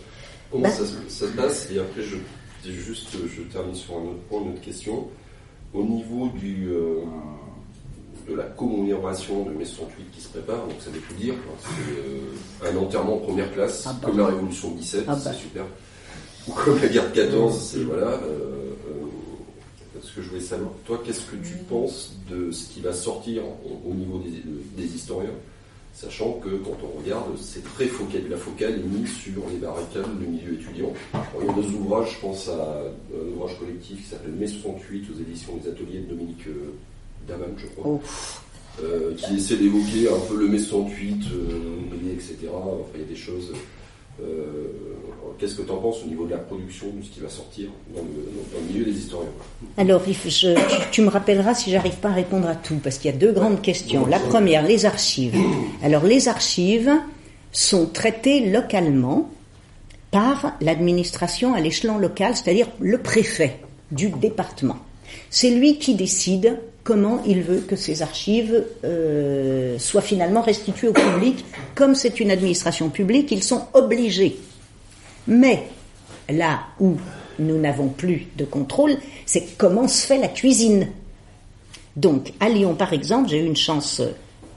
comment 0.51 0.63
Ben- 0.63 0.71
ça, 0.71 0.85
se- 0.85 0.93
ça 1.09 1.25
se 1.27 1.31
passe? 1.31 1.69
Et 1.73 1.79
après 1.79 2.01
je 2.03 2.17
juste 2.69 3.09
je 3.33 3.41
termine 3.43 3.75
sur 3.75 3.93
un 3.95 4.01
autre 4.01 4.19
point, 4.29 4.41
une 4.41 4.49
autre 4.49 4.61
question. 4.61 5.07
Au 5.73 5.83
niveau 5.83 6.27
du 6.37 6.67
euh, 6.69 6.97
de 8.29 8.35
la 8.35 8.43
commémoration 8.43 9.43
de 9.43 9.51
mai 9.51 9.65
68 9.65 10.11
qui 10.11 10.21
se 10.21 10.29
prépare, 10.29 10.65
donc 10.67 10.75
ça 10.79 10.89
veut 10.89 10.99
tout 10.99 11.13
dire. 11.15 11.33
C'est 11.59 12.67
euh, 12.67 12.71
un 12.71 12.77
enterrement 12.77 13.15
en 13.15 13.19
première 13.19 13.51
classe, 13.53 13.83
Ah 13.87 13.93
bah. 14.01 14.07
comme 14.07 14.17
la 14.19 14.27
Révolution 14.27 14.71
de 14.71 14.77
17, 14.79 15.05
Ah 15.07 15.13
bah. 15.15 15.19
c'est 15.23 15.33
super. 15.39 15.65
Ou 16.47 16.51
comme 16.51 16.79
la 16.81 16.87
guerre 16.87 17.09
de 17.09 17.15
14, 17.15 17.57
c'est 17.59 17.79
voilà. 17.83 18.07
euh, 18.07 18.71
euh, 18.89 19.99
ce 20.01 20.15
que 20.15 20.21
je 20.21 20.29
voulais 20.29 20.41
savoir, 20.41 20.71
toi, 20.85 21.01
qu'est-ce 21.05 21.21
que 21.21 21.35
tu 21.37 21.55
penses 21.69 22.13
de 22.29 22.51
ce 22.51 22.67
qui 22.69 22.81
va 22.81 22.91
sortir 22.93 23.43
au, 23.45 23.89
au 23.89 23.93
niveau 23.93 24.19
des, 24.19 24.41
des 24.83 24.95
historiens, 24.95 25.29
sachant 25.93 26.33
que 26.43 26.49
quand 26.49 26.77
on 26.83 26.99
regarde, 27.01 27.37
c'est 27.39 27.63
très 27.63 27.85
focalisé, 27.85 28.27
la 28.29 28.37
focale 28.37 28.73
est 28.73 28.83
mise 28.99 29.13
sur 29.13 29.41
les 29.49 29.57
barricades, 29.57 30.05
le 30.19 30.27
milieu 30.27 30.53
étudiant. 30.59 30.91
Alors, 31.13 31.25
il 31.41 31.47
y 31.47 31.49
a 31.49 31.53
deux 31.53 31.75
ouvrages, 31.77 32.15
je 32.15 32.19
pense 32.19 32.49
à 32.49 32.81
un 33.15 33.33
ouvrage 33.37 33.57
collectif 33.59 34.01
qui 34.03 34.09
s'appelle 34.09 34.31
Mai 34.33 34.47
68 34.47 35.05
aux 35.15 35.19
éditions 35.21 35.55
des 35.57 35.69
ateliers 35.69 35.99
de 35.99 36.09
Dominique 36.09 36.45
Daman, 37.27 37.49
je 37.57 37.67
crois 37.67 37.99
euh, 38.83 39.13
qui 39.15 39.35
essaie 39.35 39.55
d'évoquer 39.57 40.09
un 40.09 40.19
peu 40.27 40.35
le 40.37 40.47
mai 40.47 40.57
68, 40.57 41.23
euh, 41.31 42.13
etc. 42.13 42.35
Enfin, 42.53 42.89
il 42.95 43.01
y 43.01 43.03
a 43.03 43.07
des 43.07 43.15
choses. 43.15 43.53
Euh, 44.21 44.67
Qu'est-ce 45.39 45.55
que 45.55 45.63
tu 45.63 45.71
en 45.71 45.77
penses 45.77 46.03
au 46.05 46.07
niveau 46.07 46.25
de 46.25 46.31
la 46.31 46.37
production, 46.37 46.87
de 46.95 47.03
ce 47.03 47.09
qui 47.09 47.19
va 47.19 47.27
sortir 47.29 47.69
dans 47.93 48.01
le, 48.01 48.07
dans 48.53 48.59
le 48.67 48.71
milieu 48.73 48.85
des 48.85 48.97
historiens? 48.97 49.29
Alors, 49.77 50.01
je- 50.05 50.53
tu, 50.53 50.75
tu 50.91 51.01
me 51.01 51.09
rappelleras 51.09 51.55
si 51.55 51.71
j'arrive 51.71 51.95
pas 51.97 52.09
à 52.09 52.13
répondre 52.13 52.47
à 52.47 52.55
tout, 52.55 52.75
parce 52.83 52.97
qu'il 52.99 53.09
y 53.11 53.13
a 53.13 53.17
deux 53.17 53.31
grandes 53.31 53.61
questions. 53.61 54.05
La 54.05 54.19
première, 54.19 54.65
les 54.65 54.85
archives. 54.85 55.35
Alors, 55.83 56.03
les 56.03 56.27
archives 56.27 56.91
sont 57.51 57.87
traitées 57.87 58.49
localement 58.51 59.29
par 60.11 60.53
l'administration 60.61 61.55
à 61.55 61.59
l'échelon 61.59 61.97
local, 61.97 62.35
c'est-à-dire 62.35 62.67
le 62.79 62.99
préfet 62.99 63.59
du 63.91 64.09
département. 64.09 64.77
C'est 65.31 65.49
lui 65.49 65.77
qui 65.79 65.95
décide 65.95 66.59
comment 66.83 67.21
il 67.25 67.41
veut 67.41 67.59
que 67.59 67.75
ces 67.75 68.01
archives 68.01 68.65
euh, 68.83 69.79
soient 69.79 70.01
finalement 70.01 70.41
restituées 70.41 70.89
au 70.89 70.93
public. 70.93 71.45
Comme 71.75 71.95
c'est 71.95 72.19
une 72.19 72.31
administration 72.31 72.89
publique, 72.89 73.31
ils 73.31 73.43
sont 73.43 73.67
obligés 73.73 74.37
mais 75.27 75.67
là 76.29 76.67
où 76.79 76.95
nous 77.39 77.57
n'avons 77.57 77.89
plus 77.89 78.27
de 78.37 78.45
contrôle, 78.45 78.97
c'est 79.25 79.57
comment 79.57 79.87
se 79.87 80.05
fait 80.05 80.19
la 80.19 80.27
cuisine. 80.27 80.89
Donc, 81.95 82.33
à 82.39 82.49
Lyon, 82.49 82.75
par 82.75 82.93
exemple, 82.93 83.29
j'ai 83.29 83.39
eu 83.39 83.45
une 83.45 83.55
chance 83.55 84.01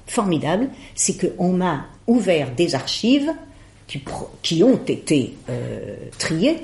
formidable, 0.06 0.68
c'est 0.94 1.16
qu'on 1.16 1.52
m'a 1.52 1.86
ouvert 2.06 2.54
des 2.54 2.74
archives 2.74 3.32
qui, 4.42 4.62
ont 4.62 4.80
été 4.86 5.36
euh, 5.48 5.96
triées, 6.18 6.58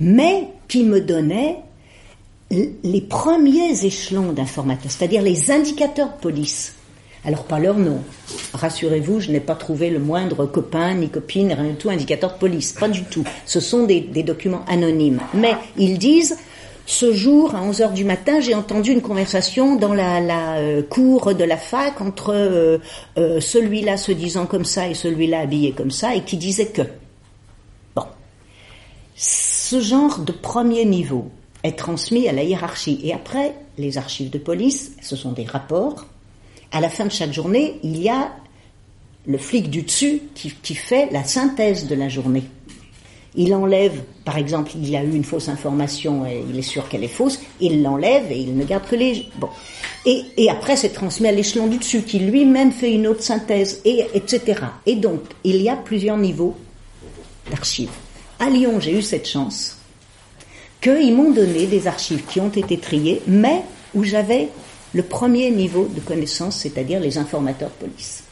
mais 0.00 0.48
qui 0.68 0.84
me 0.84 1.00
donnaient 1.00 1.58
les 2.50 3.00
premiers 3.00 3.84
échelons 3.84 4.32
d'informateurs, 4.32 4.90
c'est-à-dire 4.90 5.22
les 5.22 5.50
indicateurs 5.50 6.08
de 6.08 6.20
police. 6.20 6.74
Alors 7.24 7.44
pas 7.44 7.58
leur 7.58 7.76
nom. 7.76 7.98
Rassurez-vous, 8.54 9.20
je 9.20 9.30
n'ai 9.30 9.40
pas 9.40 9.54
trouvé 9.54 9.90
le 9.90 9.98
moindre 9.98 10.46
copain 10.46 10.94
ni 10.94 11.10
copine, 11.10 11.52
rien 11.52 11.70
du 11.70 11.74
tout, 11.74 11.90
indicateur 11.90 12.32
de 12.32 12.38
police. 12.38 12.72
Pas 12.72 12.88
du 12.88 13.04
tout. 13.04 13.24
Ce 13.44 13.60
sont 13.60 13.84
des, 13.84 14.00
documents 14.00 14.64
anonymes. 14.66 15.20
Mais 15.34 15.52
ils 15.76 15.98
disent, 15.98 16.38
ce 16.86 17.12
jour, 17.12 17.54
à 17.54 17.62
11 17.62 17.82
heures 17.82 17.92
du 17.92 18.04
matin, 18.04 18.40
j'ai 18.40 18.54
entendu 18.54 18.90
une 18.90 19.02
conversation 19.02 19.76
dans 19.76 19.92
la, 19.92 20.20
la, 20.20 20.56
euh, 20.56 20.82
cour 20.82 21.34
de 21.34 21.44
la 21.44 21.58
fac 21.58 22.00
entre 22.00 22.32
euh, 22.34 22.78
euh, 23.18 23.38
celui-là 23.38 23.98
se 23.98 24.12
disant 24.12 24.46
comme 24.46 24.64
ça 24.64 24.88
et 24.88 24.94
celui-là 24.94 25.40
habillé 25.40 25.72
comme 25.72 25.90
ça 25.90 26.14
et 26.14 26.22
qui 26.22 26.38
disait 26.38 26.66
que. 26.68 26.82
Bon. 27.94 28.04
Ce 29.14 29.80
genre 29.80 30.20
de 30.20 30.32
premier 30.32 30.86
niveau 30.86 31.30
est 31.62 31.78
transmis 31.78 32.28
à 32.28 32.32
la 32.32 32.42
hiérarchie. 32.42 33.00
Et 33.02 33.12
après, 33.12 33.54
les 33.78 33.98
archives 33.98 34.30
de 34.30 34.38
police, 34.38 34.92
ce 35.02 35.16
sont 35.16 35.32
des 35.32 35.44
rapports. 35.44 36.06
À 36.72 36.80
la 36.80 36.88
fin 36.88 37.04
de 37.04 37.12
chaque 37.12 37.32
journée, 37.32 37.78
il 37.82 38.00
y 38.00 38.08
a 38.08 38.32
le 39.26 39.38
flic 39.38 39.70
du 39.70 39.82
dessus 39.82 40.22
qui, 40.34 40.52
qui 40.62 40.74
fait 40.74 41.08
la 41.10 41.24
synthèse 41.24 41.86
de 41.86 41.94
la 41.94 42.08
journée. 42.08 42.44
Il 43.36 43.54
enlève, 43.54 44.02
par 44.24 44.38
exemple, 44.38 44.72
il 44.74 44.94
a 44.96 45.04
eu 45.04 45.14
une 45.14 45.22
fausse 45.22 45.48
information 45.48 46.26
et 46.26 46.42
il 46.48 46.58
est 46.58 46.62
sûr 46.62 46.88
qu'elle 46.88 47.04
est 47.04 47.08
fausse, 47.08 47.40
il 47.60 47.82
l'enlève 47.82 48.30
et 48.32 48.38
il 48.38 48.56
ne 48.56 48.64
garde 48.64 48.86
que 48.88 48.96
les... 48.96 49.26
Bon. 49.38 49.48
Et, 50.04 50.24
et 50.36 50.50
après, 50.50 50.76
c'est 50.76 50.90
transmis 50.90 51.28
à 51.28 51.32
l'échelon 51.32 51.68
du 51.68 51.78
dessus 51.78 52.02
qui 52.02 52.18
lui-même 52.18 52.72
fait 52.72 52.92
une 52.92 53.06
autre 53.06 53.22
synthèse, 53.22 53.82
et, 53.84 54.06
etc. 54.14 54.62
Et 54.86 54.96
donc, 54.96 55.20
il 55.44 55.56
y 55.56 55.68
a 55.68 55.76
plusieurs 55.76 56.16
niveaux 56.16 56.56
d'archives. 57.50 57.90
À 58.38 58.48
Lyon, 58.48 58.80
j'ai 58.80 58.98
eu 58.98 59.02
cette 59.02 59.28
chance 59.28 59.76
qu'ils 60.80 61.14
m'ont 61.14 61.30
donné 61.30 61.66
des 61.66 61.86
archives 61.86 62.24
qui 62.26 62.40
ont 62.40 62.48
été 62.48 62.78
triées, 62.78 63.22
mais 63.26 63.62
où 63.94 64.04
j'avais 64.04 64.48
le 64.92 65.02
premier 65.02 65.50
niveau 65.50 65.88
de 65.94 66.00
connaissance, 66.00 66.56
c'est-à-dire 66.56 67.00
les 67.00 67.18
informateurs 67.18 67.70
police. 67.70 68.24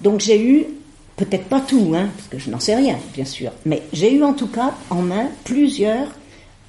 Donc 0.00 0.20
j'ai 0.20 0.40
eu, 0.40 0.66
peut-être 1.16 1.44
pas 1.44 1.60
tout, 1.60 1.92
hein, 1.94 2.08
parce 2.16 2.28
que 2.28 2.38
je 2.38 2.50
n'en 2.50 2.60
sais 2.60 2.74
rien, 2.74 2.98
bien 3.14 3.24
sûr, 3.24 3.52
mais 3.64 3.82
j'ai 3.92 4.12
eu 4.12 4.22
en 4.22 4.34
tout 4.34 4.48
cas 4.48 4.74
en 4.90 5.02
main 5.02 5.28
plusieurs 5.44 6.08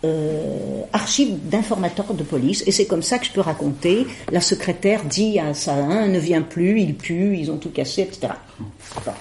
euh, 0.03 0.81
archives 0.93 1.37
d'informateurs 1.49 2.13
de 2.13 2.23
police, 2.23 2.63
et 2.65 2.71
c'est 2.71 2.85
comme 2.85 3.03
ça 3.03 3.19
que 3.19 3.25
je 3.25 3.31
peux 3.31 3.41
raconter. 3.41 4.07
La 4.31 4.41
secrétaire 4.41 5.03
dit 5.03 5.39
à 5.39 5.51
un 5.71 6.07
ne 6.07 6.19
vient 6.19 6.41
plus, 6.41 6.79
il 6.79 6.95
pue, 6.95 7.37
ils 7.37 7.51
ont 7.51 7.57
tout 7.57 7.71
cassé, 7.71 8.03
etc. 8.03 8.33
Bon. 9.05 9.11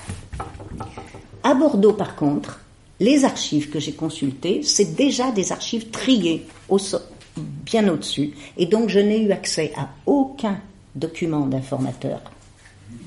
À 1.43 1.55
Bordeaux, 1.55 1.93
par 1.93 2.17
contre, 2.17 2.61
les 3.01 3.25
archives 3.25 3.71
que 3.71 3.81
j'ai 3.81 3.93
consultées, 3.93 4.63
c'est 4.63 4.95
déjà 4.95 5.31
des 5.33 5.53
archives 5.53 5.91
triées 5.91 6.47
au 6.69 6.79
so- 6.79 6.99
bien 7.37 7.89
au-dessus, 7.89 8.33
et 8.57 8.67
donc 8.67 8.89
je 8.89 9.01
n'ai 9.01 9.21
eu 9.23 9.33
accès 9.33 9.73
à 9.77 9.89
aucun 10.07 10.59
document 10.95 11.47
d'informateur, 11.47 12.21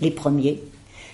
les 0.02 0.12
premiers, 0.12 0.60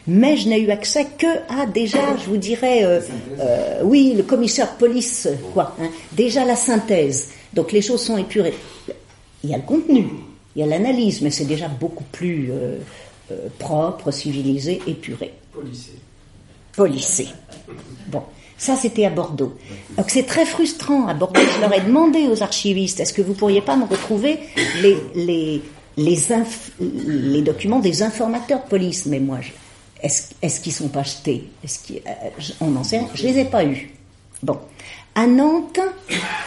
mais 0.07 0.35
je 0.35 0.49
n'ai 0.49 0.59
eu 0.59 0.69
accès 0.71 1.05
que 1.17 1.27
à 1.49 1.65
déjà, 1.67 2.17
je 2.17 2.25
vous 2.29 2.37
dirais, 2.37 2.83
euh, 2.83 2.99
euh, 3.39 3.81
oui, 3.83 4.15
le 4.17 4.23
commissaire 4.23 4.73
de 4.73 4.77
police, 4.79 5.27
quoi, 5.53 5.75
hein, 5.79 5.89
déjà 6.11 6.43
la 6.43 6.55
synthèse. 6.55 7.29
Donc 7.53 7.71
les 7.71 7.81
choses 7.83 8.01
sont 8.01 8.17
épurées. 8.17 8.55
Il 9.43 9.51
y 9.51 9.53
a 9.53 9.57
le 9.57 9.63
contenu, 9.63 10.07
il 10.55 10.59
y 10.59 10.63
a 10.63 10.65
l'analyse, 10.65 11.21
mais 11.21 11.29
c'est 11.29 11.45
déjà 11.45 11.67
beaucoup 11.67 12.03
plus 12.11 12.49
euh, 12.51 12.79
propre, 13.59 14.09
civilisé, 14.11 14.81
épuré 14.87 15.33
Policier. 15.53 15.93
policé. 16.75 17.27
Bon, 18.07 18.23
ça 18.63 18.75
c'était 18.77 19.05
à 19.05 19.09
Bordeaux. 19.09 19.53
Donc 19.97 20.09
c'est 20.09 20.23
très 20.23 20.45
frustrant 20.45 21.07
à 21.07 21.13
Bordeaux. 21.13 21.41
Je 21.55 21.59
leur 21.61 21.73
ai 21.73 21.81
demandé 21.81 22.27
aux 22.27 22.41
archivistes, 22.41 22.99
est-ce 23.01 23.11
que 23.13 23.21
vous 23.21 23.33
pourriez 23.33 23.61
pas 23.61 23.75
me 23.75 23.85
retrouver 23.85 24.39
les, 24.81 25.61
documents 27.41 27.79
des 27.79 28.03
informateurs 28.03 28.63
de 28.63 28.69
police? 28.69 29.05
Mais 29.05 29.19
moi, 29.19 29.39
est-ce 30.01 30.31
est-ce 30.41 30.61
qu'ils 30.61 30.71
sont 30.71 30.87
pas 30.87 31.03
Est-ce 31.63 31.79
qu'ils- 31.83 32.01
euh, 32.07 32.53
On 32.61 32.67
n'en 32.67 32.83
sait 32.83 32.99
rien. 32.99 33.09
Je 33.13 33.23
les 33.23 33.39
ai 33.39 33.45
pas 33.45 33.65
eus. 33.65 33.91
Bon. 34.41 34.57
À 35.15 35.27
Nantes, 35.27 35.79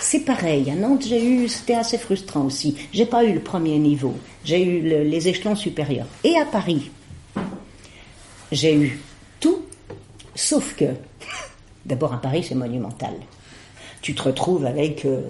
c'est 0.01 0.21
pareil. 0.25 0.69
À 0.71 0.75
Nantes, 0.75 1.05
j'ai 1.07 1.25
eu, 1.25 1.49
c'était 1.49 1.75
assez 1.75 1.99
frustrant 1.99 2.47
aussi. 2.47 2.77
J'ai 2.93 3.07
pas 3.07 3.23
eu 3.25 3.33
le 3.33 3.41
premier 3.41 3.79
niveau. 3.79 4.15
J'ai 4.45 4.61
eu 4.63 4.81
le- 4.81 5.03
les 5.05 5.29
échelons 5.29 5.55
supérieurs. 5.55 6.07
Et 6.25 6.35
à 6.37 6.45
Paris, 6.47 6.91
j'ai 8.51 8.75
eu 8.75 8.99
tout, 9.39 9.59
sauf 10.35 10.75
que, 10.77 10.87
d'abord 11.87 12.13
à 12.13 12.21
Paris, 12.21 12.45
c'est 12.47 12.55
monumental. 12.55 13.15
Tu 14.03 14.15
te 14.15 14.23
retrouves 14.23 14.67
avec 14.67 15.05
euh, 15.05 15.21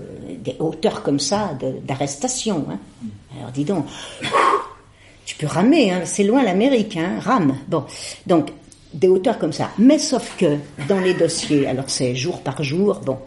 des 0.45 0.57
hauteurs 0.59 1.03
comme 1.03 1.21
ça 1.21 1.57
d'arrestation. 1.85 2.67
hein. 2.71 2.79
Alors 3.39 3.51
dis 3.53 3.65
donc, 3.65 3.87
tu 5.25 5.37
peux 5.37 5.47
ramer, 5.47 5.91
hein, 5.93 6.03
c'est 6.05 6.25
loin 6.25 6.43
l'Amérique, 6.43 6.97
hein, 6.97 7.19
rame. 7.21 7.57
Bon, 7.69 7.85
donc 8.27 8.51
des 8.93 9.09
hauteurs 9.09 9.39
comme 9.39 9.53
ça. 9.53 9.71
Mais 9.79 9.99
sauf 9.99 10.37
que 10.37 10.57
dans 10.89 11.01
les 11.01 11.15
dossiers, 11.15 11.67
alors 11.67 11.89
c'est 11.89 12.15
jour 12.15 12.41
par 12.43 12.63
jour, 12.63 13.01
bon, 13.05 13.19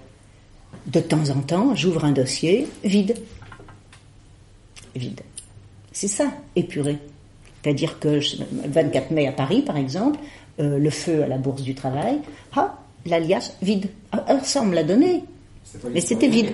de 0.88 1.00
temps 1.00 1.30
en 1.30 1.40
temps, 1.42 1.76
j'ouvre 1.76 2.06
un 2.06 2.12
dossier 2.12 2.68
vide. 2.84 3.16
Vide. 4.96 5.22
C'est 5.92 6.08
ça, 6.08 6.26
épuré. 6.56 6.98
C'est-à-dire 7.62 8.00
que 8.00 8.20
je- 8.20 8.38
24 8.68 9.12
mai 9.12 9.28
à 9.28 9.32
Paris, 9.32 9.62
par 9.62 9.78
exemple, 9.78 10.20
euh, 10.60 10.78
le 10.80 10.90
feu 10.90 11.24
à 11.24 11.28
la 11.28 11.38
Bourse 11.38 11.62
du 11.62 11.76
Travail, 11.76 12.20
l'alias 13.06 13.54
vide. 13.62 13.90
Ah, 14.12 14.24
alors 14.28 14.46
ça, 14.46 14.62
on 14.62 14.66
me 14.66 14.76
l'a 14.76 14.84
donné. 14.84 15.24
Mais 15.92 16.02
c'était 16.02 16.28
vide. 16.28 16.54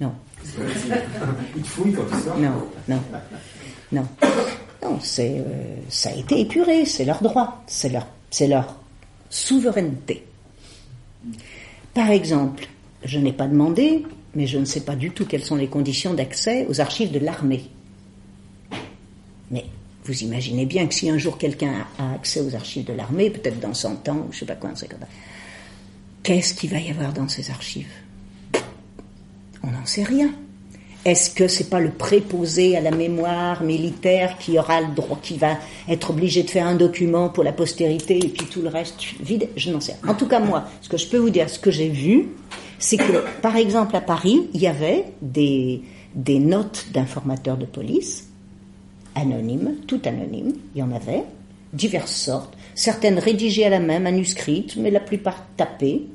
Non, 0.00 0.12
Il 1.56 1.62
te 1.62 1.66
fouille 1.66 1.92
quand 1.92 2.04
tu 2.04 2.22
sors. 2.22 2.38
non, 2.38 2.68
non, 2.88 3.00
non. 3.92 4.06
Non, 4.82 4.98
c'est, 5.02 5.38
euh, 5.38 5.76
ça 5.88 6.10
a 6.10 6.14
été 6.14 6.40
épuré, 6.40 6.84
c'est 6.84 7.04
leur 7.04 7.22
droit, 7.22 7.62
c'est 7.66 7.88
leur, 7.88 8.06
c'est 8.30 8.48
leur 8.48 8.76
souveraineté. 9.30 10.24
Par 11.94 12.10
exemple, 12.10 12.68
je 13.02 13.18
n'ai 13.18 13.32
pas 13.32 13.46
demandé, 13.46 14.04
mais 14.34 14.46
je 14.46 14.58
ne 14.58 14.64
sais 14.64 14.80
pas 14.80 14.94
du 14.94 15.10
tout 15.10 15.24
quelles 15.24 15.44
sont 15.44 15.56
les 15.56 15.68
conditions 15.68 16.12
d'accès 16.12 16.66
aux 16.68 16.80
archives 16.80 17.12
de 17.12 17.18
l'armée. 17.18 17.70
Mais 19.50 19.64
vous 20.04 20.22
imaginez 20.22 20.66
bien 20.66 20.86
que 20.86 20.94
si 20.94 21.08
un 21.08 21.18
jour 21.18 21.38
quelqu'un 21.38 21.86
a 21.98 22.14
accès 22.14 22.40
aux 22.40 22.54
archives 22.54 22.84
de 22.84 22.92
l'armée, 22.92 23.30
peut-être 23.30 23.60
dans 23.60 23.74
100 23.74 24.08
ans, 24.08 24.26
ou 24.28 24.32
je 24.32 24.40
sais 24.40 24.46
pas 24.46 24.54
quoi, 24.54 24.70
qu'est-ce 26.22 26.54
qu'il 26.54 26.70
va 26.70 26.78
y 26.78 26.90
avoir 26.90 27.12
dans 27.12 27.28
ces 27.28 27.50
archives? 27.50 27.90
On 29.62 29.70
n'en 29.70 29.86
sait 29.86 30.04
rien. 30.04 30.30
Est-ce 31.06 31.30
que 31.30 31.48
c'est 31.48 31.68
pas 31.68 31.80
le 31.80 31.90
préposé 31.90 32.76
à 32.78 32.80
la 32.80 32.90
mémoire 32.90 33.62
militaire 33.62 34.38
qui 34.38 34.58
aura 34.58 34.80
le 34.80 34.94
droit, 34.94 35.18
qui 35.22 35.36
va 35.36 35.58
être 35.86 36.10
obligé 36.10 36.42
de 36.42 36.50
faire 36.50 36.66
un 36.66 36.76
document 36.76 37.28
pour 37.28 37.44
la 37.44 37.52
postérité 37.52 38.16
et 38.16 38.28
puis 38.28 38.46
tout 38.46 38.62
le 38.62 38.68
reste 38.68 38.96
vide? 39.20 39.48
Je 39.54 39.70
n'en 39.70 39.80
sais 39.80 39.96
rien. 40.02 40.12
En 40.12 40.14
tout 40.14 40.26
cas, 40.26 40.40
moi, 40.40 40.64
ce 40.80 40.88
que 40.88 40.96
je 40.96 41.06
peux 41.06 41.18
vous 41.18 41.28
dire, 41.28 41.50
ce 41.50 41.58
que 41.58 41.70
j'ai 41.70 41.90
vu, 41.90 42.28
c'est 42.78 42.96
que, 42.96 43.22
par 43.42 43.56
exemple, 43.56 43.94
à 43.96 44.00
Paris, 44.00 44.48
il 44.54 44.60
y 44.60 44.66
avait 44.66 45.04
des 45.20 45.82
notes 46.26 46.86
d'informateurs 46.92 47.58
de 47.58 47.66
police, 47.66 48.28
anonymes, 49.14 49.76
tout 49.86 50.00
anonymes, 50.04 50.54
il 50.74 50.78
y 50.78 50.82
en 50.82 50.92
avait, 50.92 51.24
diverses 51.72 52.14
sortes, 52.14 52.56
certaines 52.74 53.18
rédigées 53.18 53.66
à 53.66 53.70
la 53.70 53.80
main, 53.80 54.00
manuscrites, 54.00 54.76
mais 54.76 54.90
la 54.90 55.00
plupart 55.00 55.44
tapées. 55.56 56.06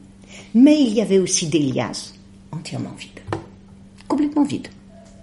Mais 0.54 0.82
il 0.82 0.94
y 0.94 1.02
avait 1.02 1.20
aussi 1.20 1.48
des 1.48 1.60
liasses 1.60 2.14
entièrement 2.52 2.94
vides, 2.98 3.20
complètement 4.08 4.44
vides. 4.44 4.68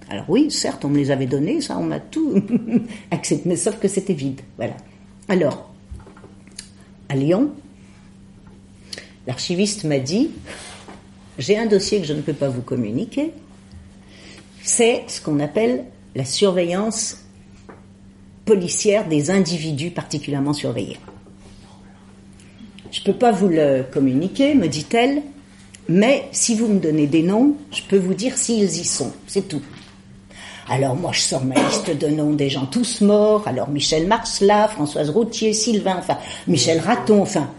Alors 0.09 0.27
oui, 0.29 0.51
certes, 0.51 0.85
on 0.85 0.89
me 0.89 0.99
les 0.99 1.11
avait 1.11 1.27
donnés, 1.27 1.61
ça, 1.61 1.79
on 1.79 1.85
m'a 1.85 2.01
tout 2.01 2.43
accepté, 3.11 3.49
mais 3.49 3.57
sauf 3.57 3.79
que 3.79 3.89
c'était 3.89 4.15
vide, 4.15 4.41
voilà. 4.57 4.77
Alors, 5.29 5.69
à 7.09 7.17
Lyon, 7.17 7.51
l'archiviste 9.27 9.85
m'a 9.85 9.99
dit, 9.99 10.31
j'ai 11.39 11.59
un 11.59 11.67
dossier 11.67 12.01
que 12.01 12.07
je 12.07 12.13
ne 12.13 12.21
peux 12.21 12.33
pas 12.33 12.49
vous 12.49 12.63
communiquer, 12.63 13.33
c'est 14.63 15.05
ce 15.09 15.21
qu'on 15.21 15.41
appelle 15.41 15.85
la 16.15 16.25
surveillance 16.25 17.26
policière 18.47 19.07
des 19.07 19.31
individus 19.31 19.91
particulièrement 19.91 20.55
surveillés. 20.55 20.99
Je 22.91 23.01
ne 23.01 23.05
peux 23.05 23.19
pas 23.19 23.33
vous 23.33 23.49
le 23.49 23.85
communiquer, 23.93 24.55
me 24.55 24.69
dit-elle, 24.69 25.23
mais 25.89 26.29
si 26.33 26.55
vous 26.55 26.69
me 26.69 26.81
donnez 26.81 27.07
des 27.07 27.23
noms, 27.23 27.57
je 27.71 27.83
peux 27.83 27.99
vous 27.99 28.15
dire 28.15 28.39
s'ils 28.39 28.65
y 28.65 28.85
sont, 28.85 29.13
c'est 29.27 29.49
tout. 29.49 29.63
Alors 30.69 30.97
moi 30.97 31.13
je 31.13 31.21
sors 31.21 31.45
ma 31.45 31.55
liste 31.55 31.97
de 31.97 32.09
noms 32.09 32.33
des 32.33 32.51
gens 32.51 32.67
tous 32.67 33.01
morts, 33.01 33.47
alors 33.47 33.69
Michel 33.69 34.07
Marcelat, 34.07 34.69
Françoise 34.69 35.11
Routier, 35.11 35.53
Sylvain, 35.53 35.97
enfin 35.99 36.19
Michel 36.49 36.81
Raton, 36.81 37.23
enfin 37.23 37.51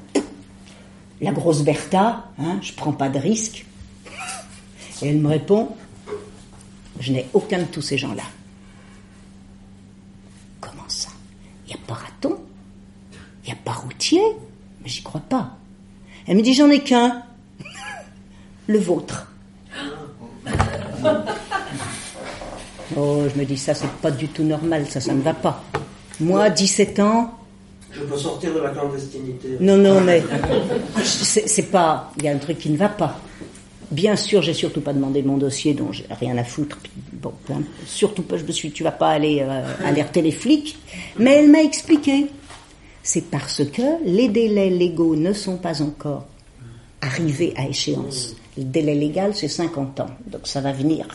la 1.21 1.31
grosse 1.31 1.61
Bertha, 1.61 2.25
hein, 2.39 2.59
je 2.61 2.73
prends 2.73 2.91
pas 2.91 3.09
de 3.09 3.19
risque. 3.19 3.65
Et 5.01 5.09
elle 5.09 5.19
me 5.19 5.29
répond, 5.29 5.69
je 6.99 7.11
n'ai 7.13 7.27
aucun 7.33 7.59
de 7.59 7.65
tous 7.65 7.81
ces 7.81 7.97
gens-là. 7.97 8.23
Comment 10.59 10.87
ça 10.87 11.09
Il 11.77 11.79
n'y 11.79 11.83
a 11.83 11.87
pas 11.87 11.93
Raton 11.93 12.39
Il 13.43 13.47
n'y 13.47 13.53
a 13.53 13.57
pas 13.63 13.73
Routier 13.73 14.21
Mais 14.83 14.89
j'y 14.89 15.03
crois 15.03 15.21
pas. 15.21 15.57
Elle 16.27 16.37
me 16.37 16.41
dit, 16.41 16.53
j'en 16.53 16.69
ai 16.69 16.81
qu'un. 16.81 17.23
Le 18.67 18.79
vôtre. 18.79 19.27
Oh, 22.95 23.23
je 23.31 23.37
me 23.37 23.45
dis, 23.45 23.57
ça, 23.57 23.73
c'est 23.73 23.91
pas 24.01 24.09
du 24.09 24.29
tout 24.29 24.43
normal, 24.43 24.87
ça, 24.87 25.01
ça 25.01 25.13
ne 25.13 25.21
va 25.21 25.33
pas. 25.33 25.61
Moi, 26.21 26.49
17 26.49 26.99
ans. 27.01 27.37
Je 27.91 28.01
peux 28.01 28.17
sortir 28.17 28.53
de 28.53 28.59
la 28.59 28.69
clandestinité. 28.69 29.57
Non, 29.59 29.77
non, 29.77 29.99
mais. 30.01 30.23
C'est 31.03 31.69
pas. 31.69 32.11
Il 32.17 32.23
y 32.23 32.27
a 32.29 32.31
un 32.31 32.37
truc 32.37 32.57
qui 32.57 32.69
ne 32.69 32.77
va 32.77 32.89
pas. 32.89 33.19
Bien 33.91 34.15
sûr, 34.15 34.41
j'ai 34.41 34.53
surtout 34.53 34.81
pas 34.81 34.93
demandé 34.93 35.21
mon 35.23 35.37
dossier, 35.37 35.73
dont 35.73 35.91
j'ai 35.91 36.05
rien 36.09 36.37
à 36.37 36.43
foutre. 36.43 36.77
Bon, 37.13 37.31
surtout 37.85 38.21
pas, 38.21 38.37
je 38.37 38.43
me 38.43 38.51
suis, 38.51 38.71
tu 38.71 38.83
vas 38.83 38.91
pas 38.91 39.09
aller 39.09 39.39
euh, 39.41 39.63
alerter 39.85 40.21
les 40.21 40.31
flics. 40.31 40.77
Mais 41.17 41.35
elle 41.35 41.49
m'a 41.49 41.61
expliqué. 41.61 42.27
C'est 43.01 43.29
parce 43.29 43.63
que 43.63 44.03
les 44.03 44.27
délais 44.27 44.69
légaux 44.69 45.15
ne 45.15 45.31
sont 45.31 45.57
pas 45.57 45.81
encore 45.81 46.25
arrivés 46.99 47.53
à 47.55 47.67
échéance. 47.67 48.35
Le 48.57 48.63
délai 48.63 48.95
légal, 48.95 49.33
c'est 49.33 49.47
50 49.47 50.01
ans. 50.01 50.09
Donc 50.25 50.41
ça 50.45 50.59
va 50.59 50.73
venir. 50.73 51.07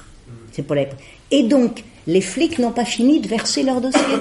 C'est 0.52 0.62
pour 0.62 0.74
les... 0.76 0.88
Et 1.30 1.42
donc, 1.42 1.84
les 2.06 2.20
flics 2.20 2.58
n'ont 2.58 2.72
pas 2.72 2.84
fini 2.84 3.20
de 3.20 3.28
verser 3.28 3.62
leur 3.62 3.80
dossier. 3.80 4.16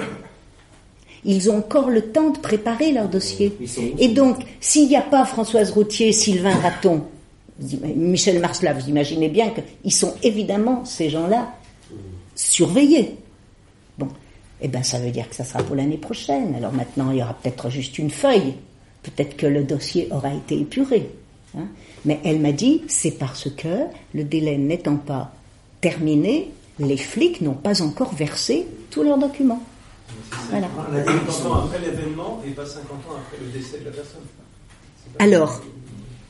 Ils 1.24 1.50
ont 1.50 1.58
encore 1.58 1.88
le 1.88 2.10
temps 2.10 2.30
de 2.30 2.38
préparer 2.38 2.92
leur 2.92 3.08
dossier. 3.08 3.56
Et 3.98 4.08
donc, 4.08 4.38
s'il 4.60 4.88
n'y 4.88 4.96
a 4.96 5.02
pas 5.02 5.24
Françoise 5.24 5.70
Routier, 5.70 6.12
Sylvain 6.12 6.56
Raton, 6.56 7.04
Michel 7.96 8.40
Marcelin, 8.40 8.72
vous 8.72 8.88
imaginez 8.88 9.28
bien 9.28 9.50
qu'ils 9.50 9.92
sont 9.92 10.14
évidemment, 10.22 10.84
ces 10.84 11.10
gens-là, 11.10 11.54
surveillés. 12.34 13.16
Bon, 13.98 14.08
eh 14.60 14.68
bien, 14.68 14.82
ça 14.82 14.98
veut 14.98 15.10
dire 15.10 15.28
que 15.28 15.34
ça 15.34 15.44
sera 15.44 15.62
pour 15.62 15.76
l'année 15.76 15.98
prochaine. 15.98 16.54
Alors 16.54 16.72
maintenant, 16.72 17.10
il 17.10 17.18
y 17.18 17.22
aura 17.22 17.34
peut-être 17.34 17.70
juste 17.70 17.98
une 17.98 18.10
feuille. 18.10 18.54
Peut-être 19.02 19.36
que 19.36 19.46
le 19.46 19.64
dossier 19.64 20.08
aura 20.10 20.32
été 20.32 20.60
épuré. 20.60 21.10
Hein. 21.56 21.66
Mais 22.04 22.20
elle 22.24 22.40
m'a 22.40 22.52
dit, 22.52 22.82
c'est 22.88 23.12
parce 23.12 23.50
que 23.50 23.86
le 24.14 24.24
délai 24.24 24.56
n'étant 24.56 24.96
pas 24.96 25.32
terminé, 25.80 26.50
les 26.78 26.96
flics 26.96 27.40
n'ont 27.40 27.54
pas 27.54 27.82
encore 27.82 28.14
versé 28.14 28.66
tous 28.90 29.02
leurs 29.02 29.18
documents. 29.18 29.62
Voilà. 30.50 30.68
50 31.04 31.46
ans 31.46 31.54
après 31.64 31.78
l'événement 31.80 32.42
et 32.46 32.50
pas 32.50 32.66
50 32.66 32.90
ans 32.90 33.16
après 33.18 33.38
le 33.44 33.50
décès 33.50 33.78
de 33.78 33.84
la 33.86 33.90
personne. 33.90 34.22
Alors, 35.18 35.60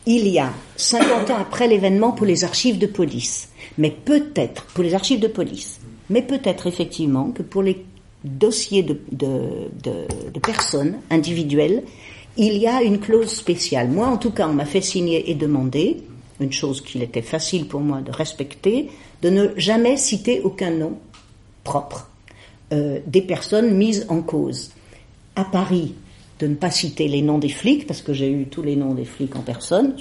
il 0.06 0.28
y 0.28 0.38
a 0.38 0.52
50 0.76 1.30
ans 1.30 1.38
après 1.38 1.68
l'événement 1.68 2.12
pour 2.12 2.26
les 2.26 2.44
archives 2.44 2.78
de 2.78 2.86
police, 2.86 3.48
mais 3.78 3.90
peut-être, 3.90 4.64
pour 4.74 4.82
les 4.82 4.94
archives 4.94 5.20
de 5.20 5.28
police, 5.28 5.80
mais 6.10 6.22
peut-être 6.22 6.66
effectivement 6.66 7.30
que 7.30 7.42
pour 7.42 7.62
les 7.62 7.84
dossiers 8.24 8.82
de, 8.82 8.98
personnes 10.40 10.96
individuelles, 11.10 11.82
il 12.36 12.56
y 12.56 12.66
a 12.66 12.82
une 12.82 12.98
clause 12.98 13.28
spéciale. 13.28 13.88
Moi, 13.88 14.06
en 14.06 14.16
tout 14.16 14.30
cas, 14.30 14.48
on 14.48 14.54
m'a 14.54 14.64
fait 14.64 14.80
signer 14.80 15.30
et 15.30 15.34
demander, 15.34 16.02
une 16.40 16.52
chose 16.52 16.80
qu'il 16.80 17.02
était 17.02 17.22
facile 17.22 17.66
pour 17.66 17.80
moi 17.80 18.00
de 18.00 18.10
respecter, 18.10 18.90
de 19.22 19.30
ne 19.30 19.48
jamais 19.56 19.96
citer 19.96 20.40
aucun 20.40 20.70
nom 20.70 20.98
propre 21.62 22.10
euh, 22.72 22.98
des 23.06 23.22
personnes 23.22 23.74
mises 23.74 24.06
en 24.08 24.22
cause. 24.22 24.72
À 25.36 25.44
Paris, 25.44 25.94
de 26.42 26.48
ne 26.48 26.56
pas 26.56 26.72
citer 26.72 27.06
les 27.06 27.22
noms 27.22 27.38
des 27.38 27.48
flics, 27.48 27.86
parce 27.86 28.02
que 28.02 28.12
j'ai 28.12 28.28
eu 28.28 28.46
tous 28.46 28.62
les 28.62 28.74
noms 28.74 28.94
des 28.94 29.04
flics 29.04 29.36
en 29.36 29.42
personne, 29.42 29.94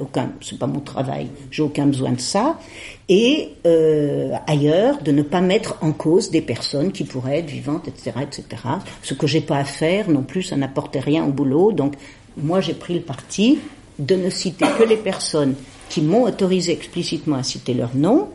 aucun, 0.00 0.30
c'est 0.40 0.56
pas 0.56 0.68
mon 0.68 0.78
travail, 0.78 1.26
j'ai 1.50 1.62
aucun 1.62 1.86
besoin 1.86 2.12
de 2.12 2.20
ça, 2.20 2.60
et 3.08 3.48
euh, 3.66 4.30
ailleurs, 4.46 5.02
de 5.02 5.10
ne 5.10 5.22
pas 5.22 5.40
mettre 5.40 5.76
en 5.80 5.90
cause 5.90 6.30
des 6.30 6.42
personnes 6.42 6.92
qui 6.92 7.02
pourraient 7.02 7.40
être 7.40 7.50
vivantes, 7.50 7.88
etc., 7.88 8.12
etc. 8.22 8.62
Ce 9.02 9.14
que 9.14 9.26
j'ai 9.26 9.40
pas 9.40 9.56
à 9.58 9.64
faire 9.64 10.08
non 10.08 10.22
plus, 10.22 10.44
ça 10.44 10.56
n'apportait 10.56 11.00
rien 11.00 11.24
au 11.24 11.32
boulot, 11.32 11.72
donc 11.72 11.94
moi 12.36 12.60
j'ai 12.60 12.74
pris 12.74 12.94
le 12.94 13.00
parti 13.00 13.58
de 13.98 14.14
ne 14.14 14.30
citer 14.30 14.66
que 14.78 14.84
les 14.84 14.96
personnes 14.96 15.56
qui 15.88 16.02
m'ont 16.02 16.22
autorisé 16.22 16.70
explicitement 16.70 17.36
à 17.36 17.42
citer 17.42 17.74
leur 17.74 17.96
nom, 17.96 18.28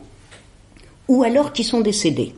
ou 1.07 1.23
alors 1.23 1.53
qui 1.53 1.63
sont 1.63 1.79
décédés, 1.79 2.33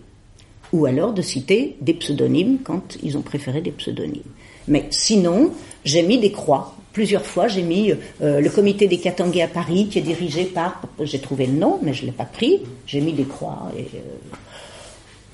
ou 0.71 0.85
alors 0.85 1.11
de 1.11 1.23
citer 1.23 1.75
des 1.81 1.95
pseudonymes 1.95 2.59
quand 2.63 2.99
ils 3.01 3.17
ont 3.17 3.23
préféré 3.23 3.61
des 3.61 3.71
pseudonymes. 3.71 4.21
Mais 4.67 4.85
sinon, 4.89 5.51
j'ai 5.85 6.03
mis 6.03 6.19
des 6.19 6.31
croix. 6.31 6.75
Plusieurs 6.93 7.25
fois, 7.25 7.47
j'ai 7.47 7.61
mis 7.61 7.93
euh, 8.21 8.41
le 8.41 8.49
comité 8.49 8.87
des 8.87 8.97
Katangais 8.97 9.41
à 9.41 9.47
Paris, 9.47 9.87
qui 9.89 9.99
est 9.99 10.03
dirigé 10.03 10.43
par. 10.43 10.81
J'ai 11.01 11.19
trouvé 11.19 11.45
le 11.45 11.53
nom, 11.53 11.79
mais 11.81 11.93
je 11.93 12.01
ne 12.01 12.07
l'ai 12.07 12.11
pas 12.11 12.25
pris. 12.25 12.61
J'ai 12.85 12.99
mis 12.99 13.13
des 13.13 13.23
croix. 13.23 13.71
Et, 13.77 13.81
euh, 13.81 14.35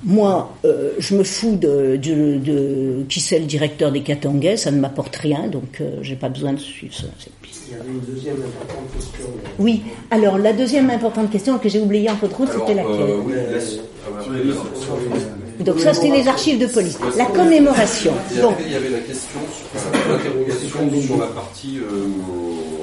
moi, 0.03 0.53
euh, 0.63 0.91
je 0.99 1.15
me 1.15 1.23
fous 1.23 1.55
de, 1.55 1.95
de, 1.95 3.03
qui 3.09 3.19
c'est 3.19 3.39
le 3.39 3.45
directeur 3.45 3.91
des 3.91 4.01
Katangais, 4.01 4.55
ça 4.55 4.69
ne 4.69 4.79
m'apporte 4.79 5.15
rien, 5.15 5.47
donc 5.47 5.81
j'ai 6.03 6.15
pas 6.15 6.29
besoin 6.29 6.53
de 6.53 6.59
suivre 6.59 6.93
ça. 6.93 7.07
Il 7.67 7.73
y 7.73 7.79
avait 7.79 7.89
une 7.89 7.99
deuxième 8.01 8.35
importante 8.35 8.93
question. 8.93 9.25
Oui, 9.57 9.81
alors 10.11 10.37
la 10.37 10.53
deuxième 10.53 10.91
importante 10.91 11.31
question 11.31 11.57
que 11.57 11.67
j'ai 11.67 11.79
oubliée 11.79 12.11
en 12.11 12.15
faute 12.15 12.33
route, 12.33 12.49
c'était 12.51 12.75
laquelle? 12.75 13.15
oui, 13.25 13.33
donc 15.63 15.79
ça, 15.79 15.93
c'était 15.93 16.11
les 16.11 16.27
archives 16.27 16.59
de 16.59 16.67
police. 16.67 16.97
La 17.17 17.25
commémoration. 17.25 18.13
Il 18.31 18.37
y 18.37 18.41
avait, 18.41 18.63
il 18.63 18.71
y 18.71 18.75
avait 18.75 18.89
la 18.89 18.99
question, 18.99 19.39
l'interrogation 20.09 21.01
sur 21.01 21.17
la 21.17 21.27
partie 21.27 21.79
euh, 21.79 22.03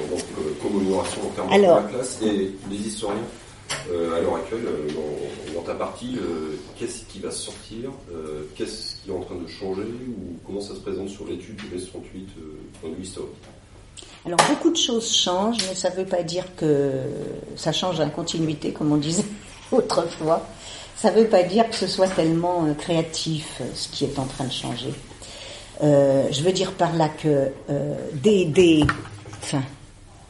donc, 0.09 0.19
euh, 0.37 0.53
commémoration 0.61 1.21
en 1.23 1.29
termes 1.29 1.53
Alors, 1.53 1.81
de 1.81 1.83
la 1.83 1.89
classe 1.89 2.19
et 2.23 2.51
les 2.69 2.87
historiens. 2.87 3.17
Euh, 3.91 4.17
à 4.17 4.21
l'heure 4.21 4.35
actuelle, 4.35 4.63
dans, 4.93 5.59
dans, 5.59 5.65
ta 5.65 5.73
partie, 5.73 6.17
qu'est-ce 6.77 7.03
qui 7.05 7.19
va 7.19 7.31
sortir 7.31 7.89
Qu'est-ce 8.55 8.97
qui 9.03 9.09
est 9.09 9.13
en 9.13 9.21
train 9.21 9.35
de 9.35 9.47
changer 9.47 9.81
Ou 9.81 10.37
comment 10.45 10.61
ça 10.61 10.75
se 10.75 10.79
présente 10.81 11.09
sur 11.09 11.25
l'étude 11.25 11.55
du 11.55 11.75
S38 11.75 12.27
point 12.79 12.91
de 12.91 12.95
vue 12.95 13.03
historique? 13.03 13.31
Alors 14.25 14.39
beaucoup 14.49 14.69
de 14.69 14.77
choses 14.77 15.11
changent, 15.11 15.63
mais 15.67 15.75
ça 15.75 15.89
ne 15.89 15.95
veut 15.95 16.05
pas 16.05 16.21
dire 16.21 16.45
que 16.55 16.91
ça 17.55 17.71
change 17.71 17.99
en 17.99 18.09
continuité, 18.09 18.71
comme 18.71 18.91
on 18.91 18.97
disait 18.97 19.25
autrefois 19.71 20.45
ça 20.95 21.11
ne 21.11 21.19
veut 21.19 21.27
pas 21.27 21.43
dire 21.43 21.69
que 21.69 21.75
ce 21.75 21.87
soit 21.87 22.07
tellement 22.07 22.65
euh, 22.65 22.73
créatif 22.73 23.59
euh, 23.61 23.65
ce 23.73 23.89
qui 23.89 24.05
est 24.05 24.17
en 24.17 24.25
train 24.25 24.45
de 24.45 24.51
changer. 24.51 24.93
Euh, 25.83 26.27
je 26.31 26.41
veux 26.41 26.53
dire 26.53 26.71
par 26.71 26.95
là 26.95 27.09
que 27.09 27.51
des, 28.13 28.85
enfin, 29.41 29.61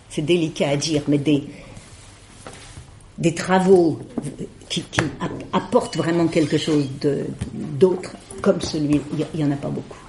c'est 0.09 0.23
délicat 0.23 0.69
à 0.69 0.75
dire, 0.75 1.03
mais 1.07 1.19
des, 1.19 1.43
des 3.19 3.35
travaux 3.35 3.99
qui, 4.67 4.83
apportent 5.53 5.97
vraiment 5.97 6.27
quelque 6.27 6.57
chose 6.57 6.87
d'autre, 7.53 8.11
comme 8.41 8.59
celui, 8.59 9.01
il 9.13 9.39
n'y 9.39 9.43
en 9.43 9.51
a 9.51 9.55
pas 9.55 9.69
beaucoup. 9.69 9.99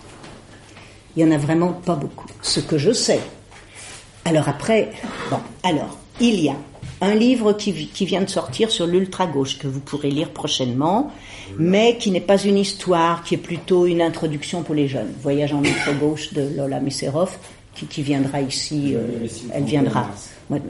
Il 1.14 1.24
n'y 1.24 1.30
en 1.30 1.34
a 1.34 1.38
vraiment 1.38 1.72
pas 1.72 1.96
beaucoup. 1.96 2.26
Ce 2.40 2.60
que 2.60 2.78
je 2.78 2.92
sais. 2.92 3.20
Alors 4.24 4.48
après, 4.48 4.90
bon, 5.30 5.38
alors, 5.62 5.98
il 6.18 6.40
y 6.40 6.48
a 6.48 6.56
un 7.00 7.14
livre 7.14 7.52
qui, 7.52 7.72
vient 8.06 8.22
de 8.22 8.30
sortir 8.30 8.70
sur 8.70 8.86
l'ultra-gauche, 8.86 9.58
que 9.58 9.66
vous 9.66 9.80
pourrez 9.80 10.10
lire 10.10 10.30
prochainement, 10.30 11.12
mais 11.58 11.98
qui 11.98 12.10
n'est 12.10 12.20
pas 12.20 12.42
une 12.42 12.56
histoire, 12.56 13.22
qui 13.22 13.34
est 13.34 13.38
plutôt 13.38 13.86
une 13.86 14.00
introduction 14.00 14.62
pour 14.62 14.74
les 14.74 14.88
jeunes. 14.88 15.12
Voyage 15.22 15.52
en 15.52 15.62
ultra-gauche 15.62 16.32
de 16.32 16.48
Lola 16.56 16.80
Messerov, 16.80 17.36
qui, 17.74 18.02
viendra 18.02 18.40
ici, 18.40 18.94
euh, 18.94 19.26
elle 19.52 19.64
viendra. 19.64 20.08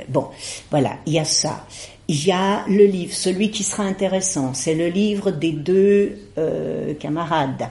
Bon, 0.09 0.29
voilà, 0.71 0.97
il 1.07 1.13
y 1.13 1.19
a 1.19 1.25
ça. 1.25 1.65
Il 2.09 2.25
y 2.25 2.33
a 2.33 2.65
le 2.69 2.85
livre, 2.85 3.13
celui 3.15 3.51
qui 3.51 3.63
sera 3.63 3.85
intéressant, 3.85 4.55
c'est 4.55 4.75
le 4.75 4.89
livre 4.89 5.31
des 5.31 5.53
deux 5.53 6.19
euh, 6.39 6.95
camarades 6.95 7.69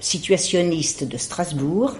situationnistes 0.00 1.04
de 1.04 1.16
Strasbourg, 1.16 1.94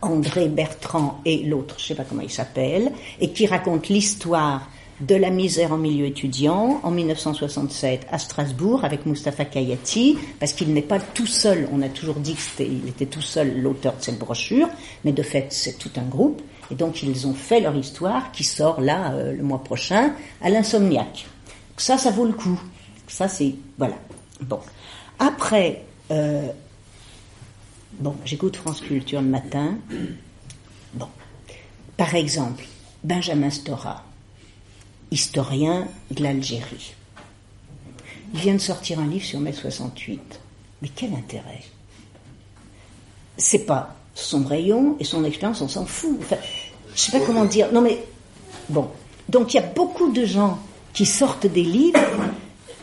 André 0.00 0.48
Bertrand 0.48 1.20
et 1.24 1.38
l'autre, 1.44 1.76
je 1.78 1.84
ne 1.84 1.88
sais 1.88 1.94
pas 1.94 2.04
comment 2.04 2.22
il 2.22 2.30
s'appelle, 2.30 2.92
et 3.20 3.30
qui 3.30 3.46
raconte 3.46 3.88
l'histoire 3.88 4.68
de 5.02 5.16
la 5.16 5.30
misère 5.30 5.72
en 5.72 5.78
milieu 5.78 6.06
étudiant 6.06 6.80
en 6.82 6.90
1967 6.90 8.06
à 8.10 8.18
Strasbourg 8.18 8.84
avec 8.84 9.04
Mustapha 9.04 9.44
Kayati, 9.44 10.16
parce 10.38 10.52
qu'il 10.52 10.72
n'est 10.72 10.80
pas 10.80 11.00
tout 11.00 11.26
seul. 11.26 11.68
On 11.72 11.82
a 11.82 11.88
toujours 11.88 12.14
dit 12.14 12.36
qu'il 12.56 12.88
était 12.88 13.06
tout 13.06 13.20
seul 13.20 13.60
l'auteur 13.60 13.96
de 13.96 14.02
cette 14.02 14.18
brochure, 14.18 14.68
mais 15.04 15.12
de 15.12 15.22
fait 15.22 15.48
c'est 15.50 15.76
tout 15.76 15.90
un 15.96 16.08
groupe. 16.08 16.40
Et 16.70 16.76
donc 16.76 17.02
ils 17.02 17.26
ont 17.26 17.34
fait 17.34 17.60
leur 17.60 17.76
histoire 17.76 18.30
qui 18.32 18.44
sort 18.44 18.80
là 18.80 19.12
euh, 19.12 19.32
le 19.32 19.42
mois 19.42 19.62
prochain 19.62 20.14
à 20.40 20.48
l'insomniaque. 20.48 21.26
Ça, 21.76 21.98
ça 21.98 22.10
vaut 22.10 22.24
le 22.24 22.32
coup. 22.32 22.60
Ça, 23.08 23.26
c'est 23.28 23.54
voilà. 23.76 23.96
Bon. 24.40 24.60
Après, 25.18 25.84
euh, 26.12 26.48
bon, 27.98 28.14
j'écoute 28.24 28.56
France 28.56 28.80
Culture 28.80 29.20
le 29.20 29.28
matin. 29.28 29.76
Bon, 30.94 31.08
par 31.96 32.14
exemple, 32.14 32.64
Benjamin 33.02 33.50
Stora, 33.50 34.04
historien 35.12 35.86
de 36.10 36.22
l'Algérie. 36.22 36.94
Il 38.34 38.40
vient 38.40 38.54
de 38.54 38.60
sortir 38.60 38.98
un 38.98 39.06
livre 39.06 39.24
sur 39.24 39.38
mai 39.40 39.52
68. 39.52 40.40
Mais 40.80 40.88
quel 40.88 41.12
intérêt? 41.14 41.60
C'est 43.36 43.66
pas 43.66 43.94
son 44.14 44.44
rayon 44.44 44.96
et 44.98 45.04
son 45.04 45.24
expérience, 45.24 45.60
on 45.60 45.68
s'en 45.68 45.86
fout. 45.86 46.18
Enfin, 46.20 46.36
je 46.94 47.00
sais 47.00 47.12
pas 47.12 47.24
comment 47.24 47.44
dire. 47.44 47.72
Non 47.72 47.80
mais 47.80 48.02
bon. 48.68 48.88
Donc 49.28 49.54
il 49.54 49.58
y 49.58 49.60
a 49.60 49.66
beaucoup 49.66 50.10
de 50.12 50.24
gens 50.24 50.58
qui 50.92 51.06
sortent 51.06 51.46
des 51.46 51.62
livres. 51.62 52.00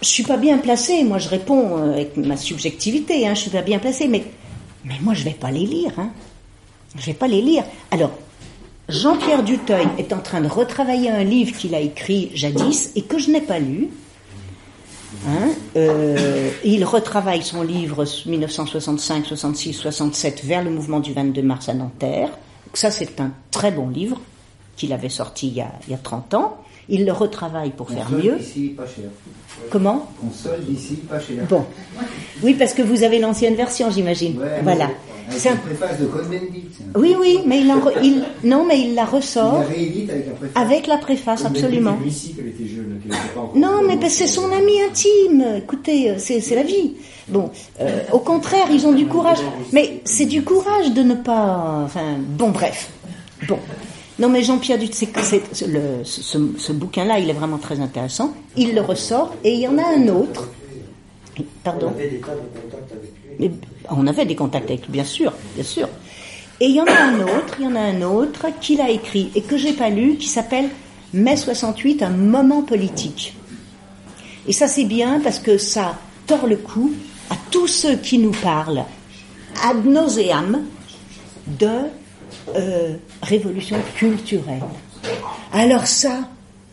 Je 0.02 0.08
suis 0.08 0.24
pas 0.24 0.38
bien 0.38 0.60
placée. 0.60 1.04
Moi, 1.04 1.18
je 1.18 1.28
réponds 1.28 1.78
euh, 1.78 1.94
avec 1.94 2.16
ma 2.16 2.38
subjectivité. 2.38 3.28
Hein, 3.28 3.34
je 3.34 3.42
suis 3.42 3.50
pas 3.50 3.62
bien 3.62 3.80
placée, 3.80 4.08
mais 4.08 4.24
mais 4.86 4.96
moi, 5.02 5.14
je 5.14 5.24
vais 5.24 5.32
pas 5.32 5.52
les 5.52 5.66
lire. 5.66 5.92
Hein. 5.98 6.12
Je 6.96 7.06
vais 7.06 7.14
pas 7.14 7.28
les 7.28 7.42
lire. 7.42 7.64
Alors, 7.92 8.12
Jean-Pierre 8.90 9.44
Duteuil 9.44 9.88
est 10.00 10.12
en 10.14 10.20
train 10.20 10.42
de 10.42 10.48
retravailler 10.48 11.12
un 11.12 11.24
livre 11.24 11.56
qu'il 11.56 11.76
a 11.76 11.80
écrit 11.80 12.32
jadis 12.34 12.92
et 12.96 13.04
que 13.04 13.20
je 13.20 13.30
n'ai 13.30 13.42
pas 13.42 13.60
lu. 13.60 13.90
Hein, 15.28 15.50
euh, 15.76 16.50
il 16.64 16.84
retravaille 16.86 17.44
son 17.44 17.62
livre 17.62 18.06
1965, 18.26 19.26
66, 19.26 19.74
67 19.74 20.44
vers 20.44 20.64
le 20.64 20.72
mouvement 20.72 21.00
du 21.00 21.14
22 21.14 21.42
mars 21.42 21.70
à 21.70 21.74
Nanterre. 21.74 22.30
Ça, 22.74 22.90
c'est 22.90 23.20
un 23.20 23.32
très 23.52 23.72
bon 23.72 23.90
livre 23.90 24.20
qu'il 24.76 24.94
avait 24.94 25.10
sorti 25.10 25.48
il 25.48 25.54
y, 25.56 25.62
a, 25.62 25.72
il 25.88 25.92
y 25.92 25.94
a 25.94 26.00
30 26.00 26.34
ans. 26.34 26.58
Il 26.92 27.06
le 27.06 27.12
retravaille 27.12 27.70
pour 27.72 27.90
faire 27.90 28.10
mieux. 28.10 28.40
Ici, 28.40 28.70
pas 28.70 28.86
cher. 28.88 29.06
Comment? 29.70 30.10
Console 30.20 30.66
d'ici, 30.66 30.96
pas 30.96 31.20
cher. 31.20 31.46
Bon. 31.48 31.66
Oui, 32.42 32.56
parce 32.56 32.74
que 32.74 32.82
vous 32.82 33.04
avez 33.04 33.20
l'ancienne 33.20 33.54
version, 33.56 33.92
j'imagine. 33.92 34.40
Ouais, 34.40 34.62
voilà. 34.64 34.90
Avec 35.30 35.40
C'est 35.40 35.50
une 35.50 35.56
un- 35.56 35.58
préface 35.60 36.00
de 36.00 36.06
Cohn-Bendit. 36.06 36.64
Oui, 36.96 37.16
oui, 37.20 37.40
mais 37.46 37.62
il, 37.62 37.72
en 37.72 37.80
re- 37.80 37.94
il- 38.04 38.24
non, 38.50 38.66
mais 38.66 38.80
il 38.82 38.96
la 38.96 39.04
Il 39.04 39.16
ressort 39.16 39.60
la 39.60 39.66
réédite 39.68 40.10
avec 40.10 40.26
la 40.28 40.34
préface. 40.34 40.64
avec 40.64 40.88
la 40.88 40.98
préface, 40.98 41.46
absolument. 41.46 41.98
ici 42.06 42.34
qu'elle 42.34 42.48
était 42.48 42.66
jeune, 42.68 43.00
qu'elle 43.04 43.12
était 43.16 43.28
pas 43.36 43.42
encore. 43.42 43.58
Non, 43.58 43.82
mais 43.88 43.98
parce 43.98 44.14
que 44.14 44.20
c'est 44.20 44.28
son 44.28 44.52
ami 44.52 44.82
intime. 44.82 45.46
Écoutez, 45.58 46.10
euh, 46.12 46.16
c'est 46.18 46.42
c'est 46.42 46.56
la 46.56 46.64
vie. 46.64 46.96
Bon, 47.28 47.52
euh, 47.80 48.00
au 48.12 48.20
contraire, 48.20 48.68
ils 48.72 48.86
ont 48.88 48.94
du 48.94 49.06
courage. 49.06 49.38
Mais 49.72 50.02
c'est 50.04 50.26
du 50.26 50.44
courage 50.44 50.92
de 50.94 51.04
ne 51.04 51.14
pas. 51.16 51.82
Enfin, 51.86 52.16
bon, 52.20 52.50
bref. 52.50 52.90
Bon. 53.48 53.60
Non, 54.18 54.28
mais 54.28 54.44
Jean-Pierre 54.44 54.78
Dut, 54.80 54.90
c'est 54.92 55.06
que 55.08 55.20
le- 55.68 56.04
ce, 56.04 56.38
ce 56.58 56.72
bouquin-là, 56.74 57.20
il 57.20 57.30
est 57.30 57.34
vraiment 57.34 57.58
très 57.58 57.80
intéressant. 57.80 58.34
Il 58.58 58.74
le 58.76 58.82
ressort 58.82 59.34
et 59.46 59.54
il 59.54 59.60
y 59.62 59.68
en 59.68 59.78
a 59.78 59.84
un 59.96 60.08
autre. 60.10 60.50
On 61.40 61.44
Pardon. 61.64 61.88
avait 61.90 62.10
des 62.10 62.18
tas 62.18 62.32
de 62.34 62.60
contacts 62.60 62.92
avec 62.92 63.04
lui. 63.04 63.19
Mais 63.40 63.52
on 63.90 64.06
avait 64.08 64.26
des 64.26 64.36
contacts 64.36 64.70
avec 64.70 64.86
lui, 64.86 64.92
bien 64.92 65.04
sûr, 65.04 65.34
bien 65.56 65.64
sûr. 65.64 65.88
Et 66.60 66.66
il 66.66 66.76
y 66.76 66.82
en 66.82 66.86
a 66.86 66.92
un 66.92 67.22
autre, 67.22 67.56
il 67.60 67.66
y 67.66 67.68
en 67.68 67.76
a 67.76 67.80
un 67.80 68.02
autre 68.02 68.48
qu'il 68.60 68.82
a 68.82 68.90
écrit 68.90 69.32
et 69.34 69.42
que 69.42 69.58
j'ai 69.58 69.74
pas 69.74 69.90
lu, 69.90 70.18
qui 70.18 70.28
s'appelle 70.28 70.70
Mai 71.14 71.38
68, 71.38 72.04
un 72.04 72.10
moment 72.10 72.62
politique. 72.62 73.36
Et 74.48 74.52
ça 74.52 74.68
c'est 74.68 74.84
bien 74.84 75.22
parce 75.22 75.40
que 75.40 75.58
ça 75.58 75.98
tord 76.28 76.48
le 76.48 76.58
cou 76.58 76.92
à 77.30 77.36
tous 77.50 77.68
ceux 77.68 77.96
qui 77.96 78.18
nous 78.18 78.32
parlent 78.32 78.84
ad 79.64 79.86
nauseam 79.86 80.66
de 81.48 81.70
euh, 82.56 82.96
révolution 83.24 83.78
culturelle. 83.96 84.64
Alors 85.54 85.88
ça, 85.88 86.30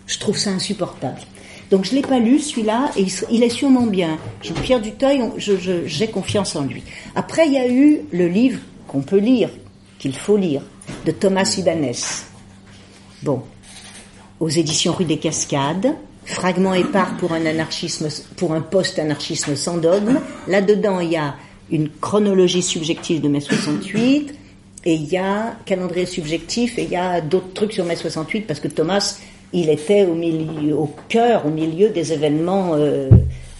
je 0.07 0.19
trouve 0.19 0.37
ça 0.37 0.51
insupportable. 0.51 1.21
Donc 1.71 1.85
je 1.85 1.95
l'ai 1.95 2.03
pas 2.03 2.19
lu 2.19 2.39
celui-là 2.39 2.93
et 2.97 3.07
il, 3.31 3.43
est 3.43 3.49
sûrement 3.49 3.87
bien. 3.87 4.19
Jean-Pierre 4.43 4.81
Duteuil, 4.81 5.21
j'ai 5.87 6.09
confiance 6.09 6.55
en 6.57 6.65
lui. 6.65 6.83
Après 7.15 7.47
il 7.47 7.53
y 7.53 7.59
a 7.59 7.69
eu 7.69 8.01
le 8.13 8.29
livre 8.29 8.61
qu'on 8.87 9.03
peut 9.03 9.19
lire, 9.19 9.51
qu'il 9.99 10.15
faut 10.15 10.37
lire, 10.37 10.63
de 11.05 11.11
Thomas 11.11 11.55
Ibanez. 11.59 11.97
Bon, 13.23 13.43
aux 14.39 14.49
éditions 14.49 14.93
Rue 14.93 15.05
des 15.05 15.19
Cascades, 15.19 15.95
fragment 16.25 16.75
épars 16.75 17.17
pour 17.17 17.33
un 17.33 17.47
anarchisme, 17.47 18.09
pour 18.37 18.53
un 18.53 18.61
post-anarchisme 18.61 19.57
sans 19.57 19.79
dogme. 19.79 20.21
Là-dedans, 20.47 21.01
il 21.01 21.13
y 21.13 21.17
a 21.17 21.37
une 21.71 21.89
chronologie 21.89 22.63
subjective 22.63 23.21
de 23.21 23.29
mai 23.29 23.41
68, 23.41 24.35
et 24.85 24.95
il 24.95 25.05
y 25.07 25.17
a 25.17 25.57
calendrier 25.65 26.07
subjectif, 26.07 26.79
et 26.79 26.85
il 26.85 26.91
y 26.91 26.97
a 26.97 27.21
d'autres 27.21 27.53
trucs 27.55 27.73
sur 27.73 27.85
mai 27.85 27.97
68, 27.97 28.43
parce 28.47 28.61
que 28.61 28.69
Thomas, 28.69 29.19
il 29.53 29.71
était 29.71 30.05
au 30.05 30.15
milieu, 30.15 30.77
au 30.77 30.91
cœur, 31.09 31.47
au 31.47 31.51
milieu 31.51 31.91
des 31.91 32.13
événements 32.13 32.75
euh, 32.75 33.09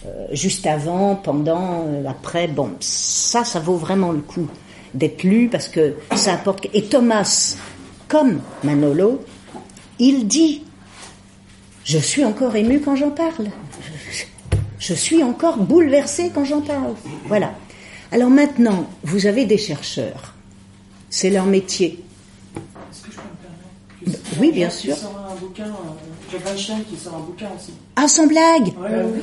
euh, 0.05 0.27
juste 0.31 0.67
avant, 0.67 1.15
pendant, 1.15 1.85
euh, 1.87 2.03
après. 2.07 2.47
Bon, 2.47 2.71
ça, 2.79 3.43
ça 3.43 3.59
vaut 3.59 3.77
vraiment 3.77 4.11
le 4.11 4.19
coup 4.19 4.47
d'être 4.93 5.23
lu, 5.23 5.49
parce 5.49 5.67
que 5.67 5.95
ça 6.15 6.33
apporte. 6.33 6.67
Et 6.73 6.83
Thomas, 6.83 7.57
comme 8.07 8.39
Manolo, 8.63 9.23
il 9.99 10.27
dit 10.27 10.63
je 11.87 11.97
suis 11.97 12.25
encore 12.25 12.53
ému 12.57 12.81
quand 12.81 12.97
j'en 12.97 13.11
parle. 13.11 13.47
Je 14.77 14.93
suis 14.93 15.23
encore 15.23 15.57
bouleversé 15.57 16.31
quand 16.35 16.43
j'en 16.43 16.61
parle. 16.61 16.95
Voilà. 17.27 17.53
Alors 18.11 18.29
maintenant, 18.29 18.87
vous 19.03 19.25
avez 19.25 19.45
des 19.45 19.57
chercheurs. 19.57 20.33
C'est 21.09 21.29
leur 21.29 21.45
métier. 21.45 22.03
Est-ce 22.91 23.03
que 23.03 23.11
je 23.11 23.15
peux 23.15 23.21
me 23.23 24.11
permettre? 24.11 24.39
Oui, 24.39 24.51
bien 24.51 24.69
sûr. 24.69 24.97
Bouquin, 25.37 25.65
euh, 25.65 26.31
Jack 26.31 26.45
Weinstein 26.45 26.83
qui 26.89 26.97
sort 26.97 27.15
un 27.15 27.19
bouquin 27.19 27.47
aussi. 27.57 27.73
Ah, 27.95 28.07
sans 28.07 28.27
blague 28.27 28.73
Ouais, 28.79 28.89
ouais, 28.89 29.05
oui. 29.13 29.19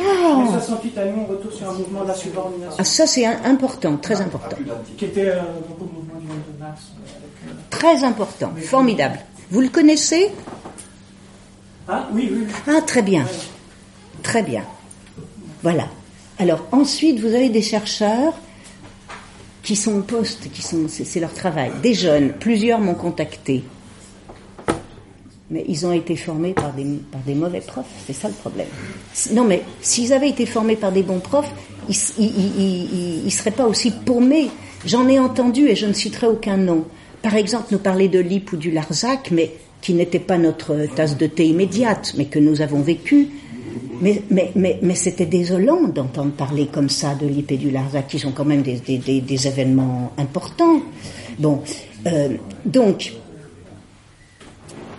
Ah. 0.00 0.34
En 0.36 0.50
68 0.52 0.98
à 0.98 1.04
Lyon, 1.06 1.26
retour 1.28 1.52
sur 1.52 1.68
un 1.68 1.72
mouvement 1.74 2.02
de 2.02 2.08
la 2.08 2.14
subordination. 2.14 2.76
Ah, 2.78 2.84
ça 2.84 3.06
c'est 3.06 3.26
important, 3.26 3.96
très 3.96 4.20
important. 4.20 4.56
Qui 4.96 5.04
était 5.06 5.28
euh, 5.28 5.40
donc 5.68 5.80
au 5.80 5.84
mouvement 5.84 6.20
du 6.20 6.26
22 6.26 6.42
mars. 6.60 6.80
euh, 6.96 7.00
avec, 7.16 7.56
euh, 7.56 7.60
Très 7.70 8.04
important, 8.04 8.52
formidable. 8.62 9.18
Vous 9.50 9.60
le 9.60 9.68
connaissez 9.68 10.30
Ah, 11.88 12.08
oui, 12.12 12.30
oui. 12.32 12.46
oui. 12.46 12.52
Ah, 12.76 12.80
très 12.82 13.02
bien. 13.02 13.26
Très 14.22 14.42
bien. 14.42 14.62
Voilà. 15.62 15.84
Alors 16.38 16.64
ensuite, 16.72 17.20
vous 17.20 17.28
avez 17.34 17.48
des 17.50 17.62
chercheurs 17.62 18.34
qui 19.62 19.76
sont 19.76 19.94
au 19.96 20.02
poste, 20.02 20.50
qui 20.52 20.62
sont, 20.62 20.86
c'est 20.88 21.20
leur 21.20 21.32
travail. 21.32 21.70
Des 21.82 21.94
jeunes, 21.94 22.32
plusieurs 22.32 22.80
m'ont 22.80 22.94
contacté. 22.94 23.64
Mais 25.50 25.64
ils 25.68 25.84
ont 25.84 25.92
été 25.92 26.16
formés 26.16 26.54
par 26.54 26.72
des, 26.72 26.84
par 27.12 27.20
des 27.22 27.34
mauvais 27.34 27.60
profs, 27.60 27.84
c'est 28.06 28.14
ça 28.14 28.28
le 28.28 28.34
problème. 28.34 28.66
Non 29.32 29.44
mais 29.44 29.62
s'ils 29.82 30.12
avaient 30.12 30.30
été 30.30 30.46
formés 30.46 30.76
par 30.76 30.90
des 30.90 31.02
bons 31.02 31.20
profs, 31.20 31.52
ils 31.88 33.24
ils 33.26 33.30
seraient 33.30 33.50
pas 33.50 33.66
aussi 33.66 33.90
paumés. 33.90 34.48
J'en 34.86 35.08
ai 35.08 35.18
entendu 35.18 35.68
et 35.68 35.76
je 35.76 35.86
ne 35.86 35.92
citerai 35.92 36.26
aucun 36.26 36.56
nom. 36.56 36.84
Par 37.22 37.36
exemple, 37.36 37.68
nous 37.72 37.78
parler 37.78 38.08
de 38.08 38.18
Lip 38.18 38.52
ou 38.52 38.56
du 38.56 38.70
Larzac, 38.70 39.30
mais 39.30 39.52
qui 39.80 39.94
n'était 39.94 40.18
pas 40.18 40.38
notre 40.38 40.86
tasse 40.94 41.16
de 41.16 41.26
thé 41.26 41.46
immédiate, 41.46 42.14
mais 42.16 42.26
que 42.26 42.38
nous 42.38 42.60
avons 42.60 42.80
vécu. 42.80 43.28
Mais, 44.00 44.22
mais, 44.30 44.50
mais, 44.54 44.78
mais 44.82 44.94
c'était 44.94 45.26
désolant 45.26 45.88
d'entendre 45.88 46.32
parler 46.32 46.66
comme 46.66 46.88
ça 46.88 47.14
de 47.14 47.26
Lip 47.26 47.50
et 47.50 47.56
du 47.56 47.70
Larzac, 47.70 48.08
qui 48.08 48.18
sont 48.18 48.32
quand 48.32 48.44
même 48.44 48.62
des, 48.62 48.76
des, 48.76 48.98
des, 48.98 49.20
des 49.20 49.46
événements 49.46 50.12
importants. 50.18 50.80
Bon, 51.38 51.60
euh, 52.06 52.28
donc, 52.66 53.14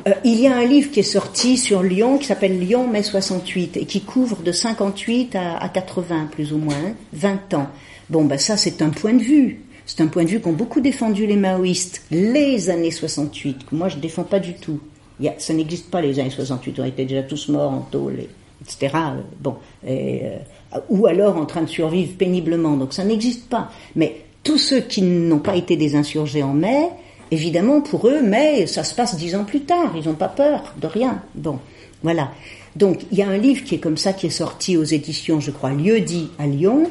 euh, 0.07 0.11
il 0.23 0.39
y 0.39 0.47
a 0.47 0.55
un 0.55 0.65
livre 0.65 0.91
qui 0.91 0.99
est 0.99 1.03
sorti 1.03 1.57
sur 1.57 1.81
Lyon 1.83 2.17
qui 2.17 2.25
s'appelle 2.25 2.59
Lyon 2.59 2.87
mai 2.87 3.03
68 3.03 3.77
et 3.77 3.85
qui 3.85 4.01
couvre 4.01 4.37
de 4.43 4.51
58 4.51 5.35
à, 5.35 5.57
à 5.57 5.69
80 5.69 6.29
plus 6.31 6.53
ou 6.53 6.57
moins, 6.57 6.93
20 7.13 7.53
ans. 7.55 7.67
Bon, 8.09 8.23
ben 8.25 8.37
ça 8.37 8.55
c'est 8.57 8.81
un 8.81 8.89
point 8.89 9.13
de 9.13 9.21
vue. 9.23 9.61
C'est 9.87 10.01
un 10.01 10.07
point 10.07 10.23
de 10.23 10.29
vue 10.29 10.39
qu'ont 10.39 10.51
beaucoup 10.53 10.81
défendu 10.81 11.27
les 11.27 11.35
maoïstes, 11.37 12.03
les 12.09 12.69
années 12.71 12.89
68, 12.91 13.67
que 13.69 13.75
moi 13.75 13.87
je 13.87 13.97
défends 13.97 14.23
pas 14.23 14.39
du 14.39 14.53
tout. 14.53 14.79
Il 15.19 15.25
y 15.25 15.29
a, 15.29 15.35
ça 15.37 15.53
n'existe 15.53 15.89
pas 15.91 16.01
les 16.01 16.19
années 16.19 16.29
68, 16.31 16.79
on 16.79 16.85
était 16.85 17.05
déjà 17.05 17.21
tous 17.23 17.49
morts 17.49 17.71
en 17.71 17.81
tôle, 17.81 18.19
et- 18.19 18.29
etc. 18.61 18.93
euh, 18.95 19.21
Bon, 19.39 19.55
et, 19.87 20.21
euh, 20.23 20.79
ou 20.89 21.05
alors 21.05 21.37
en 21.37 21.45
train 21.45 21.61
de 21.61 21.69
survivre 21.69 22.13
péniblement, 22.17 22.75
donc 22.77 22.93
ça 22.93 23.03
n'existe 23.03 23.47
pas. 23.47 23.69
Mais 23.95 24.17
tous 24.43 24.57
ceux 24.57 24.81
qui 24.81 25.01
n'ont 25.03 25.39
pas 25.39 25.55
été 25.55 25.77
des 25.77 25.95
insurgés 25.95 26.41
en 26.43 26.53
mai, 26.53 26.89
évidemment 27.31 27.81
pour 27.81 28.07
eux, 28.07 28.21
mais 28.23 28.67
ça 28.67 28.83
se 28.83 28.93
passe 28.95 29.15
dix 29.17 29.35
ans 29.35 29.43
plus 29.43 29.61
tard, 29.61 29.93
ils 29.95 30.05
n'ont 30.07 30.15
pas 30.15 30.27
peur 30.29 30.73
de 30.81 30.87
rien. 30.87 31.21
Bon, 31.35 31.59
voilà. 32.03 32.31
Donc 32.75 33.05
il 33.11 33.17
y 33.17 33.21
a 33.21 33.29
un 33.29 33.37
livre 33.37 33.63
qui 33.63 33.75
est 33.75 33.79
comme 33.79 33.97
ça, 33.97 34.13
qui 34.13 34.27
est 34.27 34.31
sorti 34.31 34.77
aux 34.77 34.83
éditions, 34.83 35.39
je 35.39 35.51
crois, 35.51 35.71
Lieu 35.71 36.01
dit 36.01 36.29
à 36.39 36.45
Lyon, 36.47 36.89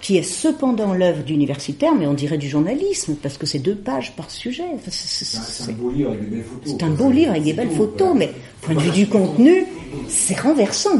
qui 0.00 0.16
est 0.18 0.22
cependant 0.22 0.92
l'œuvre 0.94 1.22
d'universitaire, 1.22 1.94
mais 1.94 2.06
on 2.06 2.14
dirait 2.14 2.38
du 2.38 2.48
journalisme, 2.48 3.16
parce 3.20 3.38
que 3.38 3.46
c'est 3.46 3.58
deux 3.58 3.74
pages 3.74 4.14
par 4.14 4.30
sujet. 4.30 4.64
Enfin, 4.74 4.90
c'est- 4.90 5.70
un- 5.70 5.72
beau 5.72 5.90
livre 5.90 6.10
avec 6.10 6.22
des 6.28 6.36
belles 6.36 6.44
photos. 6.44 6.72
c'est 6.78 6.82
un 6.84 6.90
beau 6.90 7.10
livre 7.10 7.30
avec 7.30 7.42
des 7.44 7.52
belles 7.52 7.70
photos, 7.70 8.14
mais 8.14 8.30
point 8.60 8.74
de 8.74 8.80
vue 8.80 8.90
du 8.90 9.08
contenu, 9.08 9.66
c'est 10.08 10.38
renversant. 10.38 10.98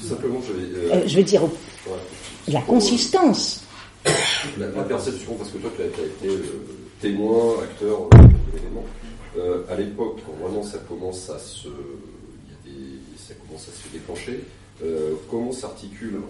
Tout 0.00 0.06
simplement, 0.08 0.40
j'avais. 0.46 0.94
Euh, 0.96 1.06
je 1.06 1.16
veux 1.16 1.22
dire, 1.22 1.42
ouais. 1.44 1.50
la 2.48 2.60
consistance. 2.62 3.62
La, 4.58 4.66
la 4.68 4.82
perception, 4.84 5.34
parce 5.34 5.50
que 5.50 5.58
toi, 5.58 5.70
tu 5.76 5.82
as, 5.82 5.86
été 5.86 6.28
euh, 6.34 6.42
témoin, 7.00 7.62
acteur 7.62 8.08
euh. 8.14 9.38
Euh, 9.38 9.62
à 9.70 9.76
l'époque, 9.76 10.20
quand 10.26 10.46
vraiment 10.46 10.64
ça 10.64 10.78
commence 10.88 11.30
à 11.30 11.38
se, 11.38 11.68
ça 13.16 13.34
commence 13.46 13.68
à 13.68 13.72
se 13.72 13.92
déclencher, 13.92 14.40
euh, 14.82 15.14
comment 15.30 15.52
s'articule 15.52 16.20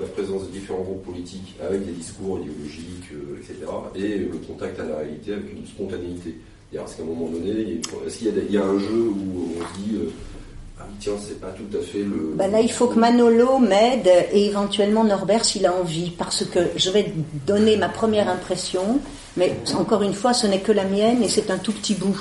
la 0.00 0.06
présence 0.06 0.46
de 0.46 0.52
différents 0.52 0.82
groupes 0.82 1.04
politiques 1.04 1.54
avec 1.64 1.84
des 1.84 1.92
discours 1.92 2.40
idéologiques, 2.40 3.12
etc., 3.38 3.70
et 3.94 4.18
le 4.18 4.38
contact 4.46 4.80
à 4.80 4.84
la 4.84 4.96
réalité 4.98 5.34
avec 5.34 5.52
une 5.52 5.66
spontanéité? 5.66 6.36
Est-ce 6.72 6.96
qu'à 6.96 7.02
un 7.02 7.06
moment 7.06 7.28
donné, 7.28 7.80
est-ce 8.06 8.18
qu'il 8.18 8.50
y, 8.50 8.58
a 8.58 8.64
un 8.64 8.78
jeu 8.78 9.08
où 9.08 9.54
on 9.56 9.80
dit 9.80 9.98
ah 10.80 10.86
tiens, 11.00 11.14
c'est 11.20 11.40
pas 11.40 11.50
tout 11.50 11.76
à 11.76 11.80
fait 11.80 12.02
le. 12.02 12.34
Bah 12.34 12.46
là, 12.46 12.60
il 12.60 12.70
faut 12.70 12.86
que 12.86 12.98
Manolo 12.98 13.58
m'aide 13.58 14.08
et 14.32 14.46
éventuellement 14.46 15.02
Norbert 15.02 15.44
s'il 15.44 15.66
a 15.66 15.74
envie, 15.74 16.10
parce 16.10 16.44
que 16.44 16.60
je 16.76 16.90
vais 16.90 17.12
donner 17.46 17.76
ma 17.76 17.88
première 17.88 18.28
impression, 18.28 19.00
mais 19.36 19.52
encore 19.76 20.02
une 20.02 20.14
fois, 20.14 20.32
ce 20.34 20.46
n'est 20.46 20.60
que 20.60 20.72
la 20.72 20.84
mienne 20.84 21.22
et 21.22 21.28
c'est 21.28 21.50
un 21.50 21.58
tout 21.58 21.72
petit 21.72 21.94
bout. 21.94 22.18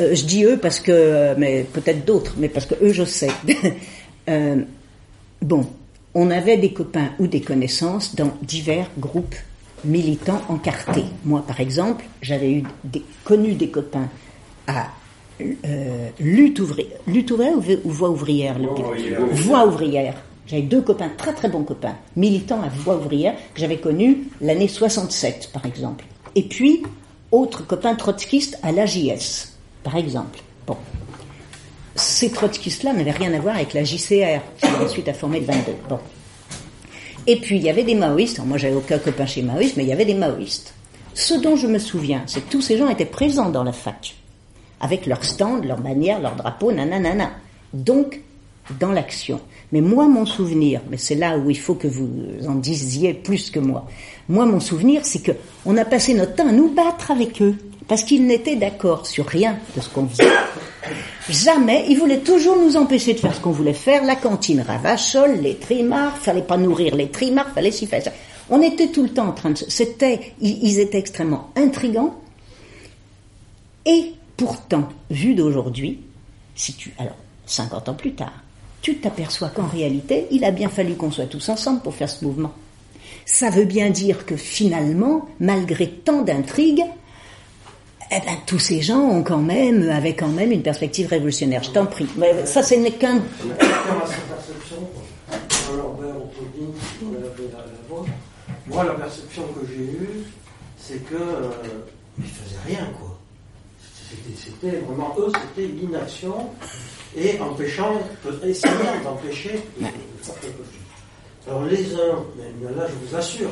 Euh, 0.00 0.14
je 0.14 0.24
dis 0.24 0.44
eux 0.44 0.58
parce 0.60 0.80
que, 0.80 1.34
mais 1.36 1.64
peut-être 1.72 2.04
d'autres, 2.04 2.34
mais 2.38 2.48
parce 2.48 2.66
que 2.66 2.74
eux, 2.82 2.92
je 2.92 3.04
sais. 3.04 3.30
Euh, 4.28 4.56
bon, 5.42 5.66
on 6.14 6.30
avait 6.30 6.56
des 6.58 6.72
copains 6.72 7.08
ou 7.18 7.26
des 7.26 7.40
connaissances 7.40 8.14
dans 8.14 8.30
divers 8.42 8.88
groupes 8.98 9.34
militants 9.84 10.42
encartés. 10.48 11.04
Moi, 11.24 11.42
par 11.44 11.58
exemple, 11.58 12.04
j'avais 12.22 12.52
eu 12.52 12.62
des, 12.84 13.02
connu 13.24 13.54
des 13.54 13.70
copains 13.70 14.08
à 14.68 14.88
euh, 15.40 16.08
lutte, 16.20 16.60
ouvrière, 16.60 16.98
lutte 17.08 17.30
ouvrière 17.32 17.54
ou, 17.84 17.90
voix 17.90 18.10
ouvrière 18.10 18.58
le- 18.58 18.66
Voix 18.68 18.86
ouvrière. 18.90 19.20
Voix 19.32 19.66
ouvrière. 19.66 20.14
J'avais 20.46 20.62
deux 20.62 20.82
copains, 20.82 21.10
très 21.16 21.32
très 21.32 21.48
bons 21.48 21.64
copains, 21.64 21.96
militants 22.14 22.62
à 22.62 22.68
voix 22.68 22.96
ouvrière, 22.96 23.34
que 23.54 23.60
j'avais 23.60 23.78
connus 23.78 24.28
l'année 24.40 24.68
67, 24.68 25.50
par 25.52 25.64
exemple. 25.64 26.04
Et 26.34 26.42
puis, 26.42 26.82
autres 27.32 27.66
copains 27.66 27.94
trotskistes 27.94 28.58
à 28.62 28.72
l'AJS, 28.72 29.52
par 29.82 29.96
exemple. 29.96 30.40
Bon. 30.66 30.76
Ces 31.94 32.30
trotskistes-là 32.30 32.92
n'avaient 32.92 33.10
rien 33.10 33.32
à 33.34 33.40
voir 33.40 33.56
avec 33.56 33.74
la 33.74 33.84
JCR, 33.84 34.40
qui 34.60 34.66
ensuite 34.84 35.08
a 35.08 35.14
formé 35.14 35.40
le 35.40 35.46
22. 35.46 35.62
Bon. 35.88 35.98
Et 37.26 37.36
puis, 37.36 37.56
il 37.56 37.62
y 37.62 37.70
avait 37.70 37.84
des 37.84 37.94
maoïstes. 37.94 38.38
Alors, 38.38 38.48
moi, 38.48 38.58
j'avais 38.58 38.74
aucun 38.74 38.98
copain 38.98 39.26
chez 39.26 39.42
maoïstes, 39.42 39.76
mais 39.76 39.84
il 39.84 39.88
y 39.88 39.92
avait 39.92 40.04
des 40.04 40.14
maoïstes. 40.14 40.74
Ce 41.14 41.34
dont 41.34 41.56
je 41.56 41.66
me 41.66 41.78
souviens, 41.78 42.22
c'est 42.26 42.40
que 42.40 42.50
tous 42.50 42.62
ces 42.62 42.78
gens 42.78 42.88
étaient 42.88 43.04
présents 43.04 43.50
dans 43.50 43.64
la 43.64 43.72
fac, 43.72 44.14
avec 44.80 45.06
leur 45.06 45.24
stand, 45.24 45.64
leur 45.64 45.80
bannière, 45.80 46.20
leur 46.20 46.36
drapeau, 46.36 46.72
nanana. 46.72 47.30
Donc, 47.72 48.20
dans 48.78 48.92
l'action. 48.92 49.40
Mais 49.72 49.80
moi, 49.80 50.08
mon 50.08 50.26
souvenir, 50.26 50.80
mais 50.90 50.96
c'est 50.96 51.14
là 51.14 51.38
où 51.38 51.50
il 51.50 51.58
faut 51.58 51.74
que 51.74 51.88
vous 51.88 52.08
en 52.46 52.54
disiez 52.54 53.14
plus 53.14 53.50
que 53.50 53.58
moi. 53.58 53.86
Moi, 54.30 54.46
mon 54.46 54.60
souvenir, 54.60 55.04
c'est 55.04 55.22
que 55.22 55.32
on 55.66 55.76
a 55.76 55.84
passé 55.84 56.14
notre 56.14 56.36
temps 56.36 56.46
à 56.46 56.52
nous 56.52 56.72
battre 56.72 57.10
avec 57.10 57.42
eux, 57.42 57.56
parce 57.88 58.04
qu'ils 58.04 58.24
n'étaient 58.24 58.54
d'accord 58.54 59.04
sur 59.04 59.26
rien 59.26 59.58
de 59.74 59.80
ce 59.80 59.88
qu'on 59.88 60.06
faisait. 60.06 60.30
Jamais, 61.28 61.86
ils 61.88 61.98
voulaient 61.98 62.20
toujours 62.20 62.56
nous 62.56 62.76
empêcher 62.76 63.14
de 63.14 63.18
faire 63.18 63.34
ce 63.34 63.40
qu'on 63.40 63.50
voulait 63.50 63.74
faire. 63.74 64.04
La 64.04 64.14
cantine 64.14 64.60
ravachole, 64.60 65.40
les 65.40 65.56
trimards, 65.56 66.16
fallait 66.16 66.42
pas 66.42 66.58
nourrir 66.58 66.94
les 66.94 67.08
trimards, 67.08 67.50
fallait 67.52 67.72
s'y 67.72 67.88
faire 67.88 68.04
ça. 68.04 68.12
On 68.50 68.62
était 68.62 68.86
tout 68.86 69.02
le 69.02 69.08
temps 69.08 69.26
en 69.26 69.32
train 69.32 69.50
de, 69.50 69.56
c'était, 69.56 70.32
ils, 70.40 70.62
ils 70.62 70.78
étaient 70.78 71.00
extrêmement 71.00 71.50
intrigants. 71.56 72.14
Et 73.84 74.12
pourtant, 74.36 74.90
vu 75.10 75.34
d'aujourd'hui, 75.34 75.98
si 76.54 76.74
tu, 76.74 76.94
alors, 76.98 77.16
50 77.46 77.88
ans 77.88 77.94
plus 77.94 78.14
tard, 78.14 78.44
tu 78.80 78.98
t'aperçois 78.98 79.48
qu'en 79.48 79.66
réalité, 79.66 80.28
il 80.30 80.44
a 80.44 80.52
bien 80.52 80.68
fallu 80.68 80.94
qu'on 80.94 81.10
soit 81.10 81.26
tous 81.26 81.48
ensemble 81.48 81.80
pour 81.80 81.96
faire 81.96 82.08
ce 82.08 82.24
mouvement. 82.24 82.52
Ça 83.32 83.48
veut 83.48 83.64
bien 83.64 83.90
dire 83.90 84.26
que 84.26 84.36
finalement, 84.36 85.28
malgré 85.38 85.88
tant 85.88 86.22
d'intrigues, 86.22 86.82
eh 88.10 88.18
ben, 88.26 88.36
tous 88.44 88.58
ces 88.58 88.82
gens 88.82 88.98
ont 88.98 89.22
quand 89.22 89.38
même, 89.38 89.88
avaient 89.88 90.16
quand 90.16 90.28
même 90.28 90.50
une 90.50 90.64
perspective 90.64 91.06
révolutionnaire. 91.06 91.62
Je 91.62 91.70
t'en 91.70 91.86
prie. 91.86 92.08
Mais 92.16 92.44
ça, 92.44 92.60
ce 92.60 92.74
n'est 92.74 92.90
qu'un. 92.90 93.22
Moi, 98.66 98.84
la 98.84 98.94
perception 98.94 99.42
que 99.54 99.64
j'ai 99.68 99.84
eue, 99.84 100.24
c'est 100.76 100.98
que 101.08 101.14
euh, 101.14 101.50
ils 102.18 102.24
faisaient 102.24 102.58
rien, 102.66 102.88
quoi. 102.98 103.16
C'était, 104.36 104.78
vraiment 104.78 105.14
eux, 105.18 105.30
c'était 105.54 105.68
l'inaction 105.68 106.34
et 107.16 107.38
empêchant, 107.40 108.02
essayant 108.42 109.00
d'empêcher 109.04 109.62
de. 109.80 109.86
Alors 111.50 111.64
les 111.64 111.94
uns, 111.94 112.24
mais 112.36 112.76
là 112.76 112.86
je 112.86 113.08
vous 113.08 113.16
assure, 113.16 113.50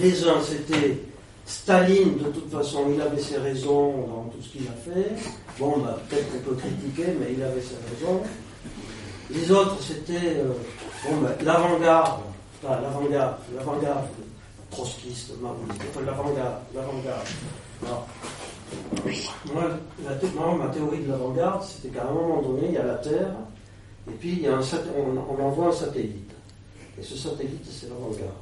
les 0.00 0.24
uns 0.24 0.42
c'était 0.42 0.98
Staline, 1.46 2.18
de 2.18 2.24
toute 2.24 2.50
façon, 2.50 2.86
il 2.92 3.00
avait 3.00 3.22
ses 3.22 3.36
raisons 3.38 3.92
dans 3.92 4.30
tout 4.32 4.42
ce 4.42 4.48
qu'il 4.48 4.66
a 4.66 4.72
fait. 4.72 5.12
Bon, 5.58 5.78
bah, 5.78 5.96
peut-être 6.10 6.30
qu'on 6.30 6.50
peut 6.50 6.56
critiquer, 6.56 7.14
mais 7.18 7.34
il 7.36 7.42
avait 7.42 7.62
ses 7.62 7.76
raisons. 7.88 8.20
Les 9.30 9.50
autres, 9.50 9.76
c'était 9.80 10.40
euh, 10.40 10.52
bon, 11.08 11.16
bah, 11.22 11.30
l'avant-garde, 11.42 12.20
enfin, 12.62 12.80
l'avant-garde, 12.82 13.36
l'avant-garde 13.56 14.08
trotskiste, 14.70 15.32
enfin, 15.42 16.04
l'avant-garde, 16.04 16.56
l'avant-garde. 16.74 17.26
Alors, 17.86 18.06
moi, 19.54 20.54
ma 20.58 20.66
théorie 20.66 20.98
de 21.04 21.10
l'avant-garde, 21.12 21.62
c'était 21.62 21.96
qu'à 21.96 22.08
un 22.08 22.12
moment 22.12 22.42
donné, 22.42 22.66
il 22.66 22.74
y 22.74 22.78
a 22.78 22.84
la 22.84 22.96
Terre, 22.96 23.30
et 24.06 24.14
puis 24.18 24.32
il 24.32 24.40
y 24.40 24.48
a 24.48 24.56
un 24.56 24.60
on, 24.60 25.34
on 25.34 25.46
envoie 25.46 25.68
un 25.68 25.72
satellite. 25.72 26.27
Et 26.98 27.02
ce 27.02 27.16
satellite, 27.16 27.64
c'est 27.70 27.88
l'avant-garde. 27.88 28.32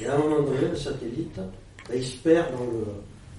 Et 0.00 0.06
à 0.06 0.14
un 0.14 0.18
moment 0.18 0.40
donné, 0.42 0.68
le 0.68 0.76
satellite, 0.76 1.34
ben, 1.36 1.50
il 1.96 2.04
se 2.04 2.16
perd 2.18 2.52
dans 2.52 2.64
le 2.64 2.84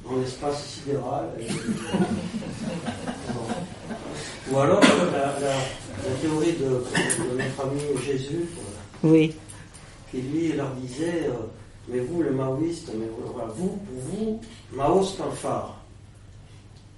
dans 0.08 0.18
l'espace 0.22 0.64
sidéral. 0.68 1.26
Et- 1.40 1.48
Ou 4.52 4.58
alors 4.60 4.80
euh, 4.84 5.12
la, 5.12 5.40
la- 5.40 6.10
la 6.10 6.16
théorie 6.22 6.54
de, 6.54 6.66
de 6.66 7.38
notre 7.42 7.62
ami 7.66 7.82
Jésus, 8.06 8.46
euh, 9.04 9.10
Oui. 9.10 9.36
qui 10.12 10.22
lui 10.22 10.52
leur 10.54 10.70
disait 10.76 11.24
euh, 11.28 11.32
Mais 11.88 12.00
vous, 12.00 12.22
les 12.22 12.30
maoïstes, 12.30 12.92
mais 12.96 13.08
vous, 13.08 13.32
voilà, 13.34 13.48
vous, 13.56 13.70
pour 13.70 14.00
vous, 14.12 14.40
Mao 14.74 15.04
c'est 15.04 15.24
un 15.24 15.32
phare. 15.32 15.82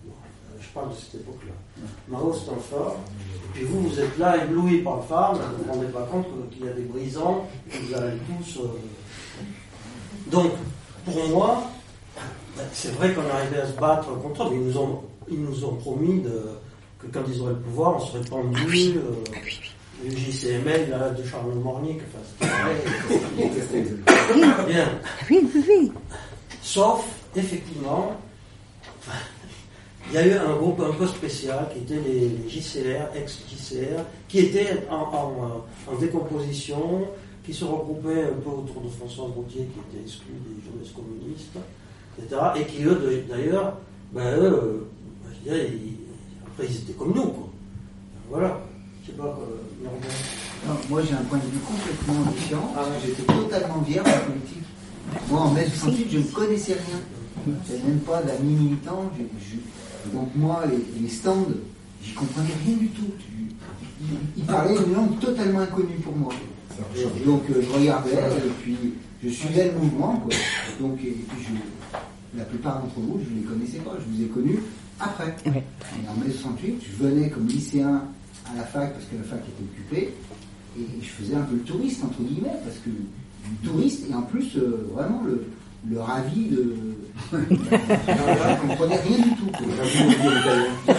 Bon, 0.04 0.12
euh, 0.12 0.58
je 0.62 0.68
parle 0.74 0.90
de 0.90 0.96
cette 0.96 1.22
époque-là. 1.22 1.54
Mao 2.10 2.34
c'est 2.34 2.52
un 2.52 2.58
phare. 2.58 2.94
Et 3.46 3.60
puis 3.60 3.64
vous, 3.66 3.90
vous 3.90 4.00
êtes 4.00 4.18
là 4.18 4.44
éblouis 4.44 4.80
par 4.80 4.98
le 4.98 5.02
phare, 5.04 5.34
vous 5.34 5.40
ne 5.42 5.64
vous 5.64 5.72
rendez 5.74 5.88
pas 5.88 6.08
compte 6.12 6.28
qu'il 6.52 6.66
y 6.66 6.70
a 6.70 6.74
des 6.74 6.84
brisants, 6.84 7.48
que 7.70 7.78
vous 7.78 7.94
allez 7.96 8.18
tous. 8.28 8.60
euh, 8.60 8.68
Donc, 10.32 10.52
pour 11.06 11.28
moi, 11.30 11.64
c'est 12.74 12.94
vrai 12.96 13.14
qu'on 13.14 13.28
arrivait 13.34 13.62
à 13.62 13.68
se 13.68 13.74
battre 13.80 14.10
contre 14.22 14.44
eux, 14.44 14.50
mais 14.52 14.58
ils 14.58 14.68
nous 14.68 14.78
ont, 14.78 15.02
ils 15.30 15.42
nous 15.42 15.66
ont 15.66 15.76
promis 15.76 16.22
de, 16.22 16.42
que 17.00 17.08
quand 17.08 17.22
ils 17.28 17.42
auraient 17.42 17.54
le 17.54 17.60
pouvoir, 17.60 17.96
on 17.96 18.00
serait 18.06 18.24
pendu. 18.26 18.98
euh, 18.98 19.02
le 20.04 20.12
JCML 20.16 20.90
là, 20.92 21.10
de 21.10 21.24
Charles 21.24 21.54
Mornick, 21.56 22.00
enfin, 22.08 22.22
c'était 23.60 23.82
vrai. 23.82 24.66
Bien. 24.68 24.88
Oui, 25.32 25.50
oui, 25.56 25.64
oui. 25.68 25.92
Sauf, 26.62 27.04
effectivement, 27.36 28.12
il 30.10 30.16
y 30.16 30.18
a 30.18 30.28
eu 30.28 30.34
un 30.34 30.56
groupe 30.56 30.80
un 30.82 30.94
peu 30.94 31.06
spécial 31.08 31.68
qui 31.74 31.80
était 31.80 32.02
les, 32.08 32.30
les 32.30 32.50
JCR, 32.50 33.08
ex-JCR, 33.16 34.04
qui 34.28 34.40
étaient 34.40 34.86
en, 34.90 34.96
en, 34.96 35.92
en 35.92 35.96
décomposition, 36.00 37.08
qui 37.46 37.54
se 37.54 37.66
regroupaient 37.66 38.24
un 38.24 38.40
peu 38.44 38.50
autour 38.50 38.82
de 38.84 38.90
François 38.90 39.26
Routier, 39.26 39.68
qui 39.74 39.80
était 39.98 40.04
exclu 40.04 40.34
des 40.46 40.62
jeunesses 40.66 40.94
communistes, 40.94 41.58
etc. 42.20 42.42
Et 42.58 42.66
qui, 42.66 42.84
eux, 42.84 43.26
d'ailleurs, 43.30 43.78
ben, 44.14 44.38
eux, 44.38 44.88
ben, 45.24 45.32
je 45.34 45.50
dirais, 45.50 45.72
ils- 45.74 45.98
après, 46.48 46.66
ils 46.70 46.78
étaient 46.78 46.94
comme 46.94 47.14
nous, 47.14 47.26
quoi. 47.28 47.50
Voilà. 48.30 48.60
Je 49.04 49.12
sais 49.12 49.18
pas, 49.18 49.26
euh. 49.26 49.88
Non, 50.68 50.74
moi 50.90 51.02
j'ai 51.04 51.14
un 51.14 51.24
point 51.30 51.38
de 51.38 51.44
vue 51.44 51.60
complètement 51.60 52.32
différent, 52.32 52.74
que 52.74 53.08
j'étais 53.08 53.24
totalement 53.24 53.82
vierge 53.82 54.08
en 54.08 54.26
politique. 54.32 54.64
Moi 55.30 55.40
en 55.42 55.52
mai 55.52 55.66
68, 55.66 56.08
je 56.12 56.18
ne 56.18 56.24
connaissais 56.24 56.74
rien. 56.74 57.00
Je 57.46 57.52
n'avais 57.74 57.88
même 57.88 58.00
pas 58.00 58.22
d'amis 58.24 58.54
militants. 58.56 59.10
je- 59.18 59.24
je- 59.24 59.56
donc 60.14 60.30
moi, 60.36 60.64
les, 60.70 61.02
les 61.02 61.10
stands, 61.10 61.48
j'y 62.04 62.14
comprenais 62.14 62.50
rien 62.66 62.78
du 62.78 62.88
tout. 62.90 63.08
Ils, 64.38 64.44
parlaient 64.44 64.76
une 64.76 64.94
langue 64.94 65.20
totalement 65.20 65.60
inconnue 65.60 65.96
pour 66.04 66.16
moi. 66.16 66.34
Donc 67.26 67.42
euh, 67.50 67.62
je 67.62 67.74
regardais 67.80 68.12
et 68.12 68.50
puis 68.62 68.78
je 69.24 69.30
suivais 69.30 69.72
le 69.72 69.80
mouvement. 69.80 70.18
Quoi. 70.18 70.34
Donc 70.80 71.00
et 71.04 71.12
puis 71.28 71.38
je- 71.44 72.38
la 72.38 72.44
plupart 72.46 72.80
d'entre 72.82 73.00
vous, 73.00 73.20
je 73.28 73.34
ne 73.34 73.40
les 73.40 73.46
connaissais 73.46 73.80
pas. 73.80 73.98
Je 74.00 74.16
vous 74.16 74.24
ai 74.24 74.28
connus 74.28 74.60
après. 75.00 75.36
Ouais. 75.48 75.64
Et 76.04 76.08
en 76.10 76.14
mai 76.24 76.32
68, 76.32 76.82
je 76.84 77.04
venais 77.04 77.30
comme 77.30 77.48
lycéen 77.48 78.04
à 78.52 78.56
la 78.56 78.64
fac 78.64 78.94
parce 78.94 79.06
que 79.06 79.16
la 79.16 79.24
fac 79.24 79.40
était 79.40 79.64
occupée 79.64 80.14
et 80.80 80.86
je 81.02 81.08
faisais 81.10 81.36
un 81.36 81.42
peu 81.42 81.56
le 81.56 81.62
touriste 81.62 82.04
entre 82.04 82.22
guillemets 82.22 82.54
parce 82.64 82.78
que 82.78 82.90
touriste 83.68 84.04
et 84.10 84.14
en 84.14 84.22
plus 84.22 84.56
euh, 84.58 84.88
vraiment 84.94 85.24
le, 85.26 85.44
le 85.90 86.00
ravi 86.00 86.50
de. 86.50 86.76
je 87.34 88.68
comprenais 88.68 88.98
rien 88.98 89.18
du 89.18 89.30
tout. 89.36 89.52
quoi. 89.52 90.96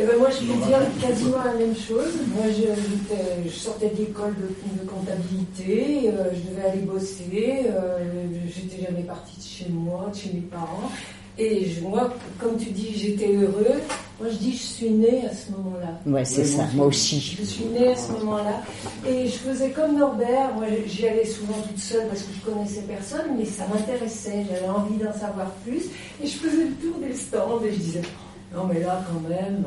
Eh 0.00 0.06
ben 0.06 0.18
moi, 0.18 0.28
je 0.30 0.46
peux 0.46 0.66
dire 0.66 0.78
quasiment 1.00 1.42
la 1.44 1.54
même 1.54 1.74
chose. 1.74 2.14
Moi, 2.34 2.44
je, 2.48 3.50
sortais 3.50 3.90
de 3.90 3.96
l'école 3.96 4.34
de, 4.36 4.82
de 4.82 4.88
comptabilité, 4.88 6.08
euh, 6.08 6.30
je 6.32 6.50
devais 6.50 6.68
aller 6.68 6.82
bosser, 6.82 7.66
euh, 7.66 7.98
j'étais 8.46 8.86
jamais 8.86 9.02
partie 9.02 9.36
de 9.36 9.42
chez 9.42 9.68
moi, 9.70 10.10
de 10.12 10.16
chez 10.16 10.32
mes 10.32 10.40
parents. 10.42 10.90
Et 11.38 11.66
je- 11.66 11.80
moi, 11.82 12.12
comme 12.40 12.56
tu 12.56 12.70
dis, 12.70 12.92
j'étais 12.96 13.32
heureux. 13.34 13.80
Moi, 14.20 14.28
je 14.32 14.36
dis, 14.38 14.52
je 14.52 14.62
suis 14.62 14.90
née 14.90 15.22
à 15.24 15.32
ce 15.32 15.52
moment-là. 15.52 16.00
Ouais, 16.04 16.24
c'est 16.24 16.44
ça, 16.44 16.64
moi 16.74 16.86
aussi. 16.86 17.36
Je 17.38 17.44
suis 17.44 17.64
née 17.66 17.88
à 17.92 17.96
ce 17.96 18.10
moment-là. 18.12 18.62
Et 19.08 19.28
je 19.28 19.32
faisais 19.38 19.70
comme 19.70 19.96
Norbert. 19.96 20.54
Moi, 20.56 20.66
j'y 20.86 21.06
allais 21.06 21.24
souvent 21.24 21.54
toute 21.68 21.78
seule 21.78 22.08
parce 22.08 22.22
que 22.22 22.30
je 22.34 22.50
connaissais 22.50 22.80
personne, 22.88 23.36
mais 23.38 23.44
ça 23.44 23.62
m'intéressait. 23.72 24.44
J'avais 24.50 24.68
envie 24.68 24.96
d'en 24.96 25.12
savoir 25.12 25.52
plus. 25.64 25.84
Et 26.22 26.26
je 26.26 26.32
faisais 26.36 26.64
le 26.64 26.72
tour 26.82 26.98
des 27.00 27.14
stands 27.14 27.60
et 27.64 27.72
je 27.72 27.78
disais, 27.78 28.02
non, 28.54 28.64
mais 28.72 28.80
là, 28.80 29.02
quand 29.06 29.28
même. 29.28 29.64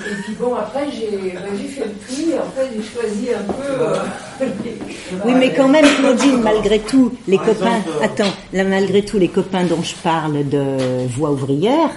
Et 0.00 0.22
puis 0.24 0.34
bon, 0.40 0.54
après, 0.54 0.86
j'ai 0.90 1.32
ben, 1.32 1.68
fait 1.68 1.84
le 1.84 1.94
tri. 2.06 2.32
En 2.38 2.50
fait, 2.50 2.68
j'ai 2.74 2.82
choisi 2.82 3.28
un 3.32 3.52
peu. 3.52 3.82
euh, 3.82 3.96
les- 4.64 4.78
Oui, 5.24 5.34
mais 5.38 5.52
quand 5.54 5.68
même, 5.68 5.84
Claudine, 5.98 6.40
malgré 6.42 6.80
tout, 6.80 7.12
les 7.28 7.36
Par 7.36 7.46
copains, 7.46 7.76
exemple, 7.78 7.88
euh, 8.00 8.04
attends, 8.04 8.32
là, 8.52 8.64
malgré 8.64 9.02
tout, 9.04 9.18
les 9.18 9.28
copains 9.28 9.64
dont 9.64 9.82
je 9.82 9.94
parle 9.96 10.48
de 10.48 11.06
Voix 11.08 11.30
ouvrière, 11.30 11.90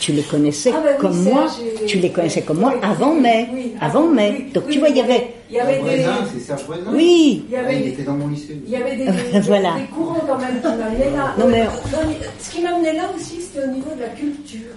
tu 0.00 0.12
les 0.12 0.22
connaissais 0.22 0.72
Ah, 0.74 0.80
bah 0.82 0.90
oui, 0.92 0.98
comme 1.00 1.22
moi, 1.24 1.46
tu 1.86 1.98
les 1.98 2.10
connaissais 2.10 2.40
comme 2.42 2.60
moi 2.60 2.72
Oui, 2.74 2.80
avant 2.82 3.12
mai, 3.14 3.48
oui, 3.52 3.72
avant 3.80 4.06
ah, 4.10 4.14
mai. 4.14 4.34
oui, 4.46 4.52
Donc 4.52 4.64
oui, 4.68 4.72
tu 4.72 4.78
vois, 4.78 4.88
il 4.88 4.96
y 4.96 5.00
avait, 5.00 5.26
Il 5.50 5.56
y 5.56 5.60
avait 5.60 5.74
des. 5.74 5.80
Voisin, 6.04 6.14
c'est 6.32 6.40
Serge 6.40 6.64
Voisin 6.66 6.90
oui, 6.94 7.44
Il 7.48 7.52
y 7.52 7.56
Ah, 7.56 7.60
avait 7.66 7.76
il 7.76 7.82
des- 7.82 7.88
était 7.90 8.02
dans 8.04 8.14
mon 8.14 8.28
lycée. 8.28 8.56
Il 8.64 8.70
y 8.70 8.76
avait 8.76 8.96
des, 8.96 9.04
des- 9.06 9.40
Voilà. 9.40 9.74
des 9.76 9.84
courants 9.94 10.22
quand 10.26 10.38
même 10.38 10.58
qui 10.62 10.68
m'amenaient 10.68 11.10
là. 11.16 11.34
Non, 11.38 11.48
mais- 11.48 11.66
Ce 12.38 12.50
qui 12.52 12.62
m'amenait 12.62 12.94
là 12.94 13.02
aussi, 13.14 13.40
c'était 13.42 13.66
au 13.66 13.70
niveau 13.72 13.90
de 13.94 14.00
la 14.00 14.08
culture. 14.08 14.70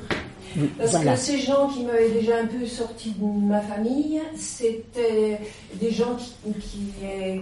Parce 0.78 0.92
voilà. 0.92 1.14
que 1.14 1.20
ces 1.20 1.40
gens 1.40 1.68
qui 1.68 1.84
m'avaient 1.84 2.10
déjà 2.10 2.38
un 2.38 2.46
peu 2.46 2.66
sorti 2.66 3.12
de 3.12 3.26
ma 3.26 3.62
famille, 3.62 4.22
c'était 4.36 5.40
des 5.76 5.92
gens 5.92 6.16
qui, 6.16 6.34
qui, 6.60 6.80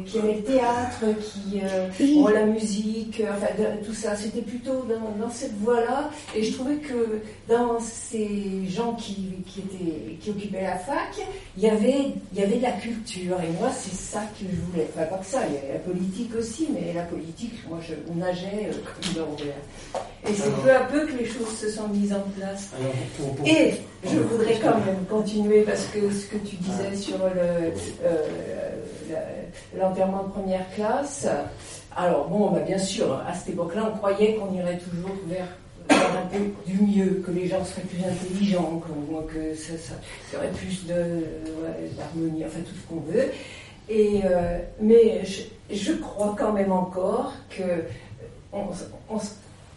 qui 0.05 0.17
aimaient 0.17 0.35
le 0.35 0.43
théâtre, 0.43 1.03
qui 1.21 1.59
euh, 1.61 1.87
Oui. 1.99 2.15
bon, 2.21 2.27
la 2.29 2.45
musique, 2.45 3.21
euh, 3.21 3.31
enfin 3.35 3.47
tout 3.85 3.93
ça. 3.93 4.15
C'était 4.15 4.41
plutôt 4.41 4.85
dans, 4.87 5.25
dans 5.25 5.31
cette 5.31 5.57
voie-là. 5.59 6.09
Et 6.35 6.43
je 6.43 6.53
trouvais 6.53 6.77
que 6.77 7.21
dans 7.49 7.79
ces 7.79 8.65
gens 8.67 8.93
qui, 8.93 9.43
qui, 9.45 9.59
étaient, 9.59 10.15
qui 10.19 10.29
occupaient 10.29 10.63
la 10.63 10.77
fac, 10.77 11.15
il 11.57 11.63
y 11.63 11.69
avait, 11.69 12.13
il 12.33 12.39
y 12.39 12.43
avait 12.43 12.57
de 12.57 12.63
la 12.63 12.71
culture. 12.71 13.37
Et 13.41 13.51
moi, 13.59 13.69
c'est 13.71 13.95
ça 13.95 14.21
que 14.39 14.45
je 14.49 14.55
voulais. 14.71 14.87
Enfin, 14.95 15.05
pas 15.05 15.17
que 15.17 15.25
ça, 15.25 15.39
il 15.47 15.55
y 15.55 15.57
avait 15.57 15.73
la 15.73 15.79
politique 15.79 16.31
aussi, 16.37 16.69
mais 16.73 16.93
la 16.93 17.03
politique, 17.03 17.53
moi, 17.69 17.79
je 17.81 17.93
nageais 18.17 18.69
euh, 18.69 18.73
comme 19.13 19.23
dans. 19.25 19.35
Et 20.29 20.33
c'est 20.33 20.51
peu 20.61 20.71
à 20.71 20.81
peu 20.81 21.05
que 21.07 21.17
les 21.17 21.25
choses 21.25 21.49
se 21.59 21.69
sont 21.69 21.87
mises 21.87 22.13
en 22.13 22.21
place. 22.37 22.69
Alors, 22.79 22.93
pour- 23.17 23.35
pour- 23.35 23.47
Et 23.47 23.73
je 24.05 24.17
voudrais 24.19 24.55
quand 24.61 24.77
même 24.85 25.03
continuer 25.09 25.61
parce 25.61 25.85
que 25.87 26.11
ce 26.11 26.25
que 26.27 26.37
tu 26.37 26.55
disais 26.57 26.95
sur 26.95 27.17
le, 27.17 27.73
euh, 28.05 28.27
l'enterrement 29.77 30.23
de 30.23 30.29
première 30.29 30.69
classe. 30.75 31.27
Alors 31.95 32.27
bon, 32.29 32.51
bah, 32.51 32.59
bien 32.59 32.77
sûr, 32.77 33.13
à 33.27 33.33
cette 33.33 33.49
époque-là, 33.53 33.91
on 33.93 33.97
croyait 33.97 34.35
qu'on 34.35 34.53
irait 34.53 34.77
toujours 34.77 35.15
vers, 35.27 35.47
un 35.89 36.25
peu 36.31 36.39
du 36.65 36.81
mieux, 36.81 37.21
que 37.25 37.31
les 37.31 37.47
gens 37.47 37.63
seraient 37.65 37.81
plus 37.81 38.03
intelligents, 38.03 38.81
que 39.27 39.55
ça, 39.55 39.73
ça 39.77 39.93
serait 40.31 40.49
plus 40.51 40.83
ouais, 40.87 41.89
d'harmonie, 41.97 42.45
enfin 42.45 42.59
tout 42.59 42.75
ce 42.75 42.87
qu'on 42.87 43.01
veut. 43.11 43.25
Et 43.89 44.21
euh, 44.23 44.59
mais 44.79 45.25
je, 45.25 45.41
je 45.75 45.93
crois 45.93 46.35
quand 46.37 46.53
même 46.53 46.71
encore 46.71 47.33
que 47.49 47.63
on- 48.53 48.67
on- 49.09 49.17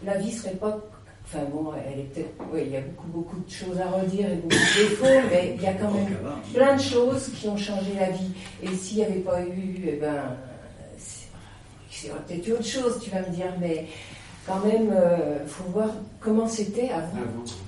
la 0.03 0.17
vie 0.17 0.31
serait 0.31 0.51
pas 0.55 0.79
Enfin 1.27 1.39
bon, 1.51 1.71
elle 1.73 2.01
est 2.01 2.03
peut-être. 2.03 2.35
Oui, 2.53 2.61
il 2.67 2.71
y 2.73 2.77
a 2.77 2.81
beaucoup, 2.81 3.07
beaucoup 3.07 3.39
de 3.39 3.49
choses 3.49 3.79
à 3.79 3.87
redire 3.89 4.31
et 4.31 4.35
beaucoup 4.35 4.53
de 4.53 4.89
défauts, 4.89 5.27
mais 5.31 5.55
il 5.57 5.63
y 5.63 5.65
a 5.65 5.73
quand 5.73 5.89
même 5.91 6.15
plein 6.53 6.75
de 6.75 6.81
choses 6.81 7.29
qui 7.35 7.47
ont 7.47 7.57
changé 7.57 7.93
la 7.99 8.11
vie. 8.11 8.29
Et 8.61 8.67
s'il 8.75 8.97
n'y 8.97 9.05
avait 9.05 9.21
pas 9.21 9.41
eu, 9.41 9.75
eh 9.87 9.93
ben, 9.93 10.35
c'est 11.89 12.11
peut-être 12.27 12.47
eu 12.47 12.51
autre 12.53 12.65
chose, 12.65 12.99
tu 13.01 13.09
vas 13.09 13.21
me 13.21 13.33
dire, 13.33 13.51
mais 13.59 13.87
quand 14.45 14.63
même, 14.65 14.93
il 15.43 15.49
faut 15.49 15.63
voir 15.71 15.89
comment 16.19 16.47
c'était 16.47 16.89
avant. 16.89 17.17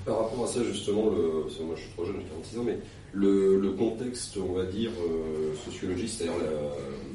Par 0.05 0.19
rapport 0.19 0.43
à 0.43 0.47
ça, 0.47 0.59
justement, 0.63 1.09
le, 1.09 1.41
parce 1.45 1.55
que 1.55 1.63
moi 1.63 1.73
je 1.75 1.81
suis 1.81 1.91
trop 1.93 2.05
jeune, 2.05 2.17
j'ai 2.19 2.25
46 2.25 2.59
ans, 2.59 2.63
mais 2.63 2.77
le, 3.13 3.59
le 3.59 3.71
contexte, 3.71 4.37
on 4.37 4.53
va 4.53 4.65
dire, 4.65 4.91
euh, 5.01 5.55
sociologique, 5.65 6.09
c'est-à-dire 6.09 6.37
la- 6.37 7.06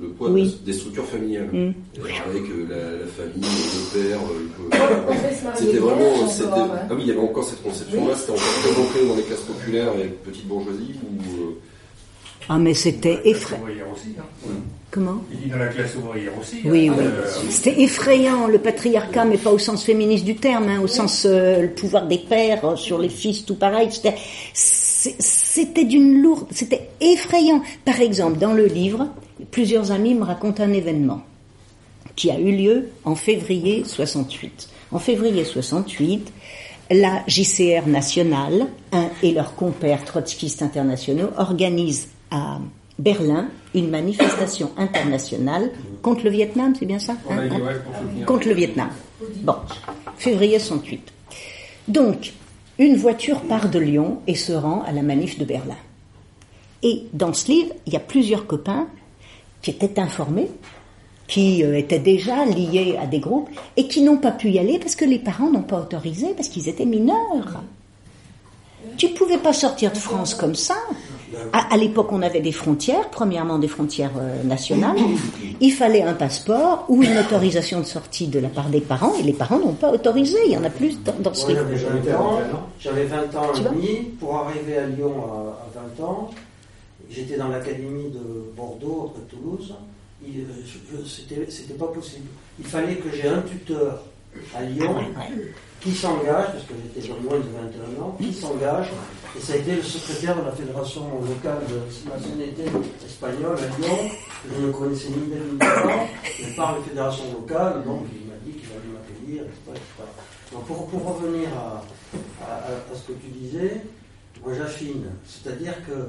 le 0.00 0.08
poids 0.08 0.30
Oui. 0.30 0.56
des 0.64 0.72
structures 0.72 1.04
familiales, 1.06 1.48
Mm. 1.52 1.72
C'est-à-dire 1.94 2.22
avec 2.30 2.42
euh, 2.42 2.66
la, 2.68 2.76
la 3.04 3.06
famille, 3.06 3.42
le 3.42 4.08
père, 4.08 4.18
euh, 4.18 4.38
le- 4.40 5.34
se 5.36 5.44
marier 5.44 5.58
C'était 5.66 5.78
vraiment. 5.78 6.28
c'était- 6.28 6.48
hein. 6.50 6.68
Ah 6.90 6.94
oui, 6.94 7.02
il 7.02 7.08
y 7.08 7.10
avait 7.10 7.20
encore 7.20 7.44
cette 7.44 7.62
conception-là, 7.62 8.14
c'était 8.16 8.32
encore 8.32 8.42
très 8.62 8.80
ancré 8.82 9.06
dans 9.08 9.16
les 9.16 9.22
classes 9.22 9.40
populaires 9.40 9.92
et 10.02 10.08
petite 10.28 10.46
bourgeoisie, 10.46 10.94
ou. 11.02 11.42
euh, 11.42 11.54
Ah, 12.50 12.58
mais 12.58 12.72
c'était 12.74 13.20
effrayant. 13.28 13.64
Hein. 14.48 14.50
Comment 14.90 15.22
Il 15.30 15.38
dit 15.40 15.48
dans 15.50 15.58
la 15.58 15.66
classe 15.66 15.94
ouvrière 15.96 16.32
aussi. 16.40 16.56
Oui, 16.64 16.88
hein. 16.88 16.94
oui. 16.96 17.04
Euh, 17.04 17.26
C'était 17.50 17.78
effrayant, 17.82 18.46
le 18.46 18.58
patriarcat, 18.58 19.26
mais 19.26 19.36
pas 19.36 19.50
au 19.52 19.58
sens 19.58 19.84
féministe 19.84 20.24
du 20.24 20.36
terme, 20.36 20.66
hein, 20.68 20.80
au 20.82 20.86
sens 20.86 21.26
euh, 21.26 21.60
le 21.62 21.68
pouvoir 21.70 22.06
des 22.08 22.16
pères 22.16 22.64
euh, 22.64 22.74
sur 22.76 22.96
les 22.98 23.10
fils, 23.10 23.44
tout 23.44 23.56
pareil. 23.56 23.88
C'était, 23.92 24.14
c'était 24.54 25.84
d'une 25.84 26.22
lourde, 26.22 26.46
c'était 26.52 26.88
effrayant. 27.02 27.62
Par 27.84 28.00
exemple, 28.00 28.38
dans 28.38 28.54
le 28.54 28.64
livre, 28.66 29.08
plusieurs 29.50 29.92
amis 29.92 30.14
me 30.14 30.24
racontent 30.24 30.62
un 30.62 30.72
événement 30.72 31.22
qui 32.16 32.30
a 32.30 32.38
eu 32.38 32.50
lieu 32.50 32.88
en 33.04 33.14
février 33.14 33.84
68. 33.84 34.68
En 34.90 34.98
février 34.98 35.44
68, 35.44 36.32
la 36.90 37.22
JCR 37.26 37.86
nationale 37.86 38.66
et 39.22 39.32
leurs 39.32 39.54
compères 39.54 40.04
trotskistes 40.04 40.62
internationaux 40.62 41.28
organisent 41.36 42.08
à 42.30 42.58
Berlin 42.98 43.48
une 43.74 43.90
manifestation 43.90 44.72
internationale 44.76 45.70
contre 46.02 46.24
le 46.24 46.30
Vietnam, 46.30 46.74
c'est 46.76 46.86
bien 46.86 46.98
ça 46.98 47.12
hein, 47.30 47.48
hein? 47.50 48.24
Contre 48.26 48.48
le 48.48 48.54
Vietnam. 48.54 48.88
Bon, 49.42 49.54
février 50.16 50.58
68. 50.58 51.12
Donc, 51.86 52.32
une 52.78 52.96
voiture 52.96 53.42
part 53.42 53.68
de 53.68 53.78
Lyon 53.78 54.20
et 54.26 54.34
se 54.34 54.52
rend 54.52 54.82
à 54.82 54.92
la 54.92 55.02
manif 55.02 55.38
de 55.38 55.44
Berlin. 55.44 55.76
Et 56.82 57.04
dans 57.12 57.32
ce 57.32 57.50
livre, 57.50 57.72
il 57.86 57.92
y 57.92 57.96
a 57.96 58.00
plusieurs 58.00 58.46
copains 58.46 58.88
qui 59.62 59.70
étaient 59.70 59.98
informés, 60.00 60.50
qui 61.26 61.62
euh, 61.62 61.78
étaient 61.78 61.98
déjà 61.98 62.44
liés 62.44 62.96
à 63.00 63.06
des 63.06 63.20
groupes 63.20 63.50
et 63.76 63.86
qui 63.86 64.02
n'ont 64.02 64.16
pas 64.16 64.32
pu 64.32 64.50
y 64.50 64.58
aller 64.58 64.78
parce 64.78 64.96
que 64.96 65.04
les 65.04 65.18
parents 65.18 65.50
n'ont 65.50 65.62
pas 65.62 65.80
autorisé 65.80 66.28
parce 66.36 66.48
qu'ils 66.48 66.68
étaient 66.68 66.86
mineurs. 66.86 67.62
Tu 68.96 69.08
pouvais 69.08 69.38
pas 69.38 69.52
sortir 69.52 69.92
de 69.92 69.98
France 69.98 70.34
comme 70.34 70.54
ça. 70.54 70.74
À, 71.52 71.74
à 71.74 71.76
l'époque, 71.76 72.08
on 72.10 72.22
avait 72.22 72.40
des 72.40 72.52
frontières, 72.52 73.10
premièrement 73.10 73.58
des 73.58 73.68
frontières 73.68 74.12
euh, 74.18 74.42
nationales. 74.44 74.96
Il 75.60 75.72
fallait 75.72 76.02
un 76.02 76.14
passeport 76.14 76.86
ou 76.88 77.02
une 77.02 77.18
autorisation 77.18 77.80
de 77.80 77.84
sortie 77.84 78.28
de 78.28 78.38
la 78.38 78.48
part 78.48 78.70
des 78.70 78.80
parents, 78.80 79.12
et 79.20 79.22
les 79.22 79.34
parents 79.34 79.58
n'ont 79.58 79.74
pas 79.74 79.90
autorisé. 79.92 80.38
Il 80.46 80.52
y 80.52 80.56
en 80.56 80.64
a 80.64 80.70
plus 80.70 81.02
dans, 81.02 81.14
dans 81.20 81.34
ce 81.34 81.52
j'avais 81.52 81.76
20 81.76 82.14
ans, 82.16 82.38
j'avais 82.80 83.04
20 83.04 83.16
ans 83.36 83.52
et 83.54 83.60
demi. 83.60 83.96
Pour 84.18 84.36
arriver 84.36 84.78
à 84.78 84.86
Lyon 84.86 85.12
à, 85.18 85.78
à 85.78 85.84
20 85.98 86.04
ans, 86.04 86.30
j'étais 87.10 87.36
dans 87.36 87.48
l'académie 87.48 88.10
de 88.10 88.52
Bordeaux, 88.56 89.12
près 89.14 89.22
de 89.22 89.30
Toulouse. 89.30 89.74
Euh, 90.24 90.26
je- 90.64 90.96
je- 90.98 91.04
C'était 91.50 91.74
pas 91.74 91.86
possible. 91.88 92.26
Il 92.58 92.64
fallait 92.66 92.96
que 92.96 93.08
j'ai 93.14 93.28
un 93.28 93.42
tuteur 93.42 94.02
à 94.54 94.62
Lyon 94.62 94.94
qui 95.80 95.92
s'engage, 95.94 96.46
parce 96.52 96.64
que 96.64 96.74
j'étais 96.94 97.08
moins 97.22 97.38
de 97.38 97.44
21 97.44 98.02
ans, 98.02 98.16
qui 98.20 98.32
s'engage, 98.32 98.88
et 99.36 99.40
ça 99.40 99.52
a 99.52 99.56
été 99.56 99.76
le 99.76 99.82
secrétaire 99.82 100.36
de 100.40 100.44
la 100.46 100.52
fédération 100.52 101.02
locale 101.20 101.60
de 101.70 102.10
nationalité 102.10 102.62
espagnole 103.06 103.56
à 103.58 103.78
Lyon. 103.80 104.10
Je 104.58 104.66
ne 104.66 104.72
connaissais 104.72 105.08
ni 105.08 105.28
d'elle 105.28 105.42
ni 105.52 105.58
d'elle, 105.58 106.08
mais 106.42 106.56
par 106.56 106.76
les 106.76 106.84
fédérations 106.84 107.32
locales, 107.32 107.84
donc 107.84 108.02
il 108.12 108.26
m'a 108.28 108.36
dit 108.44 108.52
qu'il 108.58 108.68
allait 108.70 108.92
m'accueillir, 108.92 109.42
etc., 109.44 109.70
etc. 109.70 109.82
Donc 110.52 110.64
pour, 110.66 110.86
pour 110.88 111.14
revenir 111.14 111.48
à- 111.56 111.84
à 112.44 112.94
ce 112.94 113.06
que 113.08 113.12
tu 113.12 113.28
disais, 113.28 113.82
moi 114.44 114.52
j'affine. 114.54 115.04
C'est-à-dire 115.26 115.74
que 115.86 116.08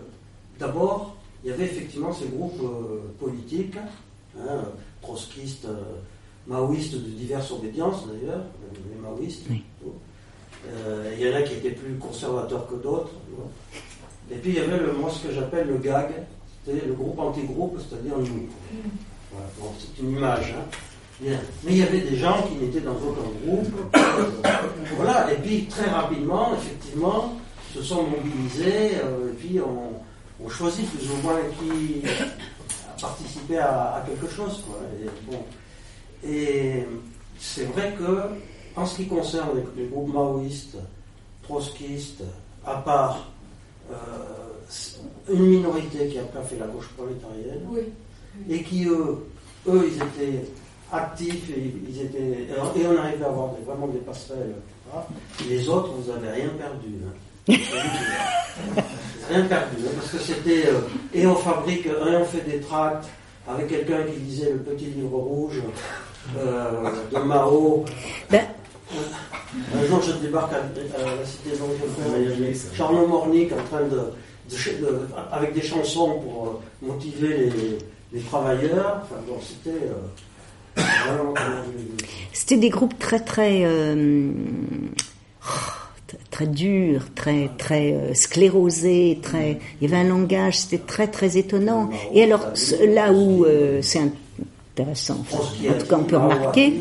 d'abord, 0.60 1.15
il 1.44 1.49
y 1.49 1.53
avait 1.53 1.65
effectivement 1.65 2.14
ces 2.14 2.27
groupes 2.27 2.61
euh, 2.64 2.99
politiques, 3.19 3.77
hein, 4.38 4.61
trotskistes, 5.02 5.65
euh, 5.65 5.81
maoïstes 6.48 6.95
de 6.95 6.99
diverses 7.10 7.52
obédiences 7.52 8.06
d'ailleurs, 8.07 8.44
les 8.94 8.99
maoïstes. 9.02 9.45
Oui. 9.49 9.64
Euh, 10.68 11.14
il 11.18 11.26
y 11.26 11.31
en 11.31 11.36
a 11.36 11.41
qui 11.41 11.53
étaient 11.53 11.72
plus 11.72 11.94
conservateurs 11.95 12.68
que 12.68 12.76
d'autres. 12.76 13.11
Et 14.31 14.36
puis 14.36 14.52
il 14.52 14.56
y 14.57 14.60
avait 14.60 14.77
le, 14.77 14.91
moi 14.94 15.10
ce 15.10 15.27
que 15.27 15.34
j'appelle 15.34 15.68
le 15.68 15.77
GAG, 15.77 16.10
c'est 16.65 16.86
le 16.86 16.94
groupe 16.94 17.18
anti-groupe, 17.19 17.80
c'est-à-dire 17.80 18.18
nous. 18.18 18.48
Voilà, 19.31 19.48
bon, 19.60 19.68
c'est 19.80 20.02
une 20.03 20.11
image. 20.11 20.53
hein. 20.57 20.65
Bien. 21.22 21.40
Mais 21.64 21.72
il 21.72 21.77
y 21.77 21.84
avait 21.84 22.02
des 22.02 22.15
gens 22.18 22.41
qui 22.44 22.56
n'étaient 22.64 22.81
dans 22.81 22.94
aucun 22.95 23.30
groupe. 23.45 23.68
Voilà, 24.95 25.31
et 25.31 25.38
puis 25.38 25.65
très 25.65 25.90
rapidement, 25.90 26.53
effectivement, 26.56 27.38
se 27.73 27.81
sont 27.81 28.03
mobilisés, 28.03 28.95
euh, 29.03 29.31
et 29.31 29.36
puis 29.36 29.60
on, 29.61 29.94
on 30.43 30.49
choisit 30.49 30.89
plus 30.91 31.09
ou 31.11 31.17
moins 31.23 31.39
qui 31.59 32.01
a 32.07 32.99
participé 33.01 33.57
à, 33.57 33.95
à 33.95 34.01
quelque 34.01 34.27
chose. 34.33 34.63
Quoi. 34.67 34.79
Et, 35.01 35.31
bon. 35.31 35.43
Et 36.27 36.85
c'est 37.39 37.65
vrai 37.65 37.95
que, 37.97 38.21
en 38.79 38.85
ce 38.85 38.97
qui 38.97 39.07
concerne 39.07 39.49
les, 39.55 39.83
les 39.83 39.89
groupes 39.89 40.13
maoïstes, 40.13 40.77
trotskistes, 41.43 42.23
à 42.65 42.75
part 42.75 43.27
euh, 43.91 43.95
une 45.33 45.45
minorité 45.47 46.07
qui 46.09 46.19
après 46.19 46.39
a 46.39 46.43
fait 46.43 46.57
la 46.59 46.67
gauche 46.67 46.89
prolétarienne, 46.97 47.65
Oui. 47.69 47.81
et 48.49 48.63
qui 48.63 48.85
eux, 48.85 49.17
eux, 49.67 49.89
ils 49.89 49.95
étaient 49.97 50.45
actifs 50.91 51.49
et 51.51 51.73
ils 51.89 52.01
étaient 52.01 52.47
et 52.49 52.87
on 52.87 52.97
arrivait 52.97 53.23
à 53.25 53.27
avoir 53.29 53.53
des- 53.55 53.63
vraiment 53.63 53.87
des 53.87 53.99
passerelles 53.99 54.55
Les 55.47 55.69
autres, 55.69 55.91
vous 55.93 56.11
n'avez 56.11 56.29
rien 56.41 56.49
perdu. 56.49 56.87
hein. 57.05 57.13
Rien 59.30 59.43
perdu, 59.45 59.76
hein, 59.85 59.91
parce 59.95 60.11
que 60.11 60.17
c'était. 60.19 60.67
euh, 60.67 60.80
et 61.13 61.26
on 61.27 61.35
fabrique, 61.35 61.85
et 61.85 61.91
on 62.15 62.26
fait 62.26 62.49
des 62.49 62.59
tracts 62.59 63.05
avec 63.47 63.67
quelqu'un 63.67 64.03
qui 64.03 64.19
lisait 64.19 64.51
le 64.51 64.59
petit 64.59 64.85
livre 64.85 65.17
rouge 65.17 65.61
euh, 66.38 66.71
de 67.13 67.19
Mao. 67.19 67.85
Ben, 68.30 68.45
Un 69.76 69.88
jour, 69.88 70.01
je 70.01 70.11
débarque 70.13 70.53
à, 70.53 70.57
à 70.57 71.15
la 71.15 71.26
cité 71.26 71.51
d'Angleterre, 71.57 72.55
Charles 72.76 73.07
Mornick 73.07 73.51
en 73.53 73.63
train 73.63 73.81
de, 73.85 73.89
de 74.51 74.55
ch- 74.55 74.80
de- 74.80 75.07
avec 75.31 75.53
des 75.53 75.61
chansons 75.61 76.19
pour 76.21 76.45
euh, 76.47 76.85
motiver 76.88 77.30
les, 77.38 77.77
les 78.13 78.21
travailleurs. 78.26 79.01
Enfin, 79.03 79.15
bon, 79.27 79.38
c'était 79.41 79.77
euh, 79.85 80.81
vraiment. 81.07 81.34
C'était 82.34 82.57
des 82.57 82.69
groupes 82.69 82.97
très 82.99 83.19
très 83.19 83.61
euh, 83.63 84.30
oh, 85.43 85.47
très 86.31 86.48
durs, 86.48 87.06
très 87.15 87.49
très 87.57 87.94
euh, 87.94 88.14
sclérosés, 88.14 89.19
très. 89.22 89.60
Il 89.81 89.90
y 89.90 89.94
avait 89.94 90.03
un 90.06 90.10
langage, 90.10 90.57
c'était 90.60 90.84
très 90.86 91.07
très 91.07 91.38
étonnant. 91.38 91.90
Et 92.14 92.23
alors 92.23 92.45
là 92.88 93.11
où 93.11 93.45
euh, 93.45 93.80
c'est 93.81 93.99
intéressant, 94.77 95.18
enfin, 95.22 95.44
en 95.69 95.80
tout 95.80 95.86
cas 95.88 95.98
on 95.99 96.03
peut 96.03 96.18
remarquer, 96.18 96.73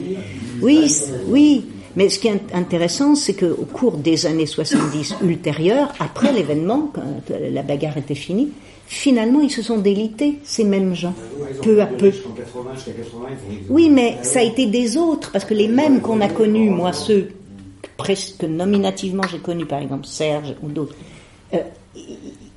oui, 0.63 0.93
oui. 1.29 1.65
Mais 1.97 2.09
ce 2.11 2.21
qui 2.21 2.29
est 2.29 2.33
int- 2.35 2.55
intéressant, 2.55 3.17
c'est 3.17 3.35
qu'au 3.35 3.65
cours 3.73 3.97
des 3.97 4.25
années 4.27 4.47
70 4.47 5.17
ultérieures, 5.25 5.93
après 5.99 6.33
l'événement, 6.33 6.91
quand 6.95 7.03
euh, 7.33 7.51
la 7.51 7.63
bagarre 7.63 7.97
était 7.97 8.15
finie, 8.15 8.51
finalement 8.87 9.41
ils 9.41 9.51
se 9.51 9.63
sont 9.63 9.79
délités, 9.79 10.39
ces 10.45 10.63
mêmes 10.63 10.95
gens, 10.95 11.15
peu 11.63 11.81
à 11.83 11.87
peu. 11.87 12.11
Jusqu'en 12.13 12.31
80, 12.31 12.71
jusqu'à 12.77 12.91
80, 12.93 13.27
ils 13.51 13.57
vont- 13.67 13.75
Oui, 13.75 13.91
mais 13.91 14.17
ça 14.23 14.39
a 14.41 14.43
été 14.43 14.67
des 14.67 14.97
autres, 14.97 15.33
parce 15.33 15.45
que 15.45 15.55
les 15.55 15.67
mêmes 15.67 16.01
qu'on 16.01 16.21
a 16.21 16.29
connus, 16.29 16.71
moi 16.71 16.93
ceux 16.93 17.31
presque 17.99 18.45
nominativement 18.45 19.25
j'ai 19.31 19.39
connus, 19.39 19.67
par 19.67 19.81
exemple 19.81 20.07
Serge 20.07 20.55
ou 20.63 20.69
d'autres, 20.69 20.95
euh, 21.53 21.59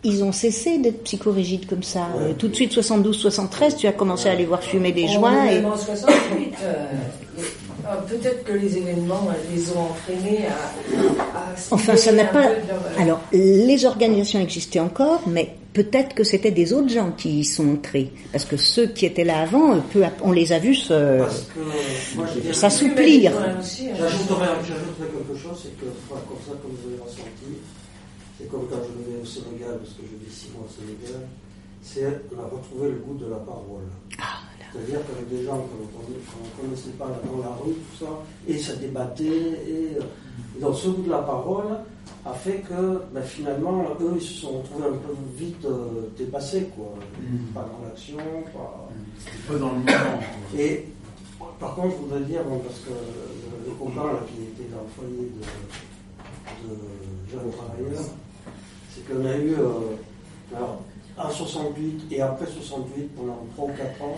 ils 0.03 0.23
ont 0.23 0.31
cessé 0.31 0.77
d'être 0.77 1.03
psychorigides 1.03 1.68
comme 1.68 1.84
ça. 1.84 2.07
Euh, 2.18 2.34
tout 2.38 2.47
de 2.47 2.55
suite, 2.55 2.72
72-73, 2.73 3.76
tu 3.76 3.88
as 3.88 3.91
commencé 3.91 4.30
à 4.30 4.35
les 4.35 4.45
voir 4.45 4.63
fumer 4.63 4.91
des 4.93 5.07
joints. 5.07 5.45
Et... 5.47 5.65
en 5.65 5.76
68. 5.76 6.53
euh, 6.63 6.85
Peut-être 8.07 8.43
que 8.43 8.53
les 8.53 8.77
événements 8.77 9.27
les 9.53 9.72
ont 9.72 9.81
entraînés 9.89 10.45
à. 10.47 11.51
Enfin, 11.72 11.95
ça 11.97 12.11
n'a 12.11 12.26
pas. 12.26 12.43
leur- 12.43 12.99
Alors, 12.99 13.22
les 13.34 13.85
organisations 13.85 14.39
existaient 14.39 14.80
encore, 14.80 15.22
mais 15.27 15.55
peut-être 15.73 16.14
que 16.15 16.23
c'était 16.23 16.52
des 16.52 16.73
autres 16.73 16.89
gens 16.89 17.11
qui 17.11 17.39
y 17.39 17.45
sont 17.45 17.69
entrés. 17.73 18.11
Parce 18.31 18.45
que 18.45 18.57
ceux 18.57 18.88
qui 18.88 19.06
étaient 19.06 19.23
là 19.23 19.41
avant, 19.41 19.80
peu 19.80 20.03
on 20.22 20.31
les 20.31 20.52
a 20.53 20.60
vus 20.60 20.76
se- 20.76 21.19
Parce 21.19 21.41
que 21.53 22.15
moi, 22.15 22.26
je 22.35 22.39
dirais- 22.41 22.53
s'assouplir. 22.53 23.31
J'ajouterais 23.31 24.48
j'ajouterais 24.68 25.07
quelque 25.07 25.38
chose, 25.39 25.60
c'est 25.64 25.77
que, 25.80 25.85
comme 25.85 26.38
ça, 26.45 26.52
comme 26.61 26.72
vous 26.72 26.88
avez 26.93 27.02
ressenti, 27.02 27.52
c'est 28.39 28.49
comme 28.49 28.68
quand 28.69 28.77
je 28.84 29.11
vais 29.11 29.22
au 29.22 29.26
Sénégal, 29.26 29.77
parce 29.80 29.93
que 29.93 30.03
je 30.03 30.26
vis 30.26 30.34
six 30.35 30.49
mois 30.53 30.65
au 30.65 30.72
Sénégal, 30.73 31.22
c'est 31.81 32.06
on 32.35 32.39
a 32.41 32.45
retrouvé 32.45 32.89
le 32.91 32.98
goût 32.98 33.18
de 33.18 33.30
la 33.30 33.38
parole. 33.38 33.85
C'est-à-dire 34.73 34.99
qu'avec 35.06 35.27
des 35.30 35.43
gens 35.45 35.57
qu'on 35.57 35.84
ne 35.84 36.68
connaissait 36.69 36.95
pas 36.98 37.07
dans 37.26 37.41
la 37.43 37.56
rue, 37.61 37.73
tout 37.73 38.06
ça, 38.06 38.23
et 38.48 38.57
ça 38.57 38.73
débattait, 38.76 39.26
et 39.26 39.98
euh, 39.99 40.03
donc 40.61 40.77
ce 40.77 40.88
goût 40.88 41.02
de 41.02 41.10
la 41.10 41.18
parole 41.19 41.65
a 42.26 42.34
fait 42.34 42.57
que 42.68 43.02
ben, 43.14 43.23
finalement, 43.23 43.84
eux, 43.99 44.14
ils 44.15 44.22
se 44.22 44.34
sont 44.41 44.60
retrouvés 44.60 44.88
un 44.88 44.98
peu 44.98 45.14
vite 45.35 45.65
euh, 45.65 46.07
dépassés, 46.18 46.69
quoi. 46.76 46.93
Pas 47.53 47.61
dans 47.61 47.88
l'action, 47.88 48.18
pas. 48.53 48.89
C'était 49.18 49.53
pas 49.53 49.60
dans 49.60 49.72
le 49.72 49.77
moment. 49.80 50.19
Et 50.57 50.85
par 51.60 51.76
contre, 51.76 51.95
je 51.95 52.02
voudrais 52.03 52.19
dire, 52.22 52.43
bon, 52.43 52.60
parce 52.60 52.80
que 52.80 52.89
le, 52.89 53.69
le 53.69 53.76
copain 53.76 54.14
là, 54.14 54.19
qui 54.27 54.43
était 54.43 54.69
dans 54.69 54.81
le 54.84 54.89
foyer 54.95 55.31
de, 55.31 56.69
de 56.69 57.31
jeunes 57.31 57.52
travailleurs, 57.52 58.06
c'est 58.93 59.07
qu'on 59.07 59.26
a 59.26 59.38
eu, 59.38 59.53
euh, 59.53 60.56
alors, 60.56 60.81
en 61.18 61.30
68 61.30 62.06
et 62.11 62.22
après 62.22 62.45
68, 62.45 63.15
pendant 63.15 63.45
3 63.56 63.65
ou 63.65 63.72
4 63.73 64.02
ans, 64.03 64.18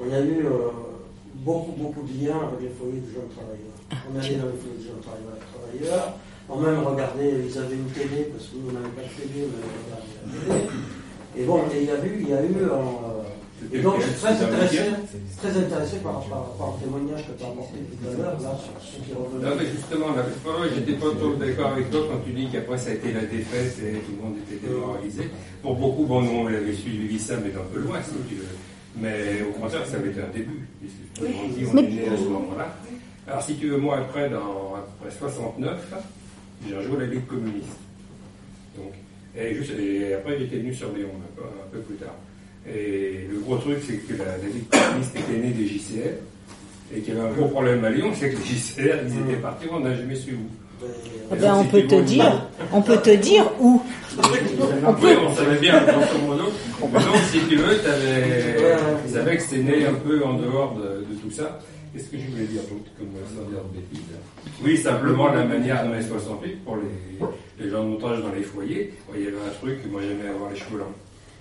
on 0.00 0.12
a 0.12 0.20
eu 0.20 0.46
euh, 0.46 0.70
beaucoup, 1.36 1.72
beaucoup 1.72 2.02
de 2.02 2.24
liens 2.24 2.40
avec 2.48 2.60
les 2.62 2.68
foyers 2.68 3.00
de 3.00 3.12
jeunes 3.12 3.28
travailleurs. 3.34 4.04
On 4.10 4.18
allait 4.18 4.36
dans 4.36 4.46
les 4.46 4.58
foyers 4.58 4.78
de 4.78 4.84
jeunes 4.84 5.00
travailleurs, 5.00 6.14
on 6.52 6.60
même 6.60 6.80
regardait, 6.84 7.32
ils 7.48 7.58
avaient 7.58 7.74
une 7.74 7.90
télé, 7.90 8.30
parce 8.32 8.48
que 8.48 8.56
nous, 8.56 8.70
on 8.70 8.72
n'avait 8.72 8.94
pas 8.94 9.02
de 9.02 9.14
télé, 9.16 9.48
mais 9.48 9.62
on 9.64 9.72
regardait 9.84 10.48
la 10.48 10.54
télé. 10.54 10.68
Et 11.34 11.44
bon, 11.44 11.58
et 11.72 11.80
il 11.80 11.86
y 11.86 11.90
a 11.90 12.04
eu, 12.04 12.18
il 12.20 12.28
y 12.28 12.34
a 12.34 12.42
eu 12.42 12.54
euh, 12.60 13.22
et 13.72 13.78
donc, 13.78 14.00
je 14.00 14.06
suis 14.06 14.14
très 14.14 14.32
intéressé, 14.32 14.78
très 15.38 15.56
intéressé 15.56 15.96
par, 15.98 16.20
par, 16.24 16.44
par 16.58 16.74
le 16.74 16.84
témoignage 16.84 17.26
que 17.26 17.32
tu 17.38 17.44
as 17.44 17.48
apporté 17.48 17.78
tout 17.78 18.08
à 18.08 18.18
l'heure, 18.18 18.40
là, 18.42 18.58
sur 18.58 18.74
ceux 18.82 19.00
qui 19.04 19.14
revenaient. 19.14 19.48
Non, 19.48 19.56
mais 19.56 19.66
justement, 19.66 20.06
la 20.16 20.24
fois, 20.24 20.66
j'étais 20.74 20.92
pas 20.94 21.10
trop 21.14 21.34
d'accord 21.34 21.72
avec 21.72 21.90
toi 21.90 22.00
quand 22.10 22.18
tu 22.26 22.32
dis 22.32 22.48
qu'après 22.50 22.78
ça 22.78 22.90
a 22.90 22.94
été 22.94 23.12
la 23.12 23.24
défaite 23.24 23.76
et 23.78 24.00
tout 24.00 24.12
le 24.18 24.22
monde 24.22 24.36
était 24.42 24.66
démoralisé. 24.66 25.30
Pour 25.62 25.76
beaucoup, 25.76 26.04
bon, 26.04 26.22
nous, 26.22 26.38
on 26.40 26.46
avait 26.46 26.74
suivi 26.74 27.18
ça, 27.18 27.34
mais 27.42 27.50
d'un 27.50 27.64
peu 27.72 27.80
loin, 27.80 27.98
si 28.02 28.12
tu 28.28 28.34
veux. 28.36 28.56
Mais 28.96 29.42
au 29.48 29.58
contraire, 29.58 29.86
ça 29.86 29.96
avait 29.96 30.10
été 30.10 30.20
un 30.20 30.32
début, 30.34 30.66
puisque 30.80 31.12
tout 31.14 31.22
le 31.22 31.28
monde 31.30 31.52
dit 31.56 31.64
on 31.72 31.76
est 31.78 31.88
né 31.88 32.08
à 32.08 32.16
ce 32.16 32.24
moment-là. 32.24 32.76
Alors, 33.28 33.42
si 33.42 33.54
tu 33.54 33.68
veux, 33.68 33.78
moi, 33.78 33.98
après, 33.98 34.28
dans 34.28 34.74
après 34.74 35.10
69, 35.16 35.94
j'ai 36.68 36.76
rejoint 36.76 36.98
la 36.98 37.06
Ligue 37.06 37.26
communiste. 37.26 37.76
Donc, 38.76 38.92
et, 39.36 39.54
juste, 39.54 39.72
et 39.78 40.14
après, 40.14 40.38
j'étais 40.38 40.56
venu 40.56 40.74
sur 40.74 40.92
Lyon, 40.92 41.08
un 41.16 41.40
peu, 41.40 41.42
un 41.42 41.70
peu 41.70 41.78
plus 41.80 41.96
tard. 41.96 42.14
Et 42.66 43.26
le 43.30 43.40
gros 43.40 43.56
truc, 43.56 43.78
c'est 43.86 43.96
que 43.96 44.14
la, 44.18 44.36
la 44.36 44.46
Ligue 44.46 44.68
communiste 44.70 45.16
était 45.16 45.38
née 45.38 45.50
des 45.50 45.66
JCR, 45.66 46.14
et 46.94 47.00
qu'il 47.00 47.14
y 47.14 47.18
avait 47.18 47.28
un 47.28 47.32
gros 47.32 47.48
problème 47.48 47.84
à 47.84 47.90
Lyon, 47.90 48.12
c'est 48.14 48.30
que 48.30 48.36
les 48.36 48.44
JCR, 48.44 48.98
ils 49.06 49.30
étaient 49.30 49.40
partis, 49.40 49.66
on 49.70 49.80
n'a 49.80 49.94
jamais 49.94 50.14
su 50.14 50.34
où? 50.34 50.46
Eh 51.32 51.36
ben, 51.36 51.54
on 51.54 51.64
peut 51.64 51.82
te 51.86 52.00
dire, 52.02 52.46
on 52.72 52.82
peut 52.82 52.98
te 52.98 53.10
dire 53.10 53.44
où. 53.60 53.80
On 54.84 54.92
peut, 54.92 55.16
on 55.26 55.34
savait 55.34 55.58
bien, 55.58 55.80
grosso 55.84 56.18
modo. 56.26 56.52
Mais 56.82 56.98
donc, 56.98 57.16
si 57.30 57.38
tu 57.48 57.56
veux, 57.56 57.78
ils 59.06 59.10
savaient 59.10 59.36
que 59.36 59.42
c'était 59.42 59.62
né 59.62 59.86
un 59.86 59.94
peu 59.94 60.22
en 60.22 60.34
dehors 60.34 60.74
de, 60.74 61.06
de 61.08 61.18
tout 61.22 61.30
ça. 61.30 61.60
Qu'est-ce 61.92 62.08
que 62.08 62.16
je 62.18 62.26
voulais 62.30 62.46
dire 62.46 62.62
d'autre, 62.62 62.90
comme 62.98 63.08
sans 63.36 63.50
dire 63.50 63.62
de 63.64 63.76
bêtises 63.76 64.16
Oui, 64.62 64.78
simplement 64.78 65.30
la 65.30 65.44
manière 65.44 65.84
dans 65.84 65.92
les 65.92 66.02
68, 66.02 66.64
pour 66.64 66.76
les, 66.76 67.68
gens 67.68 67.84
de 67.84 67.88
montage 67.90 68.22
dans 68.22 68.32
les 68.32 68.42
foyers, 68.42 68.94
il 69.14 69.24
y 69.24 69.26
avait 69.26 69.36
un 69.36 69.52
truc, 69.60 69.78
moi 69.90 70.00
j'aimais 70.00 70.30
avoir 70.30 70.50
les 70.50 70.56
cheveux 70.56 70.78
longs. 70.78 70.94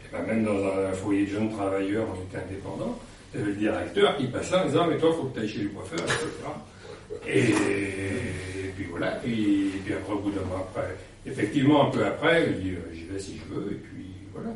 Et 0.06 0.11
ben, 0.11 0.23
même 0.23 0.44
dans 0.44 0.52
un 0.52 0.91
foyer 0.91 1.26
de 1.26 1.32
jeunes 1.32 1.52
travailleurs, 1.52 2.06
on 2.10 2.22
était 2.28 2.44
indépendants, 2.45 2.99
il 3.34 3.40
y 3.40 3.44
avait 3.44 3.52
le 3.52 3.57
directeur 3.57 4.18
qui 4.18 4.28
passait 4.28 4.56
en 4.56 4.65
disant, 4.65 4.88
mais 4.88 4.98
toi, 4.98 5.11
il 5.14 5.15
faut 5.15 5.28
que 5.28 5.36
tu 5.36 5.40
ailles 5.40 5.49
chez 5.49 5.61
le 5.61 5.69
coiffeur, 5.69 5.99
etc. 5.99 6.28
Et, 7.28 7.40
et 7.40 8.72
puis 8.76 8.86
voilà, 8.90 9.11
puis, 9.23 9.72
puis 9.86 9.94
après, 9.94 10.14
au 10.14 10.19
bout 10.19 10.32
d'un 10.32 10.45
mois 10.45 10.68
après, 10.69 10.98
effectivement, 11.26 11.88
un 11.88 11.91
peu 11.91 12.06
après, 12.06 12.48
il 12.49 12.61
dit, 12.61 12.72
euh, 12.72 12.94
j'y 12.94 13.06
vais 13.06 13.19
si 13.19 13.38
je 13.38 13.53
veux, 13.53 13.72
et 13.72 13.76
puis 13.76 14.06
voilà. 14.34 14.49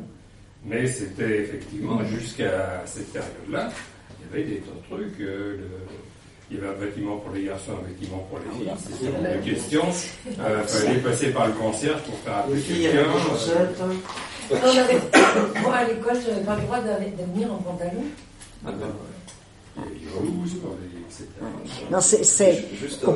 Mais 0.62 0.86
c'était 0.86 1.40
effectivement, 1.40 2.04
jusqu'à 2.04 2.82
cette 2.84 3.12
période-là, 3.12 3.70
il 4.34 4.38
y 4.38 4.42
avait 4.42 4.50
des 4.50 4.56
tas 4.60 4.72
de 4.90 4.94
trucs. 4.96 5.20
euh, 5.20 5.56
le- 5.58 5.70
il 6.48 6.56
y 6.56 6.60
avait 6.60 6.68
un 6.68 6.78
bâtiment 6.86 7.16
pour 7.16 7.34
les 7.34 7.42
garçons, 7.44 7.72
un 7.72 7.88
bâtiment 7.90 8.18
pour 8.30 8.38
les 8.38 8.56
filles. 8.56 8.72
C'était 8.78 9.10
hors 9.16 9.36
de 9.36 9.50
question. 9.50 9.82
Euh, 10.38 10.60
Il 10.62 10.68
fallait 10.68 10.98
passer 11.00 11.30
par 11.30 11.46
le 11.48 11.52
concierge 11.54 12.02
pour 12.02 12.16
faire 12.20 12.44
Les 12.48 12.60
appeler 12.62 12.82
quelqu'un. 12.82 13.02
des 13.02 13.30
chaussettes. 13.30 13.80
On 14.52 14.54
avait- 14.78 15.60
Moi, 15.62 15.74
à 15.74 15.84
l'école, 15.88 16.16
je 16.24 16.30
n'avais 16.30 16.44
pas 16.44 16.54
le 16.54 16.62
droit 16.62 16.78
d'aller- 16.80 17.10
de 17.18 17.32
venir 17.34 17.52
en 17.52 17.56
pantalon. 17.56 18.04
Ah 18.64 18.70
ben, 18.70 18.86
Non, 21.90 21.98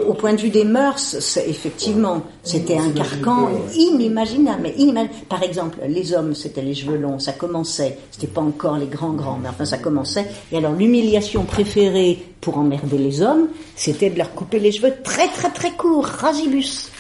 au, 0.07 0.15
point 0.15 0.35
de 0.35 0.41
vue 0.41 0.51
des 0.51 0.65
mœurs, 0.65 1.37
effectivement, 1.47 2.23
c'était 2.43 2.79
un 2.79 2.91
carcan 2.91 3.51
inimaginable. 3.75 4.61
Mais 4.63 4.75
inimaginable. 4.77 5.27
Par 5.29 5.43
exemple, 5.43 5.79
les 5.89 6.13
hommes, 6.13 6.35
c'était 6.35 6.63
les 6.63 6.75
cheveux 6.75 6.97
longs, 6.97 7.19
ça 7.19 7.33
commençait. 7.33 7.99
C'était 8.11 8.27
pas 8.27 8.41
encore 8.41 8.77
les 8.77 8.87
grands 8.87 9.13
grands, 9.13 9.39
mais 9.43 9.49
enfin 9.49 9.65
ça 9.65 9.79
commençait. 9.79 10.27
Et 10.53 10.59
alors 10.59 10.73
l'humiliation 10.73 11.45
préférée 11.45 12.23
pour 12.41 12.59
emmerder 12.59 12.99
les 12.99 13.23
hommes, 13.23 13.49
c'était 13.75 14.11
de 14.11 14.19
leur 14.19 14.35
couper 14.35 14.61
les 14.61 14.73
cheveux 14.73 14.95
très 15.03 15.29
très 15.29 15.51
très 15.51 15.73
courts, 15.73 16.05
ragibus, 16.05 16.91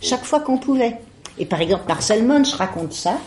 chaque 0.00 0.24
fois 0.24 0.40
qu'on 0.40 0.58
pouvait. 0.58 0.98
Et 1.38 1.46
par 1.46 1.60
exemple, 1.60 1.84
Marcel 1.88 2.24
Munch 2.24 2.52
raconte 2.54 2.92
ça. 2.92 3.18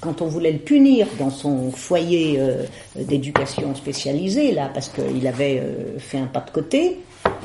Quand 0.00 0.22
on 0.22 0.26
voulait 0.26 0.52
le 0.52 0.58
punir 0.58 1.06
dans 1.18 1.30
son 1.30 1.70
foyer 1.70 2.36
euh, 2.38 2.64
d'éducation 2.96 3.74
spécialisée, 3.74 4.52
là, 4.52 4.70
parce 4.72 4.88
qu'il 4.88 5.26
avait 5.26 5.60
euh, 5.60 5.98
fait 5.98 6.18
un 6.18 6.26
pas 6.26 6.40
de 6.40 6.50
côté, 6.50 6.98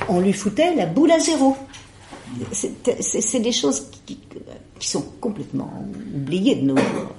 on 0.07 0.22
lui 0.22 0.32
foutait 0.32 0.73
la 0.73 0.86
boule 0.86 1.11
à 1.11 1.19
zéro. 1.19 1.57
C'est 2.52 3.40
des 3.40 3.52
choses 3.52 3.88
qui, 4.06 4.19
qui 4.80 4.88
sont 4.88 5.02
complètement 5.22 5.72
oubliées 6.15 6.56
de 6.56 6.61
nos 6.65 6.77
jours. 6.77 7.14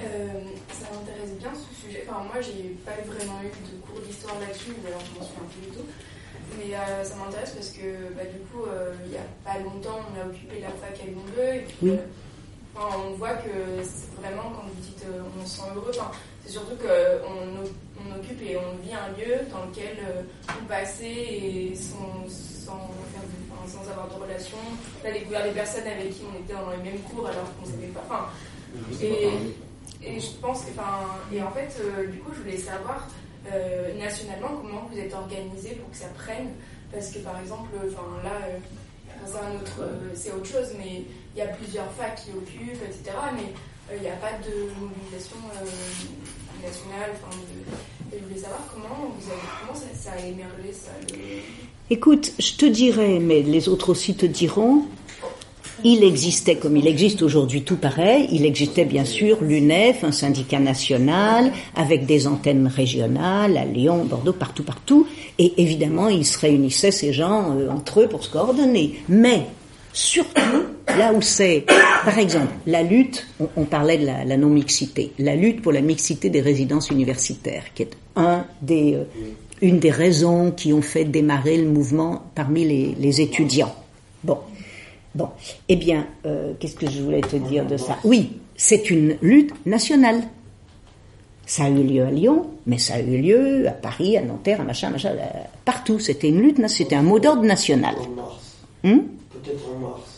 Euh, 0.00 0.28
ça 0.72 0.86
m'intéresse 0.94 1.36
bien 1.38 1.50
ce 1.54 1.86
sujet. 1.86 2.04
Enfin, 2.08 2.22
moi, 2.24 2.40
j'ai 2.40 2.76
pas 2.86 2.92
vraiment 3.04 3.40
eu 3.42 3.50
de 3.50 3.80
cours 3.82 4.00
d'histoire 4.06 4.36
là-dessus, 4.40 4.70
ou 4.82 4.86
alors 4.86 5.00
je 5.00 5.18
m'en 5.18 5.26
souviens 5.26 5.42
plus 5.52 5.70
du 5.70 5.76
tout. 5.76 5.84
Mais 6.56 6.74
euh, 6.74 7.04
ça 7.04 7.14
m'intéresse 7.16 7.50
parce 7.50 7.70
que, 7.70 8.14
bah, 8.16 8.22
du 8.24 8.38
coup, 8.48 8.64
euh, 8.68 8.94
il 9.06 9.12
y 9.12 9.16
a 9.16 9.26
pas 9.44 9.58
longtemps, 9.58 9.98
on 10.14 10.20
a 10.22 10.26
occupé 10.30 10.60
la 10.62 10.68
fac 10.68 10.98
à 11.02 11.06
Lyon 11.06 11.22
2. 11.36 11.42
Et 11.42 11.60
puis, 11.66 11.76
Oui. 11.82 11.90
euh, 11.90 11.96
enfin, 12.78 12.96
on 13.08 13.16
voit 13.16 13.34
que 13.34 13.50
c'est 13.82 14.20
vraiment, 14.20 14.50
quand 14.54 14.62
vous 14.62 14.80
dites 14.80 15.04
euh, 15.06 15.22
on 15.40 15.44
se 15.46 15.56
sent 15.56 15.62
heureux, 15.74 15.90
enfin, 15.90 16.10
c'est 16.44 16.52
surtout 16.52 16.76
qu'on 16.76 17.66
on 18.00 18.16
occupe 18.18 18.40
et 18.42 18.56
on 18.56 18.76
vit 18.82 18.94
un 18.94 19.08
lieu 19.18 19.36
dans 19.50 19.66
lequel 19.66 19.98
euh, 20.08 20.22
on 20.60 20.64
passait 20.66 21.04
et 21.06 21.74
sans, 21.74 22.26
sans, 22.28 22.88
sans 23.66 23.90
avoir 23.90 24.08
de 24.08 24.22
relation. 24.22 24.56
On 25.04 25.08
a 25.08 25.12
découvert 25.12 25.44
des 25.44 25.50
personnes 25.50 25.86
avec 25.86 26.10
qui 26.10 26.22
on 26.32 26.38
était 26.42 26.54
dans 26.54 26.70
les 26.70 26.90
mêmes 26.90 27.00
cours 27.00 27.26
alors 27.26 27.44
qu'on 27.56 27.66
ne 27.66 27.72
savait 27.72 27.88
pas. 27.88 28.02
Enfin, 28.06 28.26
et, 29.02 29.28
et 30.02 30.20
je 30.20 30.30
pense 30.40 30.62
que, 30.64 30.70
enfin, 30.70 31.06
et 31.32 31.42
en 31.42 31.50
fait, 31.50 31.76
euh, 31.80 32.06
du 32.06 32.18
coup, 32.18 32.30
je 32.34 32.40
voulais 32.42 32.56
savoir 32.56 33.08
euh, 33.52 33.98
nationalement 33.98 34.48
comment 34.62 34.88
vous 34.90 34.98
êtes 34.98 35.12
organisé 35.12 35.70
pour 35.76 35.90
que 35.90 35.96
ça 35.96 36.08
prenne? 36.16 36.50
Parce 36.92 37.10
que 37.10 37.18
par 37.18 37.38
exemple, 37.40 37.70
enfin 37.86 38.22
là, 38.24 38.30
euh, 38.48 38.58
c'est 39.26 39.56
autre, 39.56 39.90
c'est 40.14 40.32
autre 40.32 40.46
chose, 40.46 40.68
mais 40.78 41.02
il 41.38 41.42
y 41.42 41.44
a 41.44 41.52
plusieurs 41.52 41.90
facs 41.92 42.16
qui 42.24 42.30
occupent, 42.36 42.82
etc. 42.82 43.16
Mais 43.36 43.52
euh, 43.92 43.96
il 43.96 44.02
n'y 44.02 44.08
a 44.08 44.16
pas 44.16 44.32
de 44.44 44.66
mobilisation 44.80 45.36
euh, 45.54 46.66
nationale. 46.66 47.12
De- 48.10 48.18
je 48.18 48.24
voulais 48.24 48.40
savoir 48.40 48.64
comment 48.74 49.12
ça, 49.94 50.10
a 50.12 50.18
émergé 50.18 50.72
ça. 50.72 50.90
Écoute, 51.90 52.32
je 52.40 52.52
te 52.54 52.66
dirais, 52.66 53.18
mais 53.20 53.42
les 53.42 53.68
autres 53.68 53.90
aussi 53.90 54.14
te 54.14 54.26
diront, 54.26 54.82
il 55.84 56.02
existait, 56.02 56.56
comme 56.56 56.76
il 56.76 56.88
existe 56.88 57.22
aujourd'hui 57.22 57.62
tout 57.62 57.76
pareil, 57.76 58.26
il 58.32 58.44
existait 58.44 58.84
bien 58.86 59.04
sûr 59.04 59.38
l'UNEF, 59.40 60.02
un 60.02 60.10
syndicat 60.10 60.58
national, 60.58 61.52
avec 61.76 62.04
des 62.06 62.26
antennes 62.26 62.66
régionales 62.66 63.56
à 63.56 63.64
Lyon, 63.64 64.04
Bordeaux, 64.06 64.32
partout, 64.32 64.64
partout, 64.64 65.06
et 65.38 65.62
évidemment, 65.62 66.08
ils 66.08 66.26
se 66.26 66.38
réunissaient, 66.38 66.90
ces 66.90 67.12
gens, 67.12 67.54
euh, 67.56 67.70
entre 67.70 68.00
eux 68.00 68.08
pour 68.08 68.24
se 68.24 68.30
coordonner. 68.30 68.98
Mais, 69.08 69.46
surtout, 69.92 70.64
là 70.98 71.12
où 71.12 71.22
c'est, 71.22 71.64
par 72.04 72.18
exemple, 72.18 72.52
la 72.66 72.82
lutte, 72.82 73.26
on, 73.40 73.48
on 73.56 73.64
parlait 73.64 73.98
de 73.98 74.06
la, 74.06 74.24
la 74.24 74.36
non-mixité, 74.36 75.12
la 75.18 75.36
lutte 75.36 75.62
pour 75.62 75.72
la 75.72 75.80
mixité 75.80 76.28
des 76.30 76.40
résidences 76.40 76.90
universitaires, 76.90 77.64
qui 77.74 77.82
est 77.82 77.96
un 78.16 78.44
des, 78.60 78.94
euh, 78.94 79.04
une 79.62 79.78
des 79.78 79.90
raisons 79.90 80.50
qui 80.50 80.72
ont 80.72 80.82
fait 80.82 81.04
démarrer 81.04 81.56
le 81.56 81.68
mouvement 81.68 82.22
parmi 82.34 82.64
les, 82.64 82.94
les 82.98 83.20
étudiants. 83.20 83.74
Bon. 84.24 84.38
Bon, 85.14 85.30
eh 85.68 85.74
bien, 85.76 86.06
euh, 86.26 86.52
qu'est-ce 86.60 86.76
que 86.76 86.88
je 86.88 87.00
voulais 87.02 87.22
te 87.22 87.36
dire 87.36 87.66
de 87.66 87.76
ça? 87.76 87.96
Oui, 88.04 88.38
c'est 88.56 88.90
une 88.90 89.16
lutte 89.22 89.52
nationale. 89.66 90.22
Ça 91.46 91.64
a 91.64 91.70
eu 91.70 91.82
lieu 91.82 92.04
à 92.04 92.10
Lyon, 92.10 92.46
mais 92.66 92.78
ça 92.78 92.94
a 92.96 93.00
eu 93.00 93.16
lieu 93.16 93.66
à 93.66 93.72
Paris, 93.72 94.18
à 94.18 94.22
Nanterre, 94.22 94.60
à 94.60 94.64
machin, 94.64 94.90
machin, 94.90 95.12
euh, 95.12 95.24
partout. 95.64 95.98
C'était 95.98 96.28
une 96.28 96.40
lutte, 96.42 96.60
c'était 96.68 96.94
un 96.94 97.02
mot 97.02 97.18
d'ordre 97.18 97.42
national. 97.42 97.94
En 97.98 98.10
mars. 98.10 98.34
Hum 98.84 99.04
Peut-être 99.32 99.64
en 99.74 99.78
mars. 99.80 100.17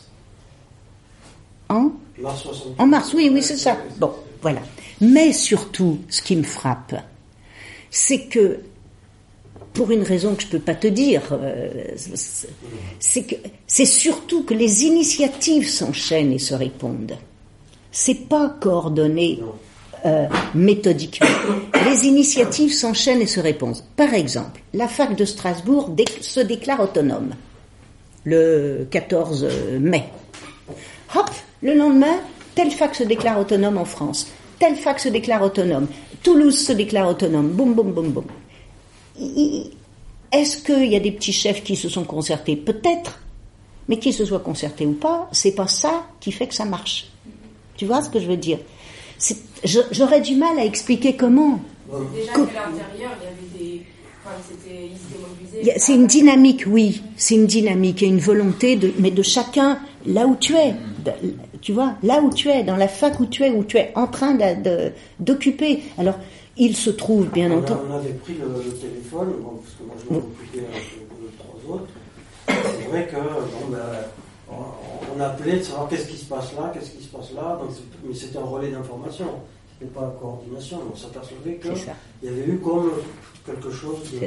En, 1.71 1.93
Mars 2.21 2.43
68. 2.43 2.75
en 2.79 2.87
mars, 2.87 3.15
oui, 3.15 3.31
oui, 3.33 3.43
c'est 3.43 3.57
ça. 3.57 3.77
Bon, 3.99 4.13
voilà. 4.43 4.61
Mais 5.01 5.33
surtout, 5.33 5.99
ce 6.09 6.21
qui 6.21 6.37
me 6.37 6.43
frappe, 6.43 6.95
c'est 7.91 8.27
que, 8.27 8.59
pour 9.73 9.91
une 9.91 10.03
raison 10.03 10.35
que 10.35 10.43
je 10.43 10.49
peux 10.49 10.59
pas 10.59 10.75
te 10.75 10.89
dire, 10.89 11.23
euh, 11.33 11.69
c'est- 12.99 13.23
que 13.23 13.37
c'est 13.67 13.87
surtout 13.87 14.43
que 14.43 14.53
les 14.53 14.85
initiatives 14.85 15.69
s'enchaînent 15.69 16.33
et 16.33 16.39
se 16.39 16.55
répondent. 16.55 17.17
C'est 17.93 18.29
pas 18.29 18.49
coordonné 18.61 19.41
euh, 20.07 20.27
méthodiquement. 20.55 21.27
Les 21.91 22.07
initiatives 22.07 22.73
s'enchaînent 22.73 23.21
et 23.23 23.27
se 23.27 23.39
répondent. 23.41 23.83
Par 23.97 24.15
exemple, 24.15 24.61
la 24.75 24.89
fac 24.89 25.15
de 25.15 25.25
Strasbourg 25.27 25.95
se 26.23 26.41
déclare 26.41 26.81
autonome 26.81 27.31
le 28.25 28.87
14 28.91 29.47
mai. 29.79 30.05
Hop, 31.15 31.31
le 31.63 31.75
lendemain, 31.75 32.17
telle 32.55 32.71
fac 32.71 32.95
se 32.95 33.05
déclare 33.05 33.39
autonome 33.39 33.79
en 33.79 33.85
France, 33.85 34.29
telle 34.59 34.77
fac 34.77 34.99
se 35.01 35.09
déclare 35.09 35.43
autonome, 35.43 35.87
Toulouse 36.23 36.59
se 36.59 36.73
déclare 36.73 37.09
autonome, 37.09 37.49
boum, 37.49 37.75
boum, 37.75 37.93
boum, 37.93 38.11
boum. 38.11 38.25
Est-ce 40.33 40.59
qu'il 40.59 40.87
y 40.87 40.97
a 40.97 41.01
des 41.01 41.13
petits 41.13 41.33
chefs 41.33 41.63
qui 41.65 41.77
se 41.77 41.89
sont 41.89 42.05
concertés? 42.05 42.57
Peut-être, 42.57 43.19
mais 43.89 43.99
qu'ils 43.99 44.15
se 44.15 44.25
soient 44.25 44.39
concertés 44.41 44.87
ou 44.87 44.93
pas, 44.93 45.29
c'est 45.33 45.53
pas 45.55 45.67
ça 45.67 46.07
qui 46.21 46.31
fait 46.33 46.47
que 46.47 46.55
ça 46.55 46.65
marche. 46.65 47.09
Tu 47.77 47.87
vois 47.87 48.03
ce 48.03 48.11
que 48.11 48.21
je 48.21 48.27
veux 48.27 48.37
dire? 48.37 48.59
J'aurais 49.65 50.21
du 50.21 50.37
mal 50.37 50.59
à 50.59 50.65
expliquer 50.65 51.17
comment. 51.17 51.61
Déjà 52.15 52.33
Co- 52.33 52.43
l'intérieur, 52.45 52.81
il 52.95 53.01
y 53.01 53.05
avait 53.05 53.59
des. 53.59 53.83
C'est 55.79 55.95
une 55.95 56.07
dynamique, 56.07 56.65
oui, 56.67 57.03
c'est 57.17 57.35
une 57.35 57.47
dynamique 57.47 58.03
et 58.03 58.07
une 58.07 58.19
volonté, 58.21 58.77
de, 58.77 58.93
mais 58.99 59.11
de 59.11 59.23
chacun 59.23 59.79
là 60.07 60.27
où 60.27 60.37
tu 60.37 60.55
es, 60.57 60.73
de- 61.05 61.35
tu 61.61 61.73
vois, 61.73 61.95
là 62.03 62.21
où 62.23 62.33
tu 62.33 62.49
es, 62.49 62.63
dans 62.65 62.77
la 62.77 62.89
fac 62.89 63.21
où 63.21 63.27
tu 63.27 63.43
es, 63.45 63.51
où 63.51 63.65
tu 63.65 63.77
es 63.77 63.93
en 63.95 64.07
train 64.07 64.37
d'occuper. 65.19 65.83
Alors, 65.99 66.15
il 66.57 66.77
se 66.77 66.91
trouve, 66.91 67.27
bien 67.29 67.51
On, 67.51 67.57
a- 67.57 67.59
entendu, 67.59 67.81
on 67.91 67.95
avait 67.97 68.13
pris 68.15 68.35
le, 68.35 68.47
le 68.65 68.73
téléphone, 68.75 69.29
bon, 69.43 69.61
parce 69.63 69.75
que 69.75 69.83
moi 69.85 69.95
je 70.09 70.15
m'en 70.15 70.19
occupais 70.21 70.59
avec 70.61 71.39
trois 71.39 71.75
autres. 71.75 71.87
C'est 72.49 72.89
vrai 72.91 73.07
que 73.11 73.17
bon, 73.17 73.71
ben, 73.71 73.79
on, 74.51 75.17
on 75.17 75.21
appelait 75.21 75.59
de 75.59 75.63
savoir 75.63 75.89
qu'est-ce 75.89 76.07
qui 76.09 76.17
se 76.17 76.25
passe 76.25 76.53
là, 76.57 76.71
qu'est-ce 76.75 76.91
qui 76.91 77.03
se 77.05 77.09
passe 77.09 77.33
là, 77.35 77.59
donc 77.61 77.71
mais 78.05 78.15
c'était 78.15 78.39
un 78.39 78.43
relais 78.45 78.71
d'information, 78.71 79.27
c'était 79.81 79.91
pas 79.93 80.03
la 80.03 80.11
coordination. 80.21 80.81
On 80.93 80.97
s'apercevait 80.97 81.57
qu'il 81.57 81.73
y 82.23 82.29
avait 82.29 82.47
eu 82.47 82.59
comme 82.59 82.91
quelque 83.47 83.71
chose 83.71 83.99
de, 84.13 84.19
de- 84.19 84.25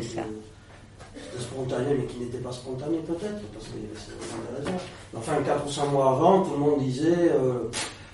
de 1.38 1.42
spontané, 1.42 1.94
mais 2.00 2.06
qui 2.06 2.18
n'était 2.20 2.40
pas 2.40 2.52
spontané 2.52 2.98
peut-être, 3.00 3.40
parce 3.54 3.66
qu'il 3.68 3.84
y 3.84 3.86
avait 3.86 3.96
certainement 4.00 4.44
des 4.50 4.58
raisons. 4.66 4.84
Mais 5.14 5.20
Enfin, 5.20 5.34
4 5.46 5.66
ou 5.68 5.72
5 5.72 5.86
mois 5.92 6.12
avant, 6.12 6.42
tout 6.44 6.52
le 6.54 6.58
monde 6.58 6.80
disait 6.80 7.30
euh, 7.32 7.70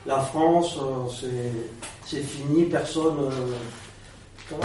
la 0.05 0.19
France, 0.19 0.77
euh, 0.81 1.07
c'est- 1.09 1.51
c'est 2.05 2.21
fini, 2.23 2.65
personne. 2.65 3.17
euh, 3.19 4.55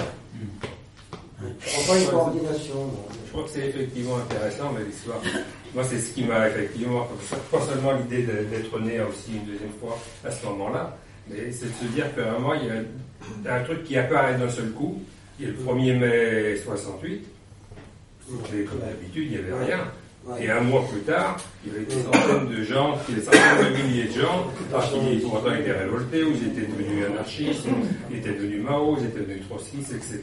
pas 1.86 1.98
une 1.98 2.06
coordination. 2.08 2.90
Je 3.26 3.30
crois 3.32 3.44
que 3.44 3.50
c'est 3.50 3.66
effectivement 3.68 4.16
intéressant, 4.16 4.72
mais 4.76 4.84
l'histoire. 4.84 5.20
Moi, 5.74 5.84
c'est 5.84 6.00
ce 6.00 6.12
qui 6.14 6.24
m'a 6.24 6.48
effectivement, 6.48 7.06
pas 7.50 7.60
seulement 7.60 7.92
l'idée 7.92 8.22
d'être 8.22 8.78
né 8.80 9.00
aussi 9.00 9.32
une 9.34 9.44
deuxième 9.44 9.72
fois 9.80 9.98
à 10.24 10.30
ce 10.30 10.44
moment-là, 10.46 10.96
c'est 11.28 11.66
de 11.66 11.88
se 11.88 11.94
dire 11.94 12.14
qu'à 12.14 12.30
un 12.30 12.38
moment, 12.38 12.54
il 12.54 12.66
y 12.66 13.48
a 13.48 13.54
un 13.54 13.62
truc 13.64 13.84
qui 13.84 13.96
apparaît 13.96 14.36
d'un 14.36 14.50
seul 14.50 14.70
coup. 14.70 15.02
Il 15.38 15.46
y 15.46 15.48
a 15.48 15.52
le 15.52 15.58
1er 15.58 15.98
mai 15.98 16.56
68, 16.64 17.26
et 18.30 18.64
comme 18.64 18.78
d'habitude, 18.78 19.24
il 19.24 19.30
n'y 19.30 19.36
avait 19.36 19.64
rien. 19.64 19.80
Et 20.40 20.50
un 20.50 20.62
mois 20.62 20.86
plus 20.90 21.02
tard, 21.02 21.36
il 21.64 21.72
y 21.72 21.76
avait 21.76 21.84
des 21.84 22.02
centaines 22.02 22.48
de 22.48 22.62
gens, 22.62 22.96
des 23.08 23.20
centaines 23.20 23.72
de 23.72 23.82
milliers 23.82 24.08
de 24.08 24.20
gens, 24.20 24.46
parce 24.70 24.90
qu'ils 24.90 25.20
pourtant 25.20 25.54
étaient 25.54 25.72
révoltés, 25.72 26.22
ou 26.24 26.30
ils 26.30 26.46
étaient 26.48 26.66
devenus 26.66 27.04
anarchistes, 27.06 27.66
ils 28.10 28.18
étaient 28.18 28.32
devenus 28.32 28.62
Mao, 28.62 28.96
ils 28.98 29.06
étaient 29.06 29.20
devenus 29.20 29.46
trotskistes, 29.48 29.92
etc. 29.92 30.22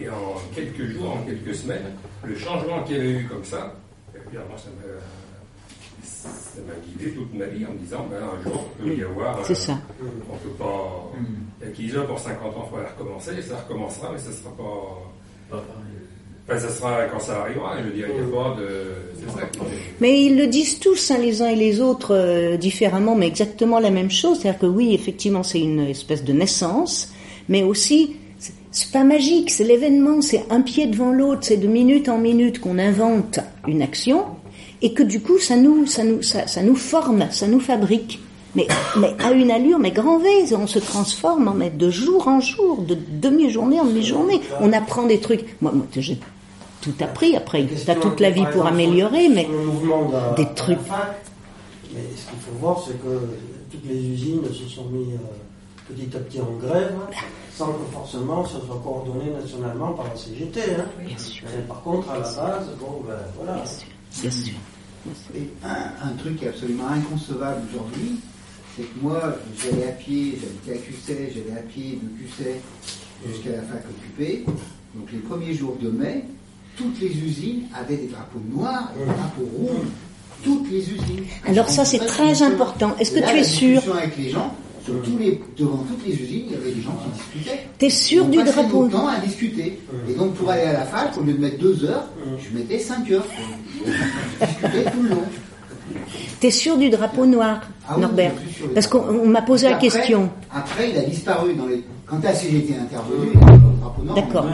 Et 0.00 0.08
en 0.08 0.34
quelques 0.54 0.86
jours, 0.86 1.12
en 1.12 1.22
quelques 1.22 1.54
semaines, 1.54 1.92
le 2.24 2.36
changement 2.36 2.82
qu'il 2.82 2.96
y 2.96 3.00
avait 3.00 3.10
eu 3.10 3.26
comme 3.26 3.44
ça, 3.44 3.74
ça 4.14 4.20
m'a, 4.32 4.42
ça 6.22 6.60
m'a 6.66 6.74
guidé 6.86 7.12
toute 7.14 7.32
ma 7.34 7.46
vie 7.46 7.64
en 7.64 7.72
me 7.72 7.78
disant, 7.78 8.06
ben, 8.10 8.16
un 8.18 8.42
jour, 8.42 8.64
il 8.84 8.90
peut 8.92 8.96
y 8.98 9.04
avoir... 9.04 9.44
C'est 9.46 9.52
euh, 9.52 9.54
ça. 9.54 9.78
On 10.02 10.36
peut 10.36 10.54
pas... 10.58 11.12
Il 11.60 11.66
y 11.68 11.70
a 11.70 11.72
qui 11.72 11.82
disent, 11.84 11.96
ah, 12.00 12.06
pour 12.06 12.18
50 12.18 12.56
ans, 12.56 12.64
il 12.66 12.70
faudra 12.70 12.86
recommencer, 12.96 13.42
ça 13.42 13.56
recommencera, 13.58 14.10
mais 14.12 14.18
ça 14.18 14.32
sera 14.32 14.50
pas... 14.56 15.56
Enfin, 16.50 16.58
ça 16.58 16.68
sera 16.70 17.04
quand 17.04 17.20
ça 17.20 17.42
arrivera, 17.42 17.78
je 17.78 17.84
veux 17.88 17.92
dire, 17.94 18.06
il 18.08 18.24
n'y 18.24 18.32
a 18.32 18.36
pas 18.36 18.56
de... 18.58 18.94
C'est 19.20 19.38
ça 19.40 19.46
qui 19.46 19.58
Mais 20.00 20.24
ils 20.24 20.36
le 20.36 20.46
disent 20.46 20.78
tous, 20.80 21.10
hein, 21.10 21.18
les 21.18 21.42
uns 21.42 21.48
et 21.48 21.56
les 21.56 21.80
autres, 21.80 22.14
euh, 22.14 22.56
différemment, 22.56 23.14
mais 23.14 23.26
exactement 23.28 23.78
la 23.78 23.90
même 23.90 24.10
chose. 24.10 24.40
C'est-à-dire 24.40 24.60
que 24.60 24.66
oui, 24.66 24.94
effectivement, 24.94 25.42
c'est 25.42 25.60
une 25.60 25.80
espèce 25.80 26.24
de 26.24 26.32
naissance, 26.32 27.12
mais 27.48 27.62
aussi, 27.62 28.16
c'est- 28.38 28.54
c'est 28.72 28.90
pas 28.92 29.04
magique, 29.04 29.50
c'est 29.50 29.64
l'événement, 29.64 30.20
c'est 30.22 30.44
un 30.50 30.62
pied 30.62 30.86
devant 30.86 31.12
l'autre, 31.12 31.40
c'est 31.42 31.58
de 31.58 31.66
minute 31.68 32.08
en 32.08 32.18
minute 32.18 32.60
qu'on 32.60 32.78
invente 32.78 33.40
une 33.66 33.82
action, 33.82 34.24
et 34.82 34.92
que 34.92 35.02
du 35.02 35.20
coup, 35.20 35.38
ça 35.38 35.56
nous, 35.56 35.86
ça 35.86 36.04
nous, 36.04 36.22
ça, 36.22 36.46
ça 36.46 36.62
nous 36.62 36.76
forme, 36.76 37.26
ça 37.30 37.46
nous 37.46 37.60
fabrique. 37.60 38.20
Mais, 38.54 38.66
mais 38.98 39.14
à 39.22 39.32
une 39.32 39.50
allure, 39.50 39.78
mais 39.78 39.90
grand 39.90 40.18
V, 40.18 40.28
on 40.56 40.66
se 40.66 40.78
transforme, 40.78 41.52
mais 41.56 41.70
de 41.70 41.90
jour 41.90 42.26
en 42.28 42.40
jour, 42.40 42.80
de 42.82 42.96
demi-journée 43.10 43.78
en 43.80 43.84
demi-journée. 43.84 44.40
On 44.60 44.72
apprend 44.72 45.04
des 45.06 45.20
trucs. 45.20 45.60
Moi, 45.60 45.70
moi 45.72 45.84
j'ai 45.96 46.18
tout 46.80 46.94
appris 47.00 47.36
après. 47.36 47.66
T'as 47.84 47.94
toute 47.96 48.20
la 48.20 48.30
vie 48.30 48.44
pour 48.52 48.66
améliorer, 48.66 49.28
mais 49.28 49.42
Sur 49.44 49.52
le 49.52 49.58
mouvement 49.64 50.08
de 50.08 50.12
la- 50.14 50.30
des 50.32 50.46
trucs. 50.54 50.78
mais 51.94 52.00
ce 52.16 52.30
qu'il 52.30 52.38
faut 52.40 52.58
voir, 52.60 52.82
c'est 52.86 52.94
que 53.02 53.20
toutes 53.70 53.84
les 53.88 53.98
usines 53.98 54.42
se 54.46 54.66
sont 54.74 54.84
mis 54.86 55.12
euh, 55.12 55.94
petit 55.94 56.16
à 56.16 56.20
petit 56.20 56.40
en 56.40 56.52
grève, 56.66 56.94
sans 57.54 57.66
que 57.66 57.84
forcément 57.92 58.44
ça 58.44 58.58
soit 58.66 58.80
coordonné 58.82 59.30
nationalement 59.30 59.92
par 59.92 60.06
la 60.06 60.16
CGT. 60.16 60.60
Hein. 60.78 60.84
Bien 61.06 61.18
sûr. 61.18 61.44
Mais 61.54 61.62
par 61.62 61.82
contre, 61.82 62.10
à 62.10 62.14
la 62.14 62.20
base, 62.20 62.68
bon, 62.80 63.02
ben 63.06 63.14
voilà. 63.36 63.54
Bien 63.60 63.66
sûr, 63.66 63.88
bien 64.20 64.30
sûr. 64.30 64.54
Et 65.34 65.48
un, 65.64 66.08
un 66.08 66.12
truc 66.18 66.38
qui 66.38 66.44
est 66.44 66.48
absolument 66.48 66.88
inconcevable 66.88 67.62
aujourd'hui, 67.72 68.20
c'est 68.76 68.82
que 68.82 69.00
moi, 69.00 69.36
j'allais 69.62 69.88
à 69.88 69.92
pied, 69.92 70.38
j'habitais 70.40 70.72
à 70.72 70.82
Cusset, 70.84 71.32
j'allais 71.34 71.58
à 71.58 71.62
pied 71.62 71.98
de 72.02 72.08
Cusset 72.22 72.60
jusqu'à 73.26 73.52
la 73.52 73.62
fac 73.62 73.84
occupée. 73.88 74.44
Donc 74.94 75.12
les 75.12 75.18
premiers 75.18 75.54
jours 75.54 75.76
de 75.80 75.90
mai, 75.90 76.24
toutes 76.76 77.00
les 77.00 77.16
usines 77.18 77.62
avaient 77.74 77.96
des 77.96 78.08
drapeaux 78.08 78.42
noirs 78.50 78.92
et 78.96 79.00
des 79.00 79.06
drapeaux 79.06 79.50
rouges. 79.56 79.86
Toutes 80.44 80.70
les 80.70 80.88
usines. 80.88 81.24
Alors 81.46 81.68
ça, 81.68 81.84
c'est 81.84 81.98
très 81.98 82.42
important. 82.42 82.94
Est-ce 83.00 83.10
que 83.10 83.18
là, 83.18 83.30
tu 83.30 83.34
es 83.34 83.36
la 83.38 83.44
sûr 83.44 83.68
discussion 83.70 83.94
avec 83.94 84.16
les 84.16 84.30
gens, 84.30 84.54
sur 84.84 85.02
tous 85.02 85.18
les, 85.18 85.40
devant 85.58 85.78
toutes 85.78 86.06
les 86.06 86.14
usines, 86.14 86.44
il 86.46 86.52
y 86.52 86.56
avait 86.56 86.72
des 86.72 86.80
gens 86.80 86.96
qui 87.04 87.18
discutaient. 87.18 87.66
T'es 87.78 87.90
sûr 87.90 88.24
du 88.26 88.42
drapeau 88.42 88.84
notre 88.84 88.96
temps 88.96 89.08
à 89.08 89.18
discuter. 89.18 89.80
Et 90.08 90.14
donc 90.14 90.34
pour 90.34 90.50
aller 90.50 90.62
à 90.62 90.72
la 90.72 90.84
fac, 90.84 91.16
au 91.18 91.22
lieu 91.22 91.34
de 91.34 91.40
mettre 91.40 91.58
deux 91.58 91.84
heures, 91.84 92.04
je 92.38 92.56
mettais 92.56 92.78
cinq 92.78 93.10
heures. 93.10 93.26
Je 93.84 94.46
discutais 94.46 94.90
tout 94.90 95.02
le 95.02 95.08
long. 95.10 95.22
T'es 96.40 96.50
sûr 96.50 96.76
du 96.76 96.90
drapeau 96.90 97.26
noir, 97.26 97.60
Ah 97.88 97.94
oui, 97.96 98.02
Norbert 98.02 98.32
Parce 98.74 98.86
qu'on 98.86 98.98
on 99.00 99.28
m'a 99.28 99.42
posé 99.42 99.68
la 99.68 99.76
question. 99.76 100.30
Après, 100.54 100.90
il 100.90 100.98
a 100.98 101.02
disparu 101.02 101.54
dans 101.54 101.66
les. 101.66 101.82
Quand 102.06 102.22
la 102.24 102.32
CGT 102.32 102.72
est 102.72 102.78
intervenue, 102.78 103.28
il 103.34 103.40
y 103.40 103.42
avait 103.42 103.52
le 103.52 103.80
drapeau 103.80 104.02
noir. 104.02 104.16
D'accord. 104.16 104.46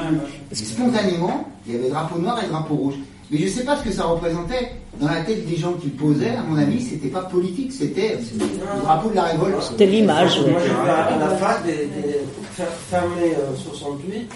Spontanément, 0.52 1.48
il 1.66 1.74
y 1.74 1.76
avait 1.76 1.88
drapeau 1.88 2.18
noir 2.18 2.40
et 2.44 2.48
drapeau 2.48 2.74
rouge. 2.74 2.94
Mais 3.34 3.40
je 3.40 3.44
ne 3.46 3.50
sais 3.50 3.64
pas 3.64 3.76
ce 3.76 3.82
que 3.82 3.90
ça 3.90 4.04
représentait 4.04 4.70
dans 5.00 5.08
la 5.08 5.22
tête 5.22 5.44
des 5.44 5.56
gens 5.56 5.72
qui 5.72 5.88
posaient. 5.88 6.36
À 6.36 6.42
mon 6.48 6.56
avis, 6.56 6.80
c'était 6.80 7.08
pas 7.08 7.22
politique, 7.22 7.72
c'était 7.72 8.16
le 8.38 8.80
drapeau 8.82 9.10
de 9.10 9.16
la 9.16 9.24
révolte. 9.24 9.60
C'était 9.60 9.86
l'image. 9.86 10.38
Moi, 10.38 10.60
j'ai 10.62 10.68
vu 10.68 10.76
à, 10.88 11.18
la 11.18 11.28
fac 11.30 11.64
des, 11.66 11.72
des, 11.72 12.20
fer- 12.54 12.68
fermé 12.88 13.32
euh, 13.36 13.56
68, 13.56 14.30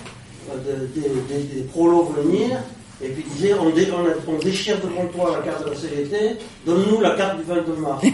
euh, 0.50 0.54
de- 0.56 0.86
des, 1.00 1.08
des, 1.32 1.42
des 1.54 1.60
prolos 1.62 2.12
venir, 2.20 2.58
et 3.00 3.08
puis 3.10 3.24
ils 3.24 3.32
disaient 3.34 3.54
on, 3.54 3.70
dé- 3.70 3.86
on, 3.96 4.04
a- 4.04 4.34
on 4.36 4.38
déchire 4.42 4.78
devant 4.80 5.06
toi 5.14 5.36
la 5.38 5.44
carte 5.48 5.64
de 5.64 5.70
la 5.70 5.76
CGT, 5.76 6.36
donne-nous 6.66 7.00
la 7.00 7.10
carte 7.10 7.36
du 7.38 7.44
22 7.44 7.76
mars. 7.80 8.02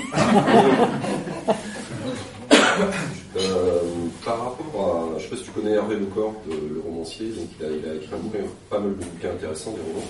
Euh, 3.36 3.80
par 4.24 4.38
rapport 4.38 5.10
à, 5.14 5.18
je 5.18 5.24
sais 5.24 5.30
pas 5.30 5.36
si 5.36 5.42
tu 5.44 5.50
connais 5.50 5.72
Hervé 5.72 5.96
Lecor, 5.96 6.34
le, 6.48 6.74
le 6.74 6.80
romancier, 6.80 7.28
donc 7.28 7.46
il 7.60 7.64
a, 7.66 7.68
il 7.70 7.88
a 7.88 7.94
écrit 7.94 8.14
un 8.14 8.18
bouquin, 8.18 8.38
pas 8.70 8.78
mal 8.78 8.90
de 8.90 9.04
bouquins 9.04 9.30
intéressants, 9.32 9.72
des 9.72 9.82
romans, 9.92 10.06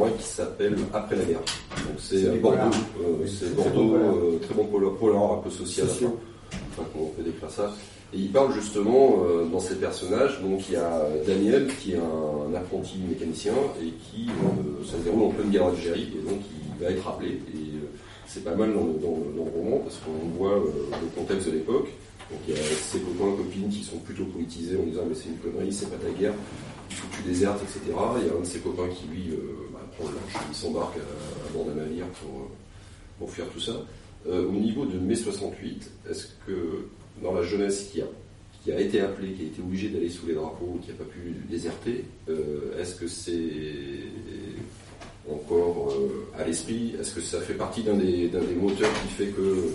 dont 0.00 0.04
un 0.06 0.10
qui 0.18 0.24
s'appelle 0.24 0.76
Après 0.92 1.16
la 1.16 1.24
guerre. 1.24 1.38
Donc 1.38 1.98
c'est 1.98 2.40
Bordeaux, 2.40 2.58
euh, 3.00 3.26
c'est 3.26 3.54
Bordeaux, 3.54 3.70
très 3.70 3.98
bon 3.98 4.16
euh, 4.16 4.38
très 4.40 4.54
bon 4.54 4.64
polar, 4.66 4.92
polar, 4.94 5.32
un 5.32 5.38
peu 5.38 5.50
social, 5.50 5.86
enfin 6.72 6.82
comment 6.92 7.06
on 7.06 7.08
peut 7.16 7.22
décrire 7.22 7.50
ça. 7.50 7.70
Et 8.14 8.18
il 8.18 8.30
parle 8.30 8.52
justement 8.52 9.22
euh, 9.24 9.44
dans 9.46 9.60
ces 9.60 9.76
personnages, 9.76 10.40
donc 10.42 10.68
il 10.68 10.74
y 10.74 10.76
a 10.76 11.00
Daniel 11.26 11.68
qui 11.80 11.92
est 11.92 11.96
un, 11.96 12.54
apprenti 12.54 12.98
mécanicien 13.08 13.54
et 13.80 13.86
qui 13.86 14.28
euh, 14.28 14.84
ça 14.84 14.98
se 14.98 15.02
déroule 15.04 15.22
en 15.22 15.30
pleine 15.30 15.48
guerre 15.50 15.70
d'Algérie 15.70 16.12
et 16.18 16.28
donc 16.30 16.40
il 16.78 16.84
va 16.84 16.90
être 16.90 17.08
appelé 17.08 17.28
et 17.30 17.56
euh, 17.56 17.88
c'est 18.26 18.44
pas 18.44 18.54
mal 18.54 18.74
dans 18.74 18.80
le, 18.84 18.92
dans 19.00 19.16
le- 19.16 19.32
dans 19.38 19.44
le 19.46 19.50
roman 19.50 19.78
parce 19.78 19.96
qu'on 20.00 20.28
voit 20.38 20.52
euh, 20.58 20.64
le 21.00 21.06
contexte 21.18 21.46
de 21.46 21.52
l'époque. 21.52 21.88
Donc 22.32 22.40
il 22.48 22.54
y 22.54 22.58
a 22.58 22.62
ses 22.62 22.98
copains, 23.00 23.36
copines 23.36 23.68
qui 23.68 23.84
sont 23.84 23.98
plutôt 23.98 24.24
politisés 24.24 24.78
en 24.78 24.84
disant 24.84 25.02
mais 25.06 25.14
c'est 25.14 25.28
une 25.28 25.36
connerie, 25.36 25.70
c'est 25.70 25.90
pas 25.90 25.96
ta 25.96 26.10
guerre, 26.18 26.32
il 26.88 26.96
faut 26.96 27.06
que 27.08 27.16
tu 27.16 27.22
désertes, 27.28 27.62
etc. 27.62 27.80
Il 27.86 28.26
y 28.26 28.30
a 28.30 28.34
un 28.34 28.40
de 28.40 28.46
ses 28.46 28.60
copains 28.60 28.88
qui 28.88 29.06
lui 29.08 29.30
euh, 29.32 29.68
bah, 29.70 29.80
prend 29.96 30.08
le 30.08 30.14
large, 30.14 30.46
il 30.48 30.56
s'embarque 30.56 30.96
à, 30.96 31.52
bord 31.52 31.66
d'un 31.66 31.74
navire 31.74 32.06
pour, 32.06 32.30
euh, 32.30 32.48
pour 33.18 33.30
fuir 33.30 33.46
tout 33.52 33.60
ça. 33.60 33.84
Euh, 34.26 34.46
au 34.48 34.52
niveau 34.52 34.86
de 34.86 34.98
mai 34.98 35.14
68, 35.14 35.90
est-ce 36.10 36.28
que 36.46 36.86
dans 37.22 37.34
la 37.34 37.42
jeunesse 37.42 37.90
qui 37.92 38.00
a, 38.00 38.06
qui 38.64 38.72
a 38.72 38.80
été 38.80 39.02
appelée, 39.02 39.32
qui 39.32 39.42
a 39.42 39.46
été 39.46 39.60
obligée 39.60 39.90
d'aller 39.90 40.08
sous 40.08 40.26
les 40.26 40.34
drapeaux, 40.34 40.78
qui 40.82 40.88
n'a 40.88 40.96
pas 40.96 41.04
pu 41.04 41.36
déserter, 41.50 42.04
est-ce 42.78 42.94
que 42.94 43.08
c'est 43.08 43.34
encore 45.30 45.92
à 46.38 46.44
l'esprit? 46.44 46.94
Est-ce 46.98 47.14
que 47.14 47.20
ça 47.20 47.40
fait 47.40 47.54
partie 47.54 47.82
d'un 47.82 47.94
des 47.94 48.30
moteurs 48.56 48.92
qui 49.02 49.08
fait 49.08 49.26
que 49.26 49.72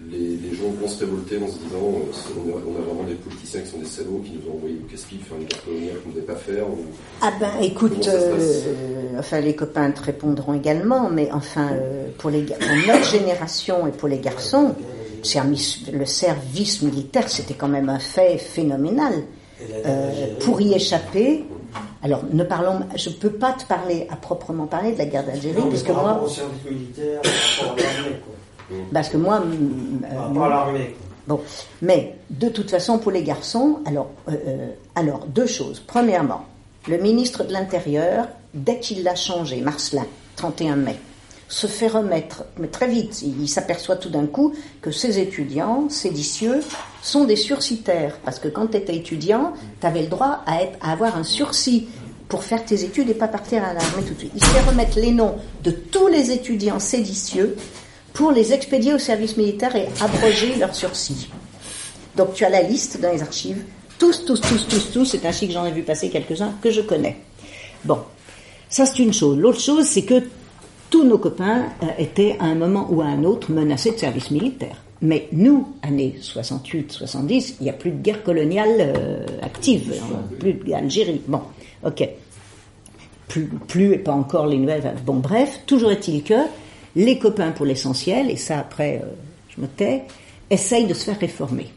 les, 0.00 0.36
les 0.36 0.54
gens 0.56 0.70
vont 0.80 0.86
se 0.88 1.00
révolter 1.04 1.38
en 1.38 1.48
se 1.48 1.58
disant 1.58 1.76
euh, 1.82 2.36
on, 2.36 2.50
a, 2.50 2.60
on 2.66 2.80
a 2.80 2.84
vraiment 2.86 3.02
des 3.08 3.14
politiciens 3.14 3.60
qui 3.62 3.68
sont 3.70 3.78
des 3.78 3.84
salauds, 3.86 4.22
qui 4.24 4.32
nous 4.32 4.50
ont 4.50 4.56
envoyé 4.56 4.76
au 4.76 4.88
casse-pipe 4.90 5.26
faire 5.26 5.36
une 5.38 5.44
guerre 5.46 5.64
coloniale 5.64 5.96
qu'on 6.02 6.08
ne 6.10 6.14
devait 6.14 6.26
pas 6.26 6.36
faire 6.36 6.68
ou- 6.68 6.84
Ah 7.20 7.32
ben 7.40 7.50
écoute, 7.62 7.98
passe 7.98 8.08
euh, 8.14 9.18
enfin 9.18 9.40
les 9.40 9.56
copains 9.56 9.90
te 9.90 10.02
répondront 10.02 10.54
également, 10.54 11.08
mais 11.10 11.28
enfin 11.32 11.70
euh, 11.72 12.08
pour, 12.18 12.30
les, 12.30 12.42
gar- 12.42 12.58
pour 12.58 12.94
notre 12.94 13.10
génération 13.10 13.86
et 13.88 13.90
pour 13.90 14.06
les 14.08 14.18
garçons, 14.18 14.74
service- 15.22 15.90
le 15.92 16.06
service 16.06 16.80
militaire 16.82 17.28
c'était 17.28 17.54
quand 17.54 17.68
même 17.68 17.88
un 17.88 17.98
fait 17.98 18.38
phénoménal. 18.38 19.14
Euh, 19.84 20.36
pour 20.38 20.60
y 20.60 20.72
échapper, 20.74 21.44
alors 22.04 22.22
ne 22.32 22.44
parlons, 22.44 22.78
je 22.94 23.10
peux 23.10 23.30
pas 23.30 23.52
te 23.54 23.64
parler 23.64 24.06
à 24.08 24.14
proprement 24.14 24.66
parler 24.68 24.92
de 24.92 24.98
la 24.98 25.06
guerre 25.06 25.26
d'Algérie 25.26 25.60
parce 25.68 25.82
que 25.82 25.90
moi, 25.90 26.22
au 26.24 26.28
service 26.28 26.64
militaire, 26.70 27.20
par 27.22 27.32
rapport 27.70 27.76
à 27.76 27.82
l'armée, 27.96 28.16
quoi. 28.24 28.34
Parce 28.92 29.08
que 29.08 29.16
moi, 29.16 29.40
mm, 29.40 30.00
Par 30.34 30.44
euh, 30.44 30.48
l'armée. 30.48 30.96
Bon, 31.26 31.40
mais 31.82 32.16
de 32.30 32.48
toute 32.48 32.70
façon, 32.70 32.98
pour 32.98 33.12
les 33.12 33.22
garçons, 33.22 33.80
alors, 33.84 34.10
euh, 34.28 34.32
euh, 34.46 34.68
alors 34.94 35.26
deux 35.26 35.46
choses. 35.46 35.82
Premièrement, 35.86 36.46
le 36.88 36.96
ministre 36.96 37.44
de 37.44 37.52
l'Intérieur, 37.52 38.28
dès 38.54 38.78
qu'il 38.78 39.02
l'a 39.02 39.14
changé, 39.14 39.60
Marcelin, 39.60 40.06
31 40.36 40.76
mai, 40.76 40.96
se 41.48 41.66
fait 41.66 41.88
remettre, 41.88 42.44
mais 42.58 42.68
très 42.68 42.88
vite, 42.88 43.22
il, 43.22 43.48
s'aperçoit 43.48 43.96
tout 43.96 44.10
d'un 44.10 44.26
coup 44.26 44.54
que 44.82 44.90
ces 44.90 45.18
étudiants 45.18 45.88
séditieux 45.88 46.60
sont 47.02 47.24
des 47.24 47.36
sursitaires. 47.36 48.18
Parce 48.24 48.38
que 48.38 48.48
quand 48.48 48.68
tu 48.68 48.76
étais 48.76 48.96
étudiant, 48.96 49.52
tu 49.80 49.86
avais 49.86 50.02
le 50.02 50.08
droit 50.08 50.42
à, 50.46 50.62
être, 50.62 50.78
à 50.82 50.92
avoir 50.92 51.16
un 51.16 51.24
sursis 51.24 51.88
pour 52.28 52.44
faire 52.44 52.64
tes 52.64 52.84
études 52.84 53.08
et 53.08 53.14
pas 53.14 53.28
partir 53.28 53.64
à 53.64 53.72
l'armée 53.72 54.02
tout 54.06 54.14
de 54.14 54.18
suite. 54.18 54.32
Il 54.34 54.44
se 54.44 54.50
fait 54.50 54.68
remettre 54.68 54.98
les 54.98 55.12
noms 55.12 55.36
de 55.64 55.70
tous 55.70 56.08
les 56.08 56.30
étudiants 56.30 56.78
séditieux 56.78 57.56
pour 58.18 58.32
les 58.32 58.52
expédier 58.52 58.92
au 58.92 58.98
service 58.98 59.36
militaire 59.36 59.76
et 59.76 59.86
abroger 60.00 60.56
leur 60.56 60.74
sursis. 60.74 61.28
Donc 62.16 62.34
tu 62.34 62.44
as 62.44 62.50
la 62.50 62.62
liste 62.62 63.00
dans 63.00 63.12
les 63.12 63.22
archives, 63.22 63.62
tous, 63.96 64.24
tous, 64.24 64.40
tous, 64.40 64.66
tous, 64.66 64.90
tous, 64.90 65.04
c'est 65.04 65.24
ainsi 65.24 65.46
que 65.46 65.52
j'en 65.52 65.64
ai 65.64 65.70
vu 65.70 65.82
passer 65.82 66.10
quelques-uns 66.10 66.52
que 66.60 66.72
je 66.72 66.80
connais. 66.80 67.16
Bon, 67.84 68.00
ça 68.68 68.86
c'est 68.86 68.98
une 68.98 69.12
chose. 69.12 69.38
L'autre 69.38 69.60
chose, 69.60 69.84
c'est 69.84 70.02
que 70.02 70.24
tous 70.90 71.04
nos 71.04 71.18
copains 71.18 71.66
euh, 71.84 71.86
étaient 71.96 72.36
à 72.40 72.46
un 72.46 72.56
moment 72.56 72.88
ou 72.90 73.02
à 73.02 73.04
un 73.04 73.22
autre 73.22 73.52
menacés 73.52 73.92
de 73.92 73.98
service 73.98 74.32
militaire. 74.32 74.82
Mais 75.00 75.28
nous, 75.30 75.68
années 75.82 76.16
68, 76.20 76.90
70, 76.90 77.58
il 77.60 77.62
n'y 77.62 77.70
a 77.70 77.72
plus 77.72 77.92
de 77.92 78.02
guerre 78.02 78.24
coloniale 78.24 78.74
euh, 78.80 79.26
active, 79.42 79.94
hein, 79.96 80.24
plus 80.40 80.54
d'Algérie. 80.54 81.22
Bon, 81.28 81.42
ok 81.86 82.08
plus, 83.28 83.44
plus 83.68 83.92
et 83.92 83.98
pas 83.98 84.12
encore 84.12 84.46
les 84.46 84.56
nouvelles. 84.56 84.94
Bon, 85.04 85.16
bref, 85.16 85.60
toujours 85.66 85.92
est-il 85.92 86.24
que 86.24 86.34
les 86.98 87.16
copains, 87.16 87.52
pour 87.52 87.64
l'essentiel, 87.64 88.28
et 88.28 88.36
ça 88.36 88.58
après, 88.58 89.00
euh, 89.04 89.06
je 89.54 89.60
me 89.60 89.68
tais, 89.68 90.02
essayent 90.50 90.86
de 90.86 90.94
se 90.94 91.04
faire 91.04 91.18
réformer. 91.18 91.68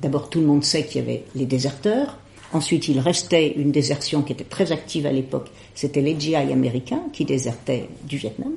D'abord, 0.00 0.30
tout 0.30 0.40
le 0.40 0.46
monde 0.46 0.64
sait 0.64 0.84
qu'il 0.84 1.02
y 1.02 1.04
avait 1.04 1.24
les 1.34 1.44
déserteurs. 1.44 2.16
Ensuite, 2.54 2.88
il 2.88 2.98
restait 2.98 3.52
une 3.56 3.70
désertion 3.70 4.22
qui 4.22 4.32
était 4.32 4.44
très 4.44 4.72
active 4.72 5.04
à 5.04 5.12
l'époque. 5.12 5.48
C'était 5.74 6.00
les 6.00 6.18
GI 6.18 6.36
américains 6.36 7.02
qui 7.12 7.26
désertaient 7.26 7.88
du 8.04 8.16
Vietnam. 8.16 8.52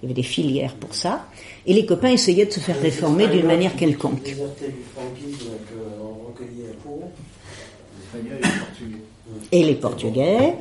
Il 0.00 0.06
y 0.06 0.12
avait 0.12 0.14
des 0.14 0.26
filières 0.26 0.74
pour 0.76 0.94
ça. 0.94 1.26
Et 1.66 1.74
les 1.74 1.84
copains 1.84 2.10
essayaient 2.10 2.46
de 2.46 2.52
se 2.52 2.60
faire 2.60 2.80
réformer 2.80 3.26
d'une 3.26 3.46
manière 3.46 3.74
quelconque. 3.74 4.22
Déserté 4.22 4.66
du 4.66 4.84
franquisme 4.94 5.50
qu'on 5.68 6.28
recueillait 6.28 6.70
à 6.70 6.82
Pau. 6.84 7.02
Espagnols 8.04 8.38
et 8.38 8.58
portugais. 8.60 9.50
et 9.50 9.64
les 9.64 9.74
Portugais. 9.74 10.54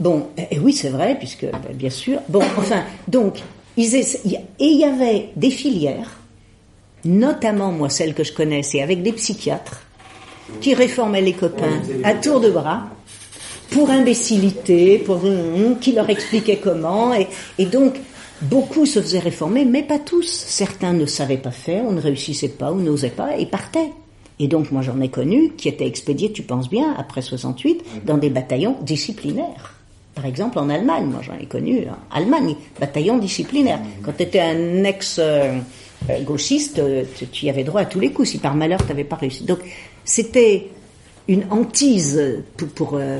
Bon, 0.00 0.28
et 0.50 0.58
oui, 0.58 0.72
c'est 0.72 0.88
vrai, 0.88 1.18
puisque 1.18 1.44
ben, 1.44 1.74
bien 1.74 1.90
sûr. 1.90 2.20
Bon, 2.28 2.42
enfin, 2.56 2.82
donc, 3.08 3.42
ils 3.76 3.94
essa- 3.96 4.18
et 4.26 4.38
il 4.64 4.78
y 4.78 4.84
avait 4.84 5.30
des 5.36 5.50
filières, 5.50 6.18
notamment 7.04 7.72
moi 7.72 7.88
celle 7.88 8.14
que 8.14 8.24
je 8.24 8.32
connais, 8.32 8.62
c'est 8.62 8.82
avec 8.82 9.02
des 9.02 9.12
psychiatres 9.12 9.82
qui 10.60 10.74
réformaient 10.74 11.22
les 11.22 11.32
copains 11.32 11.80
à 12.04 12.14
tour 12.14 12.40
de 12.40 12.50
bras 12.50 12.84
pour 13.70 13.90
imbécilité, 13.90 14.98
pour 14.98 15.20
qui 15.80 15.92
leur 15.92 16.10
expliquaient 16.10 16.58
comment, 16.62 17.14
et, 17.14 17.26
et 17.58 17.64
donc 17.64 17.94
beaucoup 18.42 18.84
se 18.86 19.00
faisaient 19.00 19.18
réformer, 19.20 19.64
mais 19.64 19.82
pas 19.82 19.98
tous. 19.98 20.26
Certains 20.28 20.92
ne 20.92 21.06
savaient 21.06 21.38
pas 21.38 21.52
faire, 21.52 21.84
ou 21.84 21.92
ne 21.92 22.00
réussissaient 22.00 22.48
pas, 22.50 22.70
ou 22.72 22.80
n'osaient 22.80 23.08
pas, 23.10 23.38
et 23.38 23.46
partaient. 23.46 23.92
Et 24.38 24.46
donc 24.48 24.70
moi 24.72 24.82
j'en 24.82 25.00
ai 25.00 25.08
connu 25.08 25.52
qui 25.56 25.68
étaient 25.68 25.86
expédiés, 25.86 26.32
tu 26.32 26.42
penses 26.42 26.68
bien, 26.68 26.94
après 26.98 27.22
68, 27.22 28.04
dans 28.04 28.18
des 28.18 28.28
bataillons 28.30 28.76
disciplinaires. 28.82 29.71
Par 30.14 30.26
exemple 30.26 30.58
en 30.58 30.68
Allemagne, 30.68 31.06
moi 31.06 31.20
j'en 31.22 31.38
ai 31.38 31.46
connu, 31.46 31.86
en 31.88 32.16
Allemagne, 32.16 32.54
bataillon 32.78 33.18
disciplinaire. 33.18 33.80
Quand 34.02 34.12
tu 34.12 34.24
étais 34.24 34.40
un 34.40 34.84
ex-gauchiste, 34.84 36.82
tu, 37.32 37.46
y 37.46 37.50
avais 37.50 37.64
droit 37.64 37.80
à 37.80 37.86
tous 37.86 38.00
les 38.00 38.12
coups, 38.12 38.30
si 38.30 38.38
par 38.38 38.54
malheur 38.54 38.80
tu 38.80 38.88
n'avais 38.88 39.04
pas 39.04 39.16
réussi. 39.16 39.44
Donc 39.44 39.60
c'était 40.04 40.68
une 41.28 41.44
hantise 41.50 42.42
pour, 42.56 42.68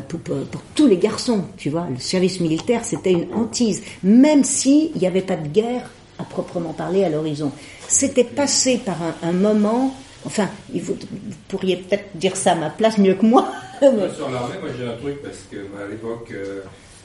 pour, 0.08 0.18
pour, 0.20 0.62
tous 0.74 0.86
les 0.86 0.96
garçons, 0.96 1.44
tu 1.56 1.70
vois. 1.70 1.86
Le 1.90 1.98
service 1.98 2.40
militaire, 2.40 2.84
c'était 2.84 3.12
une 3.12 3.32
hantise, 3.32 3.82
même 4.02 4.44
s'il 4.44 4.90
n'y 4.96 5.06
avait 5.06 5.22
pas 5.22 5.36
de 5.36 5.48
guerre 5.48 5.88
à 6.18 6.24
proprement 6.24 6.72
parler 6.72 7.04
à 7.04 7.08
l'horizon. 7.08 7.52
C'était 7.88 8.24
passé 8.24 8.80
par 8.84 8.96
un, 9.22 9.32
moment, 9.32 9.94
enfin, 10.24 10.48
vous, 10.74 10.96
pourriez 11.48 11.76
peut-être 11.76 12.16
dire 12.16 12.36
ça 12.36 12.52
à 12.52 12.54
ma 12.54 12.70
place 12.70 12.98
mieux 12.98 13.14
que 13.14 13.26
moi. 13.26 13.48
Sur 13.80 14.30
l'armée, 14.30 14.56
moi 14.60 14.70
j'ai 14.76 14.86
un 14.86 14.96
truc 14.96 15.22
parce 15.22 15.46
que 15.50 15.56
moi, 15.68 15.84
à 15.84 15.88
l'époque, 15.88 16.28
euh, 16.32 16.62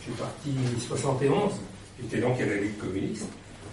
je 0.07 0.13
suis 0.13 0.21
parti 0.21 0.51
71, 0.87 1.51
j'étais 2.01 2.21
donc 2.21 2.39
à 2.41 2.45
la 2.45 2.55
Ligue 2.55 2.77
communiste. 2.77 3.27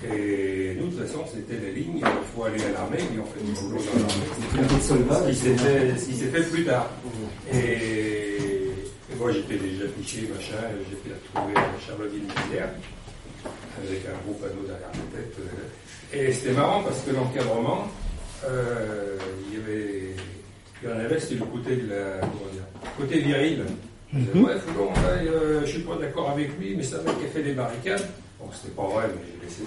Et 0.06 0.76
nous, 0.78 0.88
de 0.88 0.96
toute 0.96 1.06
façon, 1.06 1.24
c'était 1.32 1.62
la 1.64 1.70
ligne, 1.70 1.98
il 1.98 2.04
faut 2.34 2.44
aller 2.44 2.62
à 2.64 2.72
l'armée, 2.72 2.98
mais 3.14 3.22
on 3.22 3.26
fait 3.26 3.42
du 3.44 3.52
boulot 3.52 3.78
dans 3.78 4.00
l'armée. 4.00 4.68
Ce 5.96 6.04
qui 6.04 6.14
s'est 6.14 6.26
fait, 6.28 6.42
plus 6.50 6.64
tard. 6.64 6.90
Et, 7.52 7.56
et 7.56 9.16
moi, 9.18 9.32
j'étais 9.32 9.56
déjà 9.56 9.84
fiché, 9.98 10.28
machin, 10.34 10.56
j'étais 10.90 11.14
retrouvé 11.32 11.54
à 11.56 11.80
Charleville 11.86 12.20
militaire, 12.22 12.68
avec 13.78 14.00
un 14.06 14.18
gros 14.26 14.34
panneau 14.34 14.62
derrière 14.66 14.88
la 14.92 15.18
tête. 15.18 15.34
euh. 15.38 16.16
Et 16.28 16.32
c'était 16.32 16.52
marrant 16.52 16.82
parce 16.82 17.00
que 17.00 17.10
l'encadrement, 17.12 17.88
euh, 18.46 19.16
il 19.48 19.58
y 19.58 19.62
avait, 19.62 20.14
il 20.82 20.88
y 20.88 20.92
en 20.92 20.98
avait, 20.98 21.18
c'était 21.18 21.36
le 21.36 21.46
côté 21.46 21.76
de 21.76 21.88
la, 21.88 22.18
comment 22.20 22.52
dire, 22.52 22.66
côté 22.98 23.20
viril. 23.20 23.64
Disaient, 24.14 24.38
Ouais, 24.38 24.58
Foulon, 24.60 24.92
là, 24.92 25.08
euh, 25.22 25.60
je 25.62 25.66
suis 25.66 25.82
pas 25.82 25.96
d'accord 25.96 26.30
avec 26.30 26.56
lui, 26.58 26.76
mais 26.76 26.82
c'est 26.82 26.94
un 26.94 27.02
mec 27.02 27.18
qui 27.18 27.24
a 27.24 27.28
fait 27.28 27.42
des 27.42 27.52
barricades. 27.52 28.06
Bon, 28.38 28.46
c'était 28.52 28.74
pas 28.74 28.86
vrai, 28.86 29.04
mais 29.08 29.20
j'ai 29.26 29.44
laissé 29.44 29.62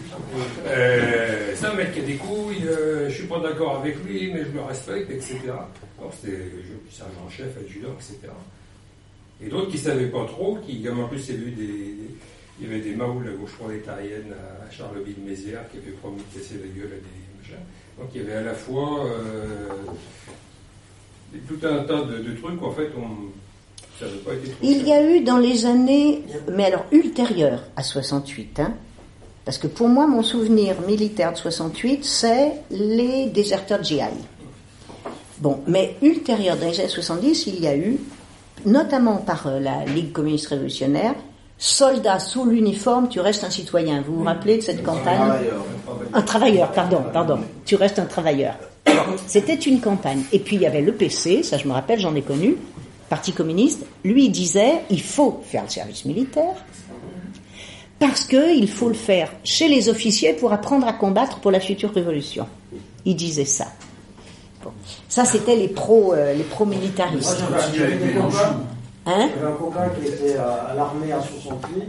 euh, 0.68 1.53
C'est 1.56 1.65
un 1.65 1.74
mec 1.74 1.94
qui 1.94 1.99
a 1.99 2.03
des 2.03 2.15
couilles, 2.15 2.68
euh, 2.68 3.10
je 3.10 3.15
suis 3.15 3.28
pas 3.28 3.40
d'accord 3.40 3.78
avec 3.78 3.98
lui, 4.06 4.32
mais 4.34 4.45
je 4.45 4.52
le 4.52 4.61
respecte, 4.61 5.10
etc. 5.11 5.40
Alors 5.99 6.14
c'était 6.14 6.44
sergent-chef, 6.90 7.57
adjudant, 7.57 7.94
etc. 7.95 8.32
Et 9.41 9.49
d'autres 9.49 9.69
qui 9.69 9.78
savaient 9.78 10.07
pas 10.07 10.26
trop, 10.26 10.57
qui, 10.65 10.88
en 10.90 11.07
plus, 11.07 11.28
y 11.30 11.32
avait 11.34 11.52
des, 11.52 11.95
il 12.60 12.68
y 12.68 12.69
avait 12.69 12.82
des 12.82 12.95
maouls, 12.95 13.24
la 13.24 13.34
gauche 13.34 13.53
prolétarienne 13.53 14.34
à 14.34 14.72
Charleville-Mézières 14.72 15.69
qui 15.72 15.78
avaient 15.78 15.91
promis 15.91 16.18
de 16.18 16.40
casser 16.40 16.56
la 16.56 16.68
gueule 16.68 16.94
à 16.94 16.95
des 16.95 17.38
machins. 17.38 17.65
Donc 17.99 18.10
il 18.15 18.22
y 18.22 18.26
avait 18.26 18.38
à 18.38 18.41
la 18.41 18.53
fois 18.53 19.06
euh, 19.06 19.69
tout 21.48 21.60
un 21.68 21.84
tas 21.84 22.03
de, 22.03 22.19
de 22.19 22.34
trucs, 22.36 22.61
en 22.64 22.72
fait, 22.72 22.90
on, 22.98 23.32
Il 24.61 24.88
y 24.88 24.94
a 24.94 25.03
eu 25.03 25.22
dans 25.22 25.38
les 25.38 25.65
années, 25.65 26.24
mais 26.52 26.65
alors 26.65 26.86
ultérieures 26.91 27.64
à 27.76 27.84
68, 27.84 28.60
hein, 28.60 28.74
parce 29.45 29.57
que 29.57 29.68
pour 29.68 29.88
moi, 29.88 30.07
mon 30.07 30.24
souvenir 30.24 30.76
militaire 30.82 31.34
de 31.34 31.38
68, 31.38 32.03
c'est 32.03 32.52
les 32.69 33.28
déserteurs 33.28 33.80
de 33.80 33.84
GI. 33.84 34.02
Bon, 35.40 35.61
mais 35.68 35.95
ultérieur 36.02 36.57
dans 36.57 36.68
les 36.68 36.80
années 36.80 36.90
70, 36.90 37.48
il 37.48 37.61
y 37.61 37.68
a 37.68 37.76
eu, 37.76 37.98
notamment 38.65 39.18
par 39.18 39.48
euh, 39.48 39.60
la 39.60 39.86
Ligue 39.86 40.11
communiste 40.11 40.48
révolutionnaire, 40.48 41.14
soldats 41.57 42.19
sous 42.19 42.45
l'uniforme, 42.45 43.07
tu 43.07 43.19
restes 43.19 43.44
un 43.44 43.49
citoyen. 43.49 44.02
Vous 44.02 44.18
vous 44.18 44.24
rappelez 44.24 44.57
de 44.57 44.61
cette 44.61 44.84
campagne 44.84 45.18
Travailleur. 45.18 45.65
Un 46.14 46.22
travailleur, 46.22 46.72
pardon, 46.72 47.03
pardon. 47.14 47.40
Tu 47.65 47.76
restes 47.76 47.99
un 47.99 48.06
travailleur. 48.06 48.56
C'était 49.28 49.56
une 49.56 49.80
campagne. 49.80 50.24
Et 50.32 50.40
puis 50.40 50.56
il 50.56 50.61
y 50.61 50.65
avait 50.65 50.82
le 50.82 50.94
PC, 50.94 51.44
ça 51.44 51.57
je 51.57 51.68
me 51.68 51.74
rappelle, 51.74 51.99
j'en 51.99 52.15
ai 52.15 52.22
connu, 52.22 52.57
Parti 53.10 53.32
communiste. 53.34 53.86
Lui 54.04 54.30
disait, 54.30 54.82
il 54.90 55.02
faut 55.02 55.42
faire 55.46 55.64
le 55.64 55.70
service 55.70 56.06
militaire 56.06 56.56
parce 58.00 58.26
que 58.26 58.56
il 58.56 58.70
faut 58.70 58.90
le 58.90 58.94
faire 58.94 59.32
chez 59.44 59.68
les 59.68 59.90
officiers 59.90 60.34
pour 60.34 60.54
apprendre 60.54 60.88
à 60.88 60.94
combattre 60.94 61.40
pour 61.40 61.52
la 61.52 61.60
future 61.60 61.92
révolution. 61.94 62.48
Il 63.06 63.16
disait 63.16 63.46
ça. 63.46 63.68
Bon. 64.64 64.72
Ça 65.08 65.26
c'était 65.26 65.56
les 65.56 65.68
pro, 65.70 66.14
euh, 66.14 66.34
les 66.34 66.44
pro 66.44 66.66
Moi, 66.66 66.76
militaristes. 66.76 67.44
j'avais 67.76 68.14
copains. 68.14 68.60
Hein 69.06 69.30
J'avais 69.34 69.48
un 69.48 69.56
copain 69.56 69.90
qui 70.00 70.08
était 70.08 70.36
à, 70.36 70.52
à 70.52 70.74
l'armée 70.76 71.14
en 71.14 71.22
68. 71.22 71.84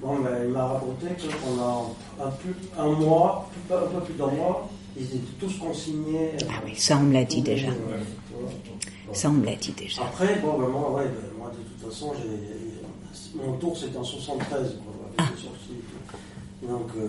Bon, 0.00 0.16
ben, 0.20 0.30
il 0.44 0.50
m'a 0.50 0.66
raconté 0.66 1.06
que 1.06 1.34
pendant 1.44 1.94
un, 2.22 2.30
plus, 2.30 2.54
un 2.78 2.86
mois, 2.88 3.50
un 3.70 3.74
peu 3.78 4.00
plus 4.04 4.14
d'un 4.14 4.26
mois, 4.26 4.68
ils 4.96 5.04
étaient 5.04 5.18
tous 5.40 5.58
consignés. 5.58 6.30
Ah 6.48 6.60
oui, 6.64 6.72
ça 6.76 6.96
on 6.98 7.04
me 7.04 7.14
l'a 7.14 7.24
dit 7.24 7.40
déjà. 7.42 7.68
Ça 9.12 9.28
on 9.28 9.32
me 9.32 9.46
l'a 9.46 9.54
dit 9.56 9.72
déjà. 9.72 10.02
Après, 10.02 10.36
bon, 10.40 10.58
ben, 10.58 10.68
moi, 10.68 10.90
ouais, 10.92 11.04
ben, 11.04 11.38
moi, 11.38 11.50
de 11.50 11.62
toute 11.62 11.90
façon, 11.92 12.12
j'ai- 12.20 13.38
mon 13.38 13.52
tour 13.58 13.76
c'était 13.76 13.96
en 13.98 14.04
73, 14.04 14.78
quoi, 14.84 14.92
avec 15.24 15.36
les 15.36 15.42
sorties 15.42 15.72
et 15.72 16.66
tout. 16.66 16.66
Donc, 16.66 16.88
euh, 16.96 17.06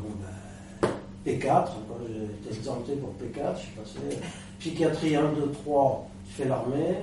bon, 0.00 0.10
ben, 0.20 0.88
P4, 1.24 1.64
quoi, 1.86 1.96
j'ai 2.08 2.24
été 2.48 2.56
exempté 2.58 2.92
pour 2.96 3.10
P4, 3.14 3.56
je 3.56 3.62
suis 3.62 3.72
passé. 3.72 4.18
Psychiatrie 4.58 5.16
1, 5.16 5.22
2, 5.32 5.52
3, 5.64 6.08
tu 6.28 6.34
fais 6.34 6.48
l'armée. 6.48 6.96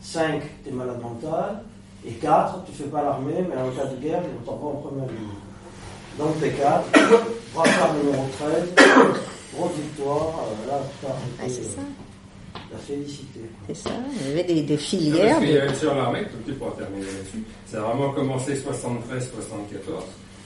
5, 0.00 0.42
tu 0.64 0.70
es 0.70 0.72
malade 0.72 1.00
mental. 1.00 1.62
Et 2.04 2.12
4, 2.12 2.64
tu 2.66 2.72
fais 2.72 2.84
pas 2.88 3.02
l'armée, 3.02 3.44
mais 3.48 3.56
en 3.56 3.70
cas 3.70 3.86
de 3.86 3.96
guerre, 3.96 4.22
on 4.40 4.44
t'envoie 4.44 4.70
en 4.70 4.74
première 4.76 5.06
ligne. 5.06 5.38
Donc 6.18 6.36
P4, 6.40 6.82
brassard 7.54 7.94
numéro 8.02 8.24
13, 8.38 8.74
grosse 9.54 9.72
victoire, 9.76 10.40
euh, 10.40 10.68
là, 10.70 10.80
tu 11.00 11.06
as 11.06 11.10
Ah, 11.40 11.48
c'est 11.48 11.62
ça, 11.62 11.80
la 12.72 12.78
félicité. 12.78 13.40
c'est 13.68 13.76
ça. 13.76 13.90
Il 14.22 14.28
y 14.28 14.32
avait 14.32 14.44
des, 14.44 14.62
des 14.62 14.74
Parce 14.74 14.86
filières. 14.88 15.38
qu'il 15.38 15.48
y 15.48 15.52
des- 15.52 15.58
avait 15.60 15.74
sur 15.74 15.94
l'armée, 15.94 16.24
tout 16.46 16.52
pour 16.54 16.74
terminer 16.76 17.04
là-dessus, 17.06 17.42
ça 17.66 17.78
a 17.78 17.80
vraiment 17.92 18.12
commencé 18.12 18.54
73-74, 18.54 20.04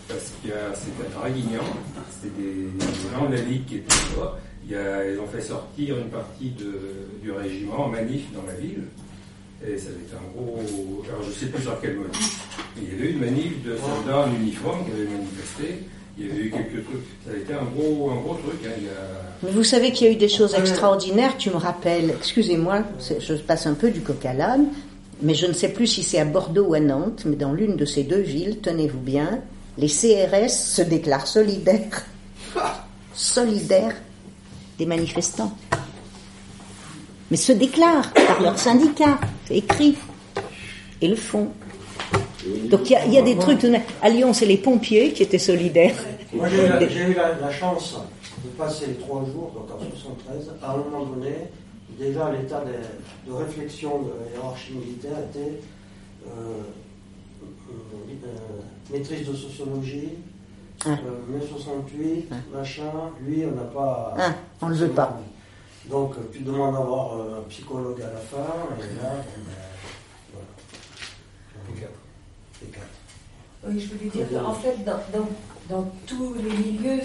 parce 0.08 0.32
que 0.42 0.48
c'était 0.74 1.16
à 1.16 1.20
Draguignan, 1.20 1.62
c'était 2.10 2.34
des, 2.40 2.52
des 2.52 3.10
gens 3.14 3.28
de 3.28 3.34
la 3.36 3.42
Ligue 3.42 3.64
qui 3.66 3.76
étaient 3.76 3.94
là. 4.18 4.32
Il 4.64 4.72
y 4.72 4.76
a, 4.76 5.08
ils 5.10 5.18
ont 5.20 5.26
fait 5.28 5.40
sortir 5.42 5.96
une 5.98 6.08
partie 6.10 6.50
de, 6.50 6.72
du 7.22 7.30
régiment 7.30 7.86
en 7.86 7.88
manif 7.88 8.22
dans 8.34 8.42
la 8.42 8.54
ville, 8.54 8.82
et 9.66 9.78
ça 9.78 9.88
avait 9.88 10.00
été 10.02 10.14
un 10.14 10.30
gros. 10.36 11.02
Alors 11.08 11.22
je 11.22 11.30
sais 11.32 11.46
plus 11.46 11.62
sur 11.62 11.80
quel 11.80 11.96
motif, 11.96 12.40
mais 12.76 12.82
il 12.82 12.92
y 12.92 12.96
avait 12.98 13.10
eu 13.10 13.12
une 13.12 13.20
manif 13.20 13.62
de 13.64 13.76
soldats 13.76 14.26
en 14.26 14.34
uniforme 14.34 14.84
qui 14.84 14.90
avaient 14.92 15.04
manifesté. 15.10 15.84
Il 16.18 16.26
y 16.26 16.30
avait 16.30 16.40
eu 16.44 16.50
quelques 16.50 16.84
trucs. 16.84 17.04
Ça 17.26 17.32
a 17.32 17.36
été 17.36 17.52
un 17.52 17.64
gros, 17.64 18.10
un 18.10 18.16
gros 18.22 18.34
truc. 18.34 18.60
hein. 18.64 18.70
Il 18.78 18.84
y 18.84 18.88
a, 18.88 18.92
Mais 19.42 19.50
vous 19.50 19.64
savez 19.64 19.92
qu'il 19.92 20.06
y 20.06 20.10
a 20.10 20.12
eu 20.14 20.16
des 20.16 20.28
choses 20.28 20.54
extraordinaires. 20.54 21.36
Tu 21.36 21.50
me 21.50 21.56
rappelles, 21.56 22.10
excusez-moi, 22.16 22.84
je 23.20 23.34
passe 23.34 23.66
un 23.66 23.74
peu 23.74 23.90
du 23.90 24.00
coq 24.00 24.24
à 24.24 24.32
l'âne, 24.32 24.68
mais 25.20 25.34
je 25.34 25.46
ne 25.46 25.52
sais 25.52 25.68
plus 25.68 25.86
si 25.86 26.02
c'est 26.02 26.18
à 26.18 26.24
Bordeaux 26.24 26.68
ou 26.68 26.74
à 26.74 26.80
Nantes, 26.80 27.24
mais 27.26 27.36
dans 27.36 27.52
l'une 27.52 27.76
de 27.76 27.84
ces 27.84 28.02
deux 28.02 28.20
villes, 28.20 28.58
tenez-vous 28.62 28.98
bien, 29.00 29.40
les 29.76 29.88
CRS 29.88 30.48
se 30.50 30.80
déclarent 30.82 31.26
solidaires, 31.26 32.06
solidaires 33.14 33.94
des 34.78 34.86
manifestants. 34.86 35.54
Mais 37.30 37.36
se 37.36 37.52
déclarent 37.52 38.12
par 38.12 38.40
leur 38.40 38.58
syndicat, 38.58 39.18
c'est 39.46 39.56
écrit, 39.56 39.96
et 41.02 41.08
le 41.08 41.16
font. 41.16 41.48
Donc 42.70 42.88
il 42.88 42.92
y 42.92 42.96
a, 42.96 43.04
il 43.06 43.12
y 43.12 43.18
a 43.18 43.22
des 43.22 43.36
trucs. 43.36 43.64
À 44.02 44.08
Lyon, 44.08 44.32
c'est 44.32 44.46
les 44.46 44.56
pompiers 44.56 45.12
qui 45.12 45.22
étaient 45.22 45.38
solidaires. 45.38 45.96
Moi, 46.32 46.48
j'ai 46.48 46.64
eu, 46.64 46.68
la, 46.68 46.88
j'ai 46.88 47.00
eu 47.10 47.14
la- 47.14 47.34
la 47.40 47.50
chance 47.50 47.96
de 48.44 48.48
passer 48.50 48.86
les 48.88 48.94
trois 48.94 49.24
jours, 49.24 49.52
donc 49.54 49.68
en 49.70 49.78
73. 49.96 50.52
À 50.62 50.72
un 50.72 50.76
moment 50.76 51.04
donné, 51.06 51.34
déjà 51.98 52.30
l'état 52.32 52.62
de, 52.64 53.30
de 53.30 53.36
réflexion 53.36 54.02
de 54.02 54.10
la 54.24 54.32
hiérarchie 54.36 54.74
militaire 54.74 55.18
était 55.30 55.60
euh, 56.28 56.30
euh, 57.70 58.92
maîtrise 58.92 59.26
de 59.28 59.34
sociologie, 59.34 60.10
Ah. 60.84 60.90
euh, 60.90 60.94
mai 61.32 61.40
68, 61.48 62.28
machin. 62.52 62.82
Lui, 63.22 63.44
on 63.46 63.54
n'a 63.56 63.62
pas. 63.62 64.14
Ah, 64.18 64.32
on 64.62 64.68
le 64.68 64.74
veut 64.74 64.88
pas. 64.88 65.18
Donc, 65.90 66.14
tu 66.32 66.40
demandes 66.40 66.74
d'avoir 66.74 67.16
euh, 67.16 67.40
un 67.40 67.48
psychologue 67.48 68.00
à 68.02 68.12
la 68.12 68.18
fin, 68.20 68.36
et 68.78 69.02
là, 69.02 69.10
bon, 69.14 69.42
ben, 69.46 70.42
voilà. 71.72 71.88
P4. 72.62 72.78
Oui, 73.68 73.80
je 73.80 73.94
voulais 73.94 74.10
dire 74.10 74.40
qu'en 74.42 74.54
fait, 74.54 74.76
dans, 74.84 74.98
dans, 75.12 75.28
dans 75.68 75.90
tous 76.06 76.34
les 76.34 76.50
milieux, 76.56 77.02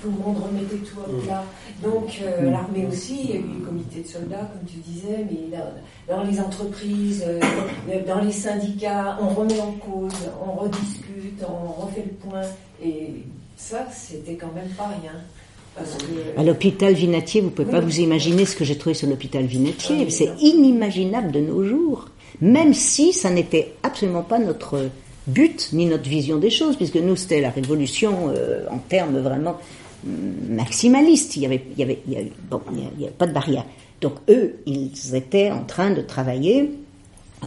tout 0.00 0.08
le 0.10 0.24
monde 0.24 0.38
remettait 0.42 0.76
tout 0.76 1.00
à 1.00 1.24
plat. 1.24 1.44
Donc, 1.82 2.20
euh, 2.22 2.50
l'armée 2.50 2.86
aussi, 2.90 3.20
il 3.22 3.30
y 3.30 3.32
a 3.34 3.36
eu 3.36 3.44
les 3.58 3.64
comités 3.64 4.00
de 4.00 4.06
soldats, 4.06 4.50
comme 4.52 4.66
tu 4.66 4.78
disais, 4.78 5.24
mais 5.30 5.56
dans, 5.56 6.16
dans 6.16 6.24
les 6.24 6.40
entreprises, 6.40 7.24
euh, 7.26 7.40
dans 8.06 8.20
les 8.20 8.32
syndicats, 8.32 9.18
on 9.20 9.28
remet 9.28 9.60
en 9.60 9.72
cause, 9.72 10.12
on 10.44 10.52
rediscute, 10.62 11.42
on 11.48 11.82
refait 11.86 12.04
le 12.06 12.28
point. 12.28 12.42
Et 12.82 13.10
ça, 13.56 13.86
c'était 13.92 14.34
quand 14.34 14.52
même 14.54 14.68
pas 14.70 14.88
rien. 14.88 15.12
Que, 15.76 16.40
À 16.40 16.42
l'hôpital 16.42 16.94
Vinatier, 16.94 17.42
vous 17.42 17.50
pouvez 17.50 17.70
pas 17.70 17.80
vous 17.80 18.00
imaginer 18.00 18.46
ce 18.46 18.56
que 18.56 18.64
j'ai 18.64 18.78
trouvé 18.78 18.94
sur 18.94 19.08
l'hôpital 19.08 19.44
Vinatier. 19.44 20.04
Oui, 20.06 20.10
C'est 20.10 20.30
inimaginable 20.40 21.30
de 21.32 21.40
nos 21.40 21.64
jours. 21.64 22.08
Même 22.40 22.74
si 22.74 23.12
ça 23.12 23.30
n'était 23.30 23.74
absolument 23.82 24.22
pas 24.22 24.38
notre 24.38 24.90
but 25.26 25.70
ni 25.72 25.86
notre 25.86 26.08
vision 26.08 26.36
des 26.36 26.50
choses, 26.50 26.76
puisque 26.76 26.96
nous 26.96 27.16
c'était 27.16 27.40
la 27.40 27.50
révolution 27.50 28.30
euh, 28.34 28.64
en 28.70 28.78
termes 28.78 29.18
vraiment 29.18 29.58
maximalistes. 30.48 31.36
Il 31.36 31.42
y 31.42 31.46
avait, 31.46 31.64
y 31.76 31.82
avait, 31.82 32.02
pas 33.18 33.26
de 33.26 33.32
barrière. 33.32 33.64
Donc 34.00 34.14
eux, 34.28 34.56
ils 34.66 35.14
étaient 35.14 35.50
en 35.50 35.64
train 35.64 35.90
de 35.90 36.02
travailler 36.02 36.70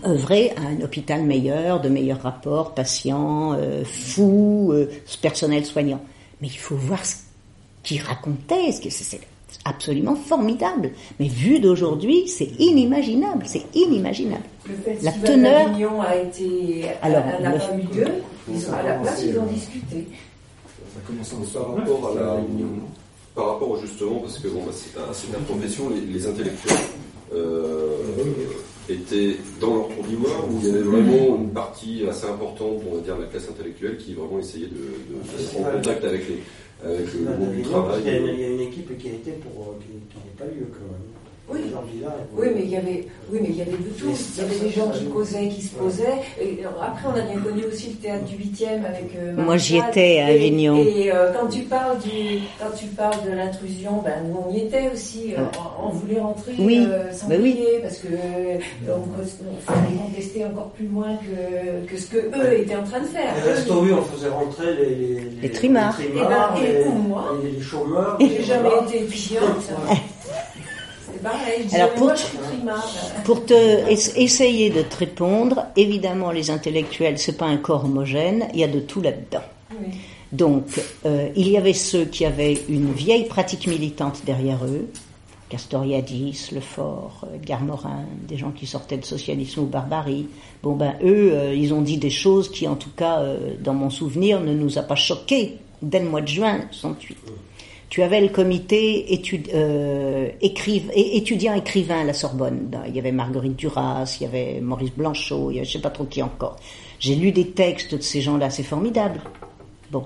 œuvrer 0.06 0.52
à 0.52 0.62
un 0.62 0.82
hôpital 0.82 1.24
meilleur, 1.24 1.82
de 1.82 1.90
meilleurs 1.90 2.22
rapports, 2.22 2.74
patients, 2.74 3.54
euh, 3.54 3.84
fous, 3.84 4.72
euh, 4.72 4.90
personnel 5.22 5.66
soignant. 5.66 6.02
Mais 6.42 6.48
il 6.48 6.58
faut 6.58 6.76
voir 6.76 7.06
ce 7.06 7.16
qu'il 7.84 8.02
racontait, 8.02 8.72
ce 8.72 8.82
que 8.82 8.90
c'est 8.90 9.20
absolument 9.66 10.16
formidable. 10.16 10.92
Mais 11.20 11.28
vu 11.28 11.60
d'aujourd'hui, 11.60 12.28
c'est 12.28 12.50
inimaginable, 12.60 13.44
c'est 13.46 13.64
inimaginable. 13.76 14.44
le 14.68 14.74
La 15.04 15.12
teneur- 15.12 15.68
d'Avignon 15.70 16.02
a 16.02 16.16
été, 16.16 16.86
Alors, 17.02 17.24
a- 17.24 17.42
n'a 17.42 17.52
pas 17.52 17.76
eu 17.76 17.98
lieu. 17.98 18.06
Ils 18.52 18.70
ont, 18.70 18.74
à 18.74 18.84
la 18.84 18.94
place, 18.96 19.24
ils 19.24 19.38
ont 19.40 19.46
discuté. 19.46 20.08
Ça 20.94 21.00
commence 21.06 21.52
par 21.54 21.76
rapport 21.76 22.12
à 22.12 22.16
la, 22.20 22.38
par 23.36 23.48
rapport 23.54 23.78
justement, 23.80 24.20
parce 24.20 24.40
que 24.40 24.48
bon, 24.48 24.64
bah, 24.66 24.72
c'est 24.74 24.98
un- 25.00 25.14
c'est 25.14 25.28
une 25.28 25.44
profession, 25.46 25.90
les, 25.90 26.02
les 26.02 26.28
intellectuels 26.28 26.78
euh, 27.34 27.96
étaient 28.90 29.36
dans 29.62 29.76
leur 29.76 29.88
tour 29.90 30.04
d'ivoire 30.08 30.46
où 30.50 30.58
il 30.62 30.68
y 30.68 30.72
avait 30.72 30.82
vraiment 30.82 31.36
une 31.38 31.50
partie 31.52 32.02
assez 32.10 32.26
importante, 32.26 32.82
on 32.92 32.96
va 32.96 33.02
dire, 33.02 33.16
de 33.18 33.22
la 33.22 33.28
classe 33.28 33.48
intellectuelle 33.50 33.98
qui 33.98 34.14
vraiment 34.14 34.40
essayait 34.40 34.66
de, 34.66 34.72
de- 34.74 35.38
de 35.38 35.44
se 35.44 35.56
rendre 35.56 35.68
en 35.68 35.72
contact 35.74 36.04
avec, 36.06 36.28
les, 36.28 36.40
avec 36.84 37.14
le 37.14 37.56
du 37.56 37.62
travail. 37.64 38.00
une- 38.02 38.28
il 38.34 38.40
y 38.40 38.44
a 38.46 38.50
une 38.50 38.62
équipe 38.62 38.98
qui 38.98 39.10
a 39.10 39.14
été 39.14 39.32
pour 39.34 39.62
euh, 39.64 39.80
qui, 39.82 39.88
qui 40.10 40.18
n'ait 40.24 40.38
pas 40.38 40.46
lieu 40.46 40.68
quand 40.72 40.86
même. 40.88 41.09
Oui. 41.52 41.60
Les. 41.64 42.06
Oui, 42.36 42.48
mais 42.56 42.62
il 42.64 42.70
y 42.70 42.76
avait, 42.78 43.08
oui, 43.32 43.40
mais 43.42 43.50
il 43.50 43.56
y 43.58 43.62
avait 43.62 43.72
de 43.72 43.90
tout. 43.98 44.06
Il 44.36 44.42
y 44.42 44.46
avait 44.46 44.60
des 44.60 44.70
gens 44.70 44.90
qui 44.90 45.06
causaient, 45.06 45.48
qui 45.48 45.62
se 45.62 45.76
posaient. 45.76 46.20
Et 46.42 46.60
après, 46.82 47.08
on 47.08 47.18
a 47.18 47.22
bien 47.22 47.40
connu 47.42 47.64
aussi 47.66 47.90
le 47.90 47.96
théâtre 47.96 48.26
du 48.26 48.36
8e 48.36 48.86
avec. 48.86 49.16
Euh, 49.18 49.34
Moi, 49.36 49.58
j'y 49.58 49.78
étais 49.78 50.20
à 50.20 50.28
Avignon. 50.28 50.78
Et, 50.78 51.06
et 51.06 51.14
euh, 51.14 51.32
quand 51.34 51.48
tu 51.48 51.62
parles 51.64 51.98
du, 52.00 52.40
quand 52.60 52.76
tu 52.78 52.86
parles 52.88 53.24
de 53.26 53.32
l'intrusion, 53.36 54.02
ben 54.04 54.14
nous 54.28 54.40
on 54.48 54.54
y 54.54 54.60
était 54.62 54.90
aussi. 54.94 55.34
Euh, 55.38 55.42
on, 55.82 55.88
on, 55.88 55.90
voulait 55.90 56.20
rentrer 56.20 56.54
oui. 56.60 56.88
sans 57.12 57.28
ben 57.28 57.42
payer 57.42 57.68
oui. 57.76 57.80
parce 57.82 57.98
que 57.98 58.08
on, 58.88 58.94
on 58.94 59.62
fallait 59.72 59.98
contester 59.98 60.46
encore 60.46 60.70
plus 60.72 60.88
loin 60.88 61.16
que, 61.16 61.92
que 61.92 62.00
ce 62.00 62.08
que 62.08 62.18
eux 62.18 62.60
étaient 62.60 62.76
en 62.76 62.84
train 62.84 63.00
de 63.00 63.06
faire. 63.06 63.34
Et 63.38 63.50
Resto 63.50 63.86
U, 63.86 63.94
on 63.94 64.02
faisait 64.04 64.30
rentrer 64.30 64.76
les 64.76 64.90
les, 64.90 64.96
les, 64.96 65.42
les 65.42 65.52
trimards, 65.52 65.98
les, 66.00 66.10
trimards, 66.10 66.58
et, 66.58 66.62
ben, 66.62 66.70
et, 66.70 66.84
les, 66.84 66.90
moi, 66.90 67.38
les, 67.44 67.52
les 67.52 67.62
chômeurs. 67.62 68.18
J'ai 68.20 68.44
jamais 68.44 68.70
été 68.86 69.04
étudiante. 69.04 69.70
Pareil, 71.24 71.68
Alors 71.74 71.94
pour, 71.94 72.08
moi, 72.64 72.76
pour 73.26 73.46
te 73.46 73.90
essayer 73.90 74.70
de 74.70 74.82
te 74.82 74.98
répondre, 74.98 75.66
évidemment 75.76 76.32
les 76.32 76.50
intellectuels 76.50 77.18
c'est 77.18 77.38
pas 77.38 77.46
un 77.46 77.58
corps 77.58 77.86
homogène, 77.86 78.48
il 78.54 78.60
y 78.60 78.64
a 78.64 78.68
de 78.68 78.80
tout 78.80 79.02
là-dedans. 79.02 79.44
Oui. 79.72 79.88
Donc 80.32 80.80
euh, 81.06 81.30
il 81.36 81.50
y 81.50 81.58
avait 81.58 81.74
ceux 81.74 82.06
qui 82.06 82.26
avaient 82.26 82.62
une 82.70 82.92
vieille 82.92 83.26
pratique 83.26 83.68
militante 83.68 84.22
derrière 84.26 84.64
eux, 84.66 84.88
Castoriadis, 85.50 86.50
Lefort, 86.52 87.26
Edgar 87.34 87.62
Morin, 87.62 88.06
des 88.28 88.38
gens 88.38 88.52
qui 88.52 88.68
sortaient 88.68 88.98
de 88.98 89.06
socialisme 89.06 89.62
ou 89.62 89.66
barbarie. 89.66 90.28
Bon 90.62 90.76
ben 90.76 90.96
eux, 91.02 91.32
euh, 91.34 91.56
ils 91.56 91.74
ont 91.74 91.82
dit 91.82 91.98
des 91.98 92.12
choses 92.12 92.52
qui 92.52 92.68
en 92.68 92.76
tout 92.76 92.92
cas 92.96 93.20
euh, 93.20 93.56
dans 93.60 93.74
mon 93.74 93.90
souvenir 93.90 94.40
ne 94.40 94.54
nous 94.54 94.78
a 94.78 94.84
pas 94.84 94.96
choqués 94.96 95.58
dès 95.82 96.00
le 96.00 96.10
mois 96.10 96.22
de 96.22 96.28
juin 96.28 96.62
68 96.72 97.18
tu 97.90 98.04
avais 98.04 98.22
le 98.22 98.30
comité 98.30 99.20
euh, 99.54 100.30
étudiant 100.42 101.56
écrivain 101.56 102.02
à 102.02 102.04
la 102.04 102.14
Sorbonne. 102.14 102.70
Il 102.88 102.96
y 102.96 103.00
avait 103.00 103.12
Marguerite 103.12 103.56
Duras, 103.56 104.18
il 104.20 104.24
y 104.24 104.28
avait 104.28 104.62
Maurice 104.62 104.92
Blanchot, 104.92 105.50
il 105.50 105.56
y 105.56 105.58
avait 105.58 105.66
je 105.66 105.74
sais 105.74 105.82
pas 105.82 105.90
trop 105.90 106.06
qui 106.06 106.22
encore. 106.22 106.58
J'ai 107.00 107.16
lu 107.16 107.32
des 107.32 107.48
textes 107.48 107.96
de 107.96 108.02
ces 108.02 108.22
gens-là, 108.22 108.52
c'est 108.52 108.64
formidable. 108.64 109.22
Bon. 109.92 110.06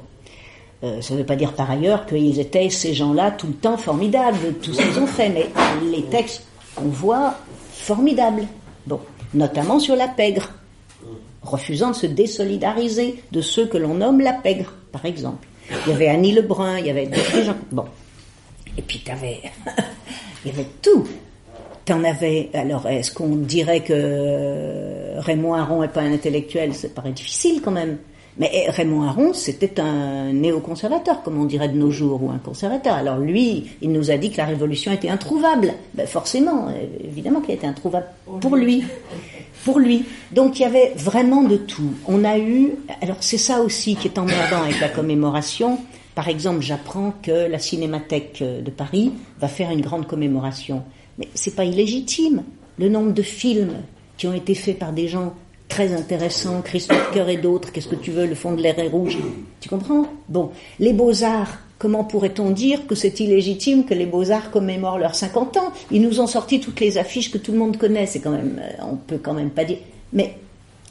Euh, 0.84 1.02
ça 1.02 1.14
ne 1.14 1.20
veut 1.20 1.26
pas 1.26 1.36
dire 1.36 1.54
par 1.54 1.70
ailleurs 1.72 2.06
qu'ils 2.06 2.40
étaient 2.40 2.70
ces 2.70 2.94
gens-là 2.94 3.32
tout 3.32 3.48
le 3.48 3.54
temps 3.54 3.78
formidables, 3.78 4.54
tout 4.62 4.74
ce 4.74 4.82
qu'ils 4.82 5.00
ont 5.00 5.08
fait, 5.08 5.30
mais 5.30 5.50
les 5.92 6.04
textes 6.04 6.46
qu'on 6.76 6.88
voit, 6.88 7.36
formidables. 7.72 8.44
Bon. 8.88 9.00
Notamment 9.34 9.80
sur 9.80 9.96
la 9.96 10.08
pègre, 10.08 10.52
refusant 11.42 11.92
de 11.92 11.96
se 11.96 12.06
désolidariser 12.06 13.24
de 13.32 13.42
ceux 13.42 13.66
que 13.66 13.78
l'on 13.78 13.96
nomme 13.96 14.22
la 14.22 14.34
pègre, 14.34 14.74
par 14.92 15.06
exemple. 15.06 15.48
Il 15.70 15.92
y 15.92 15.96
avait 15.96 16.08
Annie 16.08 16.34
Lebrun, 16.34 16.80
il 16.80 16.88
y 16.88 16.90
avait 16.90 17.08
des 17.08 17.44
gens. 17.44 17.56
Bon. 17.72 17.86
Et 18.78 18.82
puis 18.82 19.00
t'avais. 19.00 19.40
il 20.46 20.52
y 20.52 20.54
avait 20.54 20.68
tout. 20.82 21.08
T'en 21.86 22.04
avais. 22.04 22.50
Alors, 22.54 22.88
est-ce 22.88 23.12
qu'on 23.12 23.36
dirait 23.36 23.82
que 23.82 25.20
Raymond 25.20 25.54
Aron 25.54 25.82
n'est 25.82 25.90
pas 25.90 26.02
un 26.02 26.14
intellectuel? 26.14 26.74
Ça 26.74 26.88
paraît 26.90 27.12
difficile 27.12 27.62
quand 27.62 27.72
même. 27.72 27.98
Mais 28.38 28.66
Raymond 28.70 29.04
Aron, 29.04 29.34
c'était 29.34 29.80
un 29.80 30.34
néoconservateur, 30.34 31.22
comme 31.22 31.40
on 31.40 31.46
dirait 31.46 31.70
de 31.70 31.78
nos 31.78 31.92
jours, 31.92 32.24
ou 32.24 32.32
un 32.32 32.40
conservateur. 32.40 32.96
Alors 32.96 33.18
lui, 33.18 33.70
il 33.82 33.92
nous 33.92 34.10
a 34.10 34.18
dit 34.18 34.32
que 34.32 34.38
la 34.38 34.46
révolution 34.46 34.92
était 34.92 35.10
introuvable. 35.10 35.74
Ben 35.94 36.08
forcément, 36.08 36.70
évidemment 37.04 37.42
qu'elle 37.42 37.56
était 37.56 37.68
introuvable 37.68 38.08
pour 38.42 38.56
lui 38.56 38.84
pour 39.64 39.80
lui. 39.80 40.06
Donc 40.32 40.60
il 40.60 40.64
y 40.64 40.66
avait 40.66 40.94
vraiment 40.96 41.44
de 41.44 41.58
tout. 41.58 41.94
On 42.08 42.24
a 42.24 42.38
eu, 42.38 42.72
alors 43.02 43.18
c'est 43.22 43.38
ça 43.38 43.62
aussi 43.62 43.96
qui 43.96 44.08
est 44.08 44.18
emmerdant 44.18 44.64
avec 44.64 44.80
la 44.80 44.90
commémoration. 44.90 45.80
Par 46.16 46.28
exemple, 46.28 46.62
j'apprends 46.62 47.14
que 47.24 47.50
la 47.50 47.60
Cinémathèque 47.60 48.44
de 48.44 48.72
Paris 48.72 49.12
va 49.40 49.48
faire 49.48 49.72
une 49.72 49.82
grande 49.82 50.06
commémoration. 50.08 50.84
Mais 51.18 51.28
c'est 51.34 51.56
pas 51.56 51.66
illégitime. 51.66 52.44
Le 52.78 52.90
nombre 52.90 53.14
de 53.14 53.22
films 53.22 53.78
qui 54.18 54.28
ont 54.28 54.34
été 54.34 54.54
faits 54.54 54.78
par 54.78 54.94
des 54.94 55.08
gens 55.08 55.34
très 55.70 55.92
intéressants, 55.92 56.62
Christophe 56.62 57.12
Coeur 57.12 57.30
et 57.30 57.38
d'autres, 57.38 57.72
qu'est-ce 57.72 57.88
que 57.88 57.96
tu 57.96 58.12
veux, 58.12 58.28
le 58.28 58.36
fond 58.36 58.54
de 58.54 58.62
l'air 58.62 58.78
est 58.78 58.90
rouge. 58.90 59.18
Tu 59.60 59.70
comprends? 59.70 60.06
Bon, 60.30 60.52
les 60.80 60.94
beaux-arts, 60.94 61.58
Comment 61.84 62.06
pourrait-on 62.06 62.52
dire 62.52 62.88
que 62.88 62.96
c'est 62.96 63.20
illégitime 63.20 63.84
que 63.84 63.94
les 63.94 64.06
Beaux-Arts 64.06 64.52
commémorent 64.52 65.00
leurs 65.00 65.16
50 65.16 65.58
ans? 65.58 65.74
Ils 65.92 66.02
nous 66.02 66.22
ont 66.22 66.28
sorti 66.28 66.62
toutes 66.62 66.80
les 66.80 66.98
affiches 66.98 67.30
que 67.30 67.38
tout 67.38 67.52
le 67.52 67.58
monde 67.58 67.76
connaît, 67.76 68.06
c'est 68.06 68.22
quand 68.22 68.32
même, 68.32 68.62
on 68.90 68.96
peut 68.96 69.18
quand 69.22 69.34
même 69.34 69.50
pas 69.50 69.66
dire. 69.66 69.80
Mais 70.14 70.38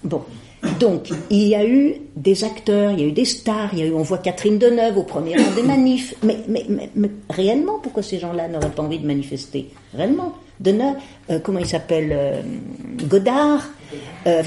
bon, 0.05 0.21
donc 0.79 1.09
il 1.31 1.49
y 1.49 1.55
a 1.55 1.65
eu 1.65 1.95
des 2.15 2.45
acteurs, 2.45 2.93
il 2.93 3.01
y 3.01 3.05
a 3.05 3.07
eu 3.07 3.13
des 3.13 3.25
stars, 3.25 3.71
il 3.73 3.79
y 3.79 3.83
a 3.85 3.87
eu, 3.87 3.95
on 3.95 4.03
voit 4.03 4.19
Catherine 4.19 4.59
Deneuve 4.59 4.99
au 4.99 5.03
premier 5.03 5.35
rang 5.35 5.51
des 5.57 5.63
manifs. 5.63 6.15
Mais, 6.23 6.37
mais, 6.47 6.67
mais, 6.95 7.11
réellement, 7.31 7.79
pourquoi 7.83 8.03
ces 8.03 8.19
gens-là 8.19 8.49
n'auraient 8.49 8.69
pas 8.69 8.83
envie 8.83 8.99
de 8.99 9.07
manifester? 9.07 9.71
Réellement, 9.95 10.35
Deneuve, 10.61 10.97
euh, 11.31 11.39
comment 11.43 11.61
il 11.61 11.67
s'appelle 11.67 12.11
euh, 12.13 12.43
Godard. 13.09 13.67
Euh, 14.27 14.43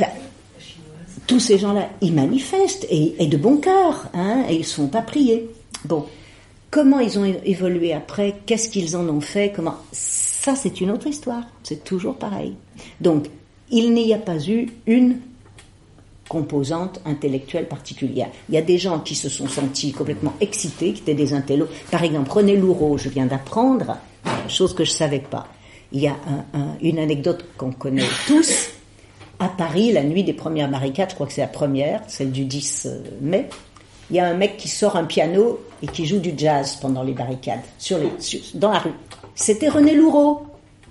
tous 1.26 1.40
ces 1.40 1.58
gens-là, 1.58 1.90
ils 2.02 2.14
manifestent 2.14 2.86
et, 2.92 3.16
et 3.18 3.26
de 3.26 3.36
bon 3.36 3.58
cœur, 3.58 4.10
hein, 4.14 4.44
et 4.48 4.54
ils 4.54 4.60
ne 4.60 4.64
sont 4.64 4.90
pas 4.90 5.02
priés. 5.02 5.50
Bon, 5.86 6.06
Comment 6.76 7.00
ils 7.00 7.18
ont 7.18 7.24
évolué 7.46 7.94
après 7.94 8.36
Qu'est-ce 8.46 8.68
qu'ils 8.68 8.98
en 8.98 9.08
ont 9.08 9.22
fait 9.22 9.54
Comment 9.56 9.78
Ça, 9.94 10.58
c'est 10.58 10.82
une 10.82 10.92
autre 10.92 11.08
histoire. 11.08 11.44
C'est 11.64 11.86
toujours 11.86 12.18
pareil. 12.18 12.54
Donc, 13.00 13.28
il 13.72 13.94
n'y 13.94 14.14
a 14.14 14.18
pas 14.18 14.38
eu 14.46 14.68
une 14.86 15.20
composante 16.28 17.00
intellectuelle 17.06 17.70
particulière. 17.70 18.28
Il 18.50 18.56
y 18.56 18.58
a 18.58 18.62
des 18.62 18.78
gens 18.78 19.00
qui 19.00 19.16
se 19.16 19.30
sont 19.30 19.48
sentis 19.48 19.94
complètement 19.94 20.34
excités, 20.42 20.92
qui 20.92 21.00
étaient 21.04 21.14
des 21.14 21.34
intellos. 21.34 21.70
Par 21.92 22.04
exemple, 22.04 22.30
René 22.30 22.58
Louraud, 22.58 22.98
je 22.98 23.08
viens 23.08 23.26
d'apprendre, 23.26 23.96
chose 24.50 24.76
que 24.76 24.84
je 24.84 24.92
ne 24.92 24.98
savais 24.98 25.20
pas. 25.20 25.48
Il 25.94 26.02
y 26.02 26.10
a 26.10 26.18
un, 26.28 26.60
un, 26.60 26.78
une 26.82 27.00
anecdote 27.00 27.46
qu'on 27.58 27.72
connaît 27.72 28.04
tous. 28.28 28.72
À 29.40 29.48
Paris, 29.48 29.94
la 29.94 30.04
nuit 30.04 30.26
des 30.26 30.34
premières 30.34 30.70
barricades, 30.70 31.12
je 31.12 31.16
crois 31.16 31.28
que 31.28 31.32
c'est 31.32 31.40
la 31.40 31.48
première, 31.48 32.02
celle 32.10 32.34
du 32.34 32.44
10 32.44 32.88
mai, 33.22 33.48
il 34.10 34.16
y 34.16 34.20
a 34.20 34.28
un 34.28 34.34
mec 34.34 34.58
qui 34.58 34.68
sort 34.68 34.96
un 34.96 35.06
piano 35.06 35.60
et 35.82 35.88
qui 35.88 36.06
joue 36.06 36.20
du 36.20 36.34
jazz 36.38 36.78
pendant 36.82 37.04
les 37.04 37.14
barricades, 37.14 37.62
dans 38.54 38.72
la 38.72 38.80
rue. 38.80 38.94
C'était 39.36 39.70
René 39.70 39.94
Louraud 39.94 40.44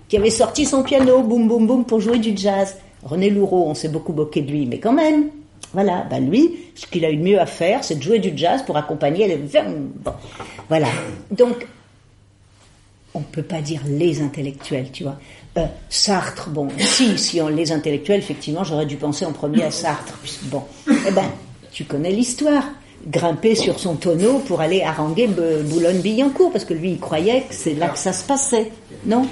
qui 0.08 0.16
avait 0.16 0.30
sorti 0.30 0.66
son 0.66 0.82
piano, 0.82 1.22
boum 1.22 1.48
boum 1.48 1.66
boum, 1.66 1.84
pour 1.84 2.00
jouer 2.00 2.18
du 2.18 2.36
jazz. 2.36 2.76
René 3.02 3.30
Louraud, 3.30 3.66
on 3.68 3.74
s'est 3.74 3.88
beaucoup 3.88 4.12
moqué 4.12 4.42
de 4.42 4.50
lui, 4.50 4.66
mais 4.66 4.78
quand 4.78 4.92
même, 4.92 5.30
voilà, 5.72 6.06
bah 6.08 6.20
lui, 6.20 6.58
ce 6.74 6.86
qu'il 6.86 7.04
a 7.04 7.10
eu 7.10 7.16
de 7.16 7.22
mieux 7.22 7.40
à 7.40 7.46
faire, 7.46 7.84
c'est 7.84 7.96
de 7.96 8.02
jouer 8.02 8.18
du 8.18 8.32
jazz 8.36 8.62
pour 8.64 8.76
accompagner 8.76 9.26
les... 9.28 9.36
Bon, 9.36 10.12
voilà. 10.68 10.88
Donc, 11.30 11.66
on 13.14 13.20
ne 13.20 13.24
peut 13.24 13.42
pas 13.42 13.60
dire 13.60 13.80
les 13.86 14.20
intellectuels, 14.20 14.90
tu 14.92 15.04
vois. 15.04 15.16
Euh, 15.56 15.66
Sartre, 15.88 16.48
bon, 16.48 16.68
si, 16.78 17.16
si 17.16 17.40
on 17.40 17.48
les 17.48 17.72
intellectuels, 17.72 18.18
effectivement, 18.18 18.64
j'aurais 18.64 18.86
dû 18.86 18.96
penser 18.96 19.24
en 19.24 19.32
premier 19.32 19.62
à 19.62 19.70
Sartre. 19.70 20.18
Bon, 20.44 20.62
eh 20.88 21.10
ben, 21.12 21.30
tu 21.72 21.84
connais 21.84 22.10
l'histoire 22.10 22.64
grimper 23.06 23.54
sur 23.54 23.78
son 23.78 23.96
tonneau 23.96 24.38
pour 24.38 24.60
aller 24.60 24.82
haranguer 24.82 25.26
Boulogne-Billancourt, 25.26 26.52
parce 26.52 26.64
que 26.64 26.74
lui, 26.74 26.92
il 26.92 26.98
croyait 26.98 27.42
que 27.42 27.54
c'est 27.54 27.74
là 27.74 27.88
que 27.88 27.98
ça 27.98 28.12
se 28.12 28.24
passait. 28.24 28.70
Non? 29.06 29.26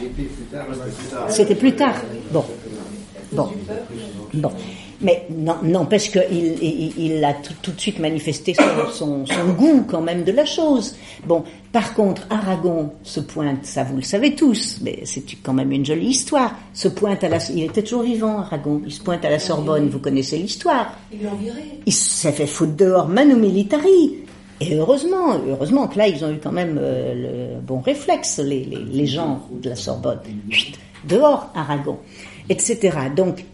C'était 1.29 1.55
plus 1.55 1.75
tard. 1.75 1.97
Bon. 2.31 2.45
Bon. 3.33 3.49
Bon. 4.35 4.53
Mais 5.03 5.27
n'empêche 5.31 6.11
qu'il 6.11 6.57
il, 6.63 6.93
il 6.97 7.25
a 7.25 7.35
tout, 7.35 7.55
tout, 7.61 7.73
de 7.73 7.81
suite 7.81 7.99
manifesté 7.99 8.55
son, 8.55 8.91
son, 8.93 9.27
son, 9.27 9.53
goût 9.55 9.85
quand 9.89 10.01
même 10.01 10.23
de 10.23 10.31
la 10.33 10.45
chose. 10.45 10.95
Bon, 11.27 11.43
par 11.73 11.95
contre, 11.95 12.27
Aragon 12.31 12.93
se 13.03 13.21
pointe, 13.21 13.65
ça 13.65 13.83
vous 13.83 13.97
le 13.97 14.03
savez 14.03 14.35
tous, 14.35 14.79
mais 14.83 15.01
c'est 15.05 15.25
quand 15.43 15.55
même 15.55 15.73
une 15.73 15.85
jolie 15.85 16.09
histoire. 16.09 16.55
Se 16.73 16.89
pointe 16.89 17.25
à 17.25 17.29
la, 17.29 17.39
il 17.51 17.65
était 17.65 17.83
toujours 17.83 18.05
vivant, 18.05 18.39
Aragon. 18.39 18.81
Il 18.87 18.93
se 18.93 19.03
pointe 19.03 19.25
à 19.25 19.31
la 19.31 19.39
Sorbonne, 19.39 19.89
vous 19.89 19.99
connaissez 19.99 20.39
l'histoire. 20.39 20.97
Ils 21.13 21.25
l'ont 21.25 21.35
viré. 21.35 21.63
Il 21.85 21.93
s'est 21.93 22.33
fait 22.33 22.47
foutre 22.47 22.77
dehors 22.77 23.09
manu 23.09 23.35
militari. 23.35 24.19
Et 24.61 24.77
heureusement, 24.77 25.41
heureusement 25.49 25.89
que 25.89 25.99
là, 25.99 26.07
ils 26.07 26.25
ont 26.25 26.31
eu 26.31 26.39
quand 26.39 26.53
même 26.53 26.79
euh, 26.81 27.57
le 27.57 27.61
bon 27.61 27.81
réflexe, 27.81 28.39
les, 28.39 28.65
les, 28.65 28.85
les 28.85 29.07
gens 29.07 29.49
de 29.51 29.69
la 29.69 29.75
Sorbonne. 29.75 30.21
Chut, 30.51 30.79
dehors, 31.09 31.51
Aragon, 31.55 31.99
etc. 32.49 32.97
Donc, 33.17 33.45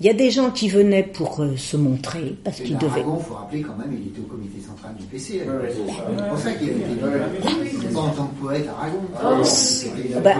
il 0.00 0.06
y 0.06 0.08
a 0.08 0.14
des 0.14 0.30
gens 0.30 0.50
qui 0.50 0.70
venaient 0.70 1.02
pour 1.02 1.42
euh, 1.42 1.56
se 1.58 1.76
montrer, 1.76 2.34
parce 2.42 2.60
qu'ils 2.60 2.78
devaient. 2.78 3.00
Il 3.00 3.22
faut 3.22 3.34
rappeler 3.34 3.60
quand 3.60 3.76
même, 3.76 3.92
il 3.92 4.08
était 4.08 4.20
au 4.20 4.32
comité 4.32 4.58
central 4.66 4.94
du 4.98 5.04
PC. 5.04 5.42
c'est 5.44 6.28
pour 6.28 6.38
ça 6.38 6.52
qu'il 6.52 6.68
était 6.70 7.92
pas 7.92 8.00
en 8.00 8.08
tant 8.08 8.26
que 8.26 8.40
poète 8.40 8.66
Aragon. 8.66 8.98
Oh, 9.22 10.20
bah, 10.24 10.34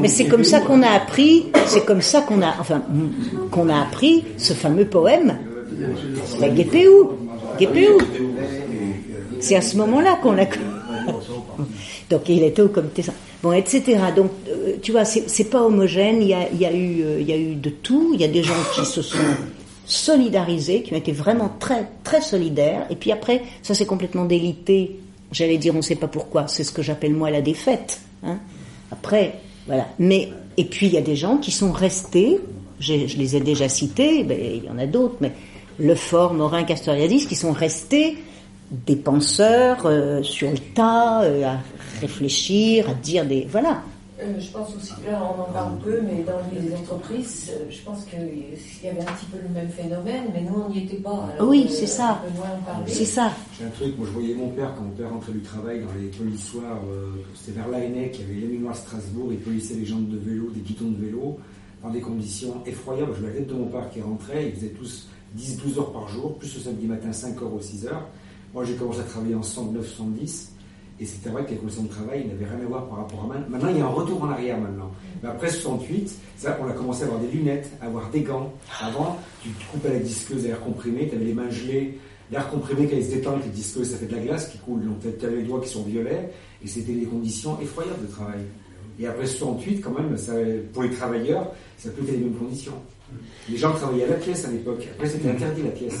mais 0.00 0.08
c'est 0.08 0.26
comme 0.26 0.42
ça 0.42 0.60
qu'on 0.60 0.82
a 0.82 0.90
appris, 0.90 1.46
c'est 1.66 1.84
comme 1.84 2.02
ça 2.02 2.22
qu'on 2.22 2.42
a, 2.42 2.56
enfin, 2.58 2.82
qu'on 3.52 3.68
a 3.68 3.80
appris 3.80 4.24
ce 4.36 4.52
fameux 4.52 4.86
poème, 4.86 5.38
la 6.40 6.48
Guépéou. 6.48 7.12
Guépéou. 7.60 7.98
C'est 9.38 9.54
à 9.54 9.62
ce 9.62 9.76
moment-là 9.76 10.18
qu'on 10.22 10.32
l'a. 10.32 10.46
Donc 12.10 12.28
il 12.28 12.42
était 12.42 12.62
au 12.62 12.68
comité 12.68 13.02
central. 13.02 13.31
Bon, 13.42 13.52
etc. 13.52 13.98
Donc, 14.14 14.30
euh, 14.48 14.76
tu 14.80 14.92
vois, 14.92 15.04
c'est 15.04 15.50
pas 15.50 15.62
homogène. 15.62 16.22
Il 16.22 16.28
y 16.28 16.34
a, 16.34 16.72
eu, 16.72 17.02
euh, 17.02 17.20
il 17.20 17.28
y 17.28 17.32
a 17.32 17.36
eu 17.36 17.56
de 17.56 17.70
tout. 17.70 18.12
Il 18.14 18.20
y 18.20 18.24
a 18.24 18.28
des 18.28 18.42
gens 18.44 18.54
qui 18.74 18.86
se 18.86 19.02
sont 19.02 19.18
solidarisés, 19.84 20.82
qui 20.82 20.94
ont 20.94 20.96
été 20.96 21.10
vraiment 21.10 21.50
très, 21.58 21.88
très 22.04 22.20
solidaires. 22.20 22.86
Et 22.90 22.96
puis 22.96 23.10
après, 23.10 23.42
ça 23.62 23.74
s'est 23.74 23.86
complètement 23.86 24.26
délité. 24.26 25.00
J'allais 25.32 25.58
dire, 25.58 25.74
on 25.74 25.78
ne 25.78 25.82
sait 25.82 25.96
pas 25.96 26.06
pourquoi. 26.06 26.46
C'est 26.46 26.62
ce 26.62 26.70
que 26.70 26.82
j'appelle 26.82 27.14
moi 27.14 27.30
la 27.30 27.42
défaite. 27.42 28.00
Hein. 28.22 28.38
Après, 28.92 29.40
Voilà. 29.66 29.88
Mais 29.98 30.28
et 30.56 30.64
puis 30.64 30.86
il 30.86 30.92
y 30.92 30.98
a 30.98 31.02
des 31.02 31.16
gens 31.16 31.38
qui 31.38 31.50
sont 31.50 31.72
restés. 31.72 32.38
Je 32.78 32.94
les 32.94 33.36
ai 33.36 33.40
déjà 33.40 33.68
cités. 33.68 34.22
ben, 34.22 34.38
il 34.38 34.64
y 34.64 34.68
en 34.68 34.78
a 34.78 34.86
d'autres, 34.86 35.16
mais 35.20 35.32
Lefort, 35.78 36.34
Morin, 36.34 36.64
Castoriadis, 36.64 37.26
qui 37.26 37.36
sont 37.36 37.52
restés 37.52 38.18
des 38.70 38.96
penseurs 38.96 39.84
euh, 39.84 40.22
sur 40.22 40.50
le 40.50 40.58
tas, 40.58 41.22
réfléchir, 42.02 42.88
à 42.90 42.94
dire 42.94 43.24
des 43.26 43.46
voilà. 43.50 43.82
Euh, 44.20 44.38
je 44.38 44.50
pense 44.50 44.68
aussi, 44.76 44.92
là 45.06 45.20
on 45.36 45.40
en 45.40 45.52
parle 45.52 45.78
peu, 45.78 46.00
mais 46.02 46.22
dans 46.22 46.38
les 46.54 46.72
entreprises, 46.76 47.50
euh, 47.52 47.64
je 47.70 47.80
pense 47.82 48.04
qu'il 48.04 48.18
y 48.84 48.88
avait 48.88 49.00
un 49.00 49.12
petit 49.12 49.26
peu 49.32 49.38
le 49.42 49.48
même 49.52 49.68
phénomène, 49.70 50.24
mais 50.32 50.42
nous 50.42 50.62
on 50.64 50.70
n'y 50.70 50.84
était 50.84 50.98
pas. 50.98 51.28
alors, 51.34 51.48
Oui, 51.48 51.66
euh, 51.66 51.72
c'est 51.72 51.86
ça. 51.86 52.20
on 52.22 52.28
peut 52.30 52.36
moins 52.38 52.54
en 52.56 52.62
parler. 52.62 52.92
C'est 52.92 53.04
ça. 53.06 53.32
J'ai 53.58 53.64
un 53.64 53.70
truc, 53.70 53.96
moi 53.98 54.06
je 54.06 54.12
voyais 54.12 54.34
mon 54.34 54.50
père, 54.50 54.74
quand 54.76 54.82
mon 54.84 54.90
père 54.90 55.10
rentrait 55.10 55.32
du 55.32 55.40
travail 55.40 55.80
dans 55.80 55.92
les 56.00 56.08
polissoirs, 56.08 56.80
euh, 56.92 57.06
c'était 57.34 57.58
vers 57.58 57.68
Laennec, 57.68 58.16
il 58.16 58.20
y 58.20 58.24
avait 58.30 58.46
l'éminoir 58.46 58.76
Strasbourg, 58.76 59.28
il 59.32 59.38
polissait 59.38 59.74
les 59.74 59.86
jantes 59.86 60.08
de 60.08 60.18
vélo, 60.18 60.50
des 60.54 60.60
guidons 60.60 60.90
de 60.90 61.04
vélo, 61.04 61.38
dans 61.82 61.90
des 61.90 62.00
conditions 62.00 62.54
effroyables. 62.64 63.12
Je 63.16 63.20
vois 63.22 63.30
la 63.30 63.36
tête 63.36 63.48
de 63.48 63.54
mon 63.54 63.66
père 63.66 63.90
qui 63.90 64.00
rentrait, 64.02 64.48
ils 64.50 64.54
faisaient 64.54 64.74
tous 64.78 65.08
10-12 65.36 65.78
heures 65.78 65.92
par 65.92 66.06
jour, 66.08 66.36
plus 66.38 66.54
le 66.54 66.60
samedi 66.60 66.86
matin 66.86 67.10
5 67.12 67.42
heures 67.42 67.54
ou 67.54 67.60
6 67.60 67.86
heures. 67.86 68.06
Moi 68.54 68.64
j'ai 68.64 68.74
commencé 68.74 69.00
à 69.00 69.04
travailler 69.04 69.34
en 69.34 69.40
69-70, 69.40 70.50
et 71.02 71.04
c'était 71.04 71.30
vrai 71.30 71.44
que 71.44 71.50
les 71.50 71.56
conditions 71.56 71.82
de 71.82 71.88
travail 71.88 72.24
n'avaient 72.28 72.44
rien 72.44 72.64
à 72.64 72.68
voir 72.68 72.86
par 72.86 72.98
rapport 72.98 73.24
à 73.24 73.26
maintenant. 73.26 73.46
Maintenant 73.48 73.68
il 73.70 73.78
y 73.78 73.80
a 73.80 73.86
un 73.86 73.88
retour 73.88 74.22
en 74.22 74.30
arrière 74.30 74.56
maintenant. 74.56 74.92
Après 75.24 75.50
68, 75.50 76.16
c'est 76.36 76.46
là 76.46 76.52
qu'on 76.52 76.68
a 76.68 76.72
commencé 76.72 77.02
à 77.02 77.06
avoir 77.06 77.20
des 77.20 77.26
lunettes, 77.26 77.70
à 77.80 77.86
avoir 77.86 78.08
des 78.10 78.20
gants. 78.20 78.52
Avant, 78.80 79.18
tu 79.42 79.48
te 79.48 79.64
coupais 79.72 79.92
la 79.92 79.98
disqueuse 79.98 80.46
à 80.46 80.50
air 80.50 80.60
comprimé, 80.60 81.08
tu 81.08 81.16
avais 81.16 81.24
les 81.24 81.34
mains 81.34 81.50
gelées, 81.50 81.98
l'air 82.30 82.48
comprimé 82.48 82.86
quand 82.86 82.96
il 82.96 83.04
se 83.04 83.10
détend, 83.10 83.36
les 83.36 83.50
disqueuses, 83.50 83.90
ça 83.90 83.96
fait 83.96 84.06
de 84.06 84.14
la 84.14 84.22
glace 84.22 84.48
qui 84.48 84.58
coule, 84.58 84.84
donc 84.84 85.00
tu 85.00 85.26
avais 85.26 85.38
les 85.38 85.42
doigts 85.42 85.60
qui 85.60 85.70
sont 85.70 85.82
violets, 85.82 86.30
et 86.64 86.68
c'était 86.68 86.92
des 86.92 87.06
conditions 87.06 87.60
effroyables 87.60 88.06
de 88.06 88.12
travail. 88.12 88.42
Et 89.00 89.06
après 89.08 89.26
68, 89.26 89.80
quand 89.80 89.90
même, 89.90 90.14
pour 90.72 90.84
les 90.84 90.90
travailleurs, 90.90 91.50
ça 91.78 91.90
peut 91.90 92.02
être 92.02 92.12
les 92.12 92.18
mêmes 92.18 92.34
conditions. 92.34 92.74
Les 93.48 93.56
gens 93.56 93.72
travaillaient 93.72 94.04
à 94.04 94.10
la 94.10 94.16
pièce 94.16 94.44
à 94.44 94.52
l'époque. 94.52 94.86
Après, 94.94 95.08
c'était 95.08 95.30
interdit 95.30 95.62
la 95.64 95.70
pièce. 95.70 96.00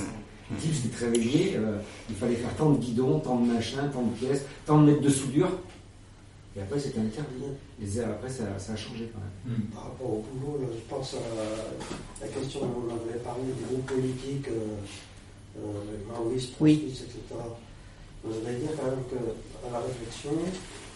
Le 0.52 0.58
type 0.60 0.94
réveillé, 0.96 1.54
euh, 1.56 1.78
il 2.10 2.16
fallait 2.16 2.34
faire 2.36 2.54
tant 2.56 2.70
de 2.70 2.78
guidons, 2.78 3.20
tant 3.20 3.38
de 3.40 3.46
machins, 3.52 3.88
tant 3.92 4.02
de 4.02 4.14
pièces, 4.14 4.42
tant 4.66 4.80
de 4.82 4.90
mètres 4.90 5.00
de 5.02 5.08
soudure. 5.08 5.48
Et 6.56 6.60
après, 6.60 6.78
c'était 6.78 7.00
interdit. 7.00 8.00
Après, 8.04 8.28
ça, 8.28 8.44
ça 8.58 8.72
a 8.74 8.76
changé 8.76 9.10
quand 9.12 9.20
même. 9.52 9.62
Par 9.72 9.84
rapport 9.84 10.10
au 10.10 10.24
boulot, 10.34 10.58
là, 10.60 10.68
je 10.74 10.94
pense 10.94 11.14
à 11.14 12.24
la 12.24 12.28
question 12.30 12.60
dont 12.60 12.84
on 12.90 13.08
avait 13.08 13.18
parlé 13.20 13.44
des 13.44 13.64
groupes 13.64 13.86
politiques, 13.86 14.48
euh, 14.48 15.58
euh, 15.58 16.12
maoïstes, 16.12 16.52
Oui. 16.60 16.84
etc. 16.88 17.08
Je 18.24 18.30
voudrais 18.30 18.54
dire 18.54 18.68
quand 18.76 18.86
même 18.90 19.04
qu'à 19.10 19.70
la 19.72 19.78
réflexion, 19.80 20.30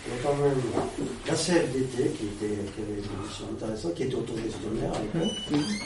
il 0.07 0.13
y 0.13 0.19
a 0.19 0.23
quand 0.23 0.37
même 0.37 0.61
la 1.27 1.35
CFDT 1.35 2.11
qui, 2.13 2.25
était, 2.27 2.55
qui 2.77 2.83
avait 2.83 3.01
une 3.01 3.09
position 3.25 3.47
intéressante, 3.57 3.95
qui 3.95 4.03
était 4.05 4.15
autogestionnaire 4.15 4.93
à 4.93 5.01
l'époque, 5.01 5.37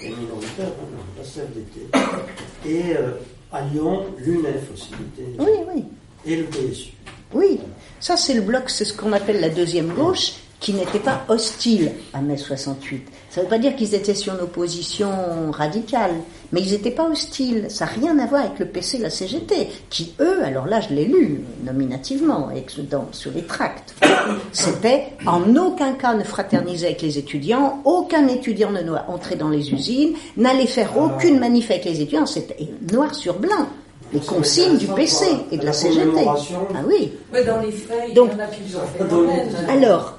et 0.03 0.09
minoritaire, 0.11 0.73
hein, 0.83 0.89
la 1.17 1.23
CFDT. 1.23 1.87
Et 2.67 2.97
euh, 2.97 3.13
à 3.53 3.63
Lyon, 3.63 4.05
l'UNEF 4.19 4.71
aussi, 4.73 4.91
était- 4.93 5.43
Oui, 5.43 5.51
oui. 5.75 5.85
et 6.27 6.37
le 6.37 6.45
PSU. 6.45 6.91
Oui, 7.33 7.61
ça 8.01 8.17
c'est 8.17 8.35
le 8.35 8.41
bloc, 8.43 8.69
c'est 8.71 8.85
ce 8.85 8.93
qu'on 8.93 9.13
appelle 9.13 9.41
la 9.41 9.49
deuxième 9.49 9.89
gauche, 9.95 10.33
qui 10.59 10.73
n'était 10.75 10.99
pas 10.99 11.25
hostile 11.29 11.93
à 12.13 12.21
mai 12.21 12.37
68. 12.37 13.07
Ça 13.31 13.41
ne 13.41 13.47
veut 13.47 13.51
pas 13.51 13.59
dire 13.59 13.75
qu'ils 13.77 13.95
étaient 13.95 14.15
sur 14.15 14.35
une 14.35 14.41
opposition 14.41 15.51
radicale, 15.51 16.13
mais 16.53 16.61
ils 16.63 16.73
n'étaient 16.73 16.91
pas 16.91 17.09
hostiles. 17.09 17.67
Ça 17.69 17.85
n'a 17.87 17.93
rien 17.93 18.19
à 18.19 18.27
voir 18.27 18.43
avec 18.45 18.59
le 18.59 18.67
PC 18.67 18.97
et 18.97 19.01
la 19.01 19.11
CGT, 19.11 19.69
qui 19.89 20.13
eux, 20.21 20.43
alors 20.45 20.67
là 20.67 20.81
je 20.81 20.95
l'ai 20.95 21.05
lu 21.05 21.43
nominativement, 21.65 22.49
avec, 22.49 22.71
dans, 22.89 23.09
sur 23.13 23.31
les 23.33 23.43
tracts, 23.43 23.95
c'était 24.53 25.09
en 25.27 25.55
aucun 25.57 25.93
cas 25.93 26.15
ne 26.15 26.25
fraterniser 26.25 26.87
avec 26.87 27.03
les 27.03 27.19
étudiants, 27.19 27.81
aucun 27.85 28.27
étudiant 28.29 28.71
ne 28.71 28.83
doit 28.83 29.05
entrer 29.09 29.37
dans 29.37 29.49
les 29.49 29.73
usines, 29.73 30.15
n'allait 30.37 30.67
faire 30.67 30.97
aucune 30.99 31.39
manif 31.39 31.71
avec 31.71 31.85
les 31.85 32.01
étudiants, 32.01 32.27
c'était 32.27 32.57
noir 32.93 33.15
sur 33.15 33.39
blanc. 33.39 33.67
Les 34.13 34.19
consignes 34.19 34.77
du 34.77 34.89
PC 34.89 35.25
et 35.53 35.57
de 35.57 35.65
la 35.65 35.73
CGT. 35.73 36.27
Ah 36.27 36.81
oui. 36.85 37.13
Mais 37.33 37.45
dans 37.45 37.61
les 37.61 37.71
faits, 37.71 38.07
il 38.09 38.15
Donc- 38.15 38.33
y 38.33 38.35
en 38.35 38.39
a 38.41 38.47
qui 38.49 38.61
le 38.69 38.77
ont 38.77 38.81
fait 38.81 39.05
quand 39.09 39.21
même. 39.21 39.49
Alors, 39.69 40.15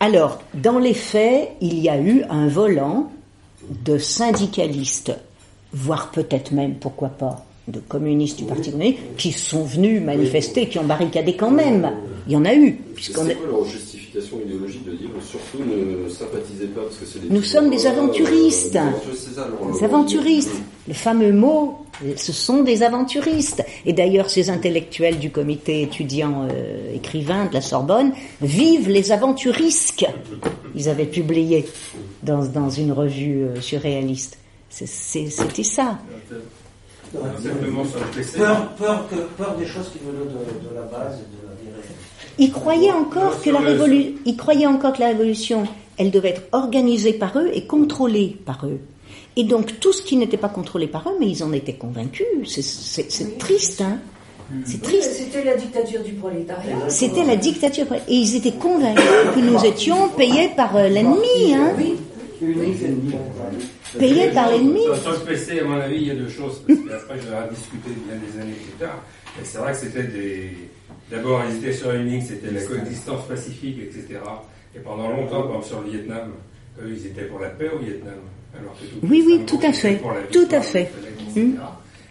alors, 0.00 0.40
dans 0.52 0.78
les 0.78 0.92
faits, 0.92 1.52
il 1.62 1.78
y 1.78 1.88
a 1.88 1.98
eu 1.98 2.22
un 2.28 2.46
volant 2.48 3.10
de 3.84 3.98
syndicalistes, 3.98 5.12
voire 5.72 6.10
peut-être 6.10 6.52
même, 6.52 6.74
pourquoi 6.74 7.08
pas, 7.08 7.44
de 7.68 7.80
communistes 7.80 8.38
du 8.38 8.44
Parti 8.44 8.70
communiste, 8.70 8.98
qui 9.16 9.32
sont 9.32 9.64
venus 9.64 10.02
manifester, 10.02 10.68
qui 10.68 10.78
ont 10.78 10.84
barricadé 10.84 11.34
quand 11.36 11.50
même. 11.50 11.92
Il 12.26 12.32
y 12.32 12.36
en 12.36 12.44
a 12.44 12.54
eu. 12.54 12.72
puisqu'on 12.94 13.26
Justification 14.14 14.46
idéologique 14.46 14.84
de 14.84 14.92
dire 14.92 15.08
surtout 15.22 15.58
ne 15.64 16.08
sympathisez 16.08 16.66
pas 16.66 16.82
parce 16.82 16.96
que 16.96 17.04
c'est 17.04 17.20
des 17.20 17.28
Nous 17.30 17.42
sommes 17.42 17.70
des 17.70 17.86
aventuristes. 17.86 18.76
Euh, 18.76 19.72
des 19.72 19.84
aventuristes. 19.84 20.54
Le 20.86 20.94
fameux 20.94 21.32
mot, 21.32 21.84
ce 22.16 22.32
sont 22.32 22.62
des 22.62 22.82
aventuristes. 22.82 23.64
Et 23.86 23.92
d'ailleurs, 23.92 24.30
ces 24.30 24.50
intellectuels 24.50 25.18
du 25.18 25.30
comité 25.30 25.82
étudiant 25.82 26.46
euh, 26.48 26.94
écrivain 26.94 27.46
de 27.46 27.54
la 27.54 27.60
Sorbonne 27.60 28.12
vivent 28.40 28.88
les 28.88 29.10
aventurisques. 29.10 30.06
Ils 30.76 30.88
avaient 30.88 31.06
publié 31.06 31.66
dans, 32.22 32.44
dans 32.44 32.70
une 32.70 32.92
revue 32.92 33.44
euh, 33.44 33.60
surréaliste. 33.60 34.38
C'était 34.70 35.62
ça. 35.62 35.98
Peur, 38.36 38.74
peur, 38.76 39.08
que, 39.08 39.16
peur 39.36 39.56
des 39.56 39.66
choses 39.66 39.90
qui 39.90 39.98
venaient 39.98 40.24
de, 40.24 40.68
de 40.68 40.74
la 40.74 40.82
base 40.82 41.18
et 41.18 41.36
de. 41.36 41.43
Ils 42.38 42.52
croyaient 42.52 42.92
encore 42.92 43.40
que 43.40 43.50
la 43.50 43.60
révolution, 43.60 44.12
ils 44.24 44.36
croyaient 44.36 44.66
encore 44.66 44.92
que 44.94 45.00
la 45.00 45.08
révolution, 45.08 45.64
elle 45.98 46.10
devait 46.10 46.30
être 46.30 46.42
organisée 46.52 47.12
par 47.12 47.38
eux 47.38 47.50
et 47.52 47.66
contrôlée 47.66 48.36
par 48.44 48.66
eux. 48.66 48.78
Et 49.36 49.44
donc 49.44 49.78
tout 49.80 49.92
ce 49.92 50.02
qui 50.02 50.16
n'était 50.16 50.36
pas 50.36 50.48
contrôlé 50.48 50.86
par 50.86 51.08
eux, 51.08 51.16
mais 51.20 51.26
ils 51.28 51.42
en 51.42 51.52
étaient 51.52 51.74
convaincus. 51.74 52.26
C'est- 52.46 52.62
C'est 52.62 53.10
c'est 53.10 53.38
triste, 53.38 53.80
hein 53.80 53.98
C'est 54.64 54.74
Oui, 54.74 54.80
triste. 54.82 55.10
C'était 55.14 55.42
la 55.44 55.56
dictature 55.56 56.02
du 56.02 56.12
prolétariat. 56.12 56.76
C'était 56.88 57.24
la 57.24 57.34
dictature. 57.36 57.86
Et 58.08 58.14
ils 58.14 58.36
étaient 58.36 58.52
convaincus 58.52 59.02
que 59.34 59.40
nous 59.40 59.64
étions 59.64 60.08
payés 60.10 60.50
par 60.54 60.76
euh, 60.76 60.88
l'ennemi, 60.88 61.54
hein 61.54 61.72
Payés 63.98 64.28
par 64.34 64.50
l'ennemi. 64.50 64.80
Sur, 65.02 65.12
le 65.12 65.18
PC, 65.18 65.60
à 65.60 65.64
mon 65.64 65.80
avis, 65.80 65.96
il 65.96 66.06
y 66.08 66.10
a 66.10 66.14
deux 66.14 66.28
choses, 66.28 66.60
parce 66.66 66.78
qu'après, 66.80 67.20
je 67.20 67.28
vais 67.30 67.36
en 67.36 67.48
discuter 67.48 67.90
bien 68.06 68.16
des 68.16 68.40
années 68.42 68.52
plus 68.52 68.72
tard. 68.78 69.02
Et 69.40 69.44
c'est 69.44 69.58
vrai 69.58 69.72
que 69.72 69.78
c'était 69.78 70.02
des. 70.02 70.50
D'abord, 71.10 71.42
ils 71.48 71.56
étaient 71.58 71.72
sur 71.72 71.92
une 71.92 72.06
ligne, 72.06 72.22
c'était 72.22 72.50
la 72.50 72.62
coexistence 72.62 73.26
pacifique, 73.28 73.78
etc. 73.82 74.20
Et 74.74 74.80
pendant 74.80 75.08
longtemps, 75.10 75.42
par 75.42 75.56
exemple, 75.56 75.66
sur 75.66 75.80
le 75.82 75.90
Vietnam, 75.90 76.32
eux, 76.82 76.90
ils 76.96 77.06
étaient 77.06 77.24
pour 77.24 77.38
la 77.40 77.50
paix 77.50 77.70
au 77.74 77.78
Vietnam. 77.78 78.14
Alors 78.58 78.72
que 78.74 78.84
tout 78.86 78.96
Oui, 79.02 79.22
oui, 79.26 79.38
le 79.40 79.44
tout 79.46 79.56
à 79.56 79.66
monde 79.66 79.74
était 79.74 79.80
fait. 79.80 79.96
pour 79.96 80.12
la 80.12 80.22
Tout 80.22 80.48
à 80.50 80.60
fait. 80.60 80.90
etc. 81.36 81.50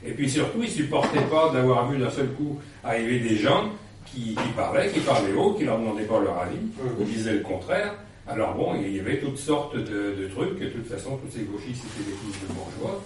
Et 0.06 0.11
puis 0.11 0.30
surtout, 0.30 0.60
ils 0.61 0.70
supportaient 0.70 1.22
pas 1.32 1.52
d'avoir 1.53 1.90
vu 1.90 1.98
d'un 1.98 2.10
seul 2.10 2.28
coup 2.30 2.60
arriver 2.84 3.20
des 3.20 3.38
gens 3.38 3.70
qui, 4.06 4.36
qui 4.36 4.49
parlaient, 4.56 4.90
qui 4.91 4.99
parlaient 4.99 5.34
haut, 5.34 5.53
qui 5.53 5.64
leur 5.65 5.80
demandaient 5.80 6.03
pas 6.03 6.20
leur 6.20 6.38
avis, 6.40 6.57
qui 6.99 7.11
disaient 7.11 7.34
le 7.34 7.40
contraire. 7.40 7.95
Alors 8.28 8.53
bon, 8.56 8.76
il 8.76 8.95
y 8.95 8.99
avait 8.99 9.20
toutes 9.20 9.38
sortes 9.38 9.76
de, 9.76 9.82
de 10.22 10.28
trucs, 10.34 10.60
de 10.60 10.68
toute 10.68 10.88
façon, 10.88 11.18
tous 11.18 11.32
ces 11.38 11.44
gauchistes 11.45 11.84
étaient 11.86 12.10
des 12.10 12.15
fils 12.18 12.41
de 12.48 12.53
bourgeois. 12.53 13.02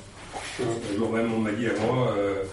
Un 0.60 0.98
jour 0.98 1.12
même, 1.12 1.32
on 1.34 1.40
m'a 1.40 1.52
dit 1.52 1.68
à 1.68 1.74
moi, 1.86 2.14
euh, 2.18 2.44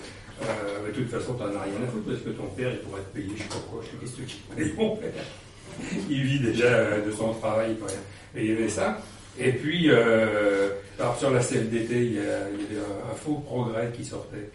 euh, 0.43 0.89
de 0.89 0.93
toute 0.94 1.09
façon, 1.11 1.35
t'en 1.35 1.44
as 1.47 1.62
rien 1.62 1.81
à 1.82 1.90
foutre, 1.90 2.06
parce 2.06 2.20
que 2.20 2.31
ton 2.31 2.47
père, 2.56 2.70
il 2.73 2.78
pourrait 2.78 3.02
te 3.12 3.16
payer, 3.19 3.31
je 3.36 3.43
sais 3.43 3.48
pas 3.48 3.65
quoi, 3.70 3.81
je 3.82 3.89
sais 3.90 3.97
qu'est-ce 4.01 4.62
que 4.62 4.66
tu 4.69 4.74
mon 4.77 4.97
père. 4.97 5.11
Il 6.11 6.23
vit 6.23 6.39
déjà 6.40 6.66
euh, 6.66 7.06
de 7.06 7.11
son 7.11 7.32
travail, 7.35 7.77
Et 8.36 8.44
il 8.44 8.51
y 8.51 8.52
avait 8.52 8.69
ça. 8.69 9.01
Et 9.40 9.51
puis, 9.52 9.90
euh, 9.90 10.69
alors 11.01 11.19
sur 11.19 11.31
la 11.31 11.40
CFDT, 11.40 11.94
il 11.94 12.12
y, 12.15 12.19
a- 12.19 12.48
il 12.52 12.77
y 12.77 12.78
avait 12.78 12.86
un, 13.11 13.15
faux 13.16 13.43
progrès 13.47 13.90
qui 13.97 14.05
sortait. 14.05 14.48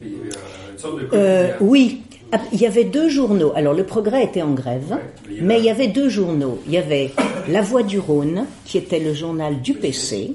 Il 0.00 0.08
y 0.08 0.14
avait 0.14 0.34
un- 0.36 0.72
une 0.72 0.78
sorte 0.78 1.00
de 1.00 1.08
Euh, 1.12 1.48
oui, 1.60 2.02
Ah, 2.32 2.40
il 2.52 2.60
y 2.60 2.66
avait 2.66 2.84
deux 2.84 3.08
journaux. 3.10 3.52
Alors 3.54 3.74
le 3.74 3.84
Progrès 3.84 4.24
était 4.24 4.42
en 4.42 4.54
grève, 4.54 4.98
mais 5.42 5.58
il 5.58 5.64
y 5.66 5.70
avait 5.70 5.86
deux 5.88 6.08
journaux. 6.08 6.58
Il 6.66 6.72
y 6.72 6.78
avait 6.78 7.12
La 7.48 7.60
Voix 7.60 7.82
du 7.84 7.98
Rhône, 8.00 8.46
qui 8.64 8.78
était 8.78 8.98
le 8.98 9.12
journal 9.14 9.60
du 9.60 9.74
PC, 9.74 10.32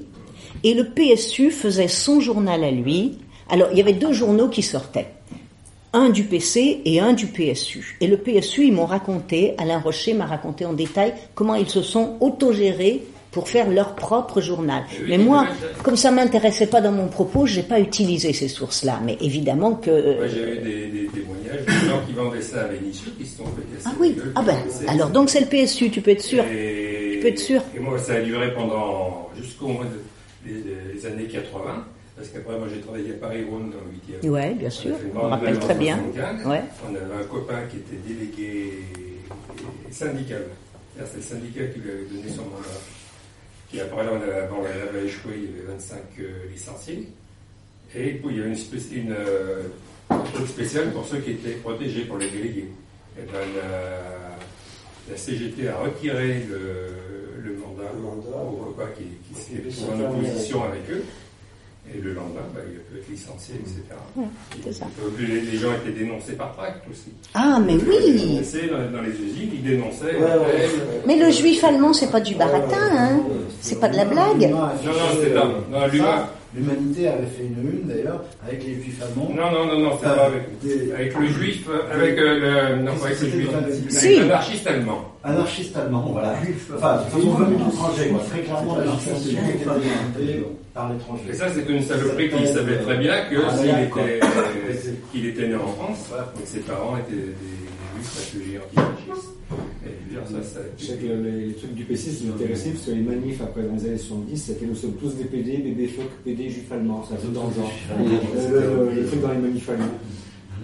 et 0.62 0.72
le 0.74 0.84
PSU 0.84 1.50
faisait 1.50 1.88
son 1.88 2.20
journal 2.20 2.62
à 2.64 2.70
lui. 2.70 3.18
Alors 3.50 3.68
il 3.72 3.78
y 3.78 3.80
avait 3.80 3.92
deux 3.92 4.12
journaux 4.12 4.48
qui 4.48 4.62
sortaient. 4.62 5.08
Un 5.92 6.10
du 6.10 6.22
PC 6.22 6.82
et 6.84 7.00
un 7.00 7.12
du 7.12 7.26
PSU. 7.26 7.96
Et 8.00 8.06
le 8.06 8.16
PSU, 8.16 8.64
ils 8.66 8.72
m'ont 8.72 8.86
raconté, 8.86 9.54
Alain 9.58 9.80
Rocher 9.80 10.14
m'a 10.14 10.24
raconté 10.26 10.64
en 10.64 10.72
détail 10.72 11.14
comment 11.34 11.56
ils 11.56 11.68
se 11.68 11.82
sont 11.82 12.16
autogérés 12.20 13.02
pour 13.32 13.48
faire 13.48 13.68
leur 13.70 13.94
propre 13.96 14.40
journal. 14.40 14.84
Eh 14.92 15.08
Mais 15.08 15.18
moi, 15.18 15.46
comme 15.84 15.96
ça 15.96 16.10
m'intéressait 16.10 16.66
pas 16.68 16.80
dans 16.80 16.90
mon 16.92 17.06
propos, 17.08 17.46
j'ai 17.46 17.62
pas 17.62 17.78
utilisé 17.80 18.32
ces 18.32 18.48
sources-là. 18.48 19.00
Mais 19.04 19.16
évidemment 19.20 19.74
que 19.74 19.90
euh, 19.90 20.16
Moi, 20.18 20.26
j'ai 20.28 20.42
eu 20.42 20.58
des, 20.58 20.86
des 20.86 21.06
témoignages 21.08 21.64
de 21.64 21.88
gens 21.88 22.00
qui 22.06 22.12
vendaient 22.12 22.42
ça 22.42 22.62
à 22.62 22.64
Vénissieux, 22.68 23.12
qui 23.18 23.26
se 23.26 23.38
sont 23.38 23.44
fait 23.46 23.62
casser 23.76 23.86
Ah 23.88 23.94
oui, 24.00 24.12
gueule, 24.16 24.32
ah 24.34 24.42
ben, 24.42 24.56
alors 24.88 25.10
donc 25.10 25.28
c'est 25.30 25.40
le 25.40 25.46
PSU, 25.46 25.90
tu 25.90 26.00
peux 26.00 26.10
être 26.12 26.22
sûr. 26.22 26.44
Et, 26.44 27.10
Tu 27.14 27.20
peux 27.20 27.28
être 27.28 27.38
sûr. 27.38 27.62
Et 27.76 27.80
moi, 27.80 27.98
ça 27.98 28.14
a 28.14 28.20
duré 28.20 28.52
pendant 28.54 29.28
jusqu'au 29.40 29.68
mois 29.68 29.84
de- 29.84 31.06
années 31.06 31.24
80, 31.28 31.84
parce 32.20 32.32
qu'après, 32.32 32.58
moi, 32.58 32.68
j'ai 32.72 32.80
travaillé 32.82 33.12
à 33.12 33.14
Paris-Rhône 33.14 33.70
dans 33.70 33.78
le 33.78 34.28
8e. 34.28 34.28
Ouais, 34.30 34.52
bien 34.52 34.68
sûr, 34.68 34.94
on 35.14 35.18
grande 35.18 35.30
rappelle 35.32 35.58
très 35.58 35.74
bien. 35.74 35.96
75. 36.14 36.46
Ouais. 36.46 36.60
On 36.86 36.94
avait 36.94 37.22
un 37.24 37.26
copain 37.26 37.62
qui 37.70 37.76
était 37.78 37.96
délégué 38.06 38.72
syndical 39.90 40.42
C'est 40.98 41.16
le 41.16 41.22
syndicat 41.22 41.64
qui 41.72 41.80
lui 41.80 41.90
avait 41.90 42.04
donné 42.04 42.28
son 42.28 42.42
mandat. 42.42 42.80
Puis 43.70 43.80
après, 43.80 44.04
là, 44.04 44.10
on 44.12 44.16
avait, 44.20 44.48
bon, 44.48 44.56
elle 44.66 44.88
avait 44.88 45.06
échoué, 45.06 45.32
il 45.36 45.44
y 45.44 45.48
avait 45.62 45.72
25 45.72 45.96
euh, 46.20 46.24
licenciés. 46.52 47.08
Et 47.94 48.10
puis, 48.14 48.28
il 48.32 48.36
y 48.36 48.40
avait 48.40 48.50
une, 48.50 48.54
spéc- 48.56 48.92
une, 48.92 49.12
euh, 49.12 49.62
un 50.10 50.18
truc 50.18 50.46
spécial 50.48 50.92
pour 50.92 51.06
ceux 51.06 51.18
qui 51.20 51.30
étaient 51.30 51.52
protégés 51.62 52.02
pour 52.04 52.18
les 52.18 52.28
délégués. 52.28 52.68
Et 53.18 53.22
ben, 53.32 53.38
la, 53.56 55.10
la 55.10 55.16
CGT 55.16 55.68
a 55.68 55.76
retiré 55.78 56.42
le, 56.50 57.42
le 57.48 57.56
mandat, 57.56 57.90
Le 57.94 58.00
mandat, 58.00 58.36
au 58.44 58.72
quoi, 58.76 58.88
qui, 58.96 59.04
qui 59.34 59.72
sont 59.72 59.92
en 59.92 60.00
opposition 60.00 60.64
avec 60.64 60.82
eux. 60.90 61.02
Et 61.92 62.00
le 62.00 62.12
lendemain, 62.14 62.40
ben, 62.54 62.60
il 62.70 62.78
peut 62.78 62.98
être 63.00 63.08
licencié, 63.10 63.56
etc. 63.56 63.82
c'est. 64.16 64.22
Et 64.68 64.70
Les, 65.18 65.40
les 65.40 65.58
gens 65.58 65.72
étaient 65.74 65.98
dénoncés 65.98 66.34
par 66.34 66.54
tract 66.56 66.84
aussi. 66.90 67.12
Ah, 67.34 67.58
mais 67.64 67.74
Ils 67.74 67.88
oui 67.88 68.68
dans, 68.68 68.96
dans 68.96 69.02
les 69.02 69.10
usines, 69.10 69.50
ils 69.54 69.62
dénonçaient. 69.62 70.14
Ouais, 70.16 70.20
ouais, 70.22 70.34
après, 70.34 70.52
ouais. 70.66 71.02
Mais 71.06 71.16
le 71.16 71.30
juif 71.30 71.64
allemand, 71.64 71.92
c'est 71.92 72.10
pas 72.10 72.20
du 72.20 72.34
baratin, 72.36 72.76
hein 72.96 73.20
C'est 73.60 73.80
pas 73.80 73.88
de 73.88 73.96
la 73.96 74.04
blague 74.04 74.50
Non, 74.50 74.60
non, 74.60 74.92
c'était 75.14 75.34
pas. 75.34 75.44
Non, 75.46 75.88
L'humanité 76.54 77.06
avait 77.06 77.26
fait 77.26 77.44
une 77.44 77.70
une 77.70 77.86
d'ailleurs 77.88 78.24
avec 78.44 78.64
les 78.64 78.74
juifs 78.74 79.00
allemands. 79.00 79.30
Non, 79.36 79.52
non, 79.52 79.66
non, 79.66 79.78
non, 79.78 79.90
c'est 80.00 80.04
pas 80.08 80.24
avec, 80.26 80.58
des- 80.62 80.92
avec 80.92 81.16
le 81.16 81.26
juif, 81.28 81.68
euh, 81.70 81.94
avec 81.94 82.18
euh, 82.18 82.74
le, 82.76 82.82
non, 82.82 82.92
pas 82.96 83.06
avec 83.06 83.20
le 83.20 83.28
juif, 83.28 83.48
avec- 83.54 83.66
avec 83.74 83.90
Si. 83.92 84.16
l'anarchiste 84.18 84.66
allemand. 84.66 85.04
Anarchistes 85.22 85.76
allemands, 85.76 86.08
voilà. 86.10 86.34
Enfin, 86.76 87.02
une 87.14 87.20
de 87.22 87.64
l'étranger, 87.64 88.08
quoi. 88.08 88.20
Très 88.30 88.40
clairement, 88.40 88.78
l'anarchiste 88.78 89.28
qui 89.28 89.36
inventé 89.38 90.44
par 90.74 90.92
l'étranger. 90.92 91.22
Et 91.30 91.34
ça, 91.34 91.46
c'est 91.54 91.68
une 91.72 91.82
saloperie 91.82 92.30
qu'il 92.30 92.48
savait 92.48 92.78
très 92.78 92.96
bien 92.96 93.14
que 93.30 93.36
Ah, 93.48 93.56
s'il 93.56 93.68
était, 93.70 94.20
qu'il 95.12 95.26
était 95.26 95.46
né 95.48 95.54
en 95.54 95.68
France, 95.68 96.10
et 96.36 96.42
que 96.42 96.48
ses 96.48 96.60
parents 96.60 96.96
étaient 96.96 97.12
des, 97.14 97.26
des 97.26 98.02
juifs 98.02 98.16
réfugiés 98.18 98.58
antifascistes. 98.58 99.28
Je 100.10 100.16
veux 100.16 100.20
dire, 100.22 100.42
ça, 100.42 100.54
ça. 100.54 100.60
Je 100.78 100.84
sais 100.86 100.94
que 100.96 101.06
les, 101.06 101.46
les 101.46 101.52
trucs 101.54 101.74
du 101.74 101.84
PC, 101.84 102.10
c'est 102.10 102.28
intéressant 102.28 102.70
parce 102.70 102.86
que 102.86 102.90
les 102.90 103.00
manifs 103.00 103.40
après 103.40 103.62
dans 103.62 103.74
les 103.74 103.86
années 103.86 103.98
70, 103.98 104.36
c'était 104.36 104.66
nous 104.66 104.74
sommes 104.74 104.94
tous 104.94 105.10
des 105.14 105.24
PD, 105.24 105.58
bébés 105.58 105.86
phoques, 105.88 106.10
PD, 106.24 106.50
juifs 106.50 106.70
allemands, 106.72 107.04
ça 107.08 107.16
fait 107.16 107.32
dans 107.32 107.46
le 107.46 107.54
genre. 107.54 107.70
Le, 107.98 108.60
le- 108.94 109.00
le 109.02 109.06
truc 109.06 109.20
dans 109.22 109.30
les 109.32 109.38
manifs 109.38 109.68
allemands. 109.68 109.84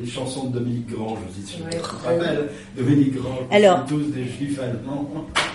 Les 0.03 0.07
chansons 0.11 0.49
de 0.51 0.59
Dominique 0.59 0.89
Grange 0.91 1.19
aussi, 1.31 1.47
si 1.57 1.63
Ouais. 1.63 1.71
tu 1.71 1.79
te 1.79 1.85
rappelles. 1.85 2.49
Dominique 2.77 3.15
Grange, 3.15 3.39
Alors- 3.51 3.85
c'est 3.89 3.95
tous 3.95 4.03
des 4.13 4.25
juifs 4.25 4.59
allemands. 4.61 5.09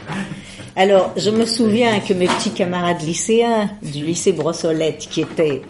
Alors, 0.76 1.14
je 1.18 1.30
me 1.30 1.46
souviens 1.46 2.00
que 2.00 2.14
mes 2.14 2.28
petits 2.28 2.52
camarades 2.52 3.02
lycéens 3.02 3.70
du 3.84 4.06
lycée 4.06 4.32
Brossolette, 4.32 5.08
qui 5.12 5.22
étaient 5.22 5.62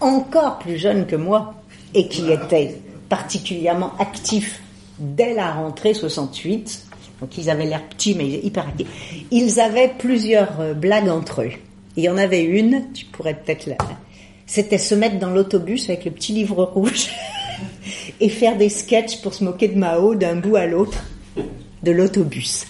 encore 0.00 0.58
plus 0.58 0.76
jeunes 0.76 1.06
que 1.06 1.16
moi 1.16 1.54
et 1.94 2.08
qui 2.08 2.30
étaient 2.30 2.76
particulièrement 3.08 3.92
actifs 3.98 4.60
dès 4.98 5.32
la 5.34 5.52
rentrée 5.52 5.94
68, 5.94 6.86
donc 7.20 7.36
ils 7.38 7.50
avaient 7.50 7.66
l'air 7.66 7.82
petits 7.88 8.14
mais 8.14 8.28
hyper 8.28 8.68
actifs, 8.68 8.88
ils 9.30 9.60
avaient 9.60 9.92
plusieurs 9.98 10.60
euh, 10.60 10.74
blagues 10.74 11.08
entre 11.08 11.42
eux. 11.42 11.52
Il 11.96 12.04
y 12.04 12.08
en 12.08 12.16
avait 12.16 12.44
une, 12.44 12.92
tu 12.92 13.04
pourrais 13.06 13.34
peut-être 13.34 13.66
la... 13.66 13.76
C'était 14.46 14.78
se 14.78 14.94
mettre 14.94 15.18
dans 15.18 15.30
l'autobus 15.30 15.88
avec 15.88 16.04
le 16.04 16.10
petit 16.10 16.32
livre 16.32 16.64
rouge 16.64 17.10
et 18.20 18.28
faire 18.28 18.56
des 18.56 18.68
sketchs 18.68 19.20
pour 19.22 19.34
se 19.34 19.44
moquer 19.44 19.68
de 19.68 19.78
Mao 19.78 20.14
d'un 20.14 20.36
bout 20.36 20.56
à 20.56 20.66
l'autre 20.66 21.04
de 21.82 21.90
l'autobus. 21.92 22.66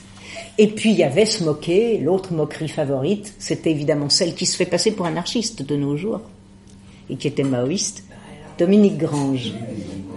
Et 0.58 0.66
puis 0.66 0.90
il 0.90 0.96
y 0.96 1.04
avait 1.04 1.26
se 1.26 1.42
moquer, 1.42 1.98
l'autre 1.98 2.32
moquerie 2.32 2.68
favorite, 2.68 3.34
c'était 3.38 3.70
évidemment 3.70 4.10
celle 4.10 4.34
qui 4.34 4.46
se 4.46 4.56
fait 4.56 4.66
passer 4.66 4.92
pour 4.92 5.06
anarchiste 5.06 5.62
de 5.62 5.76
nos 5.76 5.96
jours 5.96 6.20
et 7.08 7.16
qui 7.16 7.28
était 7.28 7.42
maoïste, 7.42 8.04
Dominique 8.58 8.98
Grange. 8.98 9.52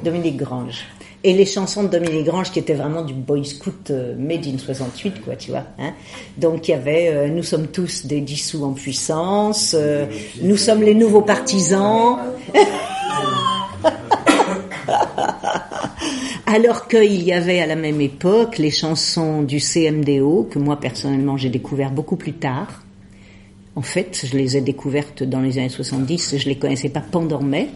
Dominique 0.04 0.38
Grange. 0.38 0.84
Et 1.26 1.32
les 1.34 1.46
chansons 1.46 1.84
de 1.84 1.88
Dominique 1.88 2.26
Grange 2.26 2.52
qui 2.52 2.60
étaient 2.60 2.74
vraiment 2.74 3.02
du 3.02 3.14
boy 3.14 3.46
scout 3.46 3.92
euh, 3.92 4.14
made 4.18 4.46
in 4.46 4.58
68, 4.58 5.24
quoi, 5.24 5.38
tu 5.38 5.52
vois. 5.52 5.64
Hein. 5.80 5.94
Donc 6.38 6.68
il 6.68 6.72
y 6.72 6.74
avait 6.74 7.08
euh, 7.14 7.30
Nous 7.30 7.44
sommes 7.44 7.68
tous 7.68 8.06
des 8.06 8.20
dissous 8.20 8.64
en 8.66 8.74
puissance, 8.74 9.74
euh, 9.78 10.06
Nous 10.42 10.58
sommes 10.58 10.82
les 10.82 10.94
nouveaux 10.94 11.22
partisans. 11.22 12.18
Alors 16.46 16.88
qu'il 16.88 17.24
y 17.24 17.32
avait 17.32 17.62
à 17.62 17.68
la 17.68 17.78
même 17.78 18.02
époque 18.02 18.58
les 18.58 18.70
chansons 18.70 19.44
du 19.44 19.60
CMDO, 19.60 20.50
que 20.52 20.60
moi 20.60 20.80
personnellement 20.80 21.38
j'ai 21.38 21.50
découvert 21.50 21.92
beaucoup 21.92 22.18
plus 22.18 22.34
tard. 22.34 22.84
En 23.76 23.82
fait, 23.82 24.26
je 24.30 24.38
les 24.38 24.58
ai 24.58 24.62
découvertes 24.62 25.24
dans 25.24 25.40
les 25.40 25.58
années 25.58 25.70
70, 25.70 26.38
je 26.38 26.50
les 26.50 26.58
connaissais 26.58 26.90
pas 26.90 27.02
pendant-mai. 27.02 27.70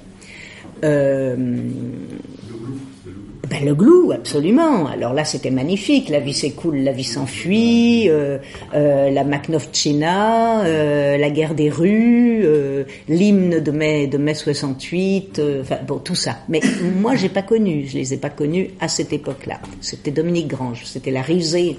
Euh, 0.84 1.36
ben, 3.58 3.66
le 3.66 3.76
glou, 3.76 4.12
absolument. 4.12 4.88
Alors 4.88 5.14
là, 5.14 5.26
c'était 5.26 5.50
magnifique. 5.50 6.10
La 6.10 6.20
vie 6.20 6.34
s'écoule, 6.34 6.78
la 6.78 6.92
vie 6.92 7.04
s'enfuit, 7.04 8.10
euh, 8.10 8.38
euh, 8.74 9.10
la 9.10 9.24
Maknovtchina, 9.24 10.66
euh, 10.66 11.18
la 11.18 11.30
guerre 11.30 11.56
des 11.56 11.70
rues, 11.70 12.42
euh, 12.44 12.84
l'hymne 13.08 13.60
de 13.60 13.72
mai, 13.72 14.08
de 14.08 14.18
mai 14.18 14.34
68, 14.34 15.40
euh, 15.40 15.62
enfin 15.62 15.78
bon, 15.88 15.98
tout 15.98 16.16
ça. 16.16 16.38
Mais 16.50 16.62
moi, 17.00 17.16
j'ai 17.16 17.30
pas 17.30 17.42
connu, 17.42 17.88
je 17.88 17.98
les 17.98 18.14
ai 18.14 18.18
pas 18.18 18.30
connus 18.30 18.72
à 18.80 18.88
cette 18.88 19.14
époque-là. 19.14 19.60
C'était 19.82 20.12
Dominique 20.12 20.48
Grange, 20.48 20.84
c'était 20.86 21.12
la 21.12 21.22
risée. 21.22 21.78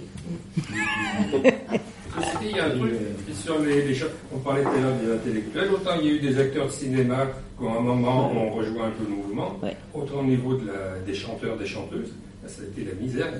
Ceci 2.21 2.37
dit, 2.41 2.51
il 2.51 2.57
y 2.57 2.61
a 2.61 2.67
un 2.67 2.71
truc 2.71 2.93
sur 3.35 3.59
les, 3.61 3.97
On 4.35 4.39
parlait 4.39 4.63
tout 4.63 4.69
à 4.69 4.81
l'heure 4.81 4.95
des 5.03 5.13
intellectuels. 5.13 5.69
Autant 5.73 5.91
il 6.01 6.07
y 6.07 6.11
a 6.11 6.13
eu 6.15 6.21
des 6.21 6.39
acteurs 6.39 6.67
de 6.67 6.73
cinéma 6.73 7.27
qui, 7.59 7.67
à 7.67 7.71
un 7.71 7.81
moment, 7.81 8.31
ont 8.33 8.51
rejoint 8.51 8.87
un 8.87 8.91
peu 8.91 9.05
le 9.09 9.17
mouvement. 9.17 9.59
Ouais. 9.63 9.77
Autant 9.95 10.21
au 10.21 10.25
niveau 10.25 10.55
de 10.55 10.67
la- 10.67 10.99
des 11.07 11.15
chanteurs, 11.15 11.57
des 11.57 11.67
chanteuses, 11.67 12.13
ça 12.47 12.63
a 12.63 12.65
été 12.67 12.85
la 12.91 12.95
misère. 13.01 13.33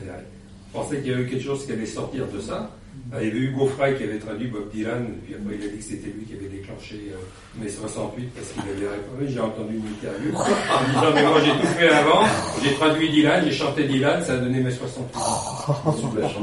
On 0.75 0.81
pensait 0.81 0.99
qu'il 1.01 1.11
y 1.11 1.15
avait 1.15 1.27
quelque 1.27 1.43
chose 1.45 1.65
qui 1.67 1.73
allait 1.73 1.87
sortir 1.87 2.27
de 2.33 2.41
ça. 2.41 2.71
Ah, 3.13 3.17
Il 3.23 3.29
y 3.29 3.31
avait 3.31 3.39
Hugo 3.39 3.67
Frey 3.67 3.95
qui 3.97 4.05
avait 4.05 4.19
traduit 4.19 4.49
Bob 4.49 4.69
Dylan, 4.73 5.07
puis 5.25 5.35
après 5.35 5.55
il 5.59 5.65
a 5.67 5.71
dit 5.73 5.79
que 5.79 5.85
c'était 5.85 6.11
lui 6.11 6.25
qui 6.25 6.35
avait 6.35 6.49
déclenché 6.55 7.11
euh, 7.13 7.17
mai 7.63 7.69
68 7.71 8.31
parce 8.35 8.49
qu'il 8.53 8.63
avait 8.63 8.95
répondu. 8.97 9.33
J'ai 9.33 9.41
entendu 9.41 9.77
une 9.77 9.89
interview 9.97 10.31
en 10.37 10.83
disant 10.89 11.13
Mais 11.15 11.23
moi 11.23 11.41
j'ai 11.45 11.53
tout 11.53 11.67
fait 11.79 11.89
avant, 11.89 12.23
j'ai 12.63 12.75
traduit 12.75 13.09
Dylan, 13.11 13.45
j'ai 13.45 13.53
chanté 13.53 13.85
Dylan, 13.85 14.23
ça 14.23 14.35
a 14.35 14.37
donné 14.37 14.61
mai 14.61 14.71
68. 14.71 15.09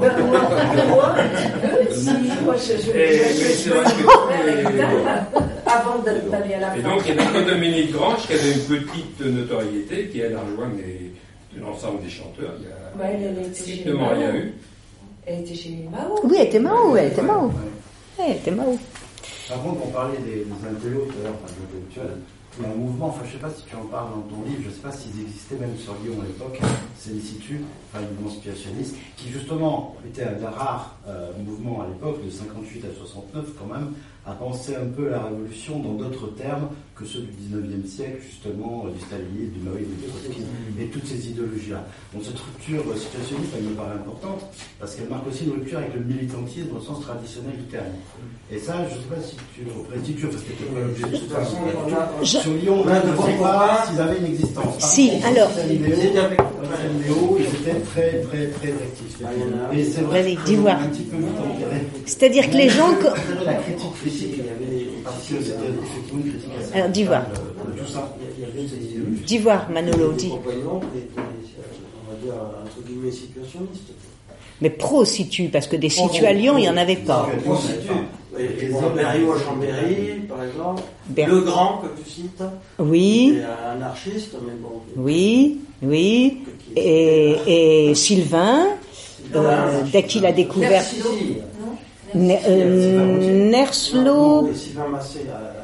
Ben, 0.02 0.10
moi, 0.26 0.40
moi, 0.90 1.16
un 1.18 1.28
petit 1.30 1.50
peu, 1.62 1.94
si, 1.94 2.44
moi, 2.44 2.56
je, 2.58 2.74
je, 2.82 2.92
Et- 2.92 3.18
je- 3.18 3.24
mais 3.24 3.30
je- 3.30 3.34
c'est 3.36 3.70
je- 3.70 3.74
vrai 3.74 3.84
que- 3.84 3.90
je- 3.90 5.70
avant 5.70 6.00
de- 6.00 6.30
d'aller 6.32 6.54
à 6.56 6.60
la 6.60 6.78
Et 6.78 6.82
fin. 6.82 6.90
donc, 6.90 7.02
il 7.08 7.14
n'y 7.16 7.20
avait 7.22 7.32
que 7.46 7.50
Dominique 7.52 7.92
Grange 7.92 8.28
qui 8.28 8.34
avait 8.34 8.52
une 8.54 8.60
petite 8.80 9.20
notoriété, 9.22 10.08
qui 10.12 10.20
elle 10.20 10.36
a 10.36 10.40
rejoint 10.42 10.70
l'ensemble 11.60 12.02
des 12.04 12.10
chanteurs. 12.10 12.54
Il 12.60 12.66
y 12.66 13.28
a 13.50 13.54
strictement 13.54 14.10
rien 14.10 14.34
eu. 14.36 14.54
Elle 15.26 15.42
était 15.42 15.56
chez 15.56 15.88
Mao. 15.92 16.20
Oui, 16.24 16.38
elle 16.40 16.48
était 16.48 16.60
Mao, 16.60 16.96
elle 16.96 17.12
était 17.12 17.22
Mao. 17.22 17.48
Ouais, 17.48 18.26
elle 18.30 18.36
était 18.38 18.52
Mao. 18.52 18.78
Par 19.48 19.62
contre, 19.62 19.86
on 19.86 19.90
parlait 19.90 20.18
des, 20.20 20.46
des 20.46 20.68
intellos 20.68 21.06
tout 21.06 21.20
à 21.20 21.24
l'heure, 21.24 21.34
enfin 21.44 21.54
des 21.54 21.78
intellectuels. 21.78 22.18
Il 22.58 22.64
y 22.64 22.68
a 22.68 22.72
un 22.72 22.76
mouvement, 22.76 23.08
enfin 23.08 23.24
je 23.26 23.34
sais 23.34 23.38
pas 23.38 23.50
si 23.50 23.66
tu 23.66 23.76
en 23.76 23.84
parles 23.86 24.12
dans 24.12 24.34
ton 24.34 24.44
livre, 24.44 24.62
je 24.66 24.70
sais 24.70 24.82
pas 24.82 24.92
s'ils 24.92 25.20
existaient 25.20 25.58
même 25.60 25.76
sur 25.78 25.94
Lyon 26.02 26.14
à 26.22 26.26
l'époque, 26.26 26.58
c'est 26.98 27.12
l'Institut, 27.12 27.62
enfin 27.92 28.02
le 28.02 28.16
mouvement 28.16 28.32
situationniste, 28.32 28.96
qui 29.18 29.30
justement 29.30 29.98
était 30.08 30.24
un 30.24 30.34
des 30.34 30.46
rares 30.46 30.96
euh, 31.06 31.32
mouvements 31.46 31.82
à 31.82 31.88
l'époque, 31.88 32.24
de 32.24 32.30
58 32.30 32.86
à 32.86 32.98
69 32.98 33.46
quand 33.60 33.74
même, 33.74 33.92
à 34.26 34.32
penser 34.32 34.74
un 34.74 34.86
peu 34.86 35.10
la 35.10 35.24
révolution 35.24 35.80
dans 35.80 35.96
d'autres 35.96 36.28
termes 36.36 36.70
que 36.96 37.04
ceux 37.04 37.20
du 37.28 37.34
19e 37.52 37.86
siècle, 37.86 38.24
justement, 38.24 38.86
euh, 38.88 38.92
du 38.96 39.02
stalinisme, 39.04 39.52
du 39.52 39.60
maoïsme, 39.68 39.92
du 40.00 40.08
trotskisme, 40.08 40.48
et 40.80 40.86
toutes 40.88 41.06
ces 41.06 41.28
idéologies-là. 41.28 41.84
Donc 42.14 42.24
cette 42.24 42.40
rupture 42.40 42.84
situationniste, 42.96 43.52
elle 43.58 43.68
me 43.68 43.76
paraît 43.76 44.00
importante, 44.00 44.48
parce 44.80 44.96
qu'elle 44.96 45.10
marque 45.10 45.28
aussi 45.28 45.44
une 45.44 45.60
rupture 45.60 45.80
avec 45.80 45.94
le 45.94 46.00
militantisme 46.08 46.72
au 46.72 46.80
sens 46.80 47.02
traditionnel 47.04 47.58
du 47.60 47.68
terme. 47.68 47.92
Et 48.50 48.60
ça, 48.60 48.80
je 48.88 48.96
ne 48.96 49.00
sais 49.04 49.10
pas 49.12 49.20
si 49.20 49.36
tu 49.54 49.68
le 49.68 49.76
représentes, 49.76 50.32
parce 50.32 50.44
que 50.44 50.52
c'était 50.56 50.72
pas 50.72 50.80
l'objet 50.80 51.04
De 51.04 51.18
toute 51.20 51.32
façon, 51.36 51.58
on 51.68 51.92
a- 51.92 52.24
Je- 52.24 52.38
Sur 52.40 52.54
Lyon, 52.54 52.78
on 52.80 52.88
ne 52.88 53.12
voit 53.12 53.52
pas 53.52 53.84
s'ils 53.92 54.00
avaient 54.00 54.20
une 54.20 54.28
existence. 54.32 54.80
Si, 54.80 55.12
alors- 55.26 55.52
Ils 55.68 57.44
étaient 57.46 57.80
très, 57.92 58.22
très, 58.22 58.48
très 58.48 58.70
actifs. 58.70 59.18
Ah. 59.24 59.74
Et 59.76 59.84
c'est 59.84 60.02
vrai 60.02 60.36
que 60.36 60.52
voir. 60.54 60.82
un 60.82 60.88
petit 60.88 61.04
peu 61.04 61.18
vite. 61.18 61.28
C'est-à-dire 62.06 62.50
que 62.50 62.56
les 62.58 62.70
gens... 62.70 62.92
La 63.46 63.56
critique 63.56 63.94
critique, 64.02 64.36
Il 64.38 64.46
y 64.46 64.50
avait 64.50 64.66
des- 64.80 64.90
parce 65.04 65.18
que 65.28 65.36
c'était 65.36 65.52
effectivement 65.52 66.22
une 66.26 66.32
critique 66.32 66.50
des 68.58 68.76
idéologies. 68.76 69.24
Dis 69.26 69.38
voir, 69.40 69.70
Manolo, 69.70 70.12
guillemets, 72.88 73.12
situationnistes. 73.12 73.92
Mais 74.62 74.70
pro-situ, 74.70 75.50
parce 75.52 75.68
que 75.68 75.76
des 75.76 75.90
situ 75.90 76.26
à 76.26 76.32
Lyon, 76.34 76.58
il 76.58 76.62
n'y 76.62 76.70
en 76.70 76.78
avait 76.78 76.96
pas. 76.96 77.30
Berry 78.96 79.24
ou 79.24 79.38
Chambéry, 79.38 80.20
par 80.30 80.44
exemple. 80.44 80.84
Ber- 81.08 81.28
Le 81.28 81.42
Grand, 81.42 81.78
que 81.78 82.02
tu 82.04 82.10
cites. 82.10 82.44
Oui, 82.80 83.40
est 83.40 83.72
anarchiste, 83.76 84.36
mais 84.46 84.54
bon. 84.62 84.82
oui, 84.98 85.60
oui. 85.82 86.40
Et, 86.76 87.90
et 87.90 87.96
Sylvain, 87.96 88.68
euh, 89.36 89.82
dès 89.92 90.04
qu'il 90.04 90.26
a 90.26 90.32
découvert... 90.32 90.70
Merci, 90.72 90.96
si. 91.02 91.38
Ne- 92.18 92.34
euh, 92.48 93.50
Nerslo, 93.50 94.50
Sylvain 94.54 94.88
Massé, 94.88 95.20
à- 95.30 95.36
à 95.36 95.40
Massé. 95.42 95.55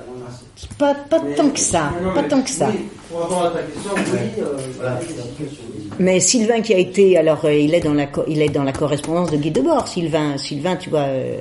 Pas, 0.82 0.96
pas 0.96 1.22
Mais- 1.28 1.36
tant 1.36 1.50
que 1.50 1.60
ça, 1.60 1.92
Non, 2.02 2.08
non, 2.10 2.14
pas 2.16 2.22
mais 2.24 2.28
tant 2.28 2.42
que 2.42 2.50
ça. 2.50 2.68
oui, 2.70 2.80
pour 3.10 3.20
répondre 3.22 3.46
à 3.46 3.50
ta 3.52 3.60
question, 3.64 3.92
oui, 3.96 4.20
euh, 4.40 4.44
Voilà. 4.78 5.00
il 5.02 5.10
y 5.10 5.14
avait 5.14 5.22
des 5.24 5.30
situationnistes. 5.30 5.94
Mais 6.00 6.20
Sylvain 6.20 6.62
qui 6.62 6.74
a 6.74 6.78
été, 6.78 7.18
alors 7.18 7.46
euh, 7.46 7.54
il 7.54 7.74
est 7.76 7.82
dans 7.82 7.94
la 7.94 8.08
il 8.28 8.42
est 8.42 8.50
dans 8.50 8.64
la 8.64 8.72
correspondance 8.74 9.30
de 9.32 9.38
Guy 9.38 9.52
Debord. 9.52 9.88
Sylvain, 9.88 10.38
Sylvain, 10.38 10.76
tu 10.78 10.90
vois. 10.90 11.02
euh. 11.02 11.38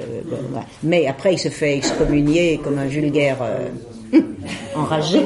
Mais 0.83 1.07
après 1.07 1.35
il 1.35 1.39
se 1.39 1.49
fait 1.49 1.77
excommunier 1.77 2.61
comme 2.63 2.79
un 2.79 2.87
vulgaire 2.87 3.39
euh, 3.43 3.69
enragé, 4.77 5.21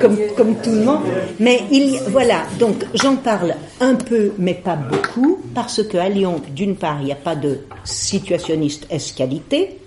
comme 0.00 0.16
comme 0.36 0.54
tout 0.62 0.70
le 0.72 0.82
monde. 0.84 1.00
Mais 1.38 1.60
il, 1.70 2.00
voilà. 2.08 2.42
Donc 2.58 2.84
j'en 2.94 3.16
parle 3.16 3.54
un 3.80 3.94
peu, 3.94 4.32
mais 4.38 4.54
pas 4.54 4.76
beaucoup, 4.76 5.38
parce 5.54 5.82
que 5.82 5.98
à 5.98 6.08
Lyon, 6.08 6.40
d'une 6.54 6.74
part, 6.76 6.98
il 7.00 7.06
n'y 7.06 7.12
a 7.12 7.16
pas 7.16 7.36
de 7.36 7.58
situationniste 7.84 8.86
escalité. 8.90 9.78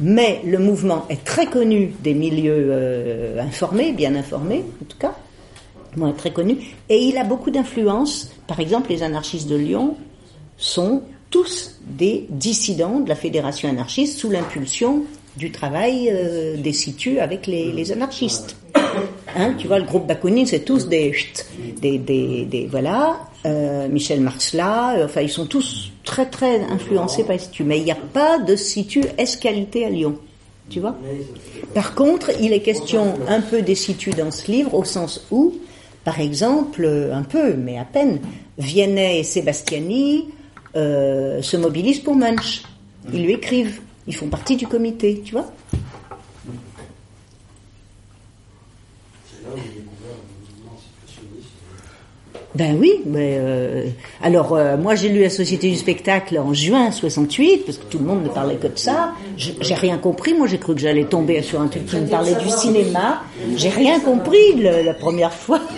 Mais 0.00 0.40
le 0.44 0.58
mouvement 0.58 1.06
est 1.08 1.24
très 1.24 1.46
connu 1.46 1.92
des 2.02 2.14
milieux 2.14 2.68
euh, 2.70 3.40
informés, 3.42 3.92
bien 3.92 4.14
informés 4.14 4.64
en 4.82 4.84
tout 4.84 4.98
cas, 4.98 5.14
moins 5.96 6.12
très 6.12 6.30
connu, 6.32 6.56
et 6.88 6.98
il 6.98 7.16
a 7.18 7.24
beaucoup 7.24 7.50
d'influence. 7.50 8.30
Par 8.46 8.60
exemple, 8.60 8.90
les 8.90 9.02
anarchistes 9.02 9.48
de 9.48 9.56
Lyon 9.56 9.96
sont 10.56 11.02
tous 11.30 11.78
des 11.86 12.26
dissidents 12.30 13.00
de 13.00 13.08
la 13.08 13.14
fédération 13.16 13.68
anarchiste 13.68 14.18
sous 14.18 14.30
l'impulsion 14.30 15.02
du 15.36 15.50
travail 15.52 16.10
euh, 16.10 16.56
des 16.56 16.72
situs 16.72 17.18
avec 17.18 17.46
les, 17.46 17.92
anarchistes. 17.92 18.56
Hein, 19.36 19.54
tu 19.58 19.66
vois, 19.66 19.78
le 19.78 19.84
groupe 19.84 20.06
Bakounine, 20.06 20.46
c'est 20.46 20.60
tous 20.64 20.88
des, 20.88 21.12
des, 21.80 21.98
des, 21.98 22.44
des- 22.44 22.66
voilà, 22.66 23.27
euh, 23.46 23.88
Michel 23.88 24.20
Marxla, 24.20 24.96
euh, 24.96 25.04
enfin, 25.04 25.20
ils 25.20 25.30
sont 25.30 25.46
tous 25.46 25.92
très, 26.04 26.26
très 26.26 26.60
influencés 26.62 27.22
par 27.22 27.32
les 27.32 27.38
situs. 27.38 27.66
Mais 27.66 27.78
il 27.78 27.84
n'y 27.84 27.92
a 27.92 27.96
pas 27.96 28.38
de 28.38 28.56
situ 28.56 29.02
escalité 29.16 29.84
à 29.84 29.90
Lyon. 29.90 30.18
Tu 30.68 30.80
vois 30.80 30.96
Par 31.72 31.94
contre, 31.94 32.30
il 32.40 32.52
est 32.52 32.60
question 32.60 33.14
un 33.28 33.40
peu 33.40 33.62
des 33.62 33.74
situs 33.74 34.14
dans 34.14 34.30
ce 34.30 34.50
livre, 34.50 34.74
au 34.74 34.84
sens 34.84 35.26
où, 35.30 35.54
par 36.04 36.20
exemple, 36.20 36.84
euh, 36.84 37.14
un 37.14 37.22
peu, 37.22 37.54
mais 37.54 37.78
à 37.78 37.84
peine, 37.84 38.20
Vianney 38.58 39.20
et 39.20 39.24
Sébastiani 39.24 40.28
se 40.74 41.56
mobilisent 41.56 42.00
pour 42.00 42.14
Munch. 42.14 42.62
Ils 43.12 43.24
lui 43.24 43.32
écrivent. 43.32 43.80
Ils 44.06 44.14
font 44.14 44.28
partie 44.28 44.56
du 44.56 44.66
comité, 44.66 45.20
tu 45.24 45.32
vois 45.32 45.50
C'est 49.26 49.42
là 49.42 49.50
où 49.54 49.58
j'ai 49.58 49.80
découvert 49.80 50.16
le 50.16 50.62
mouvement 50.64 50.78
situationniste. 50.78 51.48
Ben 52.54 52.76
oui, 52.80 53.02
mais 53.04 53.36
euh, 53.38 53.84
alors 54.22 54.54
euh, 54.54 54.76
moi 54.78 54.94
j'ai 54.94 55.10
lu 55.10 55.20
la 55.20 55.28
Société 55.28 55.68
du 55.68 55.76
spectacle 55.76 56.38
en 56.38 56.54
juin 56.54 56.90
68 56.90 57.58
parce 57.66 57.76
que 57.78 57.84
tout 57.84 57.98
le 57.98 58.06
monde 58.06 58.24
ne 58.24 58.28
parlait 58.30 58.56
que 58.56 58.68
de 58.68 58.76
ça. 58.78 59.12
J'ai 59.36 59.74
rien 59.74 59.98
compris. 59.98 60.32
Moi 60.34 60.46
j'ai 60.46 60.58
cru 60.58 60.74
que 60.74 60.80
j'allais 60.80 61.04
tomber 61.04 61.42
sur 61.42 61.60
un 61.60 61.68
truc 61.68 61.84
qui 61.86 61.96
me 61.96 62.06
parlait 62.08 62.34
du 62.34 62.48
cinéma. 62.50 63.22
J'ai 63.56 63.68
rien 63.68 64.00
compris 64.00 64.54
le- 64.56 64.82
la 64.82 64.94
première 64.94 65.32
fois. 65.32 65.60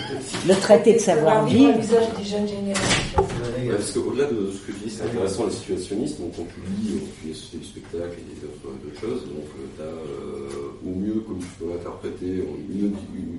Le 0.49 0.55
traité 0.55 0.95
de 0.95 0.99
savoir-vivre. 1.01 1.75
Le 1.75 1.81
visage 1.83 2.05
des 2.17 2.25
jeunes 2.25 2.49
générations. 2.49 3.21
Ouais, 3.21 3.69
parce 3.77 3.91
qu'au-delà 3.93 4.25
de 4.25 4.51
ce 4.51 4.59
que 4.65 4.73
tu 4.73 4.89
dis, 4.89 4.91
c'est 4.91 5.03
intéressant 5.03 5.45
les 5.45 5.53
situationnistes. 5.53 6.19
Donc, 6.19 6.33
quand 6.35 6.47
tu 6.49 6.61
lis, 6.81 6.95
euh, 6.97 6.99
tu 7.21 7.29
lis 7.29 7.35
Société 7.35 7.59
du 7.59 7.65
spectacle 7.67 8.17
et 8.17 8.41
d'autres 8.41 8.73
d'autres 8.81 9.01
choses, 9.01 9.25
donc 9.29 9.45
tu 9.77 9.83
as 9.83 10.89
au 10.89 10.95
mieux, 10.97 11.21
comme 11.27 11.41
tu 11.41 11.47
peux 11.61 11.69
l'interpréter, 11.69 12.41
en 12.49 12.57
une, 12.73 12.95
une- 13.21 13.39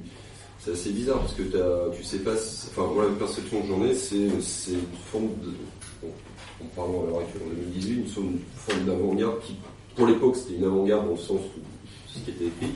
c'est 0.63 0.71
assez 0.71 0.91
bizarre 0.91 1.19
parce 1.19 1.33
que 1.33 1.43
t'as- 1.43 1.89
tu 1.95 2.03
sais 2.03 2.19
pas. 2.19 2.33
Enfin, 2.33 2.87
moi, 2.93 3.05
la 3.05 3.11
perception 3.15 3.61
que 3.61 3.67
j'en 3.67 3.83
ai, 3.85 3.93
c'est 3.95 4.15
une 4.17 4.41
forme 5.11 5.29
de. 5.43 6.07
en 6.61 6.65
parlant 6.75 7.03
à 7.03 7.07
l'heure 7.07 7.19
actuelle, 7.19 7.41
en 7.47 7.49
2018, 7.55 7.93
une 7.93 8.07
forme, 8.07 8.85
d'avant-garde 8.85 9.39
qui, 9.41 9.55
pour 9.95 10.07
l'époque, 10.07 10.35
c'était 10.35 10.55
une 10.55 10.65
avant-garde 10.65 11.05
dans 11.05 11.11
le 11.13 11.17
sens 11.17 11.39
où 11.57 11.59
ce 12.07 12.19
qui 12.19 12.29
était 12.31 12.45
écrit. 12.45 12.71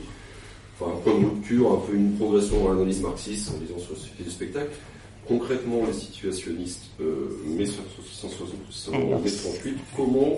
Enfin, 0.80 0.92
de 1.06 1.10
rupture, 1.10 1.72
un 1.72 1.76
peu 1.86 1.94
une 1.96 2.16
progression 2.16 2.62
dans 2.64 2.72
l'analyse 2.74 3.00
marxiste 3.00 3.50
en 3.50 3.60
lisant 3.60 3.78
sur 3.78 3.94
du 4.24 4.30
spectacle. 4.30 4.72
Concrètement, 5.28 5.80
les 5.86 5.92
situationnistes, 5.92 6.82
euh, 7.00 7.28
mai 7.46 7.66
168, 7.66 9.74
comment 9.96 10.36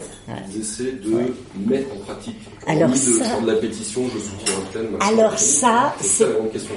ils 0.54 0.60
essaient 0.60 0.92
de 0.92 1.32
mettre 1.66 1.88
en 1.94 1.98
pratique? 2.04 2.36
Alors 2.66 2.88
de 2.90 2.94
ça- 2.96 3.24
faire 3.24 3.42
de 3.42 3.46
la 3.48 3.54
pétition, 3.56 4.02
je 4.14 4.18
soutiens 4.18 4.54
un 4.54 4.72
tel, 4.72 4.88
Alors 5.00 5.38
ça, 5.38 5.94
C'est 6.00 6.26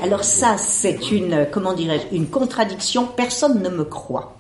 alors 0.02 0.24
ça 0.26 0.58
c'est 0.58 1.12
une 1.12 1.48
comment 1.52 1.74
dirais-je 1.74 2.14
une 2.16 2.28
contradiction. 2.28 3.08
Personne 3.08 3.62
ne 3.62 3.70
me 3.70 3.86
croit. 3.86 4.36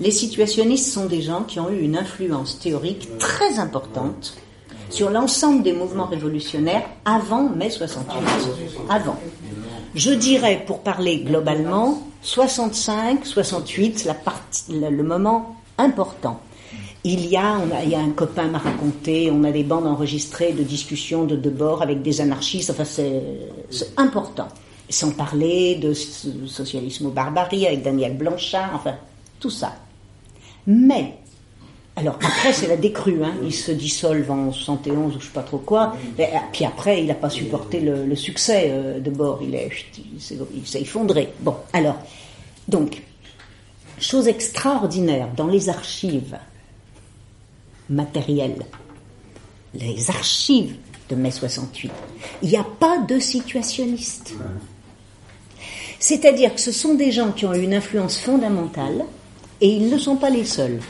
Les 0.00 0.10
situationnistes 0.12 0.92
sont 0.92 1.06
des 1.06 1.22
gens 1.22 1.42
qui 1.42 1.58
ont 1.60 1.70
eu 1.70 1.80
une 1.80 1.96
influence 1.96 2.58
théorique 2.60 3.08
très 3.18 3.58
importante 3.58 4.34
sur 4.90 5.10
l'ensemble 5.10 5.62
des 5.62 5.72
mouvements 5.72 6.06
révolutionnaires 6.06 6.84
avant 7.04 7.48
mai 7.48 7.70
68. 7.70 8.12
Avant. 8.88 9.18
Je 9.94 10.10
dirais, 10.10 10.62
pour 10.66 10.80
parler 10.80 11.18
globalement, 11.18 12.02
65, 12.22 13.26
68, 13.26 13.98
c'est 13.98 14.08
la 14.08 14.14
partie, 14.14 14.72
le, 14.72 15.02
moment 15.02 15.56
important. 15.76 16.40
Il 17.04 17.26
y 17.26 17.36
a, 17.36 17.58
on 17.58 17.74
a, 17.74 17.82
il 17.82 17.90
y 17.90 17.94
a 17.94 18.00
un 18.00 18.10
copain 18.10 18.44
m'a 18.46 18.58
raconté, 18.58 19.30
on 19.30 19.44
a 19.44 19.50
des 19.50 19.64
bandes 19.64 19.86
enregistrées 19.86 20.52
de 20.52 20.62
discussions 20.62 21.24
de 21.24 21.36
Debord 21.36 21.82
avec 21.82 22.00
des 22.00 22.20
anarchistes, 22.20 22.70
enfin 22.70 22.84
c'est 22.84 23.22
important. 23.96 24.48
Sans 24.88 25.10
parler 25.10 25.76
de 25.76 25.92
so- 25.94 26.46
socialisme 26.46 27.06
ou 27.06 27.10
barbarie 27.10 27.66
avec 27.66 27.82
Daniel 27.82 28.16
Blanchard, 28.16 28.70
enfin 28.74 28.94
tout 29.40 29.50
ça. 29.50 29.74
Mais 30.66 31.16
alors 31.94 32.14
après, 32.14 32.52
c'est 32.54 32.68
la 32.68 32.76
décrue, 32.78 33.22
hein. 33.22 33.34
il 33.42 33.52
se 33.52 33.70
dissolve 33.70 34.30
en 34.30 34.50
71 34.50 35.16
ou 35.16 35.20
je 35.20 35.26
sais 35.26 35.32
pas 35.32 35.42
trop 35.42 35.58
quoi. 35.58 35.94
Euh, 36.18 36.24
puis 36.52 36.64
après, 36.64 37.00
il 37.02 37.06
n'a 37.06 37.14
pas 37.14 37.28
supporté 37.28 37.80
le, 37.80 38.14
succès 38.16 38.68
euh, 38.70 38.98
de 38.98 39.10
bord, 39.10 39.40
il 39.42 39.54
est- 39.54 39.70
il 40.54 40.66
s'est 40.66 40.80
effondré. 40.80 41.28
Bon, 41.40 41.54
alors, 41.74 41.96
donc, 42.66 43.02
chose 44.00 44.26
extraordinaire 44.26 45.28
dans 45.36 45.48
les 45.48 45.68
archives 45.68 46.38
matérielles, 47.90 48.64
les 49.74 50.10
archives 50.10 50.76
de 51.10 51.14
mai 51.14 51.30
68, 51.30 51.90
il 52.42 52.48
n'y 52.48 52.56
a 52.56 52.64
pas 52.64 52.98
de 52.98 53.18
situationnistes. 53.18 54.34
C'est-à-dire 55.98 56.54
que 56.54 56.60
ce 56.60 56.72
sont 56.72 56.94
des 56.94 57.12
gens 57.12 57.32
qui 57.32 57.44
ont 57.46 57.54
eu 57.54 57.62
une 57.62 57.74
influence 57.74 58.18
fondamentale 58.18 59.04
et 59.60 59.68
ils 59.68 59.88
ne 59.90 59.98
sont 59.98 60.16
pas 60.16 60.30
les 60.30 60.44
seuls. 60.44 60.80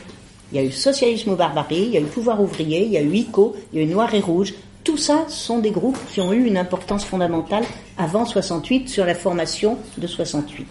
Il 0.53 0.57
y 0.57 0.59
a 0.59 0.67
eu 0.67 0.71
Socialisme 0.71 1.31
ou 1.31 1.35
Barbarie, 1.35 1.85
il 1.87 1.89
y 1.93 1.97
a 1.97 1.99
eu 1.99 2.03
Pouvoir 2.03 2.39
ouvrier, 2.39 2.85
il 2.85 2.91
y 2.91 2.97
a 2.97 3.01
eu 3.01 3.11
ICO, 3.11 3.55
il 3.73 3.79
y 3.79 3.81
a 3.81 3.85
eu 3.85 3.89
Noir 3.89 4.13
et 4.13 4.19
Rouge. 4.19 4.53
Tout 4.83 4.97
ça 4.97 5.25
sont 5.27 5.57
des 5.57 5.71
groupes 5.71 5.97
qui 6.13 6.21
ont 6.21 6.31
eu 6.31 6.45
une 6.45 6.57
importance 6.57 7.03
fondamentale 7.05 7.63
avant 7.97 8.23
68 8.23 8.87
sur 8.87 9.03
la 9.03 9.15
formation 9.15 9.79
de 9.97 10.05
68. 10.05 10.67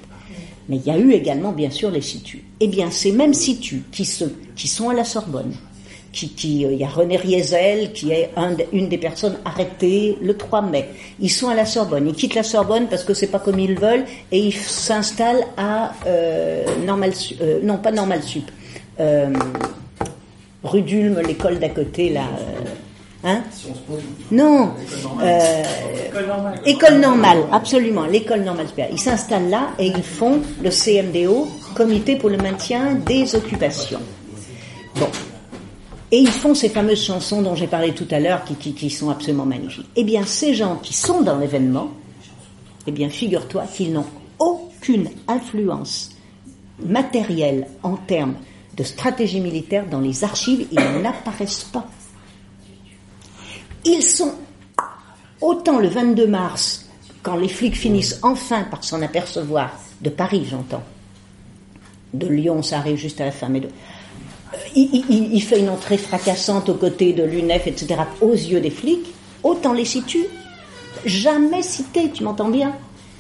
Mais 0.68 0.76
il 0.76 0.86
y 0.86 0.90
a 0.90 0.96
eu 0.96 1.10
également, 1.10 1.50
bien 1.50 1.70
sûr, 1.70 1.90
les 1.90 2.00
situs. 2.00 2.42
Eh 2.60 2.68
bien, 2.68 2.92
ces 2.92 3.10
mêmes 3.10 3.34
situs 3.34 3.80
qui, 3.90 4.04
sont 4.04 4.88
à 4.88 4.94
la 4.94 5.02
Sorbonne, 5.02 5.52
qui, 6.12 6.28
qui, 6.28 6.64
euh, 6.64 6.72
il 6.72 6.78
y 6.78 6.84
a 6.84 6.88
René 6.88 7.16
Riesel, 7.16 7.92
qui 7.92 8.12
est 8.12 8.30
une 8.72 8.88
des 8.88 8.98
personnes 8.98 9.38
arrêtées 9.44 10.16
le 10.22 10.36
3 10.36 10.62
mai. 10.62 10.90
Ils 11.18 11.28
sont 11.28 11.48
à 11.48 11.56
la 11.56 11.66
Sorbonne. 11.66 12.06
Ils 12.06 12.14
quittent 12.14 12.36
la 12.36 12.44
Sorbonne 12.44 12.86
parce 12.86 13.02
que 13.02 13.14
c'est 13.14 13.26
pas 13.26 13.40
comme 13.40 13.58
ils 13.58 13.74
veulent 13.76 14.04
et 14.30 14.38
ils 14.38 14.54
s'installent 14.54 15.44
à 15.56 15.92
euh, 16.06 16.64
Normal, 16.86 17.12
euh, 17.40 17.58
non 17.64 17.78
pas 17.78 17.90
Normal 17.90 18.22
Sup, 18.22 18.48
euh, 19.02 19.32
rue 20.64 20.82
d'Ulm, 20.82 21.20
l'école 21.20 21.58
d'à 21.58 21.68
côté 21.68 22.08
là. 22.10 22.22
euh, 22.38 22.60
Hein 23.24 23.42
Non. 24.32 24.70
Euh, 25.22 25.62
école 26.66 26.98
normale, 26.98 27.44
absolument, 27.52 28.04
l'école 28.06 28.40
normale 28.42 28.66
supérieure. 28.66 28.92
Ils 28.94 29.00
s'installent 29.00 29.48
là 29.48 29.68
et 29.78 29.86
ils 29.86 30.02
font 30.02 30.40
le 30.62 30.70
CMDO, 30.70 31.46
Comité 31.76 32.16
pour 32.16 32.30
le 32.30 32.36
maintien 32.36 32.94
des 32.96 33.34
occupations. 33.36 34.00
Bon. 34.96 35.06
Et 36.10 36.18
ils 36.18 36.28
font 36.28 36.54
ces 36.54 36.68
fameuses 36.68 37.02
chansons 37.04 37.42
dont 37.42 37.54
j'ai 37.54 37.68
parlé 37.68 37.92
tout 37.92 38.08
à 38.10 38.18
l'heure, 38.20 38.44
qui, 38.44 38.56
qui, 38.56 38.74
qui 38.74 38.90
sont 38.90 39.08
absolument 39.08 39.46
magnifiques. 39.46 39.88
Eh 39.96 40.04
bien, 40.04 40.24
ces 40.26 40.52
gens 40.52 40.76
qui 40.82 40.92
sont 40.92 41.22
dans 41.22 41.38
l'événement, 41.38 41.90
eh 42.86 42.90
bien, 42.90 43.08
figure-toi 43.08 43.64
qu'ils 43.72 43.92
n'ont 43.92 44.04
aucune 44.40 45.08
influence 45.28 46.10
matérielle 46.84 47.68
en 47.84 47.96
termes 47.96 48.34
de 48.76 48.82
stratégie 48.82 49.40
militaire 49.40 49.86
dans 49.86 50.00
les 50.00 50.24
archives, 50.24 50.66
ils 50.70 50.80
n'apparaissent 51.02 51.64
pas. 51.64 51.86
Ils 53.84 54.02
sont 54.02 54.34
autant 55.40 55.78
le 55.78 55.88
22 55.88 56.26
mars, 56.26 56.86
quand 57.22 57.36
les 57.36 57.48
flics 57.48 57.76
finissent 57.76 58.18
enfin 58.22 58.62
par 58.64 58.84
s'en 58.84 59.02
apercevoir, 59.02 59.72
de 60.00 60.10
Paris 60.10 60.46
j'entends, 60.48 60.82
de 62.14 62.26
Lyon 62.26 62.62
ça 62.62 62.78
arrive 62.78 62.96
juste 62.96 63.20
à 63.20 63.24
la 63.26 63.32
fin, 63.32 63.48
mais 63.48 63.60
euh, 63.62 64.56
il, 64.74 65.04
il- 65.08 65.34
il 65.34 65.42
fait 65.42 65.60
une 65.60 65.68
entrée 65.68 65.98
fracassante 65.98 66.68
aux 66.68 66.74
côtés 66.74 67.12
de 67.12 67.22
l'UNEF, 67.24 67.66
etc., 67.66 68.00
aux 68.20 68.32
yeux 68.34 68.60
des 68.60 68.70
flics, 68.70 69.06
autant 69.42 69.72
les 69.72 69.84
situe, 69.84 70.26
jamais 71.04 71.62
cité, 71.62 72.10
tu 72.12 72.22
m'entends 72.22 72.50
bien, 72.50 72.72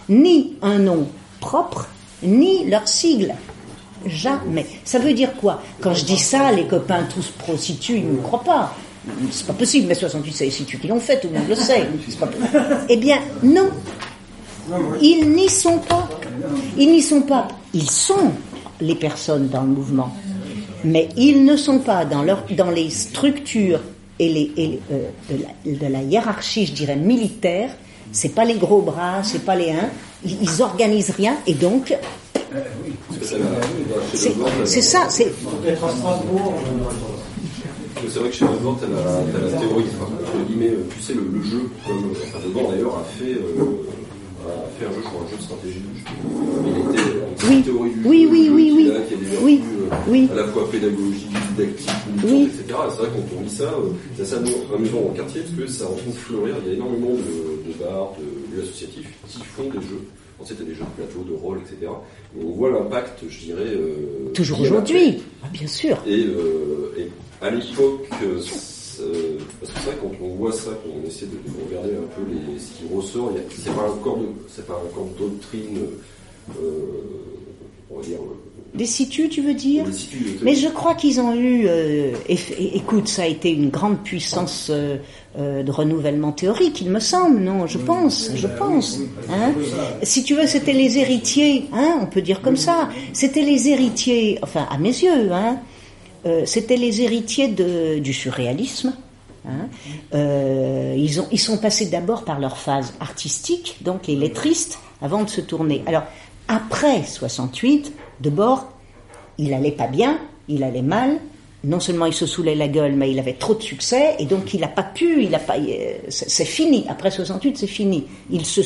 ni 0.08 0.56
un 0.62 0.78
nom 0.78 1.08
propre, 1.40 1.88
ni 2.22 2.68
leur 2.68 2.86
sigle. 2.86 3.34
Jamais. 4.06 4.66
Ça 4.84 4.98
veut 4.98 5.14
dire 5.14 5.34
quoi 5.34 5.62
Quand 5.80 5.94
je 5.94 6.04
dis 6.04 6.18
ça, 6.18 6.52
les 6.52 6.66
copains 6.66 7.04
tous 7.14 7.30
pro-situ, 7.38 7.96
ils 7.96 8.06
ne 8.06 8.12
me 8.12 8.22
croient 8.22 8.44
pas. 8.44 8.74
C'est 9.30 9.46
pas 9.46 9.52
possible, 9.52 9.88
mais 9.88 9.94
68, 9.94 10.32
c'est 10.32 10.44
les 10.44 10.50
qui 10.50 10.86
l'ont 10.86 11.00
fait, 11.00 11.20
tout 11.20 11.28
le 11.28 11.38
monde 11.38 11.48
le 11.48 11.56
sait. 11.56 11.88
Eh 12.88 12.96
bien, 12.96 13.18
non. 13.42 13.68
Ils 15.00 15.28
n'y 15.28 15.48
sont 15.48 15.78
pas. 15.78 16.08
Ils 16.78 16.90
n'y 16.90 17.02
sont 17.02 17.22
pas. 17.22 17.48
Ils 17.74 17.90
sont 17.90 18.32
les 18.80 18.94
personnes 18.94 19.48
dans 19.48 19.62
le 19.62 19.68
mouvement. 19.68 20.14
Mais 20.84 21.08
ils 21.16 21.44
ne 21.44 21.56
sont 21.56 21.78
pas 21.78 22.04
dans, 22.04 22.22
les 22.22 22.90
structures 22.90 23.80
et, 24.18 24.28
les, 24.28 24.80
euh, 24.92 25.08
de, 25.64 25.86
la, 25.86 26.02
hiérarchie, 26.02 26.66
je 26.66 26.72
dirais, 26.72 26.96
militaire. 26.96 27.70
C'est 28.12 28.34
pas 28.34 28.44
les 28.44 28.54
gros 28.54 28.82
bras, 28.82 29.22
c'est 29.22 29.44
pas 29.44 29.56
les 29.56 29.70
uns. 29.70 29.90
Ils, 30.24 30.42
ils 30.42 30.62
organisent 30.62 31.10
rien 31.10 31.36
et 31.46 31.54
donc. 31.54 31.94
C'est 34.64 34.80
ça. 34.82 35.06
C'est 35.08 35.32
c'est 38.08 38.18
vrai 38.18 38.30
que 38.30 38.34
chez 38.34 38.44
Redbord, 38.44 38.78
tu 38.80 38.84
as, 38.86 38.88
la 38.88 39.58
théorie, 39.58 39.84
enfin, 39.94 40.10
entre 40.12 40.46
guillemets, 40.48 40.72
tu 40.96 41.00
sais, 41.02 41.14
le, 41.14 41.20
le 41.32 41.42
jeu, 41.42 41.70
comme 41.86 42.10
enfin, 42.10 42.38
Redbord 42.44 42.72
d'ailleurs 42.72 42.98
a 42.98 43.04
fait, 43.04 43.32
euh, 43.34 44.48
a 44.48 44.68
fait 44.78 44.86
un 44.86 44.90
jeu, 44.90 44.96
je 45.02 45.08
crois, 45.08 45.20
un 45.24 45.30
jeu 45.30 45.36
de 45.36 45.42
stratégie. 45.42 45.82
Il 46.66 46.70
était 46.90 47.46
en 47.46 47.48
oui. 47.48 47.62
théorie 47.62 47.90
du 47.90 48.04
oui, 48.04 48.22
jeu, 48.24 48.28
oui, 48.30 48.46
jeu 48.46 48.52
oui, 48.54 48.72
oui, 48.74 48.84
là, 48.88 48.94
qui 49.06 49.14
a 49.14 49.16
des 49.16 49.24
vertus 49.24 49.44
oui, 49.44 49.60
euh, 49.62 49.94
oui. 50.08 50.28
à 50.32 50.34
la 50.34 50.44
fois 50.48 50.68
pédagogiques, 50.70 51.30
didactiques, 51.56 51.90
Oui. 52.24 52.42
etc. 52.52 52.62
C'est 52.90 52.96
vrai 52.98 53.06
que 53.06 53.14
quand 53.14 53.36
on 53.38 53.42
lit 53.44 53.50
ça, 53.50 53.64
euh, 53.64 53.92
c'est 54.16 54.22
assez 54.22 54.34
amu- 54.34 54.74
amusant 54.74 55.00
dans 55.00 55.08
le 55.10 55.16
quartier 55.16 55.40
parce 55.42 55.54
que 55.54 55.66
ça 55.72 55.84
en 55.84 55.94
train 55.94 56.10
de 56.10 56.16
fleurir. 56.16 56.56
Il 56.64 56.68
y 56.68 56.70
a 56.72 56.74
énormément 56.74 57.10
de, 57.14 57.70
de 57.72 57.78
bars, 57.78 58.12
de 58.18 58.56
lieux 58.56 58.62
associatifs 58.64 59.08
qui 59.28 59.38
font 59.56 59.64
des 59.64 59.80
jeux. 59.86 60.02
Ensuite, 60.40 60.58
il 60.60 60.64
y 60.64 60.70
a 60.70 60.72
des 60.72 60.74
jeux 60.78 60.84
de 60.84 61.02
plateau, 61.02 61.22
de 61.22 61.34
rôle, 61.34 61.58
etc. 61.58 61.90
Et 62.36 62.44
on 62.44 62.50
voit 62.52 62.70
l'impact, 62.70 63.20
je 63.28 63.38
dirais. 63.38 63.62
euh, 63.66 64.30
Toujours 64.34 64.60
aujourd'hui, 64.60 65.22
ah, 65.44 65.46
bien 65.52 65.66
sûr. 65.68 65.98
et, 66.06 66.24
euh, 66.26 66.94
et 66.98 67.08
à 67.44 67.50
l'époque, 67.50 68.08
euh, 68.24 68.34
parce 69.60 69.72
que 69.72 69.78
c'est 69.80 69.86
vrai 69.90 69.96
quand 70.00 70.12
on 70.24 70.34
voit 70.34 70.52
ça, 70.52 70.70
quand 70.84 70.90
on 71.02 71.06
essaie 71.06 71.26
de, 71.26 71.32
de 71.32 71.68
regarder 71.68 71.94
un 71.96 72.08
peu 72.14 72.22
les, 72.30 72.58
ce 72.58 72.72
qui 72.78 72.94
ressort, 72.94 73.32
c'est 73.50 73.74
pas 73.74 73.88
encore 73.90 74.18
de, 74.18 74.26
c'est 74.48 74.66
pas 74.66 74.74
encore 74.76 75.06
de 75.06 75.18
doctrine, 75.18 75.78
on 77.90 77.96
va 77.98 78.02
dire. 78.02 78.18
Des 78.74 78.86
situs, 78.86 79.28
tu 79.28 79.42
veux 79.42 79.52
dire 79.52 79.84
des 79.84 79.92
situs, 79.92 80.18
Mais 80.42 80.54
je 80.54 80.68
crois 80.68 80.94
qu'ils 80.94 81.20
ont 81.20 81.34
eu. 81.34 81.66
euh, 81.66 82.12
écoute, 82.28 83.06
ça 83.08 83.22
a 83.22 83.26
été 83.26 83.50
une 83.50 83.68
grande 83.68 83.98
puissance 84.02 84.68
euh, 84.70 84.96
euh, 85.38 85.62
de 85.62 85.70
renouvellement 85.70 86.32
théorique, 86.32 86.80
il 86.80 86.90
me 86.90 86.98
semble, 87.00 87.40
non 87.40 87.66
Je 87.66 87.76
pense, 87.78 88.30
je 88.34 88.46
pense. 88.46 89.00
Hein 89.30 89.52
si 90.02 90.24
tu 90.24 90.34
veux, 90.34 90.46
c'était 90.46 90.72
les 90.72 90.96
héritiers, 90.98 91.66
hein 91.74 91.98
On 92.00 92.06
peut 92.06 92.22
dire 92.22 92.40
comme 92.40 92.56
ça. 92.56 92.88
C'était 93.12 93.42
les 93.42 93.68
héritiers, 93.68 94.38
enfin 94.42 94.66
à 94.70 94.78
mes 94.78 94.88
yeux, 94.88 95.32
hein 95.32 95.58
C'était 96.46 96.76
les 96.76 97.02
héritiers 97.02 97.48
de, 97.48 97.98
du 97.98 98.12
surréalisme. 98.14 98.94
Hein 99.46 99.68
Euh, 100.14 100.94
ils, 100.96 101.20
ont, 101.20 101.26
ils 101.32 101.40
sont 101.40 101.58
passés 101.58 101.86
d'abord 101.86 102.24
par 102.24 102.38
leur 102.38 102.56
phase 102.56 102.94
artistique, 103.00 103.76
donc 103.82 104.06
les 104.06 104.16
lettristes, 104.16 104.78
avant 105.00 105.24
de 105.24 105.28
se 105.30 105.40
tourner. 105.40 105.82
Alors, 105.86 106.04
après 106.48 107.02
68, 107.04 107.92
de 108.22 108.30
bord, 108.30 108.72
il 109.38 109.52
allait 109.54 109.72
pas 109.72 109.86
bien, 109.86 110.18
il 110.48 110.62
allait 110.62 110.82
mal. 110.82 111.18
Non 111.64 111.78
seulement 111.78 112.06
il 112.06 112.12
se 112.12 112.26
saoulait 112.26 112.56
la 112.56 112.66
gueule, 112.66 112.94
mais 112.94 113.10
il 113.12 113.18
avait 113.20 113.34
trop 113.34 113.54
de 113.54 113.62
succès, 113.62 114.16
et 114.18 114.24
donc 114.24 114.52
il 114.52 114.60
n'a 114.60 114.68
pas 114.68 114.82
pu, 114.82 115.22
il 115.22 115.34
a 115.34 115.38
pas, 115.38 115.58
euh, 115.58 115.94
c'est 116.08 116.44
fini. 116.44 116.84
Après 116.88 117.10
68, 117.10 117.56
c'est 117.56 117.68
fini. 117.68 118.04
Il 118.30 118.44
se, 118.44 118.62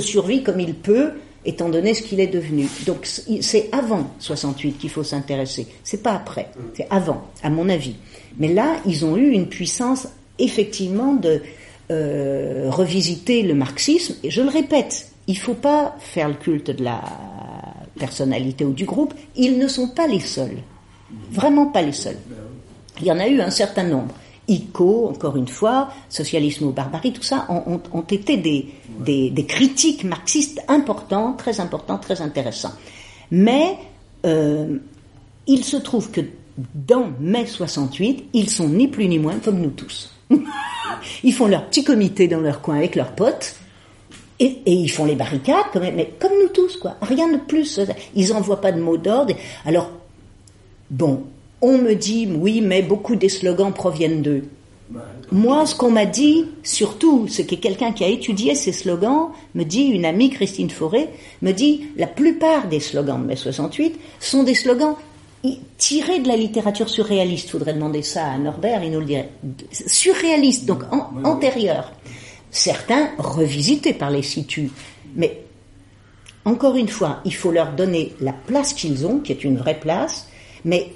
survit 0.00 0.42
comme 0.42 0.58
il 0.58 0.74
peut, 0.74 1.12
étant 1.44 1.68
donné 1.68 1.92
ce 1.92 2.02
qu'il 2.02 2.18
est 2.18 2.28
devenu. 2.28 2.66
Donc 2.86 3.04
c'est 3.04 3.68
avant 3.72 4.10
68 4.20 4.78
qu'il 4.78 4.88
faut 4.88 5.04
s'intéresser. 5.04 5.66
C'est 5.84 6.02
pas 6.02 6.12
après, 6.12 6.50
c'est 6.74 6.86
avant, 6.88 7.24
à 7.42 7.50
mon 7.50 7.68
avis. 7.68 7.96
Mais 8.38 8.48
là, 8.48 8.76
ils 8.86 9.04
ont 9.04 9.18
eu 9.18 9.30
une 9.30 9.48
puissance 9.48 10.08
effectivement 10.38 11.12
de 11.12 11.42
euh, 11.90 12.70
revisiter 12.70 13.42
le 13.42 13.54
marxisme. 13.54 14.14
Et 14.22 14.30
je 14.30 14.40
le 14.40 14.48
répète, 14.48 15.08
il 15.26 15.36
faut 15.36 15.54
pas 15.54 15.94
faire 15.98 16.28
le 16.28 16.34
culte 16.34 16.70
de 16.70 16.84
la 16.84 17.02
personnalité 17.98 18.64
ou 18.64 18.72
du 18.72 18.84
groupe. 18.84 19.14
Ils 19.36 19.58
ne 19.58 19.68
sont 19.68 19.88
pas 19.88 20.06
les 20.06 20.20
seuls, 20.20 20.58
vraiment 21.30 21.66
pas 21.66 21.82
les 21.82 21.92
seuls. 21.92 22.18
Il 23.00 23.06
y 23.06 23.12
en 23.12 23.18
a 23.18 23.28
eu 23.28 23.40
un 23.40 23.50
certain 23.50 23.84
nombre. 23.84 24.14
ICO, 24.48 25.08
encore 25.08 25.36
une 25.36 25.48
fois, 25.48 25.90
socialisme 26.08 26.66
ou 26.66 26.72
barbarie, 26.72 27.12
tout 27.12 27.22
ça 27.22 27.46
ont, 27.48 28.02
été 28.10 28.36
des, 28.36 28.68
des, 28.98 29.46
critiques 29.46 30.02
marxistes 30.02 30.60
importants, 30.66 31.34
très 31.34 31.60
importants, 31.60 31.98
très 31.98 32.20
intéressants. 32.20 32.72
Mais 33.30 33.78
euh, 34.26 34.78
il 35.46 35.64
se 35.64 35.76
trouve 35.76 36.10
que 36.10 36.22
dans 36.74 37.10
mai 37.20 37.46
68, 37.46 38.30
ils 38.32 38.50
sont 38.50 38.68
ni 38.68 38.88
plus 38.88 39.06
ni 39.06 39.18
moins 39.18 39.38
comme 39.38 39.60
nous 39.60 39.70
tous. 39.70 40.12
ils 41.24 41.32
font 41.32 41.46
leur 41.46 41.66
petit 41.66 41.84
comité 41.84 42.26
dans 42.28 42.40
leur 42.40 42.60
coin 42.60 42.76
avec 42.76 42.96
leurs 42.96 43.12
potes, 43.12 43.54
et, 44.40 44.58
et 44.66 44.72
ils 44.72 44.88
font 44.90 45.04
les 45.04 45.14
barricades, 45.14 45.66
quand 45.72 45.80
même, 45.80 45.94
mais 45.96 46.10
comme 46.18 46.32
nous 46.42 46.48
tous, 46.48 46.76
quoi. 46.78 46.96
Rien 47.02 47.30
de 47.30 47.36
plus. 47.38 47.78
Ils 48.16 48.30
n'envoient 48.30 48.60
pas 48.60 48.72
de 48.72 48.80
mots 48.80 48.96
d'ordre. 48.96 49.34
Alors, 49.64 49.90
bon, 50.90 51.24
on 51.62 51.78
me 51.78 51.94
dit, 51.94 52.26
oui, 52.26 52.60
mais 52.60 52.82
beaucoup 52.82 53.14
des 53.16 53.28
slogans 53.28 53.72
proviennent 53.72 54.22
d'eux. 54.22 54.44
Moi, 55.30 55.64
ce 55.66 55.76
qu'on 55.76 55.92
m'a 55.92 56.06
dit, 56.06 56.46
surtout, 56.64 57.28
c'est 57.28 57.46
que 57.46 57.54
quelqu'un 57.54 57.92
qui 57.92 58.02
a 58.02 58.08
étudié 58.08 58.56
ces 58.56 58.72
slogans 58.72 59.28
me 59.54 59.62
dit, 59.62 59.84
une 59.84 60.04
amie, 60.04 60.30
Christine 60.30 60.70
Fauré, 60.70 61.08
me 61.42 61.52
dit, 61.52 61.82
la 61.96 62.08
plupart 62.08 62.66
des 62.66 62.80
slogans 62.80 63.20
de 63.22 63.26
mai 63.26 63.36
68 63.36 63.94
sont 64.18 64.42
des 64.42 64.54
slogans 64.56 64.94
tirés 65.78 66.18
de 66.18 66.26
la 66.28 66.36
littérature 66.36 66.88
surréaliste. 66.88 67.50
Faudrait 67.50 67.74
demander 67.74 68.02
ça 68.02 68.26
à 68.26 68.38
Norbert, 68.38 68.82
il 68.82 68.90
nous 68.90 68.98
le 69.00 69.06
dirait. 69.06 69.28
Surréaliste, 69.86 70.64
donc 70.66 70.82
an- 70.90 71.08
antérieur. 71.24 71.92
Certains 72.50 73.10
revisités 73.18 73.94
par 73.94 74.10
les 74.10 74.22
situs. 74.22 74.70
Mais 75.14 75.42
encore 76.44 76.76
une 76.76 76.88
fois, 76.88 77.20
il 77.24 77.34
faut 77.34 77.50
leur 77.52 77.72
donner 77.72 78.14
la 78.20 78.32
place 78.32 78.72
qu'ils 78.72 79.06
ont, 79.06 79.18
qui 79.20 79.32
est 79.32 79.44
une 79.44 79.58
vraie 79.58 79.78
place, 79.78 80.28
mais 80.64 80.92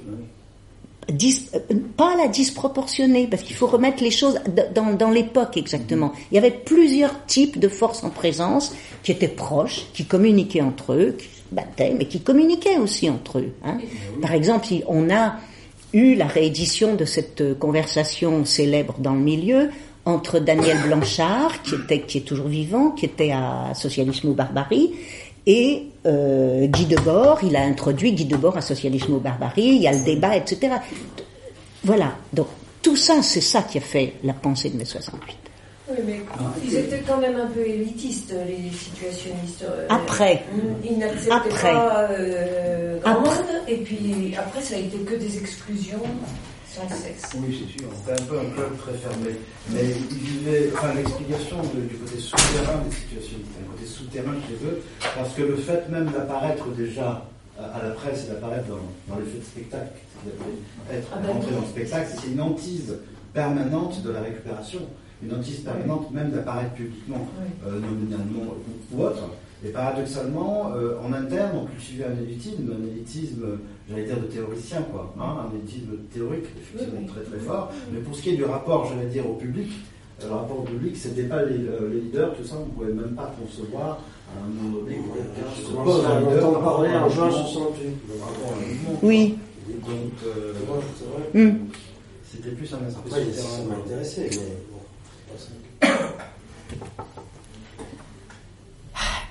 dis- 1.09 1.49
euh, 1.55 1.61
pas 1.97 2.17
la 2.17 2.29
disproportionnée, 2.29 3.27
parce 3.27 3.43
qu'il 3.43 3.55
faut 3.55 3.67
remettre 3.67 4.03
les 4.03 4.11
choses 4.11 4.41
dans, 4.75 4.95
dans 4.95 5.11
l'époque 5.11 5.57
exactement. 5.57 6.13
Il 6.31 6.35
y 6.35 6.39
avait 6.39 6.51
plusieurs 6.51 7.25
types 7.27 7.59
de 7.59 7.69
forces 7.69 8.03
en 8.05 8.11
présence 8.11 8.75
qui 9.03 9.13
étaient 9.13 9.29
proches, 9.29 9.87
qui 9.93 10.07
communiquaient 10.07 10.63
entre 10.63 10.95
eux, 10.95 11.17
qui 11.19 11.27
se 11.27 11.55
battaient, 11.55 11.95
mais 11.97 12.07
qui 12.07 12.21
communiquaient 12.21 12.79
aussi 12.79 13.09
entre 13.11 13.39
eux. 13.39 13.53
hein. 13.65 13.79
Par 14.23 14.33
exemple, 14.33 14.67
si 14.67 14.83
on 14.89 15.11
a 15.11 15.37
eu 15.93 16.15
la 16.17 16.27
réédition 16.27 16.95
de 16.97 17.05
cette 17.05 17.41
euh, 17.43 17.55
conversation 17.55 18.45
célèbre 18.45 18.97
dans 18.99 19.13
le 19.15 19.21
milieu 19.21 19.71
entre 20.07 20.39
Daniel 20.39 20.79
Blanchard, 20.87 21.63
qui, 21.63 21.75
était, 21.77 22.01
qui 22.03 22.19
est 22.19 22.23
toujours 22.23 22.49
vivant, 22.49 22.91
qui 22.91 23.07
était 23.07 23.33
à 23.33 23.73
Socialisme 23.75 24.29
ou 24.29 24.35
Barbarie, 24.35 24.93
et 25.47 25.85
euh, 26.07 26.67
Guy 26.67 26.87
Debord, 26.87 27.41
il 27.43 27.55
a 27.57 27.63
introduit 27.63 28.13
Guy 28.13 28.25
Debord 28.27 28.57
à 28.57 28.61
Socialisme 28.63 29.15
ou 29.15 29.19
Barbarie, 29.21 29.63
il 29.77 29.83
y 29.83 29.89
a 29.89 29.93
le 29.93 30.05
débat, 30.05 30.37
etc. 30.37 30.75
Voilà, 31.83 32.15
donc 32.33 32.47
tout 32.83 32.97
ça, 32.97 33.23
c'est 33.23 33.41
ça 33.41 33.63
qui 33.63 33.79
a 33.79 33.81
fait 33.81 34.15
la 34.25 34.33
pensée 34.35 34.71
de 34.71 34.77
mai 34.77 34.85
68. 34.85 35.37
Oui, 35.91 35.97
mais 36.07 36.21
ils 36.65 36.77
étaient 36.77 37.03
quand 37.07 37.19
même 37.19 37.37
un 37.37 37.47
peu 37.47 37.61
élitistes, 37.61 38.35
les 38.47 38.71
situationnistes. 38.75 39.65
euh, 39.65 39.87
Après. 39.91 40.43
Ils 40.83 40.97
n'acceptaient 40.99 41.33
Après. 41.35 41.73
pas 41.73 42.09
euh, 42.11 42.99
grand 43.01 43.11
Après. 43.13 43.29
monde, 43.37 43.47
et 43.69 43.77
puis 43.77 44.35
après, 44.39 44.63
ça 44.63 44.77
a 44.77 44.79
été 44.79 44.97
que 44.99 45.15
des 45.15 45.37
exclusions 45.39 46.01
sans 46.75 46.89
cesse. 46.89 47.31
Oui, 47.37 47.51
c'est 47.67 47.79
sûr. 47.79 47.89
C'était 47.95 48.21
un 48.21 48.25
peu 48.27 48.39
un 48.39 48.51
club 48.51 48.77
très 48.79 48.95
fermé. 48.95 49.31
Mais 49.71 49.85
ils 50.11 50.17
vivaient, 50.19 50.71
enfin, 50.75 50.95
l'explication 50.95 51.57
du 51.63 51.97
côté 51.97 52.19
souterrain 52.19 52.79
des 52.89 52.95
situations, 52.95 53.39
un 53.63 53.73
côté 53.73 53.87
souterrain 53.87 54.35
chez 54.49 54.67
eux, 54.67 54.83
parce 55.15 55.33
que 55.35 55.43
le 55.43 55.57
fait 55.57 55.89
même 55.91 56.07
d'apparaître 56.11 56.69
déjà 56.71 57.27
à, 57.59 57.65
à 57.79 57.83
la 57.85 57.91
presse 57.91 58.25
et 58.25 58.33
d'apparaître 58.33 58.67
dans, 58.69 59.15
dans 59.15 59.21
les 59.21 59.27
faits 59.27 59.41
de 59.41 59.45
spectacle, 59.45 59.93
être 60.93 61.09
Ah 61.15 61.19
ben 61.21 61.29
rentré 61.33 61.49
oui. 61.51 61.55
dans 61.57 61.61
le 61.63 61.67
spectacle, 61.69 62.09
c'est 62.21 62.29
une 62.31 62.41
hantise 62.41 62.95
permanente 63.33 64.03
de 64.03 64.11
la 64.11 64.21
récupération, 64.21 64.81
une 65.23 65.35
hantise 65.35 65.61
permanente 65.61 66.11
même 66.13 66.31
d'apparaître 66.31 66.73
publiquement, 66.75 67.29
euh, 67.67 67.79
nominalement 67.81 68.55
ou, 68.93 68.97
ou 68.97 69.03
autre. 69.05 69.29
Et 69.65 69.69
paradoxalement, 69.69 70.73
euh, 70.77 70.97
en 71.03 71.13
interne, 71.15 71.53
on 71.63 71.65
cultivait 71.67 72.05
un 72.05 72.23
élitisme, 72.23 72.71
un 72.79 72.87
élitisme, 72.87 73.59
j'allais 73.89 74.05
dire, 74.05 74.17
de 74.21 74.27
théoricien, 74.27 74.83
quoi, 74.91 75.15
hein, 75.21 75.47
un 75.51 75.57
élitisme 75.57 75.93
théorique, 76.13 76.45
effectivement, 76.57 76.99
Oui, 77.01 77.07
oui. 77.07 77.13
très 77.13 77.23
très 77.23 77.39
fort. 77.39 77.71
Mais 77.93 78.01
pour 78.01 78.15
ce 78.15 78.23
qui 78.23 78.31
est 78.31 78.37
du 78.37 78.45
rapport, 78.45 78.87
j'allais 78.89 79.09
dire, 79.09 79.29
au 79.29 79.35
public, 79.35 79.71
euh, 80.23 80.29
le 80.29 80.35
rapport 80.35 80.61
au 80.61 80.63
public, 80.63 80.97
c'était 80.97 81.25
pas 81.25 81.43
les, 81.45 81.67
euh, 81.67 81.91
les 81.93 82.01
leaders, 82.01 82.35
tout 82.37 82.45
ça, 82.45 82.57
on 82.61 82.67
pouvait 82.71 82.93
même 82.93 83.15
pas 83.15 83.33
concevoir 83.41 83.99
à 84.31 84.45
un 84.45 84.49
moment 84.49 84.79
donné 84.79 84.97
que 84.97 85.03
quelqu'un 85.03 85.51
se 85.55 85.77
On 85.77 85.85
pose 85.85 86.03
leader 86.03 86.07
parler 86.07 86.41
en 86.43 86.53
rapport 86.53 86.85
à 86.85 87.05
un 87.05 87.09
juin 87.09 87.27
mouvement, 87.27 87.47
68. 87.47 88.19
par 88.19 88.29
rapport 88.29 88.53
à 88.53 88.55
un 88.55 88.67
mouvement. 88.67 88.99
Oui. 89.03 89.39
Donc, 89.69 90.13
euh, 90.27 90.53
C'est 90.99 91.39
vrai. 91.39 91.45
Hmm. 91.47 91.57
c'était 92.31 92.51
plus 92.51 92.75
un 92.75 92.87
aspect 92.87 93.01
Après, 93.07 93.23
intéressé, 93.85 94.31
mais 94.31 94.59
bon. 94.71 95.87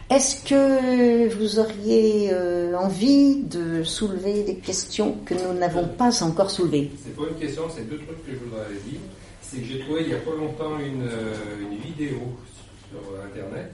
Est-ce 0.09 0.43
que 0.47 1.33
vous 1.33 1.59
auriez 1.59 2.29
euh, 2.31 2.75
envie 2.77 3.41
de 3.43 3.83
soulever 3.83 4.43
des 4.43 4.55
questions 4.55 5.17
que 5.25 5.33
nous 5.33 5.57
n'avons 5.57 5.87
pas 5.87 6.23
encore 6.23 6.51
soulevées? 6.51 6.91
C'est 7.03 7.15
pas 7.15 7.23
une 7.29 7.39
question, 7.39 7.63
c'est 7.73 7.89
deux 7.89 7.97
trucs 7.97 8.25
que 8.25 8.31
je 8.31 8.37
voudrais 8.37 8.67
dire. 8.85 8.99
C'est 9.41 9.57
que 9.57 9.65
j'ai 9.65 9.79
trouvé 9.79 10.01
il 10.01 10.07
n'y 10.07 10.13
a 10.13 10.17
pas 10.17 10.35
longtemps 10.37 10.77
une, 10.79 11.03
euh, 11.03 11.33
une 11.61 11.77
vidéo 11.77 12.19
sur 12.89 12.99
Internet 13.23 13.73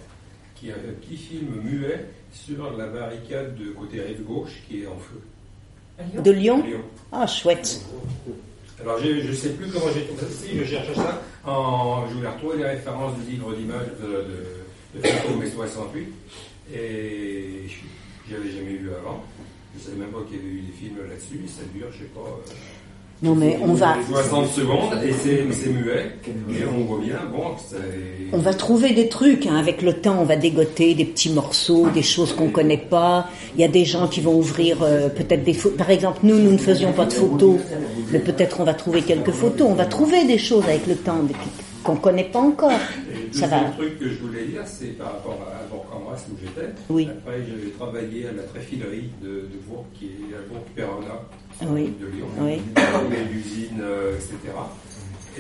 qui 0.56 0.70
est 0.70 0.74
un 0.74 0.94
petit 1.02 1.18
film 1.18 1.48
muet 1.64 2.06
sur 2.32 2.76
la 2.78 2.88
barricade 2.88 3.56
de 3.58 3.72
côté 3.72 4.02
rive 4.02 4.24
gauche 4.24 4.62
qui 4.68 4.84
est 4.84 4.88
en 4.88 4.98
feu. 4.98 5.22
De 6.22 6.32
Lyon 6.32 6.64
Ah, 7.12 7.28
chouette. 7.28 7.82
Alors, 8.82 8.98
je 9.00 9.28
ne 9.28 9.34
sais 9.34 9.50
plus 9.50 9.68
comment 9.68 9.88
j'ai 9.94 10.06
trouvé 10.06 10.22
ça. 10.22 10.28
Si, 10.30 10.58
je 10.58 10.64
cherche 10.64 10.94
ça. 10.96 11.22
En, 11.46 12.08
je 12.08 12.14
voulais 12.16 12.30
retrouver 12.30 12.58
les 12.58 12.66
références 12.66 13.18
du 13.18 13.32
livre 13.32 13.54
d'images 13.54 13.88
de, 14.02 14.08
de, 14.08 14.46
photos 14.94 15.38
mai 15.38 15.49
68. 15.49 16.07
Et 16.74 17.64
je 18.28 18.36
n'avais 18.36 18.49
jamais 18.49 18.78
vu 18.78 18.90
avant. 18.94 19.24
Je 19.74 19.80
ne 19.80 19.84
savais 19.84 19.98
même 19.98 20.11
pas 20.11 20.20
qu'il 20.28 20.38
y 20.38 20.40
avait 20.40 20.49
eu 20.49 20.61
des 20.61 20.74
films 20.74 20.98
là-dessus. 21.07 21.41
Ça 21.48 21.61
dure, 21.74 21.88
je 21.91 21.98
ne 21.98 22.03
sais 22.03 22.10
pas. 22.14 22.22
Euh, 22.22 22.53
non, 23.22 23.36
mais 23.36 23.60
on 23.61 23.74
va. 23.74 23.98
60 24.10 24.48
secondes 24.48 24.98
et 25.03 25.11
c'est 25.11 25.70
muet. 25.70 26.11
Et 26.26 26.64
on 26.66 26.86
voit 26.86 26.99
bien, 26.99 27.20
bon, 27.30 27.52
On 28.32 28.38
va 28.38 28.53
trouver 28.53 28.94
des 28.94 29.10
trucs, 29.10 29.45
hein, 29.45 29.57
avec 29.57 29.82
le 29.82 29.94
temps, 29.94 30.20
on 30.22 30.24
va 30.24 30.38
dégoter 30.38 30.94
des 30.94 31.03
petits 31.03 31.32
morceaux, 31.32 31.90
des 31.90 32.02
choses 32.02 32.32
qu'on 32.34 32.49
connaît 32.49 32.78
pas. 32.78 33.28
Il 33.56 33.61
y 33.61 33.66
a 33.66 33.68
des 33.68 33.84
gens 33.84 34.07
qui 34.07 34.22
vont 34.22 34.36
ouvrir 34.38 34.78
euh, 34.84 35.10
peut-être 35.10 35.44
des 35.44 35.53
photos. 35.53 35.78
Par 35.78 35.90
exemple, 35.90 36.20
nous, 36.24 36.40
nous 36.40 36.53
ne 36.53 36.57
faisions 36.57 36.94
pas 36.94 37.06
de 37.06 37.14
photos, 37.14 37.57
mais 38.11 38.20
peut-être 38.20 38.61
on 38.61 38.64
va 38.64 38.74
trouver 38.74 39.02
quelques 39.02 39.32
photos. 39.32 39.68
On 39.70 39.76
va 39.76 39.86
trouver 39.86 40.24
des 40.24 40.38
choses 40.38 40.64
avec 40.64 40.88
le 40.88 40.95
temps 40.95 41.20
qu'on 41.84 41.96
connaît 41.96 42.30
pas 42.30 42.40
encore. 42.40 42.72
Et 42.72 43.34
Ça 43.34 43.48
va. 43.48 43.62
truc 43.72 44.00
que 44.00 44.10
je 44.10 44.20
voulais 44.20 44.46
dire, 44.46 44.62
c'est 44.66 44.98
par 44.98 45.14
rapport 45.14 45.40
à 45.52 45.66
Bourg-en-Bresse 45.70 46.26
où 46.32 46.38
j'étais. 46.40 46.70
Oui. 46.90 47.08
Après, 47.10 47.40
j'avais 47.48 47.72
travaillé 47.72 48.28
à 48.28 48.32
la 48.34 48.44
tréfilerie 48.44 49.10
de, 49.22 49.28
de 49.28 49.60
Bourg, 49.68 49.86
qui 49.94 50.06
est 50.06 50.36
à 50.36 50.42
Bourg-Perona 50.52 51.22
oui. 51.68 51.94
de 52.00 52.08
Lyon, 52.08 52.28
oui. 52.40 52.62
l'usine, 53.32 53.80
euh, 53.82 54.16
etc. 54.16 54.38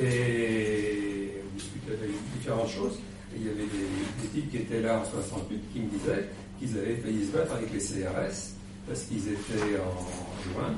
Et 0.01 1.31
on 1.43 1.57
discutait 1.57 1.91
de 1.91 2.37
différentes 2.37 2.69
choses. 2.69 2.99
Et 3.33 3.39
il 3.39 3.45
y 3.45 3.49
avait 3.49 3.63
des, 3.63 4.27
types 4.33 4.51
qui 4.51 4.57
étaient 4.57 4.81
là 4.81 5.01
en 5.01 5.05
68 5.05 5.61
qui 5.73 5.79
me 5.79 5.89
disaient 5.89 6.27
qu'ils 6.59 6.77
avaient 6.77 6.95
failli 6.95 7.25
se 7.25 7.31
battre 7.31 7.53
avec 7.53 7.71
les 7.71 7.79
CRS 7.79 8.55
parce 8.87 9.03
qu'ils 9.03 9.27
étaient 9.27 9.77
en 9.77 10.51
juin, 10.51 10.73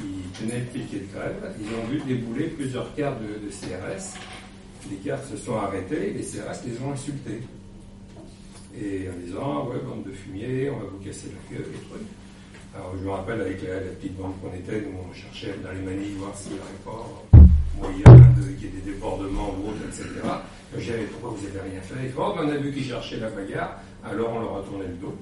ils 0.00 0.38
tenaient 0.38 0.60
le 0.60 0.66
piquet 0.66 1.00
de 1.00 1.12
grève, 1.12 1.54
ils 1.60 1.66
ont 1.66 1.90
vu 1.90 2.00
débouler 2.06 2.46
plusieurs 2.46 2.94
quarts 2.94 3.16
de, 3.20 3.44
de 3.44 3.50
CRS. 3.50 4.16
Les 4.90 4.96
quarts 4.96 5.24
se 5.24 5.36
sont 5.36 5.56
arrêtés, 5.56 6.12
les 6.12 6.22
CRS 6.22 6.64
les 6.66 6.80
ont 6.84 6.92
insultés. 6.92 7.40
Et 8.74 9.08
en 9.08 9.18
disant, 9.24 9.68
ouais, 9.68 9.78
bande 9.86 10.04
de 10.04 10.12
fumier, 10.12 10.70
on 10.70 10.78
va 10.78 10.84
vous 10.86 11.04
casser 11.04 11.28
la 11.28 11.56
queue, 11.56 11.64
les 11.70 11.88
trucs. 11.88 12.08
Alors, 12.74 12.94
je 12.98 13.04
me 13.04 13.10
rappelle 13.10 13.40
avec 13.40 13.62
la, 13.62 13.80
petite 13.80 14.16
bande 14.16 14.32
qu'on 14.40 14.54
était, 14.56 14.80
nous 14.80 14.96
on 15.08 15.12
cherchait 15.12 15.54
dans 15.62 15.72
les 15.72 15.80
manilles 15.80 16.14
voir 16.18 16.36
s'il 16.36 16.52
n'y 16.52 16.58
avait 16.58 16.82
pas 16.84 17.06
moyen 17.78 18.32
qu'il 18.58 18.68
y 18.68 18.70
ait 18.70 18.80
des 18.80 18.92
débordements 18.92 19.54
ou 19.58 19.68
autre, 19.68 19.82
etc. 19.86 20.08
J'avais 20.78 21.04
pourquoi 21.04 21.36
vous 21.36 21.46
n'avez 21.46 21.70
rien 21.70 21.80
fait? 21.82 22.12
Oh, 22.16 22.32
ben, 22.34 22.44
On 22.46 22.48
a 22.48 22.56
vu 22.56 22.72
qu'ils 22.72 22.84
cherchaient 22.84 23.18
la 23.18 23.28
bagarre, 23.28 23.78
alors 24.04 24.32
on 24.32 24.40
leur 24.40 24.56
a 24.56 24.62
tourné 24.62 24.86
le 24.86 24.94
dos. 24.94 25.14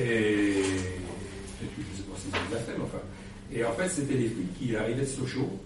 Et 0.00 0.62
je 1.60 1.66
ne 1.66 1.96
sais 1.96 2.02
pas 2.08 2.16
si 2.16 2.52
la 2.52 2.58
fait, 2.58 2.72
mais 2.78 2.84
enfin. 2.84 2.98
Et 3.52 3.64
en 3.64 3.72
fait, 3.72 3.88
c'était 3.88 4.14
les 4.14 4.28
flics 4.28 4.58
qui 4.58 4.74
arrivaient 4.74 5.02
de 5.02 5.06
Sochaux. 5.06 5.60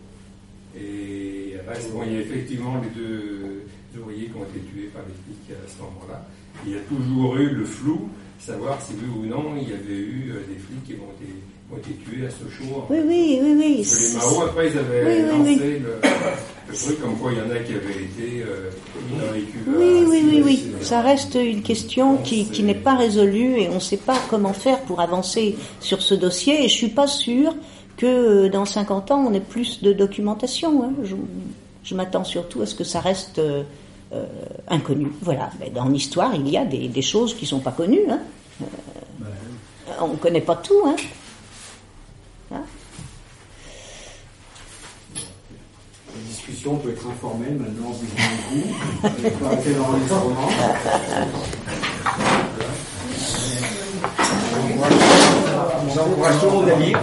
Et 0.77 1.55
bon, 1.93 2.03
il 2.07 2.13
y 2.13 2.17
a 2.17 2.21
effectivement 2.21 2.81
les 2.83 2.91
deux 2.91 3.67
ouvriers 3.99 4.27
qui 4.27 4.37
ont 4.37 4.45
été 4.45 4.61
tués 4.61 4.91
par 4.93 5.03
les 5.03 5.15
flics 5.15 5.57
à 5.57 5.69
ce 5.69 5.79
moment-là. 5.83 6.27
Il 6.67 6.73
y 6.73 6.77
a 6.77 6.81
toujours 6.81 7.37
eu 7.37 7.51
le 7.51 7.65
flou 7.65 8.09
savoir 8.39 8.81
si 8.81 8.93
oui 8.95 9.09
ou 9.17 9.27
non 9.27 9.55
il 9.61 9.69
y 9.69 9.73
avait 9.73 10.01
eu 10.01 10.31
euh, 10.31 10.41
des 10.49 10.59
flics 10.59 10.85
qui 10.87 10.93
ont 10.95 11.11
été, 11.21 11.35
ont 11.73 11.77
été 11.77 11.91
tués 12.05 12.27
à 12.27 12.31
Sochaux. 12.31 12.85
Oui, 12.89 12.99
oui, 13.05 13.41
oui, 13.43 13.55
oui. 13.59 13.87
les 14.01 14.17
Mao, 14.17 14.43
après, 14.43 14.71
ils 14.71 14.79
avaient 14.79 15.23
lancé 15.23 15.83
Le, 16.69 16.75
truc 16.75 17.01
comme 17.01 17.17
quoi 17.17 17.33
il 17.33 17.39
y 17.39 17.41
en 17.41 17.51
a 17.51 17.59
qui 17.59 17.73
avaient 17.75 18.05
été 18.05 18.43
euh, 18.43 18.71
mis 19.11 19.19
dans 19.19 19.33
les 19.33 19.43
cuves. 19.43 19.63
Oui, 19.67 20.05
oui, 20.07 20.23
oui, 20.25 20.43
oui. 20.45 20.73
Ça 20.83 21.01
reste 21.01 21.35
une 21.35 21.63
question 21.63 22.19
qui, 22.19 22.47
qui 22.47 22.63
n'est 22.63 22.75
pas 22.75 22.95
résolue 22.95 23.59
et 23.59 23.69
on 23.69 23.77
ne 23.77 23.81
sait 23.81 23.97
pas 23.97 24.19
comment 24.31 24.53
faire 24.53 24.81
pour 24.83 25.01
avancer 25.01 25.57
sur 25.81 26.03
ce 26.03 26.15
dossier. 26.15 26.65
Et 26.65 26.69
je 26.69 26.75
suis 26.75 26.91
pas 26.91 27.07
sûre 27.07 27.55
que 27.99 28.07
euh, 28.07 28.49
dans 28.49 28.65
50 28.65 29.11
ans, 29.11 29.27
on 29.29 29.35
ait 29.35 29.41
plus 29.41 29.83
de 29.83 29.93
documentation. 29.93 30.85
Hein. 30.85 30.93
Je, 31.85 31.95
m'attends 31.95 32.25
surtout 32.25 32.63
à 32.63 32.67
ce 32.67 32.75
que 32.75 32.85
ça 32.85 33.01
reste 33.01 33.39
euh, 33.39 33.65
inconnu. 34.69 35.13
Voilà. 35.21 35.51
Mais 35.61 35.69
dans 35.69 35.89
l'histoire, 35.89 36.35
il 36.35 36.49
y 36.49 36.57
a 36.57 36.65
des, 36.65 37.03
choses 37.03 37.35
qui 37.35 37.45
sont 37.45 37.61
pas 37.61 37.73
connues. 37.73 38.09
Hein. 38.09 38.21
Euh, 38.63 39.93
on 40.01 40.09
ne 40.09 40.17
connaît 40.17 40.41
pas 40.41 40.57
tout. 40.57 40.81
Hein. 40.87 40.97
La 42.51 42.59
discussion 46.27 46.77
peut 46.77 46.91
être 46.91 47.07
informelle 47.07 47.57
maintenant, 47.57 47.93
le 56.47 56.51
monde 56.51 56.69
à 56.69 56.79
lire. 56.79 56.99